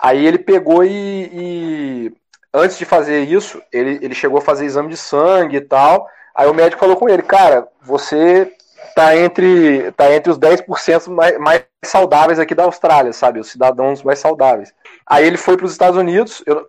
Aí 0.00 0.26
ele 0.26 0.38
pegou 0.38 0.84
e, 0.84 1.30
e, 1.32 2.12
antes 2.52 2.78
de 2.78 2.84
fazer 2.84 3.24
isso, 3.24 3.60
ele, 3.72 3.98
ele 4.02 4.14
chegou 4.14 4.38
a 4.38 4.42
fazer 4.42 4.64
exame 4.64 4.88
de 4.88 4.96
sangue 4.96 5.56
e 5.56 5.60
tal. 5.60 6.08
Aí 6.34 6.48
o 6.48 6.54
médico 6.54 6.80
falou 6.80 6.96
com 6.96 7.08
ele, 7.08 7.22
cara, 7.22 7.68
você 7.82 8.50
tá 8.94 9.16
entre, 9.16 9.90
tá 9.92 10.12
entre 10.12 10.30
os 10.30 10.38
10% 10.38 11.08
mais, 11.08 11.38
mais 11.38 11.64
saudáveis 11.84 12.38
aqui 12.38 12.54
da 12.54 12.64
Austrália, 12.64 13.12
sabe? 13.12 13.40
Os 13.40 13.50
cidadãos 13.50 14.02
mais 14.02 14.18
saudáveis. 14.18 14.72
Aí 15.06 15.26
ele 15.26 15.36
foi 15.36 15.56
para 15.56 15.66
os 15.66 15.72
Estados 15.72 15.98
Unidos, 15.98 16.42
eu, 16.46 16.66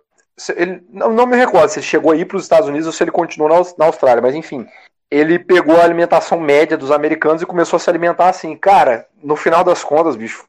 ele, 0.54 0.84
não, 0.90 1.10
não, 1.12 1.26
me 1.26 1.36
recordo 1.36 1.68
se 1.68 1.78
ele 1.78 1.86
chegou 1.86 2.12
aí 2.12 2.24
para 2.24 2.36
os 2.36 2.42
Estados 2.42 2.68
Unidos 2.68 2.86
ou 2.86 2.92
se 2.92 3.02
ele 3.02 3.10
continuou 3.10 3.48
na, 3.48 3.64
na 3.78 3.86
Austrália, 3.86 4.22
mas 4.22 4.34
enfim. 4.34 4.66
Ele 5.10 5.38
pegou 5.38 5.80
a 5.80 5.84
alimentação 5.84 6.38
média 6.38 6.76
dos 6.76 6.90
americanos 6.90 7.40
e 7.40 7.46
começou 7.46 7.76
a 7.76 7.80
se 7.80 7.88
alimentar 7.88 8.28
assim. 8.28 8.56
Cara, 8.56 9.06
no 9.22 9.36
final 9.36 9.62
das 9.62 9.84
contas, 9.84 10.16
bicho, 10.16 10.44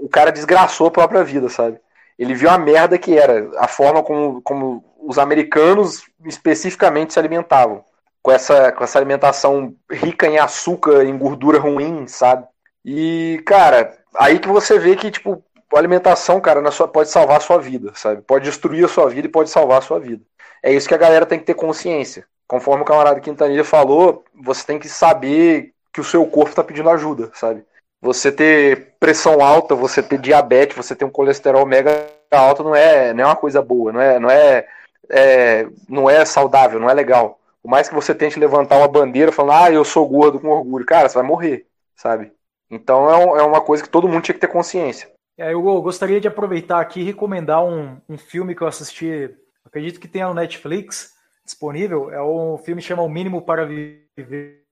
o 0.00 0.08
cara 0.08 0.30
desgraçou 0.30 0.88
a 0.88 0.90
própria 0.90 1.24
vida, 1.24 1.48
sabe? 1.48 1.80
Ele 2.18 2.34
viu 2.34 2.50
a 2.50 2.58
merda 2.58 2.98
que 2.98 3.16
era, 3.16 3.50
a 3.58 3.66
forma 3.66 4.02
como, 4.02 4.40
como 4.42 4.84
os 5.00 5.18
americanos 5.18 6.02
especificamente 6.24 7.12
se 7.12 7.18
alimentavam. 7.18 7.84
Com 8.24 8.32
essa, 8.32 8.72
com 8.72 8.82
essa 8.82 8.98
alimentação 8.98 9.74
rica 9.90 10.26
em 10.26 10.38
açúcar, 10.38 11.04
em 11.04 11.18
gordura 11.18 11.58
ruim, 11.58 12.06
sabe? 12.06 12.46
E, 12.82 13.42
cara, 13.44 13.98
aí 14.16 14.38
que 14.38 14.48
você 14.48 14.78
vê 14.78 14.96
que, 14.96 15.10
tipo, 15.10 15.44
a 15.74 15.78
alimentação, 15.78 16.40
cara, 16.40 16.62
na 16.62 16.70
sua, 16.70 16.88
pode 16.88 17.10
salvar 17.10 17.36
a 17.36 17.40
sua 17.40 17.58
vida, 17.58 17.92
sabe? 17.94 18.22
Pode 18.22 18.46
destruir 18.46 18.84
a 18.86 18.88
sua 18.88 19.10
vida 19.10 19.28
e 19.28 19.30
pode 19.30 19.50
salvar 19.50 19.78
a 19.78 19.82
sua 19.82 20.00
vida. 20.00 20.24
É 20.62 20.72
isso 20.72 20.88
que 20.88 20.94
a 20.94 20.98
galera 20.98 21.26
tem 21.26 21.38
que 21.38 21.44
ter 21.44 21.54
consciência. 21.54 22.26
Conforme 22.48 22.82
o 22.82 22.86
camarada 22.86 23.20
Quintanilha 23.20 23.64
falou, 23.64 24.24
você 24.34 24.64
tem 24.64 24.78
que 24.78 24.88
saber 24.88 25.74
que 25.92 26.00
o 26.00 26.04
seu 26.04 26.26
corpo 26.26 26.50
está 26.50 26.64
pedindo 26.64 26.88
ajuda, 26.88 27.30
sabe? 27.34 27.62
Você 28.00 28.32
ter 28.32 28.94
pressão 28.98 29.42
alta, 29.42 29.74
você 29.74 30.02
ter 30.02 30.18
diabetes, 30.18 30.76
você 30.76 30.94
ter 30.96 31.04
um 31.04 31.10
colesterol 31.10 31.66
mega 31.66 32.06
alto 32.30 32.64
não 32.64 32.74
é, 32.74 33.12
não 33.12 33.24
é 33.24 33.26
uma 33.26 33.36
coisa 33.36 33.62
boa, 33.62 33.92
não 33.92 34.00
é, 34.00 34.18
não 34.18 34.30
é, 34.30 34.66
é, 35.10 35.66
não 35.88 36.10
é 36.10 36.24
saudável, 36.24 36.80
não 36.80 36.90
é 36.90 36.94
legal. 36.94 37.38
Por 37.64 37.70
mais 37.70 37.88
que 37.88 37.94
você 37.94 38.14
tente 38.14 38.38
levantar 38.38 38.76
uma 38.76 38.86
bandeira 38.86 39.32
falando, 39.32 39.56
ah, 39.56 39.72
eu 39.72 39.86
sou 39.86 40.06
gordo 40.06 40.38
com 40.38 40.48
orgulho, 40.48 40.84
cara, 40.84 41.08
você 41.08 41.14
vai 41.14 41.26
morrer, 41.26 41.66
sabe? 41.96 42.30
Então 42.70 43.08
é, 43.10 43.40
é 43.40 43.42
uma 43.42 43.62
coisa 43.62 43.82
que 43.82 43.88
todo 43.88 44.06
mundo 44.06 44.22
tinha 44.22 44.34
que 44.34 44.40
ter 44.40 44.52
consciência. 44.52 45.10
É, 45.38 45.54
eu 45.54 45.62
gostaria 45.80 46.20
de 46.20 46.28
aproveitar 46.28 46.78
aqui 46.78 47.00
e 47.00 47.04
recomendar 47.04 47.64
um, 47.64 47.96
um 48.06 48.18
filme 48.18 48.54
que 48.54 48.60
eu 48.60 48.66
assisti, 48.66 49.34
acredito 49.64 49.98
que 49.98 50.06
tenha 50.06 50.28
no 50.28 50.34
Netflix 50.34 51.14
disponível. 51.42 52.10
É 52.10 52.22
um 52.22 52.58
filme 52.58 52.82
que 52.82 52.88
chama 52.88 53.02
O 53.02 53.08
Mínimo 53.08 53.40
para 53.40 53.64
Viver. 53.64 54.62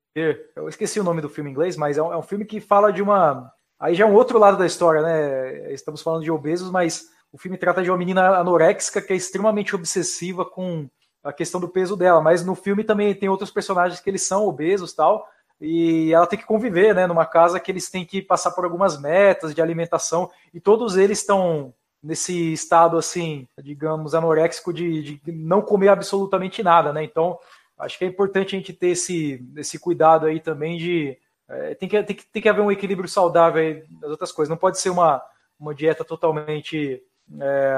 Eu 0.55 0.69
esqueci 0.69 1.01
o 1.01 1.05
nome 1.05 1.23
do 1.23 1.31
filme 1.31 1.48
em 1.48 1.52
inglês, 1.55 1.78
mas 1.78 1.97
é 1.97 2.02
um, 2.02 2.12
é 2.12 2.16
um 2.19 2.23
filme 2.23 2.44
que 2.44 2.60
fala 2.60 2.93
de 2.93 3.01
uma. 3.01 3.51
Aí 3.81 3.94
já 3.94 4.05
é 4.05 4.06
um 4.06 4.14
outro 4.14 4.39
lado 4.39 4.59
da 4.59 4.66
história, 4.66 5.01
né? 5.01 5.73
Estamos 5.73 6.02
falando 6.02 6.24
de 6.24 6.31
obesos, 6.31 6.70
mas 6.70 7.06
o 7.32 7.39
filme 7.39 7.56
trata 7.56 7.82
de 7.82 7.90
uma 7.90 7.97
menina 7.97 8.36
anoréxica 8.36 9.01
que 9.01 9.14
é 9.14 9.16
extremamente 9.16 9.74
obsessiva 9.74 10.44
com 10.44 10.90
a 11.23 11.32
questão 11.32 11.61
do 11.61 11.69
peso 11.69 11.97
dela. 11.97 12.20
Mas 12.20 12.44
no 12.44 12.55
filme 12.55 12.85
também 12.85 13.15
tem 13.15 13.28
outros 13.28 13.51
personagens 13.51 14.01
que 14.01 14.11
eles 14.11 14.23
são 14.23 14.47
obesos 14.47 14.93
tal 14.93 15.28
e 15.61 16.12
ela 16.12 16.27
tem 16.27 16.39
que 16.39 16.44
conviver, 16.44 16.94
né, 16.94 17.07
numa 17.07 17.24
casa 17.24 17.61
que 17.61 17.70
eles 17.70 17.89
têm 17.89 18.05
que 18.05 18.20
passar 18.20 18.51
por 18.51 18.65
algumas 18.65 19.01
metas 19.01 19.55
de 19.55 19.62
alimentação 19.62 20.28
e 20.53 20.61
todos 20.61 20.97
eles 20.97 21.20
estão 21.20 21.73
nesse 22.03 22.53
estado 22.53 22.99
assim, 22.99 23.47
digamos, 23.62 24.12
anoréxico 24.12 24.73
de, 24.73 25.20
de, 25.20 25.32
não 25.32 25.62
comer 25.62 25.89
absolutamente 25.89 26.61
nada, 26.61 26.93
né? 26.93 27.05
Então, 27.05 27.39
acho 27.78 27.97
que 27.97 28.05
é 28.05 28.09
importante 28.09 28.57
a 28.57 28.59
gente 28.59 28.73
ter 28.73 28.89
esse, 28.89 29.47
esse 29.57 29.78
cuidado 29.78 30.27
aí 30.27 30.40
também 30.40 30.77
de 30.78 31.16
é, 31.49 31.74
tem, 31.74 31.89
que, 31.89 32.03
tem, 32.03 32.16
que, 32.16 32.27
tem 32.27 32.43
que 32.43 32.49
haver 32.49 32.62
um 32.62 32.73
equilíbrio 32.73 33.09
saudável 33.09 33.62
aí 33.62 33.85
das 34.01 34.11
outras 34.11 34.32
coisas. 34.32 34.51
Não 34.51 34.57
pode 34.57 34.81
ser 34.81 34.90
uma, 34.90 35.23
uma 35.61 35.74
dieta 35.74 36.05
totalmente 36.05 37.01
é, 37.40 37.74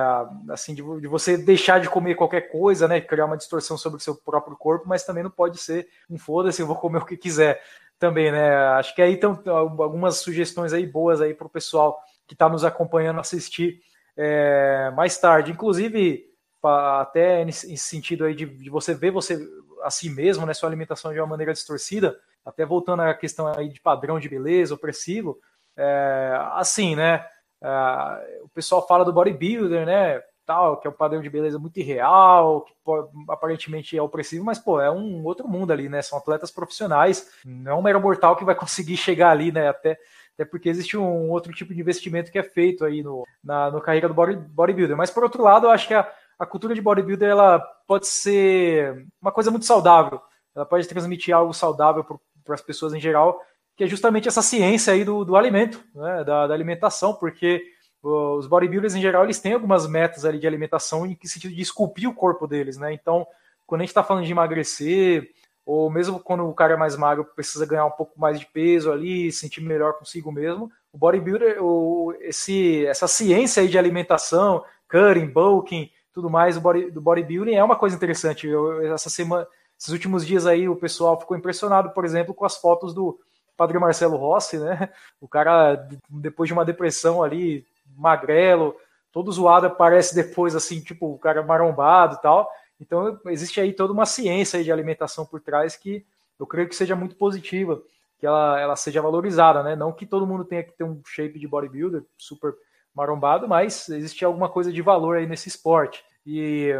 assim, 0.51 0.75
de, 0.75 0.83
de, 1.01 1.07
você 1.07 1.37
deixar 1.37 1.81
de 1.81 1.89
comer 1.89 2.15
qualquer 2.15 2.51
coisa, 2.51 2.89
né? 2.89 3.01
Criar 3.01 3.27
uma 3.27 3.37
distorção 3.37 3.77
sobre 3.77 3.99
o 3.99 4.01
seu 4.01 4.15
próprio 4.15 4.57
corpo, 4.57 4.89
mas 4.89 5.05
também 5.05 5.23
não 5.23 5.31
pode 5.31 5.59
ser 5.59 5.89
um 6.11 6.19
foda-se, 6.19 6.61
eu 6.61 6.67
vou 6.67 6.77
comer 6.77 6.99
o 6.99 7.07
que 7.07 7.17
quiser 7.17 7.63
também, 7.99 8.33
né? 8.33 8.57
Acho 8.71 8.95
que 8.95 9.03
aí 9.03 9.15
estão 9.15 9.41
algumas 9.47 10.17
sugestões 10.17 10.73
aí 10.73 10.87
boas 10.87 11.21
aí 11.21 11.35
para 11.35 11.47
o 11.47 11.51
pessoal 11.51 12.01
que 12.27 12.35
está 12.35 12.49
nos 12.49 12.65
acompanhando 12.65 13.21
assistir 13.21 13.81
é, 14.17 14.91
mais 14.97 15.17
tarde. 15.19 15.53
Inclusive, 15.53 16.25
até 16.63 17.45
nesse 17.45 17.77
sentido 17.77 18.25
aí 18.25 18.35
de, 18.35 18.47
de, 18.47 18.71
você 18.71 18.95
ver 18.95 19.11
você 19.11 19.39
a 19.83 19.91
si 19.91 20.11
mesmo, 20.11 20.47
né? 20.47 20.55
Sua 20.55 20.69
alimentação 20.69 21.13
de 21.13 21.21
uma 21.21 21.27
maneira 21.27 21.53
distorcida, 21.53 22.19
até 22.45 22.65
voltando 22.65 23.03
à 23.03 23.15
questão 23.15 23.47
aí 23.47 23.69
de 23.69 23.81
padrão 23.81 24.19
de 24.19 24.29
beleza 24.29 24.75
opressivo, 24.75 25.39
é, 25.77 26.37
assim, 26.55 26.97
né? 26.97 27.25
Uh, 27.65 28.45
o 28.45 28.49
pessoal 28.51 28.87
fala 28.87 29.07
do 29.07 29.13
bodybuilder, 29.13 29.87
né? 29.87 30.21
Tal, 30.45 30.77
que 30.77 30.87
é 30.87 30.91
um 30.91 30.95
padrão 30.95 31.23
de 31.23 31.31
beleza 31.31 31.59
muito 31.59 31.79
irreal, 31.81 32.61
que 32.61 32.75
pô, 32.85 33.09
aparentemente 33.31 33.97
é 33.97 34.03
opressivo, 34.03 34.45
mas 34.45 34.59
pô, 34.59 34.79
é 34.79 34.91
um 34.91 35.25
outro 35.25 35.49
mundo 35.49 35.73
ali, 35.73 35.89
né? 35.89 36.03
São 36.03 36.19
atletas 36.19 36.51
profissionais, 36.51 37.31
não 37.43 37.73
é 37.73 37.75
um 37.75 37.81
mero 37.81 37.99
mortal 37.99 38.37
que 38.37 38.45
vai 38.45 38.55
conseguir 38.55 38.99
chegar 38.99 39.31
ali, 39.31 39.51
né? 39.51 39.69
Até, 39.69 39.99
até 40.35 40.45
porque 40.45 40.69
existe 40.69 40.99
um 40.99 41.31
outro 41.31 41.51
tipo 41.55 41.73
de 41.73 41.81
investimento 41.81 42.31
que 42.31 42.39
é 42.39 42.43
feito 42.43 42.85
aí 42.85 43.03
no, 43.03 43.25
na 43.43 43.71
no 43.71 43.81
carreira 43.81 44.07
do 44.07 44.13
body, 44.13 44.37
bodybuilder. 44.37 44.99
Mas 44.99 45.11
por 45.11 45.23
outro 45.23 45.43
lado, 45.43 45.67
eu 45.67 45.71
acho 45.71 45.89
que 45.89 45.95
a, 45.95 46.07
a 46.39 46.45
cultura 46.45 46.75
de 46.75 46.83
bodybuilder 46.83 47.31
ela 47.31 47.59
pode 47.87 48.07
ser 48.07 49.07
uma 49.23 49.33
coisa 49.33 49.51
muito 49.51 49.65
saudável. 49.65 50.21
Ela 50.55 50.67
pode 50.67 50.87
transmitir 50.87 51.35
algo 51.35 51.55
saudável 51.55 52.05
para 52.45 52.55
as 52.55 52.61
pessoas 52.61 52.93
em 52.93 53.01
geral, 53.01 53.41
que 53.77 53.85
é 53.85 53.87
justamente 53.87 54.29
essa 54.29 54.43
ciência 54.43 54.93
aí 54.93 55.05
do, 55.05 55.25
do 55.25 55.37
alimento, 55.37 55.83
né, 55.95 56.25
da, 56.25 56.47
da, 56.47 56.55
alimentação, 56.55 57.15
porque 57.15 57.63
os 58.03 58.47
bodybuilders 58.47 58.95
em 58.95 59.01
geral 59.01 59.25
eles 59.25 59.41
têm 59.41 59.55
algumas 59.55 59.87
metas 59.89 60.25
ali 60.25 60.39
de 60.39 60.47
alimentação 60.47 61.07
em 61.07 61.15
que 61.15 61.27
sentido 61.27 61.55
de 61.55 61.63
esculpir 61.63 62.09
o 62.09 62.15
corpo 62.15 62.47
deles, 62.47 62.77
né? 62.77 62.93
Então, 62.93 63.27
quando 63.67 63.81
a 63.81 63.85
gente 63.85 63.91
está 63.91 64.05
falando 64.05 64.27
de 64.27 64.33
emagrecer, 64.33 65.31
ou 65.65 65.91
mesmo 65.91 66.21
quando 66.21 66.47
o 66.47 66.55
cara 66.55 66.75
é 66.75 66.77
mais 66.77 66.97
magro 66.97 67.25
precisa 67.25 67.65
ganhar 67.65 67.87
um 67.87 67.91
pouco 67.91 68.21
mais 68.21 68.39
de 68.39 68.47
peso 68.47 68.93
ali, 68.93 69.33
sentir 69.33 69.63
melhor 69.63 69.95
consigo 69.95 70.31
mesmo, 70.31 70.71
o 70.93 70.99
bodybuilder, 70.99 71.63
o, 71.65 72.15
esse, 72.21 72.87
essa 72.87 73.09
ciência 73.09 73.63
aí 73.63 73.69
de 73.69 73.79
alimentação, 73.79 74.63
cutting, 74.89 75.27
bulking, 75.27 75.91
tudo 76.13 76.31
mais 76.31 76.55
do, 76.55 76.61
body, 76.61 76.91
do 76.91 77.01
bodybuilding 77.01 77.55
é 77.55 77.65
uma 77.65 77.77
coisa 77.77 77.97
interessante. 77.97 78.47
Eu, 78.47 78.83
essa 78.93 79.11
semana, 79.11 79.47
esses 79.79 79.93
últimos 79.93 80.25
dias 80.25 80.47
aí 80.47 80.69
o 80.69 80.77
pessoal 80.77 81.19
ficou 81.19 81.37
impressionado, 81.37 81.91
por 81.91 82.05
exemplo, 82.05 82.35
com 82.35 82.45
as 82.45 82.57
fotos 82.57 82.95
do 82.95 83.19
Padre 83.57 83.79
Marcelo 83.79 84.17
Rossi, 84.17 84.59
né? 84.59 84.91
O 85.21 85.29
cara, 85.29 85.89
depois 86.09 86.49
de 86.49 86.53
uma 86.53 86.65
depressão 86.65 87.23
ali, 87.23 87.67
magrelo, 87.97 88.77
todo 89.13 89.31
zoado, 89.31 89.67
aparece 89.67 90.15
depois, 90.15 90.55
assim, 90.57 90.81
tipo, 90.81 91.13
o 91.13 91.19
cara 91.19 91.43
marombado 91.43 92.17
e 92.17 92.23
tal. 92.23 92.51
Então, 92.81 93.19
existe 93.27 93.61
aí 93.61 93.73
toda 93.73 93.93
uma 93.93 94.07
ciência 94.07 94.63
de 94.63 94.73
alimentação 94.73 95.25
por 95.25 95.41
trás 95.41 95.77
que 95.77 96.05
eu 96.39 96.47
creio 96.47 96.69
que 96.69 96.75
seja 96.75 96.97
muito 96.97 97.15
positiva, 97.15 97.81
que 98.19 98.27
ela, 98.27 98.61
ela 98.61 98.77
seja 98.77 99.01
valorizada, 99.01 99.63
né? 99.63 99.77
Não 99.77 99.93
que 99.93 100.05
todo 100.05 100.27
mundo 100.27 100.45
tenha 100.45 100.63
que 100.63 100.73
ter 100.73 100.85
um 100.85 101.01
shape 101.07 101.39
de 101.39 101.47
bodybuilder 101.47 102.05
super 102.19 102.55
marombado, 102.95 103.49
mas 103.49 103.89
existe 103.89 104.25
alguma 104.25 104.49
coisa 104.49 104.73
de 104.73 104.83
valor 104.83 105.17
aí 105.17 105.27
nesse 105.27 105.49
esporte. 105.49 106.05
E 106.27 106.71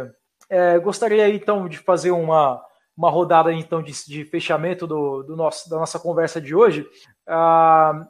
é, 0.49 0.77
gostaria 0.79 1.29
então, 1.29 1.67
de 1.67 1.77
fazer 1.77 2.11
uma 2.11 2.63
uma 2.97 3.09
rodada 3.09 3.51
então 3.51 3.81
de, 3.81 3.91
de 4.07 4.25
fechamento 4.25 4.87
do, 4.87 5.23
do, 5.23 5.35
nosso, 5.35 5.69
da 5.69 5.77
nossa 5.77 5.99
conversa 5.99 6.39
de 6.39 6.55
hoje 6.55 6.87
ah, 7.27 8.07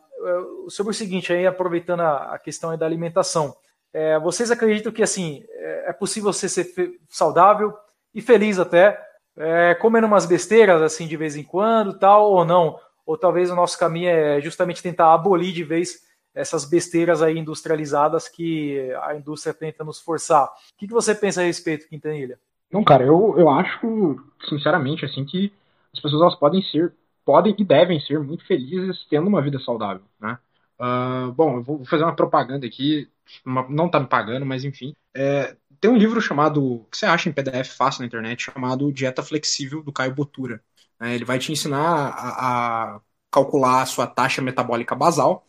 sobre 0.69 0.91
o 0.91 0.95
seguinte, 0.95 1.33
aí 1.33 1.45
aproveitando 1.45 2.01
a, 2.01 2.35
a 2.35 2.39
questão 2.39 2.75
da 2.77 2.85
alimentação. 2.85 3.55
É, 3.93 4.19
vocês 4.19 4.51
acreditam 4.51 4.91
que 4.91 5.03
assim 5.03 5.43
é, 5.49 5.89
é 5.89 5.93
possível 5.93 6.31
você 6.31 6.49
ser 6.49 6.67
saudável 7.07 7.73
e 8.13 8.21
feliz 8.21 8.59
até 8.59 9.01
é, 9.37 9.75
comendo 9.75 10.07
umas 10.07 10.25
besteiras 10.25 10.81
assim 10.81 11.07
de 11.07 11.17
vez 11.17 11.35
em 11.35 11.43
quando, 11.43 11.97
tal 11.97 12.31
ou 12.31 12.45
não? 12.45 12.79
Ou 13.05 13.17
talvez 13.17 13.51
o 13.51 13.55
nosso 13.55 13.77
caminho 13.77 14.09
é 14.09 14.41
justamente 14.41 14.81
tentar 14.81 15.13
abolir 15.13 15.53
de 15.53 15.63
vez 15.63 16.03
essas 16.33 16.65
besteiras 16.65 17.21
aí 17.21 17.37
industrializadas 17.37 18.27
que 18.27 18.91
a 19.03 19.15
indústria 19.15 19.53
tenta 19.53 19.83
nos 19.83 20.01
forçar. 20.01 20.47
O 20.47 20.51
que, 20.77 20.87
que 20.87 20.93
você 20.93 21.15
pensa 21.15 21.41
a 21.41 21.45
respeito, 21.45 21.87
Quintanilha? 21.87 22.37
Não, 22.71 22.83
cara, 22.83 23.03
eu, 23.05 23.35
eu 23.37 23.49
acho, 23.49 24.17
sinceramente, 24.49 25.05
assim, 25.05 25.25
que 25.25 25.53
as 25.93 25.99
pessoas 25.99 26.21
elas 26.21 26.35
podem 26.35 26.61
ser, 26.63 26.93
podem 27.23 27.55
e 27.57 27.63
devem 27.63 27.99
ser 28.01 28.19
muito 28.19 28.45
felizes 28.45 29.05
tendo 29.09 29.27
uma 29.27 29.41
vida 29.41 29.59
saudável, 29.59 30.03
né? 30.19 30.37
Uh, 30.79 31.31
bom, 31.31 31.57
eu 31.57 31.63
vou 31.63 31.85
fazer 31.85 32.03
uma 32.03 32.15
propaganda 32.15 32.65
aqui, 32.67 33.09
uma, 33.45 33.65
não 33.69 33.89
tá 33.89 33.99
me 33.99 34.07
pagando, 34.07 34.45
mas 34.45 34.65
enfim. 34.65 34.93
É, 35.15 35.55
tem 35.79 35.89
um 35.89 35.95
livro 35.97 36.19
chamado, 36.19 36.85
que 36.91 36.97
você 36.97 37.05
acha 37.05 37.29
em 37.29 37.31
PDF 37.31 37.75
fácil 37.77 38.01
na 38.01 38.07
internet, 38.07 38.43
chamado 38.43 38.91
Dieta 38.91 39.23
Flexível, 39.23 39.81
do 39.81 39.93
Caio 39.93 40.13
Botura. 40.13 40.61
É, 40.99 41.15
ele 41.15 41.23
vai 41.23 41.39
te 41.39 41.51
ensinar 41.51 41.79
a, 42.09 42.95
a 42.97 43.01
calcular 43.31 43.81
a 43.83 43.85
sua 43.85 44.05
taxa 44.07 44.41
metabólica 44.41 44.93
basal. 44.95 45.45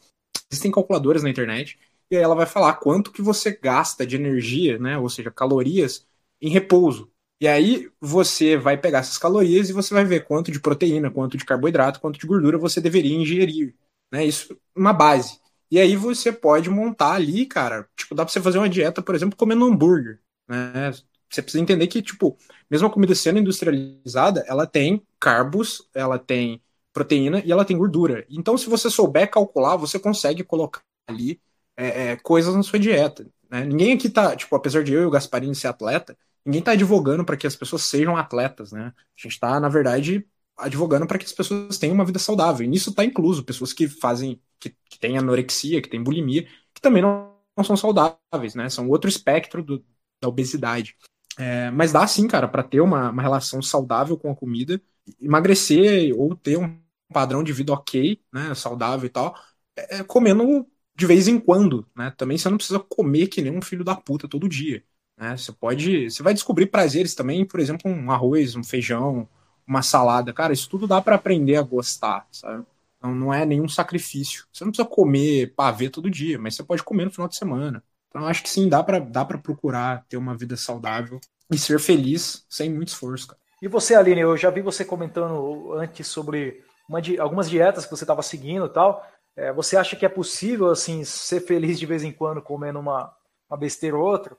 Existem 0.50 0.70
calculadoras 0.70 1.22
na 1.22 1.30
internet, 1.30 1.78
e 2.10 2.16
aí 2.16 2.22
ela 2.22 2.34
vai 2.34 2.46
falar 2.46 2.74
quanto 2.74 3.10
que 3.12 3.22
você 3.22 3.52
gasta 3.56 4.06
de 4.06 4.16
energia, 4.16 4.78
né, 4.78 4.96
ou 4.98 5.08
seja, 5.08 5.30
calorias, 5.30 6.06
em 6.40 6.50
repouso. 6.50 7.10
E 7.40 7.46
aí 7.46 7.90
você 8.00 8.56
vai 8.56 8.78
pegar 8.78 9.00
essas 9.00 9.18
calorias 9.18 9.68
e 9.68 9.72
você 9.72 9.92
vai 9.92 10.04
ver 10.04 10.24
quanto 10.24 10.50
de 10.50 10.60
proteína, 10.60 11.10
quanto 11.10 11.36
de 11.36 11.44
carboidrato, 11.44 12.00
quanto 12.00 12.18
de 12.18 12.26
gordura 12.26 12.58
você 12.58 12.80
deveria 12.80 13.14
ingerir. 13.14 13.74
Né? 14.10 14.24
Isso 14.24 14.56
uma 14.74 14.92
base. 14.92 15.38
E 15.70 15.78
aí 15.78 15.96
você 15.96 16.32
pode 16.32 16.70
montar 16.70 17.12
ali, 17.12 17.44
cara, 17.44 17.88
tipo, 17.96 18.14
dá 18.14 18.24
pra 18.24 18.32
você 18.32 18.40
fazer 18.40 18.58
uma 18.58 18.68
dieta, 18.68 19.02
por 19.02 19.14
exemplo, 19.14 19.36
comendo 19.36 19.66
hambúrguer. 19.66 20.20
Né? 20.48 20.92
Você 21.28 21.42
precisa 21.42 21.62
entender 21.62 21.86
que, 21.88 22.00
tipo, 22.00 22.38
mesmo 22.70 22.86
a 22.86 22.90
comida 22.90 23.14
sendo 23.14 23.38
industrializada, 23.38 24.44
ela 24.46 24.66
tem 24.66 25.02
carbos, 25.18 25.88
ela 25.92 26.18
tem 26.18 26.62
proteína 26.92 27.42
e 27.44 27.52
ela 27.52 27.64
tem 27.64 27.76
gordura. 27.76 28.24
Então, 28.30 28.56
se 28.56 28.70
você 28.70 28.88
souber 28.88 29.30
calcular, 29.30 29.76
você 29.76 29.98
consegue 29.98 30.44
colocar 30.44 30.80
ali 31.08 31.40
é, 31.76 32.12
é, 32.12 32.16
coisas 32.16 32.54
na 32.54 32.62
sua 32.62 32.78
dieta. 32.78 33.26
Né? 33.50 33.64
Ninguém 33.64 33.92
aqui 33.92 34.08
tá, 34.08 34.34
tipo, 34.36 34.54
apesar 34.54 34.82
de 34.82 34.92
eu 34.92 35.02
e 35.02 35.06
o 35.06 35.10
Gasparini 35.10 35.54
ser 35.54 35.68
atleta, 35.68 36.16
ninguém 36.46 36.62
tá 36.62 36.72
advogando 36.72 37.24
para 37.24 37.36
que 37.36 37.46
as 37.46 37.56
pessoas 37.56 37.82
sejam 37.84 38.16
atletas, 38.16 38.72
né? 38.72 38.94
A 38.96 39.22
gente 39.22 39.38
tá, 39.40 39.60
na 39.60 39.68
verdade, 39.68 40.26
advogando 40.56 41.06
para 41.06 41.18
que 41.18 41.26
as 41.26 41.32
pessoas 41.32 41.78
tenham 41.78 41.94
uma 41.94 42.04
vida 42.04 42.18
saudável. 42.18 42.64
E 42.64 42.68
nisso 42.68 42.94
tá 42.94 43.04
incluso 43.04 43.44
pessoas 43.44 43.72
que 43.72 43.88
fazem, 43.88 44.40
que, 44.60 44.70
que 44.88 44.98
têm 44.98 45.18
anorexia, 45.18 45.82
que 45.82 45.88
têm 45.90 46.02
bulimia, 46.02 46.44
que 46.74 46.80
também 46.80 47.02
não, 47.02 47.36
não 47.56 47.64
são 47.64 47.76
saudáveis, 47.76 48.54
né? 48.54 48.70
São 48.70 48.88
outro 48.88 49.08
espectro 49.10 49.62
do, 49.62 49.84
da 50.20 50.28
obesidade. 50.28 50.96
É, 51.38 51.70
mas 51.70 51.92
dá 51.92 52.06
sim, 52.06 52.26
cara, 52.28 52.48
para 52.48 52.62
ter 52.62 52.80
uma, 52.80 53.10
uma 53.10 53.22
relação 53.22 53.60
saudável 53.62 54.16
com 54.16 54.30
a 54.30 54.36
comida, 54.36 54.80
emagrecer 55.20 56.14
ou 56.18 56.34
ter 56.34 56.56
um 56.58 56.80
padrão 57.12 57.42
de 57.44 57.52
vida 57.52 57.72
ok, 57.72 58.20
né, 58.32 58.54
saudável 58.54 59.06
e 59.06 59.10
tal, 59.10 59.36
é, 59.76 59.98
é, 59.98 60.04
comendo 60.04 60.66
de 60.94 61.06
vez 61.06 61.28
em 61.28 61.38
quando, 61.38 61.86
né? 61.94 62.10
Também 62.16 62.38
você 62.38 62.48
não 62.48 62.56
precisa 62.56 62.80
comer 62.80 63.26
que 63.28 63.42
nem 63.42 63.56
um 63.56 63.60
filho 63.62 63.84
da 63.84 63.94
puta 63.94 64.26
todo 64.28 64.48
dia, 64.48 64.82
né? 65.16 65.36
Você 65.36 65.52
pode, 65.52 66.10
você 66.10 66.22
vai 66.22 66.34
descobrir 66.34 66.66
prazeres 66.66 67.14
também, 67.14 67.44
por 67.44 67.60
exemplo, 67.60 67.90
um 67.90 68.10
arroz, 68.10 68.54
um 68.54 68.64
feijão, 68.64 69.28
uma 69.66 69.82
salada, 69.82 70.32
cara, 70.32 70.52
isso 70.52 70.68
tudo 70.68 70.86
dá 70.86 71.00
para 71.00 71.16
aprender 71.16 71.56
a 71.56 71.62
gostar, 71.62 72.26
sabe? 72.30 72.64
Não, 73.02 73.14
não 73.14 73.34
é 73.34 73.44
nenhum 73.44 73.68
sacrifício. 73.68 74.46
Você 74.52 74.64
não 74.64 74.70
precisa 74.70 74.88
comer 74.88 75.54
pavê 75.54 75.88
todo 75.88 76.10
dia, 76.10 76.38
mas 76.38 76.54
você 76.54 76.62
pode 76.62 76.82
comer 76.82 77.04
no 77.04 77.10
final 77.10 77.28
de 77.28 77.36
semana. 77.36 77.82
Então 78.08 78.26
acho 78.26 78.42
que 78.42 78.48
sim, 78.48 78.68
dá 78.68 78.82
para 78.82 78.98
dá 78.98 79.24
procurar 79.24 80.04
ter 80.08 80.16
uma 80.16 80.36
vida 80.36 80.56
saudável 80.56 81.20
e 81.50 81.58
ser 81.58 81.78
feliz 81.78 82.44
sem 82.48 82.70
muito 82.70 82.88
esforço, 82.88 83.28
cara. 83.28 83.40
E 83.60 83.68
você, 83.68 83.94
Aline, 83.94 84.20
eu 84.20 84.36
já 84.36 84.50
vi 84.50 84.60
você 84.60 84.84
comentando 84.84 85.72
antes 85.74 86.06
sobre 86.06 86.62
di 87.02 87.18
algumas 87.18 87.48
dietas 87.48 87.84
que 87.84 87.90
você 87.90 88.04
estava 88.04 88.22
seguindo 88.22 88.66
e 88.66 88.68
tal. 88.68 89.04
É, 89.34 89.52
você 89.52 89.76
acha 89.76 89.96
que 89.96 90.06
é 90.06 90.08
possível, 90.08 90.70
assim, 90.70 91.04
ser 91.04 91.40
feliz 91.40 91.78
de 91.78 91.86
vez 91.86 92.02
em 92.02 92.12
quando 92.12 92.40
comendo 92.40 92.78
uma, 92.78 93.12
uma 93.50 93.56
besteira 93.56 93.96
ou 93.96 94.02
outra? 94.02 94.36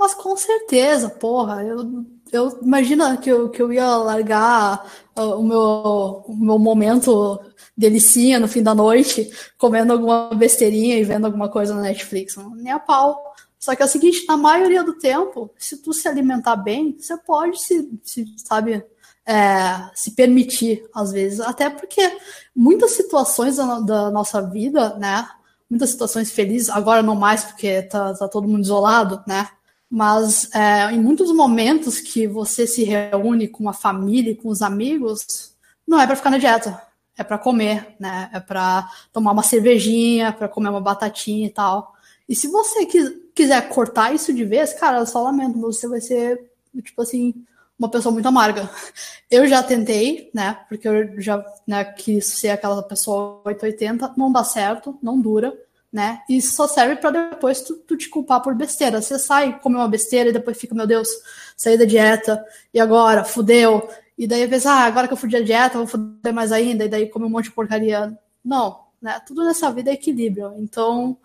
Mas 0.00 0.14
com 0.14 0.34
certeza, 0.34 1.10
porra. 1.10 1.62
Eu, 1.62 2.06
eu 2.32 2.58
imagina 2.62 3.18
que 3.18 3.30
eu, 3.30 3.50
que 3.50 3.60
eu 3.60 3.70
ia 3.70 3.96
largar 3.98 4.90
uh, 5.14 5.38
o, 5.38 5.42
meu, 5.42 6.24
o 6.26 6.34
meu 6.34 6.58
momento 6.58 7.38
delicinha 7.76 8.40
no 8.40 8.48
fim 8.48 8.62
da 8.62 8.74
noite, 8.74 9.30
comendo 9.58 9.92
alguma 9.92 10.30
besteirinha 10.34 10.96
e 10.96 11.04
vendo 11.04 11.26
alguma 11.26 11.50
coisa 11.50 11.74
na 11.74 11.82
Netflix. 11.82 12.34
Nem 12.54 12.72
a 12.72 12.78
pau. 12.78 13.22
Só 13.58 13.76
que 13.76 13.82
é 13.82 13.84
o 13.84 13.88
seguinte, 13.88 14.24
na 14.26 14.38
maioria 14.38 14.82
do 14.82 14.94
tempo, 14.94 15.50
se 15.58 15.76
tu 15.76 15.92
se 15.92 16.08
alimentar 16.08 16.56
bem, 16.56 16.96
você 16.98 17.18
pode 17.18 17.62
se, 17.62 18.00
se 18.02 18.24
sabe, 18.38 18.82
é, 19.26 19.90
se 19.94 20.12
permitir, 20.12 20.82
às 20.94 21.12
vezes. 21.12 21.40
Até 21.40 21.68
porque 21.68 22.00
muitas 22.56 22.92
situações 22.92 23.56
da, 23.56 23.80
da, 23.80 24.10
nossa 24.10 24.40
vida, 24.40 24.96
né? 24.96 25.28
Muitas 25.68 25.90
situações 25.90 26.30
felizes, 26.30 26.70
agora 26.70 27.02
não 27.02 27.14
mais, 27.14 27.44
porque 27.44 27.82
tá, 27.82 28.14
tá 28.14 28.26
todo 28.26 28.48
mundo 28.48 28.64
isolado, 28.64 29.22
né? 29.26 29.46
Mas 29.90 30.48
é, 30.54 30.92
em 30.92 31.00
muitos 31.00 31.34
momentos 31.34 31.98
que 31.98 32.26
você 32.26 32.64
se 32.66 32.84
reúne 32.84 33.48
com 33.48 33.68
a 33.68 33.72
família, 33.72 34.36
com 34.36 34.48
os 34.48 34.62
amigos, 34.62 35.56
não 35.86 36.00
é 36.00 36.06
para 36.06 36.14
ficar 36.14 36.30
na 36.30 36.38
dieta, 36.38 36.80
é 37.18 37.24
para 37.24 37.36
comer, 37.36 37.96
né? 37.98 38.30
É 38.32 38.38
para 38.38 38.88
tomar 39.12 39.32
uma 39.32 39.42
cervejinha, 39.42 40.32
para 40.32 40.48
comer 40.48 40.68
uma 40.68 40.80
batatinha 40.80 41.46
e 41.48 41.50
tal. 41.50 41.94
E 42.28 42.36
se 42.36 42.46
você 42.46 42.86
quiser 43.34 43.68
cortar 43.68 44.14
isso 44.14 44.32
de 44.32 44.44
vez, 44.44 44.72
cara, 44.72 44.98
eu 44.98 45.06
só 45.06 45.20
lamento, 45.22 45.60
você 45.60 45.88
vai 45.88 46.00
ser, 46.00 46.50
tipo 46.82 47.02
assim, 47.02 47.34
uma 47.76 47.88
pessoa 47.88 48.12
muito 48.12 48.28
amarga. 48.28 48.70
Eu 49.28 49.46
já 49.46 49.62
tentei, 49.62 50.28
né? 50.34 50.58
Porque 50.68 50.88
eu 50.88 51.20
já 51.20 51.44
né, 51.64 51.84
quis 51.84 52.26
ser 52.26 52.48
aquela 52.50 52.82
pessoa 52.82 53.40
880, 53.44 54.14
não 54.16 54.32
dá 54.32 54.42
certo, 54.42 54.98
não 55.00 55.20
dura, 55.20 55.56
né? 55.92 56.22
E 56.28 56.40
só 56.40 56.68
serve 56.68 56.96
para 56.96 57.30
depois 57.30 57.62
tu, 57.62 57.76
tu, 57.76 57.96
te 57.96 58.08
culpar 58.08 58.40
por 58.40 58.54
besteira. 58.54 59.02
Você 59.02 59.18
sai, 59.18 59.58
come 59.60 59.76
uma 59.76 59.88
besteira 59.88 60.30
e 60.30 60.32
depois 60.32 60.58
fica, 60.58 60.74
meu 60.74 60.86
Deus, 60.86 61.08
saí 61.56 61.76
da 61.76 61.84
dieta, 61.84 62.44
e 62.72 62.80
agora? 62.80 63.24
Fudeu. 63.24 63.88
E 64.16 64.26
daí 64.26 64.46
pensa, 64.46 64.70
ah, 64.70 64.84
agora 64.84 65.08
que 65.08 65.12
eu 65.14 65.16
fudi 65.16 65.36
a 65.36 65.42
dieta, 65.42 65.78
vou 65.78 65.86
fuder 65.86 66.32
mais 66.32 66.52
ainda, 66.52 66.84
e 66.84 66.88
daí 66.88 67.08
come 67.08 67.24
um 67.24 67.30
monte 67.30 67.46
de 67.46 67.52
porcaria. 67.52 68.16
Não, 68.44 68.80
né? 69.00 69.20
Tudo 69.26 69.44
nessa 69.44 69.70
vida 69.72 69.90
é 69.90 69.94
equilíbrio. 69.94 70.54
Então, 70.58 71.16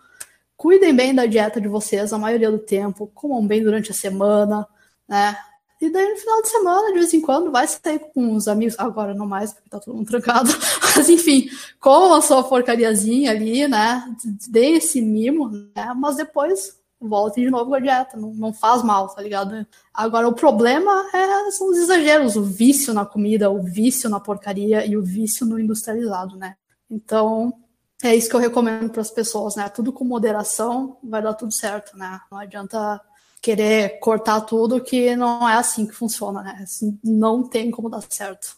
cuidem 0.56 0.94
bem 0.94 1.14
da 1.14 1.26
dieta 1.26 1.60
de 1.60 1.68
vocês 1.68 2.12
a 2.12 2.18
maioria 2.18 2.50
do 2.50 2.58
tempo, 2.58 3.10
comam 3.14 3.46
bem 3.46 3.62
durante 3.62 3.90
a 3.92 3.94
semana, 3.94 4.66
né? 5.08 5.36
E 5.80 5.90
daí 5.90 6.10
no 6.10 6.16
final 6.16 6.42
de 6.42 6.48
semana, 6.48 6.88
de 6.88 6.98
vez 6.98 7.12
em 7.12 7.20
quando, 7.20 7.50
vai 7.50 7.66
sair 7.66 7.98
com 8.14 8.34
os 8.34 8.48
amigos. 8.48 8.74
Agora 8.78 9.12
não 9.12 9.26
mais, 9.26 9.52
porque 9.52 9.68
tá 9.68 9.78
todo 9.78 9.94
mundo 9.94 10.06
trancado. 10.06 10.50
Mas 10.96 11.08
enfim, 11.08 11.48
com 11.78 12.14
a 12.14 12.22
sua 12.22 12.42
porcariazinha 12.42 13.30
ali, 13.30 13.68
né? 13.68 14.02
Dê 14.48 14.70
esse 14.72 15.02
mimo, 15.02 15.48
né? 15.48 15.92
Mas 15.94 16.16
depois 16.16 16.78
volte 16.98 17.42
de 17.42 17.50
novo 17.50 17.66
com 17.66 17.74
a 17.74 17.80
dieta. 17.80 18.16
Não, 18.16 18.32
não 18.32 18.52
faz 18.54 18.82
mal, 18.82 19.08
tá 19.08 19.20
ligado? 19.20 19.66
Agora 19.92 20.26
o 20.26 20.34
problema 20.34 21.06
é, 21.12 21.50
são 21.50 21.68
os 21.68 21.76
exageros, 21.76 22.36
o 22.36 22.42
vício 22.42 22.94
na 22.94 23.04
comida, 23.04 23.50
o 23.50 23.62
vício 23.62 24.08
na 24.08 24.18
porcaria 24.18 24.86
e 24.86 24.96
o 24.96 25.02
vício 25.02 25.44
no 25.44 25.60
industrializado, 25.60 26.36
né? 26.36 26.56
Então, 26.90 27.52
é 28.02 28.14
isso 28.14 28.28
que 28.28 28.36
eu 28.36 28.40
recomendo 28.40 28.90
para 28.90 29.02
as 29.02 29.10
pessoas, 29.10 29.56
né? 29.56 29.68
Tudo 29.68 29.92
com 29.92 30.04
moderação 30.04 30.98
vai 31.02 31.22
dar 31.22 31.34
tudo 31.34 31.52
certo, 31.52 31.96
né? 31.96 32.20
Não 32.30 32.38
adianta 32.38 33.00
querer 33.46 34.00
cortar 34.00 34.40
tudo, 34.40 34.82
que 34.82 35.14
não 35.14 35.48
é 35.48 35.54
assim 35.54 35.86
que 35.86 35.94
funciona, 35.94 36.42
né? 36.42 36.58
Assim, 36.60 36.98
não 37.04 37.48
tem 37.48 37.70
como 37.70 37.88
dar 37.88 38.02
certo. 38.10 38.56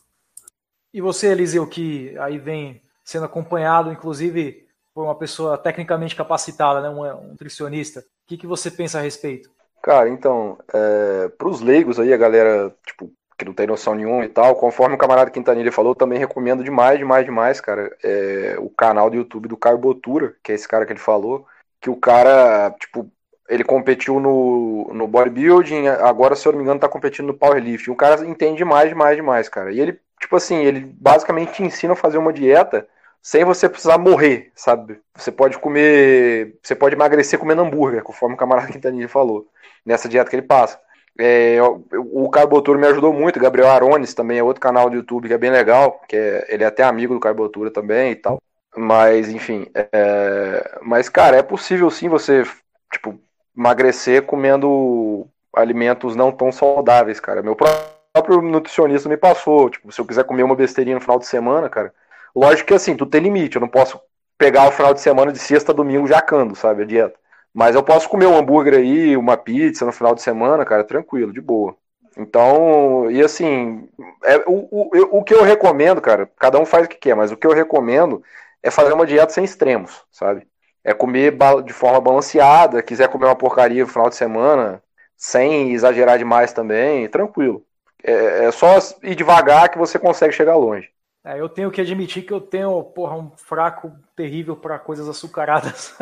E 0.95 1.03
você, 1.03 1.27
Eliseu, 1.27 1.67
que 1.67 2.17
aí 2.17 2.39
vem 2.39 2.81
sendo 3.05 3.27
acompanhado, 3.27 3.93
inclusive, 3.93 4.67
por 4.95 5.05
uma 5.05 5.15
pessoa 5.15 5.59
tecnicamente 5.59 6.17
capacitada, 6.17 6.81
né? 6.81 6.89
um, 6.89 7.29
nutricionista, 7.29 8.01
o 8.01 8.05
que, 8.27 8.39
que 8.39 8.47
você 8.47 8.71
pensa 8.71 8.99
a 8.99 9.03
respeito? 9.03 9.51
Cara, 9.83 10.09
então, 10.09 10.57
é, 10.73 11.29
para 11.29 11.49
os 11.49 11.61
leigos 11.61 12.01
aí, 12.01 12.11
a 12.11 12.17
galera, 12.17 12.75
tipo, 12.87 13.13
que 13.37 13.45
não 13.45 13.53
tem 13.53 13.67
noção 13.67 13.95
nenhuma 13.95 14.25
e 14.25 14.29
tal, 14.31 14.57
conforme 14.57 14.95
o 14.95 14.99
camarada 14.99 15.31
Quintanilha 15.31 15.71
falou, 15.71 15.95
também 15.95 16.19
recomendo 16.19 16.65
demais, 16.65 16.99
demais, 16.99 17.27
demais, 17.27 17.61
cara, 17.61 17.95
é, 18.03 18.57
o 18.59 18.71
canal 18.71 19.11
do 19.11 19.17
YouTube 19.17 19.49
do 19.49 19.57
Carbotura, 19.57 20.35
que 20.43 20.51
é 20.51 20.55
esse 20.55 20.67
cara 20.67 20.87
que 20.87 20.93
ele 20.95 20.99
falou, 20.99 21.47
que 21.79 21.91
o 21.91 21.97
cara, 21.97 22.75
tipo, 22.81 23.11
ele 23.49 23.65
competiu 23.65 24.21
no, 24.21 24.91
no 24.93 25.07
bodybuilding, 25.07 25.89
agora, 25.89 26.37
se 26.37 26.47
eu 26.47 26.53
não 26.53 26.59
me 26.59 26.65
engano, 26.65 26.81
tá 26.81 26.89
competindo 26.89 27.27
no 27.27 27.35
powerlifting. 27.35 27.91
O 27.91 27.97
cara 27.97 28.27
entende 28.27 28.65
mais, 28.65 28.89
demais, 28.89 29.17
demais, 29.17 29.49
cara. 29.49 29.73
E 29.73 29.81
ele, 29.81 29.99
tipo 30.21 30.37
assim, 30.37 30.57
ele 30.65 30.81
basicamente 30.81 31.55
te 31.55 31.63
ensina 31.63 31.95
a 31.95 31.97
fazer 31.97 32.19
uma 32.19 32.33
dieta 32.33 32.87
sem 33.23 33.45
você 33.45 33.69
precisar 33.69 33.99
morrer, 33.99 34.53
sabe? 34.55 35.01
Você 35.17 35.33
pode 35.33 35.59
comer, 35.59 36.57
você 36.63 36.75
pode 36.75 36.95
emagrecer 36.95 37.39
comendo 37.39 37.63
hambúrguer, 37.63 38.03
conforme 38.03 38.35
o 38.35 38.39
camarada 38.39 38.71
Quintanilha 38.71 39.09
falou, 39.09 39.47
nessa 39.85 40.09
dieta 40.09 40.29
que 40.31 40.37
ele 40.37 40.43
passa. 40.43 40.79
É, 41.19 41.61
o, 41.63 42.25
o 42.25 42.31
Carbotura 42.31 42.79
me 42.79 42.87
ajudou 42.87 43.13
muito, 43.13 43.41
Gabriel 43.41 43.69
Arones 43.69 44.15
também 44.15 44.39
é 44.39 44.43
outro 44.43 44.61
canal 44.61 44.89
do 44.89 44.97
YouTube 44.97 45.27
que 45.27 45.35
é 45.35 45.39
bem 45.39 45.51
legal, 45.51 46.01
que 46.09 46.17
é, 46.17 46.47
ele 46.49 46.63
é 46.63 46.67
até 46.67 46.83
amigo 46.85 47.15
do 47.15 47.21
Carbotura 47.21 47.71
também 47.71 48.13
e 48.13 48.17
tal. 48.17 48.41
Mas, 48.77 49.29
enfim, 49.29 49.67
é, 49.75 50.79
mas, 50.83 51.09
cara, 51.09 51.37
é 51.37 51.43
possível 51.43 51.91
sim 51.91 52.09
você, 52.09 52.45
tipo, 52.93 53.19
emagrecer 53.59 54.23
comendo 54.23 55.27
alimentos 55.53 56.15
não 56.15 56.31
tão 56.31 56.53
saudáveis, 56.53 57.19
cara. 57.19 57.43
Meu 57.43 57.57
próprio 57.57 58.41
nutricionista 58.41 59.09
me 59.09 59.17
passou, 59.17 59.69
tipo, 59.69 59.91
se 59.91 60.01
eu 60.01 60.07
quiser 60.07 60.25
comer 60.25 60.45
uma 60.45 60.55
besteirinha 60.55 60.95
no 60.95 61.01
final 61.01 61.19
de 61.19 61.27
semana, 61.27 61.69
cara, 61.69 61.93
lógico 62.35 62.69
que 62.69 62.75
assim, 62.75 62.97
tu 62.97 63.05
tem 63.05 63.21
limite, 63.21 63.57
eu 63.57 63.61
não 63.61 63.69
posso 63.69 64.01
pegar 64.39 64.69
o 64.69 64.73
final 64.73 64.95
de 64.95 65.01
semana 65.01 65.33
de 65.33 65.39
sexta 65.41 65.73
a 65.73 65.75
domingo 65.75 66.07
jacando, 66.07 66.55
sabe, 66.55 66.83
a 66.83 66.87
dieta. 66.87 67.19
Mas 67.53 67.75
eu 67.75 67.83
posso 67.83 68.09
comer 68.09 68.27
um 68.27 68.37
hambúrguer 68.37 68.75
aí, 68.75 69.17
uma 69.17 69.37
pizza 69.37 69.85
no 69.85 69.91
final 69.91 70.15
de 70.15 70.23
semana, 70.23 70.65
cara, 70.65 70.85
tranquilo, 70.85 71.33
de 71.33 71.41
boa. 71.41 71.75
Então, 72.17 73.11
e 73.11 73.21
assim, 73.21 73.89
é, 74.25 74.37
o, 74.47 74.69
o, 74.71 75.19
o 75.19 75.25
que 75.25 75.35
eu 75.35 75.43
recomendo, 75.43 76.01
cara, 76.01 76.31
cada 76.39 76.59
um 76.61 76.65
faz 76.65 76.87
o 76.87 76.89
que 76.89 76.97
quer, 76.97 77.17
mas 77.17 77.33
o 77.33 77.37
que 77.37 77.47
eu 77.47 77.53
recomendo 77.53 78.23
é 78.63 78.71
fazer 78.71 78.93
uma 78.93 79.07
dieta 79.07 79.33
sem 79.33 79.45
extremos, 79.45 80.05
sabe? 80.13 80.47
É 80.89 80.95
comer 80.95 81.37
de 81.67 81.73
forma 81.75 82.01
balanceada, 82.01 82.83
quiser 82.83 83.09
comer 83.09 83.27
uma 83.27 83.37
porcaria 83.37 83.83
no 83.85 83.91
final 83.91 84.09
de 84.09 84.17
semana, 84.17 84.83
sem 85.15 85.75
exagerar 85.75 86.17
demais 86.17 86.55
também, 86.55 87.07
tranquilo. 87.09 87.63
É, 88.03 88.47
é 88.47 88.51
só 88.51 88.79
ir 89.03 89.15
devagar 89.15 89.69
que 89.69 89.77
você 89.77 89.99
consegue 89.99 90.33
chegar 90.33 90.57
longe. 90.57 90.89
É, 91.23 91.39
eu 91.39 91.47
tenho 91.47 91.71
que 91.71 91.83
admitir 91.83 92.23
que 92.23 92.33
eu 92.33 92.41
tenho 92.41 92.83
porra, 92.83 93.17
um 93.17 93.31
fraco 93.37 93.93
terrível 94.17 94.57
para 94.57 94.79
coisas 94.79 95.07
açucaradas. 95.07 95.95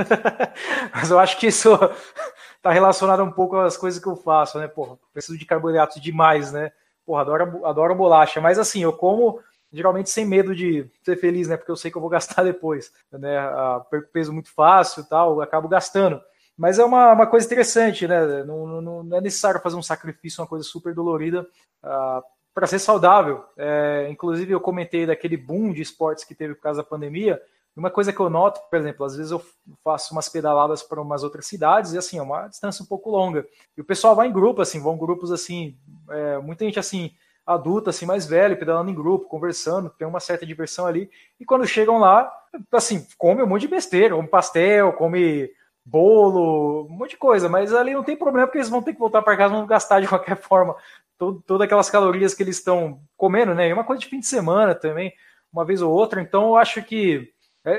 Mas 0.95 1.11
eu 1.11 1.19
acho 1.19 1.37
que 1.37 1.49
isso 1.49 1.75
está 2.57 2.71
relacionado 2.71 3.25
um 3.25 3.33
pouco 3.33 3.57
às 3.57 3.77
coisas 3.77 4.01
que 4.01 4.09
eu 4.09 4.15
faço, 4.15 4.57
né? 4.57 4.69
Porra, 4.69 4.97
preciso 5.13 5.37
de 5.37 5.45
carboidratos 5.45 6.01
demais, 6.01 6.53
né? 6.53 6.71
Porra, 7.05 7.23
adoro, 7.23 7.67
adoro 7.67 7.95
bolacha. 7.97 8.41
Mas 8.41 8.57
assim, 8.57 8.85
eu 8.85 8.93
como 8.93 9.41
geralmente 9.73 10.11
sem 10.11 10.25
medo 10.25 10.55
de 10.55 10.91
ser 11.05 11.17
feliz, 11.17 11.49
né? 11.49 11.57
Porque 11.57 11.71
eu 11.71 11.77
sei 11.77 11.91
que 11.91 11.97
eu 11.97 12.01
vou 12.01 12.11
gastar 12.11 12.43
depois, 12.43 12.93
né? 13.13 13.39
Ah, 13.39 13.85
perco 13.91 14.11
peso 14.13 14.33
muito 14.33 14.53
fácil 14.53 15.03
e 15.03 15.09
tal, 15.09 15.41
acabo 15.41 15.69
gastando. 15.69 16.21
Mas 16.57 16.79
é 16.79 16.85
uma, 16.85 17.13
uma 17.13 17.27
coisa 17.27 17.45
interessante, 17.45 18.09
né? 18.09 18.45
Não, 18.45 18.67
não, 18.67 19.05
não, 19.05 19.17
é 19.19 19.21
necessário 19.21 19.61
fazer 19.61 19.77
um 19.77 19.83
sacrifício, 19.83 20.41
uma 20.41 20.49
coisa 20.49 20.65
super 20.65 20.95
dolorida 20.95 21.47
uh, 21.85 22.23
para 22.55 22.67
ser 22.67 22.79
saudável. 22.79 23.45
É, 23.59 24.09
inclusive, 24.11 24.53
eu 24.53 24.61
comentei 24.61 25.05
daquele 25.05 25.37
boom 25.37 25.73
de 25.73 25.83
esportes 25.83 26.25
que 26.25 26.35
teve 26.35 26.55
por 26.55 26.63
causa 26.63 26.83
da 26.83 26.89
pandemia. 26.89 27.41
Uma 27.77 27.91
coisa 27.91 28.11
que 28.11 28.19
eu 28.19 28.31
noto, 28.31 28.59
por 28.71 28.79
exemplo, 28.79 29.05
às 29.05 29.15
vezes 29.15 29.31
eu 29.31 29.45
faço 29.85 30.15
umas 30.15 30.31
pedaladas 30.31 30.83
para 30.83 30.99
umas 30.99 31.23
outras 31.23 31.47
cidades 31.47 31.93
e 31.93 31.99
assim, 31.99 32.17
é 32.17 32.23
uma 32.23 32.49
distância 32.49 32.83
um 32.83 32.87
pouco 32.87 33.11
longa. 33.11 33.47
E 33.77 33.83
o 33.83 33.85
pessoal 33.85 34.17
vai 34.17 34.29
em 34.29 34.33
grupo, 34.33 34.63
assim, 34.63 34.81
vão 34.81 34.97
grupos 34.97 35.31
assim, 35.31 35.77
é, 36.09 36.39
muita 36.39 36.65
gente 36.65 36.79
assim, 36.79 37.13
adulta, 37.47 37.91
assim, 37.91 38.05
mais 38.05 38.27
velha, 38.27 38.57
pedalando 38.57 38.91
em 38.91 38.95
grupo, 38.95 39.29
conversando, 39.29 39.89
tem 39.91 40.07
uma 40.07 40.19
certa 40.21 40.45
diversão 40.45 40.87
ali. 40.87 41.09
E 41.39 41.45
quando 41.45 41.67
chegam 41.67 41.99
lá, 41.99 42.31
assim, 42.73 43.07
come 43.17 43.43
um 43.43 43.47
monte 43.47 43.63
de 43.63 43.69
besteira, 43.69 44.17
come 44.17 44.29
pastel, 44.29 44.93
come 44.95 45.49
bolo, 45.85 46.87
um 46.87 46.97
monte 46.97 47.11
de 47.11 47.17
coisa, 47.17 47.49
mas 47.49 47.73
ali 47.73 47.95
não 47.95 48.03
tem 48.03 48.17
problema 48.17 48.49
porque 48.49 48.59
eles 48.59 48.69
vão 48.69 48.83
ter 48.83 48.93
que 48.93 48.99
voltar 48.99 49.23
para 49.23 49.37
casa, 49.37 49.55
vão 49.55 49.65
gastar 49.67 50.01
de 50.01 50.09
qualquer 50.09 50.37
forma 50.43 50.75
todo, 51.17 51.41
todas 51.47 51.65
aquelas 51.65 51.89
calorias 51.89 52.35
que 52.35 52.43
eles 52.43 52.57
estão 52.57 53.01
comendo, 53.17 53.55
né? 53.55 53.69
É 53.69 53.75
uma 53.75 53.85
coisa 53.85 54.01
de 54.01 54.09
fim 54.09 54.19
de 54.19 54.27
semana 54.27 54.75
também, 54.75 55.13
uma 55.53 55.65
vez 55.65 55.81
ou 55.81 55.93
outra. 55.93 56.21
Então, 56.21 56.49
eu 56.49 56.57
acho 56.57 56.83
que 56.83 57.33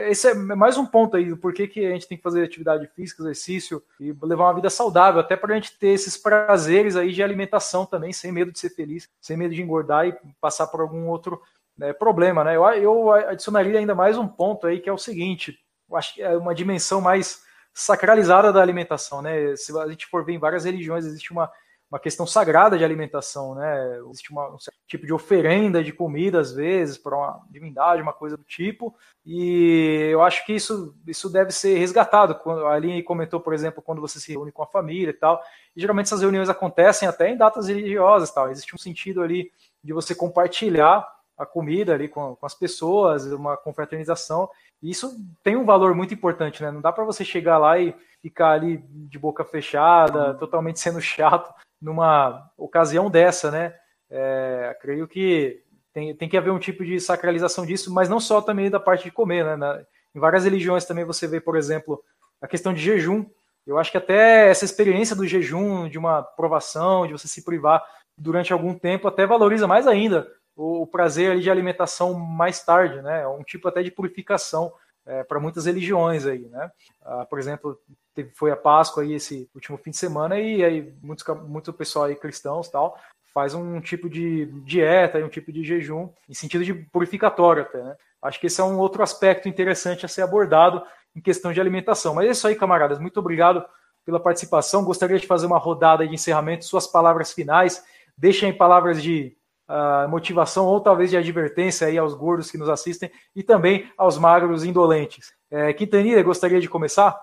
esse 0.09 0.27
é 0.27 0.33
mais 0.33 0.77
um 0.77 0.85
ponto 0.85 1.15
aí 1.15 1.29
do 1.29 1.37
porquê 1.37 1.65
que 1.65 1.85
a 1.85 1.91
gente 1.91 2.07
tem 2.07 2.17
que 2.17 2.23
fazer 2.23 2.43
atividade 2.43 2.87
física, 2.87 3.23
exercício 3.23 3.81
e 3.99 4.13
levar 4.21 4.45
uma 4.45 4.55
vida 4.55 4.69
saudável, 4.69 5.21
até 5.21 5.37
para 5.37 5.53
a 5.53 5.55
gente 5.55 5.79
ter 5.79 5.89
esses 5.89 6.17
prazeres 6.17 6.97
aí 6.97 7.13
de 7.13 7.23
alimentação 7.23 7.85
também, 7.85 8.11
sem 8.11 8.31
medo 8.31 8.51
de 8.51 8.59
ser 8.59 8.71
feliz, 8.71 9.09
sem 9.21 9.37
medo 9.37 9.55
de 9.55 9.61
engordar 9.61 10.05
e 10.05 10.13
passar 10.41 10.67
por 10.67 10.81
algum 10.81 11.07
outro 11.07 11.41
né, 11.77 11.93
problema, 11.93 12.43
né? 12.43 12.57
Eu, 12.57 12.65
eu 12.65 13.11
adicionaria 13.11 13.79
ainda 13.79 13.95
mais 13.95 14.17
um 14.17 14.27
ponto 14.27 14.67
aí 14.67 14.79
que 14.81 14.89
é 14.89 14.93
o 14.93 14.97
seguinte: 14.97 15.57
eu 15.89 15.95
acho 15.95 16.15
que 16.15 16.21
é 16.21 16.35
uma 16.35 16.53
dimensão 16.53 16.99
mais 16.99 17.41
sacralizada 17.73 18.51
da 18.51 18.61
alimentação, 18.61 19.21
né? 19.21 19.55
Se 19.55 19.77
a 19.77 19.87
gente 19.87 20.07
for 20.07 20.25
ver 20.25 20.33
em 20.33 20.39
várias 20.39 20.65
religiões, 20.65 21.05
existe 21.05 21.31
uma 21.31 21.49
uma 21.89 21.99
questão 21.99 22.27
sagrada 22.27 22.77
de 22.77 22.83
alimentação, 22.83 23.55
né? 23.55 23.99
Existe 24.09 24.31
uma, 24.31 24.49
um 24.49 24.57
tipo 24.87 25.05
de 25.05 25.13
oferenda 25.13 25.81
de 25.81 25.93
comida, 25.93 26.39
às 26.39 26.51
vezes, 26.51 26.97
para 26.97 27.15
uma 27.15 27.41
divindade, 27.49 28.01
uma 28.01 28.11
coisa 28.11 28.35
do 28.35 28.43
tipo, 28.43 28.93
e 29.25 30.09
eu 30.11 30.21
acho 30.21 30.45
que 30.45 30.53
isso, 30.53 30.93
isso 31.07 31.29
deve 31.29 31.51
ser 31.51 31.77
resgatado. 31.77 32.37
A 32.65 32.73
Aline 32.73 33.01
comentou, 33.03 33.39
por 33.39 33.53
exemplo, 33.53 33.81
quando 33.81 34.01
você 34.01 34.19
se 34.19 34.33
reúne 34.33 34.51
com 34.51 34.63
a 34.63 34.67
família 34.67 35.11
e 35.11 35.13
tal, 35.13 35.41
e 35.75 35.79
geralmente 35.79 36.07
essas 36.07 36.21
reuniões 36.21 36.49
acontecem 36.49 37.07
até 37.07 37.29
em 37.29 37.37
datas 37.37 37.69
religiosas 37.69 38.31
tal. 38.31 38.51
Existe 38.51 38.75
um 38.75 38.79
sentido 38.79 39.21
ali 39.21 39.49
de 39.81 39.93
você 39.93 40.13
compartilhar 40.13 41.07
a 41.37 41.45
comida 41.45 41.93
ali 41.93 42.09
com, 42.09 42.35
com 42.35 42.45
as 42.45 42.55
pessoas, 42.55 43.25
uma 43.27 43.55
confraternização, 43.55 44.49
e 44.81 44.89
isso 44.89 45.15
tem 45.41 45.55
um 45.55 45.65
valor 45.65 45.95
muito 45.95 46.13
importante, 46.13 46.61
né? 46.61 46.69
Não 46.69 46.81
dá 46.81 46.91
para 46.91 47.05
você 47.05 47.23
chegar 47.23 47.57
lá 47.57 47.79
e 47.79 47.95
ficar 48.21 48.51
ali 48.51 48.83
de 48.89 49.17
boca 49.17 49.45
fechada, 49.45 50.33
totalmente 50.33 50.79
sendo 50.79 50.99
chato 50.99 51.53
numa 51.81 52.49
ocasião 52.57 53.09
dessa, 53.09 53.51
né? 53.51 53.73
É, 54.09 54.77
creio 54.81 55.07
que 55.07 55.61
tem, 55.93 56.15
tem 56.15 56.29
que 56.29 56.37
haver 56.37 56.51
um 56.51 56.59
tipo 56.59 56.85
de 56.85 56.99
sacralização 56.99 57.65
disso, 57.65 57.93
mas 57.93 58.09
não 58.09 58.19
só 58.19 58.41
também 58.41 58.69
da 58.69 58.79
parte 58.79 59.05
de 59.05 59.11
comer, 59.11 59.43
né? 59.43 59.55
Na, 59.55 59.81
em 60.15 60.19
várias 60.19 60.43
religiões 60.43 60.85
também 60.85 61.05
você 61.05 61.27
vê, 61.27 61.39
por 61.39 61.55
exemplo, 61.55 62.03
a 62.41 62.47
questão 62.47 62.73
de 62.73 62.81
jejum. 62.81 63.25
Eu 63.65 63.77
acho 63.77 63.91
que 63.91 63.97
até 63.97 64.49
essa 64.49 64.65
experiência 64.65 65.15
do 65.15 65.27
jejum, 65.27 65.89
de 65.89 65.97
uma 65.97 66.23
provação, 66.23 67.05
de 67.05 67.13
você 67.13 67.27
se 67.27 67.43
privar 67.43 67.83
durante 68.17 68.53
algum 68.53 68.73
tempo, 68.73 69.07
até 69.07 69.25
valoriza 69.25 69.67
mais 69.67 69.85
ainda 69.87 70.27
o, 70.55 70.81
o 70.83 70.87
prazer 70.87 71.39
de 71.39 71.51
alimentação 71.51 72.13
mais 72.13 72.63
tarde, 72.63 73.01
né? 73.01 73.21
É 73.21 73.27
um 73.27 73.43
tipo 73.43 73.67
até 73.67 73.83
de 73.83 73.91
purificação 73.91 74.73
é, 75.05 75.23
para 75.23 75.39
muitas 75.39 75.65
religiões 75.65 76.25
aí, 76.25 76.47
né? 76.47 76.71
Ah, 77.03 77.25
por 77.25 77.39
exemplo, 77.39 77.79
teve, 78.17 78.31
foi 78.35 78.51
a 78.51 78.57
Páscoa 78.57 79.03
aí 79.03 79.13
esse 79.13 79.49
último 79.53 79.77
fim 79.77 79.91
de 79.91 79.97
semana 79.97 80.39
e 80.39 80.63
aí 80.63 80.93
muitos, 81.01 81.25
muito 81.47 81.71
pessoal 81.71 82.05
aí 82.05 82.15
cristãos 82.15 82.69
tal 82.69 82.97
faz 83.33 83.53
um 83.53 83.79
tipo 83.79 84.09
de 84.09 84.47
dieta, 84.63 85.19
um 85.19 85.29
tipo 85.29 85.51
de 85.51 85.63
jejum 85.63 86.09
em 86.27 86.33
sentido 86.33 86.65
de 86.65 86.73
purificatório 86.73 87.61
até, 87.61 87.83
né? 87.83 87.95
Acho 88.19 88.39
que 88.39 88.47
esse 88.47 88.59
é 88.59 88.63
um 88.63 88.79
outro 88.79 89.03
aspecto 89.03 89.47
interessante 89.47 90.03
a 90.03 90.09
ser 90.09 90.23
abordado 90.23 90.81
em 91.15 91.21
questão 91.21 91.53
de 91.53 91.61
alimentação. 91.61 92.15
Mas 92.15 92.27
é 92.27 92.31
isso 92.31 92.47
aí, 92.47 92.55
camaradas. 92.55 92.97
Muito 92.97 93.19
obrigado 93.19 93.63
pela 94.03 94.19
participação. 94.19 94.83
Gostaria 94.83 95.19
de 95.19 95.27
fazer 95.27 95.45
uma 95.45 95.59
rodada 95.59 96.07
de 96.07 96.15
encerramento, 96.15 96.65
suas 96.65 96.87
palavras 96.87 97.31
finais. 97.31 97.83
Deixem 98.17 98.51
palavras 98.51 99.03
de 99.03 99.37
uh, 99.69 100.09
motivação 100.09 100.65
ou 100.65 100.81
talvez 100.81 101.11
de 101.11 101.17
advertência 101.17 101.85
aí 101.85 101.97
aos 101.97 102.15
gordos 102.15 102.49
que 102.49 102.57
nos 102.57 102.69
assistem 102.69 103.11
e 103.35 103.43
também 103.43 103.87
aos 103.95 104.17
magros 104.17 104.63
indolentes. 104.63 105.31
É, 105.51 105.71
Quintanilha, 105.73 106.23
gostaria 106.23 106.59
de 106.59 106.67
começar? 106.67 107.15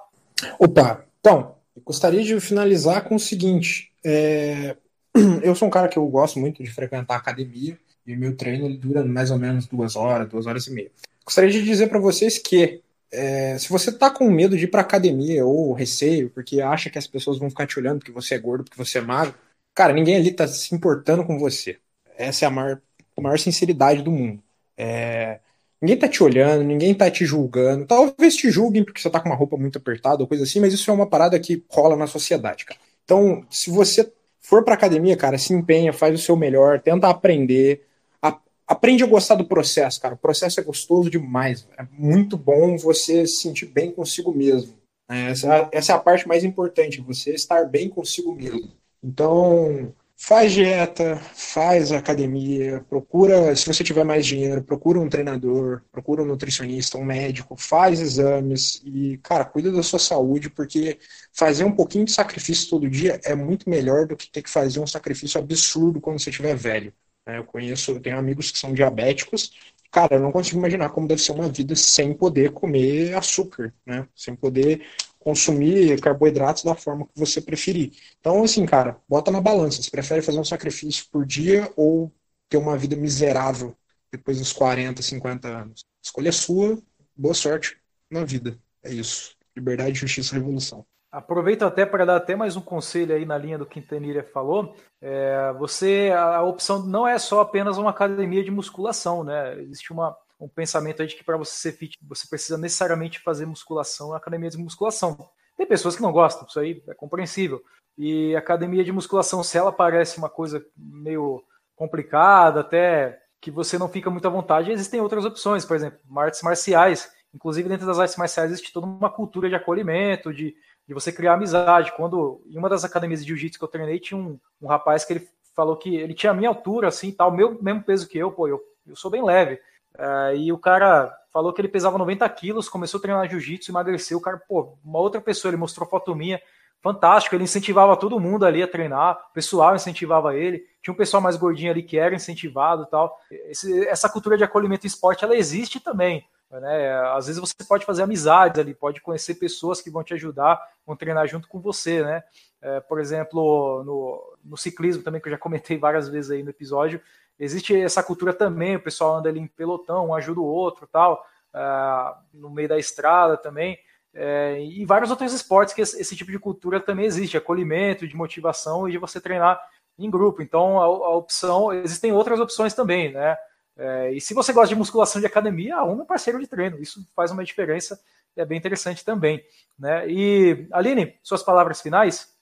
Opa, 0.58 1.04
então, 1.20 1.56
gostaria 1.84 2.22
de 2.22 2.38
finalizar 2.40 3.04
com 3.04 3.14
o 3.14 3.20
seguinte: 3.20 3.92
é, 4.04 4.76
eu 5.42 5.54
sou 5.54 5.68
um 5.68 5.70
cara 5.70 5.88
que 5.88 5.96
eu 5.96 6.06
gosto 6.06 6.38
muito 6.38 6.62
de 6.62 6.70
frequentar 6.70 7.16
academia 7.16 7.78
e 8.06 8.16
meu 8.16 8.36
treino 8.36 8.66
ele 8.66 8.76
dura 8.76 9.04
mais 9.04 9.30
ou 9.30 9.38
menos 9.38 9.66
duas 9.66 9.96
horas, 9.96 10.28
duas 10.28 10.46
horas 10.46 10.66
e 10.66 10.72
meia. 10.72 10.90
Gostaria 11.24 11.50
de 11.50 11.62
dizer 11.62 11.88
para 11.88 11.98
vocês 11.98 12.38
que 12.38 12.82
é, 13.10 13.56
se 13.58 13.68
você 13.68 13.92
tá 13.92 14.10
com 14.10 14.28
medo 14.28 14.56
de 14.56 14.64
ir 14.64 14.68
para 14.68 14.82
academia 14.82 15.46
ou 15.46 15.72
receio, 15.72 16.28
porque 16.30 16.60
acha 16.60 16.90
que 16.90 16.98
as 16.98 17.06
pessoas 17.06 17.38
vão 17.38 17.48
ficar 17.48 17.66
te 17.66 17.78
olhando 17.78 17.98
porque 17.98 18.12
você 18.12 18.34
é 18.34 18.38
gordo, 18.38 18.64
porque 18.64 18.76
você 18.76 18.98
é 18.98 19.00
magro, 19.00 19.34
cara, 19.74 19.92
ninguém 19.92 20.16
ali 20.16 20.32
tá 20.32 20.46
se 20.48 20.74
importando 20.74 21.24
com 21.24 21.38
você. 21.38 21.78
Essa 22.16 22.44
é 22.44 22.48
a 22.48 22.50
maior, 22.50 22.80
a 23.16 23.20
maior 23.20 23.38
sinceridade 23.38 24.02
do 24.02 24.10
mundo. 24.10 24.42
É, 24.76 25.40
Ninguém 25.84 25.98
tá 25.98 26.08
te 26.08 26.22
olhando, 26.22 26.64
ninguém 26.64 26.94
tá 26.94 27.10
te 27.10 27.26
julgando. 27.26 27.84
Talvez 27.84 28.34
te 28.34 28.50
julguem 28.50 28.82
porque 28.82 29.02
você 29.02 29.10
tá 29.10 29.20
com 29.20 29.28
uma 29.28 29.36
roupa 29.36 29.58
muito 29.58 29.76
apertada 29.76 30.22
ou 30.22 30.26
coisa 30.26 30.42
assim, 30.42 30.58
mas 30.58 30.72
isso 30.72 30.90
é 30.90 30.94
uma 30.94 31.06
parada 31.06 31.38
que 31.38 31.62
rola 31.68 31.94
na 31.94 32.06
sociedade, 32.06 32.64
cara. 32.64 32.80
Então, 33.04 33.44
se 33.50 33.70
você 33.70 34.10
for 34.40 34.64
pra 34.64 34.72
academia, 34.72 35.14
cara, 35.14 35.36
se 35.36 35.52
empenha, 35.52 35.92
faz 35.92 36.18
o 36.18 36.22
seu 36.22 36.36
melhor, 36.36 36.80
tenta 36.80 37.10
aprender. 37.10 37.86
A, 38.22 38.34
aprende 38.66 39.04
a 39.04 39.06
gostar 39.06 39.34
do 39.34 39.44
processo, 39.44 40.00
cara. 40.00 40.14
O 40.14 40.18
processo 40.18 40.58
é 40.58 40.62
gostoso 40.62 41.10
demais. 41.10 41.68
É 41.78 41.84
muito 41.92 42.38
bom 42.38 42.78
você 42.78 43.26
se 43.26 43.42
sentir 43.42 43.66
bem 43.66 43.90
consigo 43.90 44.32
mesmo. 44.32 44.72
Essa, 45.06 45.68
essa 45.70 45.92
é 45.92 45.96
a 45.96 45.98
parte 45.98 46.26
mais 46.26 46.44
importante, 46.44 47.02
você 47.02 47.34
estar 47.34 47.68
bem 47.68 47.90
consigo 47.90 48.34
mesmo. 48.34 48.72
Então, 49.02 49.92
Faz 50.16 50.52
dieta, 50.52 51.16
faz 51.34 51.92
academia, 51.92 52.80
procura, 52.88 53.54
se 53.56 53.66
você 53.66 53.82
tiver 53.84 54.04
mais 54.04 54.24
dinheiro, 54.24 54.62
procura 54.62 54.98
um 54.98 55.08
treinador, 55.08 55.82
procura 55.92 56.22
um 56.22 56.26
nutricionista, 56.26 56.96
um 56.96 57.04
médico, 57.04 57.56
faz 57.56 58.00
exames 58.00 58.80
e, 58.84 59.18
cara, 59.18 59.44
cuida 59.44 59.70
da 59.72 59.82
sua 59.82 59.98
saúde, 59.98 60.48
porque 60.48 60.98
fazer 61.32 61.64
um 61.64 61.72
pouquinho 61.72 62.04
de 62.04 62.12
sacrifício 62.12 62.70
todo 62.70 62.88
dia 62.88 63.20
é 63.24 63.34
muito 63.34 63.68
melhor 63.68 64.06
do 64.06 64.16
que 64.16 64.30
ter 64.30 64.40
que 64.42 64.48
fazer 64.48 64.80
um 64.80 64.86
sacrifício 64.86 65.38
absurdo 65.38 66.00
quando 66.00 66.18
você 66.20 66.30
estiver 66.30 66.54
velho. 66.56 66.92
Né? 67.26 67.38
Eu 67.38 67.44
conheço, 67.44 67.90
eu 67.90 68.00
tenho 68.00 68.16
amigos 68.16 68.50
que 68.50 68.58
são 68.58 68.72
diabéticos, 68.72 69.52
cara, 69.90 70.14
eu 70.16 70.20
não 70.20 70.32
consigo 70.32 70.58
imaginar 70.58 70.90
como 70.90 71.08
deve 71.08 71.22
ser 71.22 71.32
uma 71.32 71.48
vida 71.48 71.74
sem 71.76 72.14
poder 72.14 72.52
comer 72.52 73.14
açúcar, 73.14 73.74
né? 73.86 74.06
Sem 74.14 74.34
poder 74.34 74.84
consumir 75.24 75.98
carboidratos 76.00 76.62
da 76.62 76.74
forma 76.74 77.06
que 77.06 77.18
você 77.18 77.40
preferir. 77.40 77.92
Então, 78.20 78.44
assim, 78.44 78.66
cara, 78.66 78.98
bota 79.08 79.30
na 79.30 79.40
balança. 79.40 79.82
Você 79.82 79.90
prefere 79.90 80.20
fazer 80.20 80.38
um 80.38 80.44
sacrifício 80.44 81.06
por 81.10 81.24
dia 81.24 81.72
ou 81.76 82.12
ter 82.48 82.58
uma 82.58 82.76
vida 82.76 82.94
miserável 82.94 83.74
depois 84.12 84.38
dos 84.38 84.52
40, 84.52 85.00
50 85.02 85.48
anos? 85.48 85.84
Escolha 86.02 86.30
sua, 86.30 86.78
boa 87.16 87.34
sorte 87.34 87.78
na 88.10 88.22
vida. 88.22 88.58
É 88.82 88.92
isso. 88.92 89.34
Liberdade, 89.56 89.98
justiça, 89.98 90.34
revolução. 90.34 90.84
Aproveito 91.10 91.62
até 91.62 91.86
para 91.86 92.04
dar 92.04 92.16
até 92.16 92.36
mais 92.36 92.56
um 92.56 92.60
conselho 92.60 93.14
aí 93.14 93.24
na 93.24 93.38
linha 93.38 93.56
do 93.56 93.64
que 93.64 93.80
Quintanilha 93.80 94.24
falou. 94.24 94.76
É, 95.00 95.54
você, 95.58 96.12
a 96.14 96.42
opção 96.42 96.84
não 96.84 97.06
é 97.06 97.18
só 97.18 97.40
apenas 97.40 97.78
uma 97.78 97.90
academia 97.90 98.44
de 98.44 98.50
musculação, 98.50 99.24
né? 99.24 99.58
Existe 99.62 99.92
uma, 99.92 100.14
um 100.44 100.48
pensamento 100.48 101.06
de 101.06 101.16
que 101.16 101.24
para 101.24 101.38
você 101.38 101.52
ser 101.52 101.72
fit, 101.72 101.98
você 102.02 102.28
precisa 102.28 102.58
necessariamente 102.58 103.18
fazer 103.18 103.46
musculação 103.46 104.10
na 104.10 104.18
academia 104.18 104.50
de 104.50 104.58
musculação. 104.58 105.16
Tem 105.56 105.66
pessoas 105.66 105.96
que 105.96 106.02
não 106.02 106.12
gostam, 106.12 106.46
isso 106.46 106.60
aí 106.60 106.82
é 106.86 106.94
compreensível. 106.94 107.62
E 107.96 108.36
academia 108.36 108.84
de 108.84 108.92
musculação, 108.92 109.42
se 109.42 109.56
ela 109.56 109.72
parece 109.72 110.18
uma 110.18 110.28
coisa 110.28 110.64
meio 110.76 111.42
complicada, 111.74 112.60
até 112.60 113.18
que 113.40 113.50
você 113.50 113.78
não 113.78 113.88
fica 113.88 114.10
muito 114.10 114.26
à 114.26 114.30
vontade, 114.30 114.70
existem 114.70 115.00
outras 115.00 115.24
opções, 115.24 115.64
por 115.64 115.76
exemplo, 115.76 115.98
artes 116.18 116.42
marciais. 116.42 117.10
Inclusive, 117.32 117.68
dentro 117.68 117.86
das 117.86 117.98
artes 117.98 118.16
marciais 118.16 118.50
existe 118.50 118.72
toda 118.72 118.86
uma 118.86 119.10
cultura 119.10 119.48
de 119.48 119.54
acolhimento, 119.54 120.32
de, 120.32 120.54
de 120.86 120.94
você 120.94 121.10
criar 121.10 121.34
amizade. 121.34 121.92
Quando 121.96 122.42
em 122.46 122.58
uma 122.58 122.68
das 122.68 122.84
academias 122.84 123.20
de 123.20 123.28
jiu-jitsu 123.28 123.58
que 123.58 123.64
eu 123.64 123.68
treinei, 123.68 123.98
tinha 123.98 124.18
um, 124.18 124.38
um 124.60 124.66
rapaz 124.66 125.04
que 125.04 125.12
ele 125.14 125.28
falou 125.54 125.76
que 125.76 125.96
ele 125.96 126.14
tinha 126.14 126.32
a 126.32 126.34
minha 126.34 126.48
altura, 126.48 126.88
assim, 126.88 127.12
tal, 127.12 127.30
meu 127.30 127.60
mesmo 127.62 127.82
peso 127.82 128.08
que 128.08 128.18
eu, 128.18 128.30
pô, 128.30 128.48
eu, 128.48 128.60
eu 128.86 128.96
sou 128.96 129.10
bem 129.10 129.22
leve. 129.22 129.60
Uh, 129.96 130.36
e 130.36 130.52
o 130.52 130.58
cara 130.58 131.14
falou 131.32 131.52
que 131.52 131.60
ele 131.60 131.68
pesava 131.68 131.98
90 131.98 132.28
quilos, 132.30 132.68
começou 132.68 132.98
a 132.98 133.02
treinar 133.02 133.28
jiu-jitsu, 133.28 133.70
emagreceu. 133.70 134.18
O 134.18 134.20
cara, 134.20 134.38
pô, 134.38 134.76
uma 134.84 134.98
outra 134.98 135.20
pessoa, 135.20 135.50
ele 135.50 135.56
mostrou 135.56 135.88
foto 135.88 136.14
minha, 136.14 136.40
fantástico. 136.82 137.34
Ele 137.34 137.44
incentivava 137.44 137.96
todo 137.96 138.20
mundo 138.20 138.44
ali 138.44 138.62
a 138.62 138.68
treinar, 138.68 139.18
o 139.30 139.32
pessoal 139.32 139.74
incentivava 139.74 140.36
ele. 140.36 140.64
Tinha 140.82 140.92
um 140.92 140.96
pessoal 140.96 141.22
mais 141.22 141.36
gordinho 141.36 141.70
ali 141.70 141.82
que 141.82 141.98
era 141.98 142.14
incentivado 142.14 142.82
e 142.82 142.90
tal. 142.90 143.18
Esse, 143.30 143.88
essa 143.88 144.08
cultura 144.08 144.36
de 144.36 144.44
acolhimento 144.44 144.86
em 144.86 144.88
esporte, 144.88 145.24
ela 145.24 145.34
existe 145.34 145.80
também. 145.80 146.26
Né? 146.50 146.92
Às 147.14 147.26
vezes 147.26 147.40
você 147.40 147.54
pode 147.66 147.84
fazer 147.84 148.02
amizades 148.02 148.60
ali, 148.60 148.74
pode 148.74 149.00
conhecer 149.00 149.34
pessoas 149.34 149.80
que 149.80 149.90
vão 149.90 150.04
te 150.04 150.14
ajudar, 150.14 150.60
vão 150.86 150.94
treinar 150.94 151.26
junto 151.26 151.48
com 151.48 151.60
você, 151.60 152.02
né? 152.02 152.22
É, 152.62 152.80
por 152.80 153.00
exemplo, 153.00 153.82
no, 153.84 154.36
no, 154.44 154.56
ciclismo 154.56 155.02
também, 155.02 155.20
que 155.20 155.28
eu 155.28 155.32
já 155.32 155.38
comentei 155.38 155.76
várias 155.76 156.08
vezes 156.08 156.30
aí 156.30 156.42
no 156.42 156.50
episódio, 156.50 157.00
existe 157.38 157.78
essa 157.78 158.02
cultura 158.02 158.32
também, 158.32 158.76
o 158.76 158.82
pessoal 158.82 159.16
anda 159.16 159.28
ali 159.28 159.40
em 159.40 159.46
pelotão, 159.46 160.08
um 160.08 160.14
ajuda 160.14 160.40
o 160.40 160.44
outro 160.44 160.86
tal, 160.86 161.24
uh, 161.54 162.16
no 162.32 162.50
meio 162.50 162.68
da 162.68 162.78
estrada 162.78 163.36
também. 163.36 163.78
É, 164.16 164.60
e 164.60 164.84
vários 164.84 165.10
outros 165.10 165.32
esportes 165.32 165.74
que 165.74 165.80
esse, 165.80 166.00
esse, 166.00 166.14
tipo 166.14 166.30
de 166.30 166.38
cultura 166.38 166.78
também 166.78 167.04
existe, 167.04 167.36
acolhimento, 167.36 168.06
de 168.06 168.14
motivação 168.14 168.88
e 168.88 168.92
de 168.92 168.98
você 168.98 169.20
treinar 169.20 169.60
em 169.98 170.08
grupo. 170.08 170.40
Então, 170.40 170.80
a, 170.80 170.84
a 170.84 171.16
opção, 171.16 171.72
existem 171.72 172.12
outras 172.12 172.38
opções 172.38 172.72
também, 172.74 173.12
né? 173.12 173.36
É, 173.76 174.12
e 174.12 174.20
se 174.20 174.32
você 174.32 174.52
gosta 174.52 174.68
de 174.68 174.76
musculação 174.76 175.20
de 175.20 175.26
academia, 175.26 175.78
arrume 175.78 176.02
um 176.02 176.06
parceiro 176.06 176.38
de 176.38 176.46
treino. 176.46 176.80
Isso 176.80 177.04
faz 177.16 177.32
uma 177.32 177.42
diferença 177.42 177.98
é 178.36 178.44
bem 178.44 178.58
interessante 178.58 179.04
também. 179.04 179.42
Né? 179.78 180.08
E, 180.08 180.66
Aline, 180.72 181.18
suas 181.22 181.42
palavras 181.42 181.80
finais? 181.80 182.33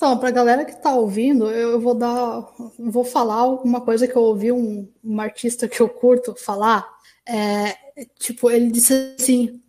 Então, 0.00 0.16
para 0.16 0.30
a 0.30 0.32
galera 0.32 0.64
que 0.64 0.72
está 0.72 0.94
ouvindo, 0.94 1.50
eu 1.50 1.78
vou 1.78 1.94
dar, 1.94 2.48
vou 2.78 3.04
falar 3.04 3.46
uma 3.46 3.82
coisa 3.82 4.08
que 4.08 4.16
eu 4.16 4.22
ouvi 4.22 4.50
um, 4.50 4.88
um 5.04 5.20
artista 5.20 5.68
que 5.68 5.78
eu 5.78 5.90
curto 5.90 6.34
falar. 6.34 6.88
É, 7.28 7.76
tipo, 8.18 8.50
ele 8.50 8.70
disse 8.70 9.14
assim: 9.20 9.60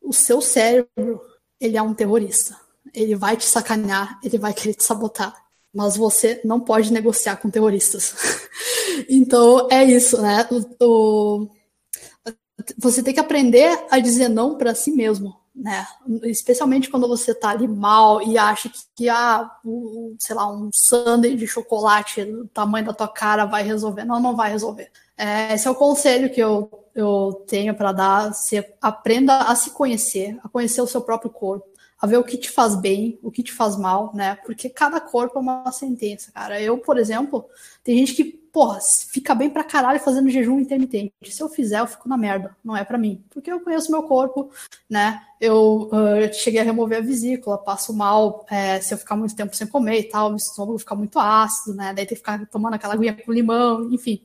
o 0.00 0.10
seu 0.10 0.40
cérebro, 0.40 1.20
ele 1.60 1.76
é 1.76 1.82
um 1.82 1.92
terrorista. 1.92 2.58
Ele 2.94 3.14
vai 3.14 3.36
te 3.36 3.44
sacanear, 3.44 4.18
ele 4.24 4.38
vai 4.38 4.54
querer 4.54 4.72
te 4.72 4.82
sabotar. 4.82 5.34
Mas 5.70 5.98
você 5.98 6.40
não 6.46 6.60
pode 6.60 6.90
negociar 6.90 7.36
com 7.36 7.50
terroristas. 7.50 8.14
então, 9.06 9.68
é 9.70 9.84
isso, 9.84 10.18
né? 10.22 10.48
O, 10.80 11.42
o, 11.42 11.50
você 12.78 13.02
tem 13.02 13.12
que 13.12 13.20
aprender 13.20 13.84
a 13.90 13.98
dizer 13.98 14.30
não 14.30 14.56
para 14.56 14.74
si 14.74 14.92
mesmo, 14.92 15.36
né? 15.54 15.86
Especialmente 16.24 16.90
quando 16.90 17.06
você 17.06 17.30
está 17.30 17.50
ali 17.50 17.68
mal 17.68 18.20
e 18.20 18.36
acha 18.36 18.68
que, 18.68 18.78
que 18.96 19.08
ah, 19.08 19.50
o, 19.64 20.16
sei 20.18 20.34
lá, 20.34 20.50
um 20.50 20.68
sundae 20.72 21.36
de 21.36 21.46
chocolate 21.46 22.24
do 22.24 22.48
tamanho 22.48 22.86
da 22.86 22.92
tua 22.92 23.08
cara 23.08 23.44
vai 23.44 23.62
resolver. 23.62 24.04
Não, 24.04 24.18
não 24.18 24.34
vai 24.34 24.50
resolver. 24.50 24.90
É, 25.16 25.54
esse 25.54 25.68
é 25.68 25.70
o 25.70 25.76
conselho 25.76 26.30
que 26.30 26.40
eu, 26.40 26.68
eu 26.94 27.44
tenho 27.46 27.74
para 27.74 27.92
dar. 27.92 28.32
Você 28.32 28.74
aprenda 28.82 29.38
a 29.38 29.54
se 29.54 29.70
conhecer, 29.70 30.36
a 30.42 30.48
conhecer 30.48 30.80
o 30.80 30.86
seu 30.86 31.00
próprio 31.00 31.30
corpo, 31.30 31.66
a 32.04 32.06
ver 32.06 32.18
o 32.18 32.22
que 32.22 32.36
te 32.36 32.50
faz 32.50 32.76
bem, 32.76 33.18
o 33.22 33.30
que 33.30 33.42
te 33.42 33.50
faz 33.50 33.78
mal, 33.78 34.12
né? 34.14 34.36
Porque 34.44 34.68
cada 34.68 35.00
corpo 35.00 35.38
é 35.38 35.40
uma 35.40 35.72
sentença, 35.72 36.30
cara. 36.30 36.60
Eu, 36.60 36.76
por 36.76 36.98
exemplo, 36.98 37.46
tem 37.82 37.96
gente 37.96 38.12
que, 38.12 38.24
porra, 38.24 38.78
fica 39.08 39.34
bem 39.34 39.48
pra 39.48 39.64
caralho 39.64 39.98
fazendo 39.98 40.28
jejum 40.28 40.60
intermitente. 40.60 41.14
Se 41.24 41.42
eu 41.42 41.48
fizer, 41.48 41.80
eu 41.80 41.86
fico 41.86 42.06
na 42.06 42.18
merda. 42.18 42.54
Não 42.62 42.76
é 42.76 42.84
para 42.84 42.98
mim. 42.98 43.24
Porque 43.30 43.50
eu 43.50 43.58
conheço 43.60 43.90
meu 43.90 44.02
corpo, 44.02 44.50
né? 44.88 45.22
Eu, 45.40 45.88
uh, 45.90 46.16
eu 46.20 46.32
cheguei 46.34 46.60
a 46.60 46.64
remover 46.64 46.98
a 46.98 47.00
vesícula, 47.00 47.56
passo 47.56 47.94
mal 47.94 48.44
é, 48.50 48.78
se 48.82 48.92
eu 48.92 48.98
ficar 48.98 49.16
muito 49.16 49.34
tempo 49.34 49.56
sem 49.56 49.66
comer 49.66 50.00
e 50.00 50.04
tal, 50.04 50.28
meu 50.28 50.36
estômago 50.36 50.78
fica 50.78 50.94
muito 50.94 51.18
ácido, 51.18 51.74
né? 51.74 51.94
Daí 51.94 52.04
tem 52.04 52.08
que 52.08 52.16
ficar 52.16 52.44
tomando 52.48 52.74
aquela 52.74 52.92
aguinha 52.92 53.16
com 53.16 53.32
limão, 53.32 53.90
enfim 53.90 54.22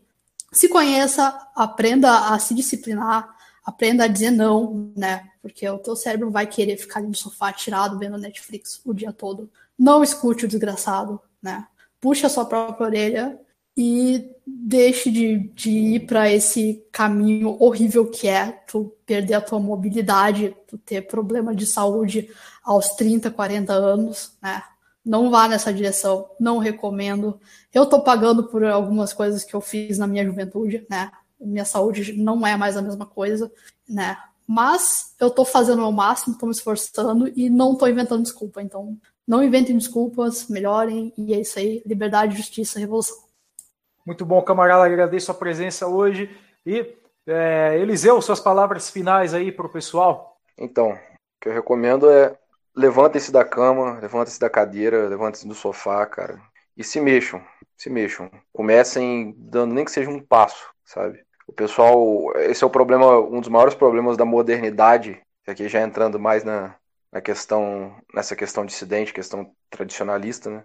se 0.51 0.67
conheça, 0.67 1.47
aprenda 1.55 2.33
a 2.33 2.39
se 2.39 2.53
disciplinar, 2.55 3.29
aprenda 3.63 4.05
a 4.05 4.07
dizer 4.07 4.31
não, 4.31 4.91
né? 4.95 5.29
Porque 5.41 5.67
o 5.69 5.77
teu 5.77 5.95
cérebro 5.95 6.29
vai 6.29 6.47
querer 6.47 6.77
ficar 6.77 7.01
no 7.01 7.15
sofá 7.15 7.51
tirado 7.51 7.97
vendo 7.97 8.17
Netflix 8.17 8.81
o 8.85 8.93
dia 8.93 9.13
todo. 9.13 9.49
Não 9.77 10.03
escute 10.03 10.45
o 10.45 10.47
desgraçado, 10.47 11.19
né? 11.41 11.67
Puxe 11.99 12.25
a 12.25 12.29
sua 12.29 12.45
própria 12.45 12.87
orelha 12.87 13.39
e 13.75 14.29
deixe 14.45 15.09
de, 15.11 15.37
de 15.55 15.69
ir 15.69 16.05
para 16.05 16.29
esse 16.31 16.83
caminho 16.91 17.55
horrível 17.59 18.09
que 18.09 18.27
é 18.27 18.51
tu 18.67 18.93
perder 19.05 19.35
a 19.35 19.41
tua 19.41 19.59
mobilidade, 19.59 20.55
tu 20.67 20.77
ter 20.77 21.07
problema 21.07 21.55
de 21.55 21.65
saúde 21.65 22.29
aos 22.63 22.89
30, 22.89 23.31
40 23.31 23.71
anos, 23.73 24.33
né? 24.41 24.63
não 25.05 25.31
vá 25.31 25.47
nessa 25.47 25.73
direção, 25.73 26.29
não 26.39 26.57
recomendo. 26.57 27.39
Eu 27.73 27.85
tô 27.85 28.01
pagando 28.01 28.43
por 28.43 28.63
algumas 28.63 29.13
coisas 29.13 29.43
que 29.43 29.55
eu 29.55 29.61
fiz 29.61 29.97
na 29.97 30.05
minha 30.05 30.25
juventude, 30.25 30.85
né? 30.89 31.11
Minha 31.39 31.65
saúde 31.65 32.13
não 32.13 32.45
é 32.45 32.57
mais 32.57 32.75
a 32.75 32.81
mesma 32.81 33.05
coisa, 33.05 33.51
né? 33.87 34.17
Mas 34.47 35.13
eu 35.19 35.29
tô 35.29 35.45
fazendo 35.45 35.87
o 35.87 35.91
máximo, 35.91 36.37
tô 36.37 36.47
me 36.47 36.51
esforçando 36.51 37.31
e 37.35 37.49
não 37.49 37.75
tô 37.75 37.87
inventando 37.87 38.23
desculpa. 38.23 38.61
Então, 38.61 38.97
não 39.27 39.43
inventem 39.43 39.77
desculpas, 39.77 40.47
melhorem 40.47 41.13
e 41.15 41.33
é 41.33 41.39
isso 41.39 41.59
aí. 41.59 41.83
Liberdade, 41.85 42.35
justiça, 42.35 42.79
revolução. 42.79 43.15
Muito 44.05 44.25
bom, 44.25 44.41
camarada. 44.41 44.83
Agradeço 44.83 45.29
a 45.29 45.35
presença 45.35 45.85
hoje. 45.85 46.35
E, 46.65 46.95
é, 47.27 47.77
Eliseu, 47.79 48.19
suas 48.23 48.39
palavras 48.39 48.89
finais 48.89 49.35
aí 49.35 49.51
para 49.51 49.67
o 49.67 49.71
pessoal. 49.71 50.39
Então, 50.57 50.93
o 50.93 50.97
que 51.39 51.47
eu 51.47 51.53
recomendo 51.53 52.09
é 52.09 52.35
levantem-se 52.75 53.31
da 53.31 53.45
cama, 53.45 53.99
levantem-se 53.99 54.39
da 54.39 54.49
cadeira, 54.49 55.07
levantem-se 55.07 55.47
do 55.47 55.53
sofá, 55.53 56.05
cara, 56.05 56.41
e 56.75 56.83
se 56.83 56.99
mexam, 56.99 57.39
se 57.77 57.89
mexam. 57.89 58.31
Comecem 58.51 59.35
dando 59.37 59.75
nem 59.75 59.85
que 59.85 59.91
seja 59.91 60.09
um 60.09 60.19
passo, 60.19 60.73
sabe? 60.83 61.23
O 61.49 61.51
pessoal, 61.51 62.31
esse 62.35 62.63
é 62.63 62.67
o 62.67 62.69
problema, 62.69 63.19
um 63.19 63.39
dos 63.39 63.49
maiores 63.49 63.73
problemas 63.73 64.15
da 64.15 64.23
modernidade, 64.23 65.19
aqui 65.47 65.67
já 65.67 65.81
entrando 65.81 66.19
mais 66.19 66.43
na, 66.43 66.75
na 67.11 67.19
questão, 67.19 67.95
nessa 68.13 68.35
questão 68.35 68.63
dissidente, 68.63 69.11
questão 69.11 69.51
tradicionalista, 69.67 70.51
né? 70.51 70.63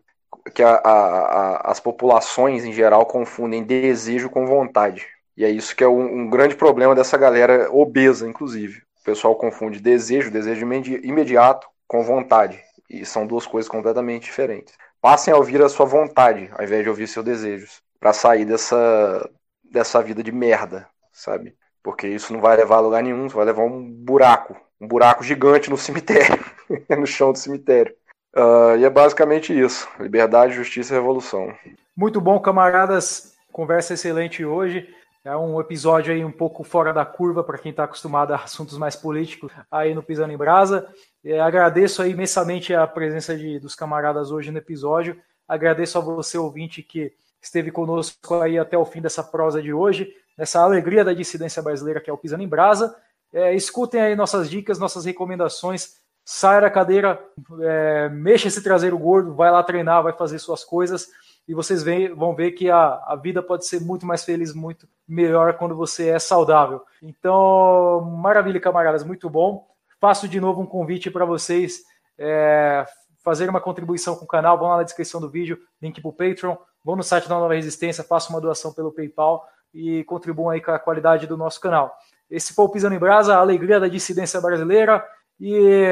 Que 0.55 0.62
a, 0.62 0.74
a, 0.74 0.90
a, 0.90 1.70
as 1.70 1.81
populações 1.81 2.66
em 2.66 2.73
geral 2.73 3.06
confundem 3.06 3.65
desejo 3.65 4.28
com 4.28 4.47
vontade. 4.47 5.06
E 5.35 5.43
é 5.43 5.48
isso 5.48 5.74
que 5.74 5.82
é 5.82 5.89
um, 5.89 6.05
um 6.05 6.28
grande 6.28 6.55
problema 6.55 6.94
dessa 6.94 7.16
galera 7.16 7.73
obesa, 7.73 8.28
inclusive. 8.28 8.82
O 9.01 9.05
pessoal 9.05 9.35
confunde 9.36 9.81
desejo, 9.81 10.31
desejo 10.31 10.66
imediato, 11.02 11.66
com 11.89 12.02
vontade. 12.02 12.61
E 12.90 13.06
são 13.06 13.27
duas 13.27 13.47
coisas 13.47 13.70
completamente 13.70 14.24
diferentes. 14.24 14.74
Passem 15.01 15.32
a 15.32 15.36
ouvir 15.39 15.62
a 15.62 15.69
sua 15.70 15.86
vontade, 15.86 16.51
ao 16.52 16.62
invés 16.62 16.82
de 16.82 16.90
ouvir 16.90 17.09
seus 17.09 17.24
desejos, 17.24 17.81
para 17.98 18.12
sair 18.12 18.44
dessa, 18.44 19.31
dessa 19.74 20.01
vida 20.01 20.22
de 20.22 20.32
merda, 20.32 20.88
sabe? 21.12 21.55
Porque 21.82 22.06
isso 22.06 22.32
não 22.32 22.40
vai 22.40 22.56
levar 22.56 22.76
a 22.76 22.80
lugar 22.80 23.02
nenhum, 23.02 23.28
vai 23.28 23.44
levar 23.44 23.64
um 23.64 23.92
buraco, 23.92 24.56
um 24.80 24.88
buraco 24.88 25.22
gigante 25.22 25.68
no 25.68 25.76
cemitério, 25.78 26.42
no 26.88 27.06
chão 27.06 27.32
do 27.32 27.38
cemitério. 27.38 27.94
Uh, 28.34 28.76
e 28.78 28.84
é 28.84 28.90
basicamente 28.90 29.56
isso: 29.59 29.88
liberdade, 30.01 30.55
justiça 30.55 30.94
e 30.94 30.96
revolução. 30.96 31.52
Muito 31.96 32.20
bom, 32.20 32.40
camaradas. 32.40 33.34
Conversa 33.52 33.94
excelente 33.94 34.44
hoje. 34.44 34.88
É 35.24 35.34
um 35.36 35.59
episódio 35.60 36.12
aí 36.12 36.24
um 36.24 36.32
pouco 36.32 36.62
fora 36.64 36.92
da 36.92 37.05
curva 37.05 37.42
para 37.42 37.56
quem 37.56 37.70
está 37.70 37.84
acostumado 37.84 38.32
a 38.32 38.36
assuntos 38.36 38.76
mais 38.76 38.94
políticos 38.94 39.51
aí 39.70 39.94
no 39.94 40.02
Pisando 40.02 40.32
em 40.32 40.36
Brasa. 40.36 40.86
É, 41.24 41.40
agradeço 41.40 42.02
aí 42.02 42.10
imensamente 42.10 42.74
a 42.74 42.86
presença 42.86 43.34
de, 43.36 43.59
dos 43.59 43.74
camaradas 43.74 44.30
hoje 44.30 44.51
no 44.51 44.59
episódio. 44.59 45.16
Agradeço 45.48 45.96
a 45.96 46.01
você, 46.01 46.36
ouvinte, 46.36 46.82
que 46.82 47.12
esteve 47.44 47.70
conosco 47.70 48.40
aí 48.40 48.58
até 48.58 48.76
o 48.76 48.84
fim 48.84 49.00
dessa 49.00 49.22
prosa 49.22 49.62
de 49.62 49.72
hoje, 49.72 50.12
nessa 50.36 50.60
alegria 50.60 51.04
da 51.04 51.12
dissidência 51.12 51.62
brasileira 51.62 52.00
que 52.00 52.10
é 52.10 52.12
o 52.12 52.18
Pisando 52.18 52.42
em 52.42 52.48
Brasa. 52.48 52.96
É, 53.32 53.54
escutem 53.54 54.00
aí 54.00 54.16
nossas 54.16 54.48
dicas, 54.48 54.78
nossas 54.78 55.04
recomendações. 55.04 56.02
Saia 56.24 56.62
da 56.62 56.70
cadeira, 56.70 57.22
é, 57.60 58.08
mexa 58.08 58.48
esse 58.48 58.62
traseiro 58.62 58.98
gordo, 58.98 59.34
vai 59.34 59.50
lá 59.50 59.62
treinar, 59.62 60.02
vai 60.02 60.14
fazer 60.14 60.38
suas 60.38 60.64
coisas 60.64 61.08
e 61.46 61.52
vocês 61.52 61.84
vão 62.16 62.34
ver 62.34 62.52
que 62.52 62.70
a, 62.70 63.02
a 63.06 63.16
vida 63.16 63.42
pode 63.42 63.66
ser 63.66 63.80
muito 63.80 64.06
mais 64.06 64.24
feliz, 64.24 64.54
muito 64.54 64.88
melhor 65.06 65.58
quando 65.58 65.76
você 65.76 66.08
é 66.08 66.18
saudável. 66.18 66.80
Então, 67.02 68.00
maravilha, 68.00 68.58
camaradas, 68.58 69.04
muito 69.04 69.28
bom. 69.28 69.68
Faço 70.00 70.26
de 70.26 70.40
novo 70.40 70.62
um 70.62 70.66
convite 70.66 71.10
para 71.10 71.26
vocês 71.26 71.82
é, 72.18 72.86
fazer 73.24 73.48
uma 73.48 73.60
contribuição 73.60 74.14
com 74.14 74.24
o 74.24 74.28
canal. 74.28 74.59
Vão 74.59 74.68
lá 74.68 74.76
na 74.76 74.82
descrição 74.82 75.20
do 75.20 75.28
vídeo, 75.28 75.59
link 75.80 76.01
para 76.01 76.09
o 76.09 76.12
Patreon. 76.12 76.56
Vão 76.84 76.94
no 76.94 77.02
site 77.02 77.28
da 77.28 77.36
Nova 77.36 77.55
Resistência, 77.55 78.05
façam 78.05 78.36
uma 78.36 78.40
doação 78.40 78.72
pelo 78.72 78.92
PayPal 78.92 79.48
e 79.72 80.05
contribuam 80.05 80.51
aí 80.51 80.60
com 80.60 80.70
a 80.70 80.78
qualidade 80.78 81.26
do 81.26 81.36
nosso 81.36 81.60
canal. 81.60 81.96
Esse 82.30 82.55
foi 82.55 82.64
o 82.64 82.68
Pisando 82.68 82.94
em 82.94 82.98
Brasa, 82.98 83.34
a 83.34 83.40
alegria 83.40 83.80
da 83.80 83.88
dissidência 83.88 84.40
brasileira 84.40 85.05
e 85.40 85.86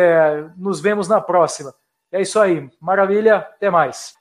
nos 0.56 0.80
vemos 0.80 1.08
na 1.08 1.20
próxima. 1.20 1.74
É 2.12 2.20
isso 2.20 2.38
aí, 2.38 2.70
maravilha, 2.80 3.36
até 3.36 3.70
mais. 3.70 4.14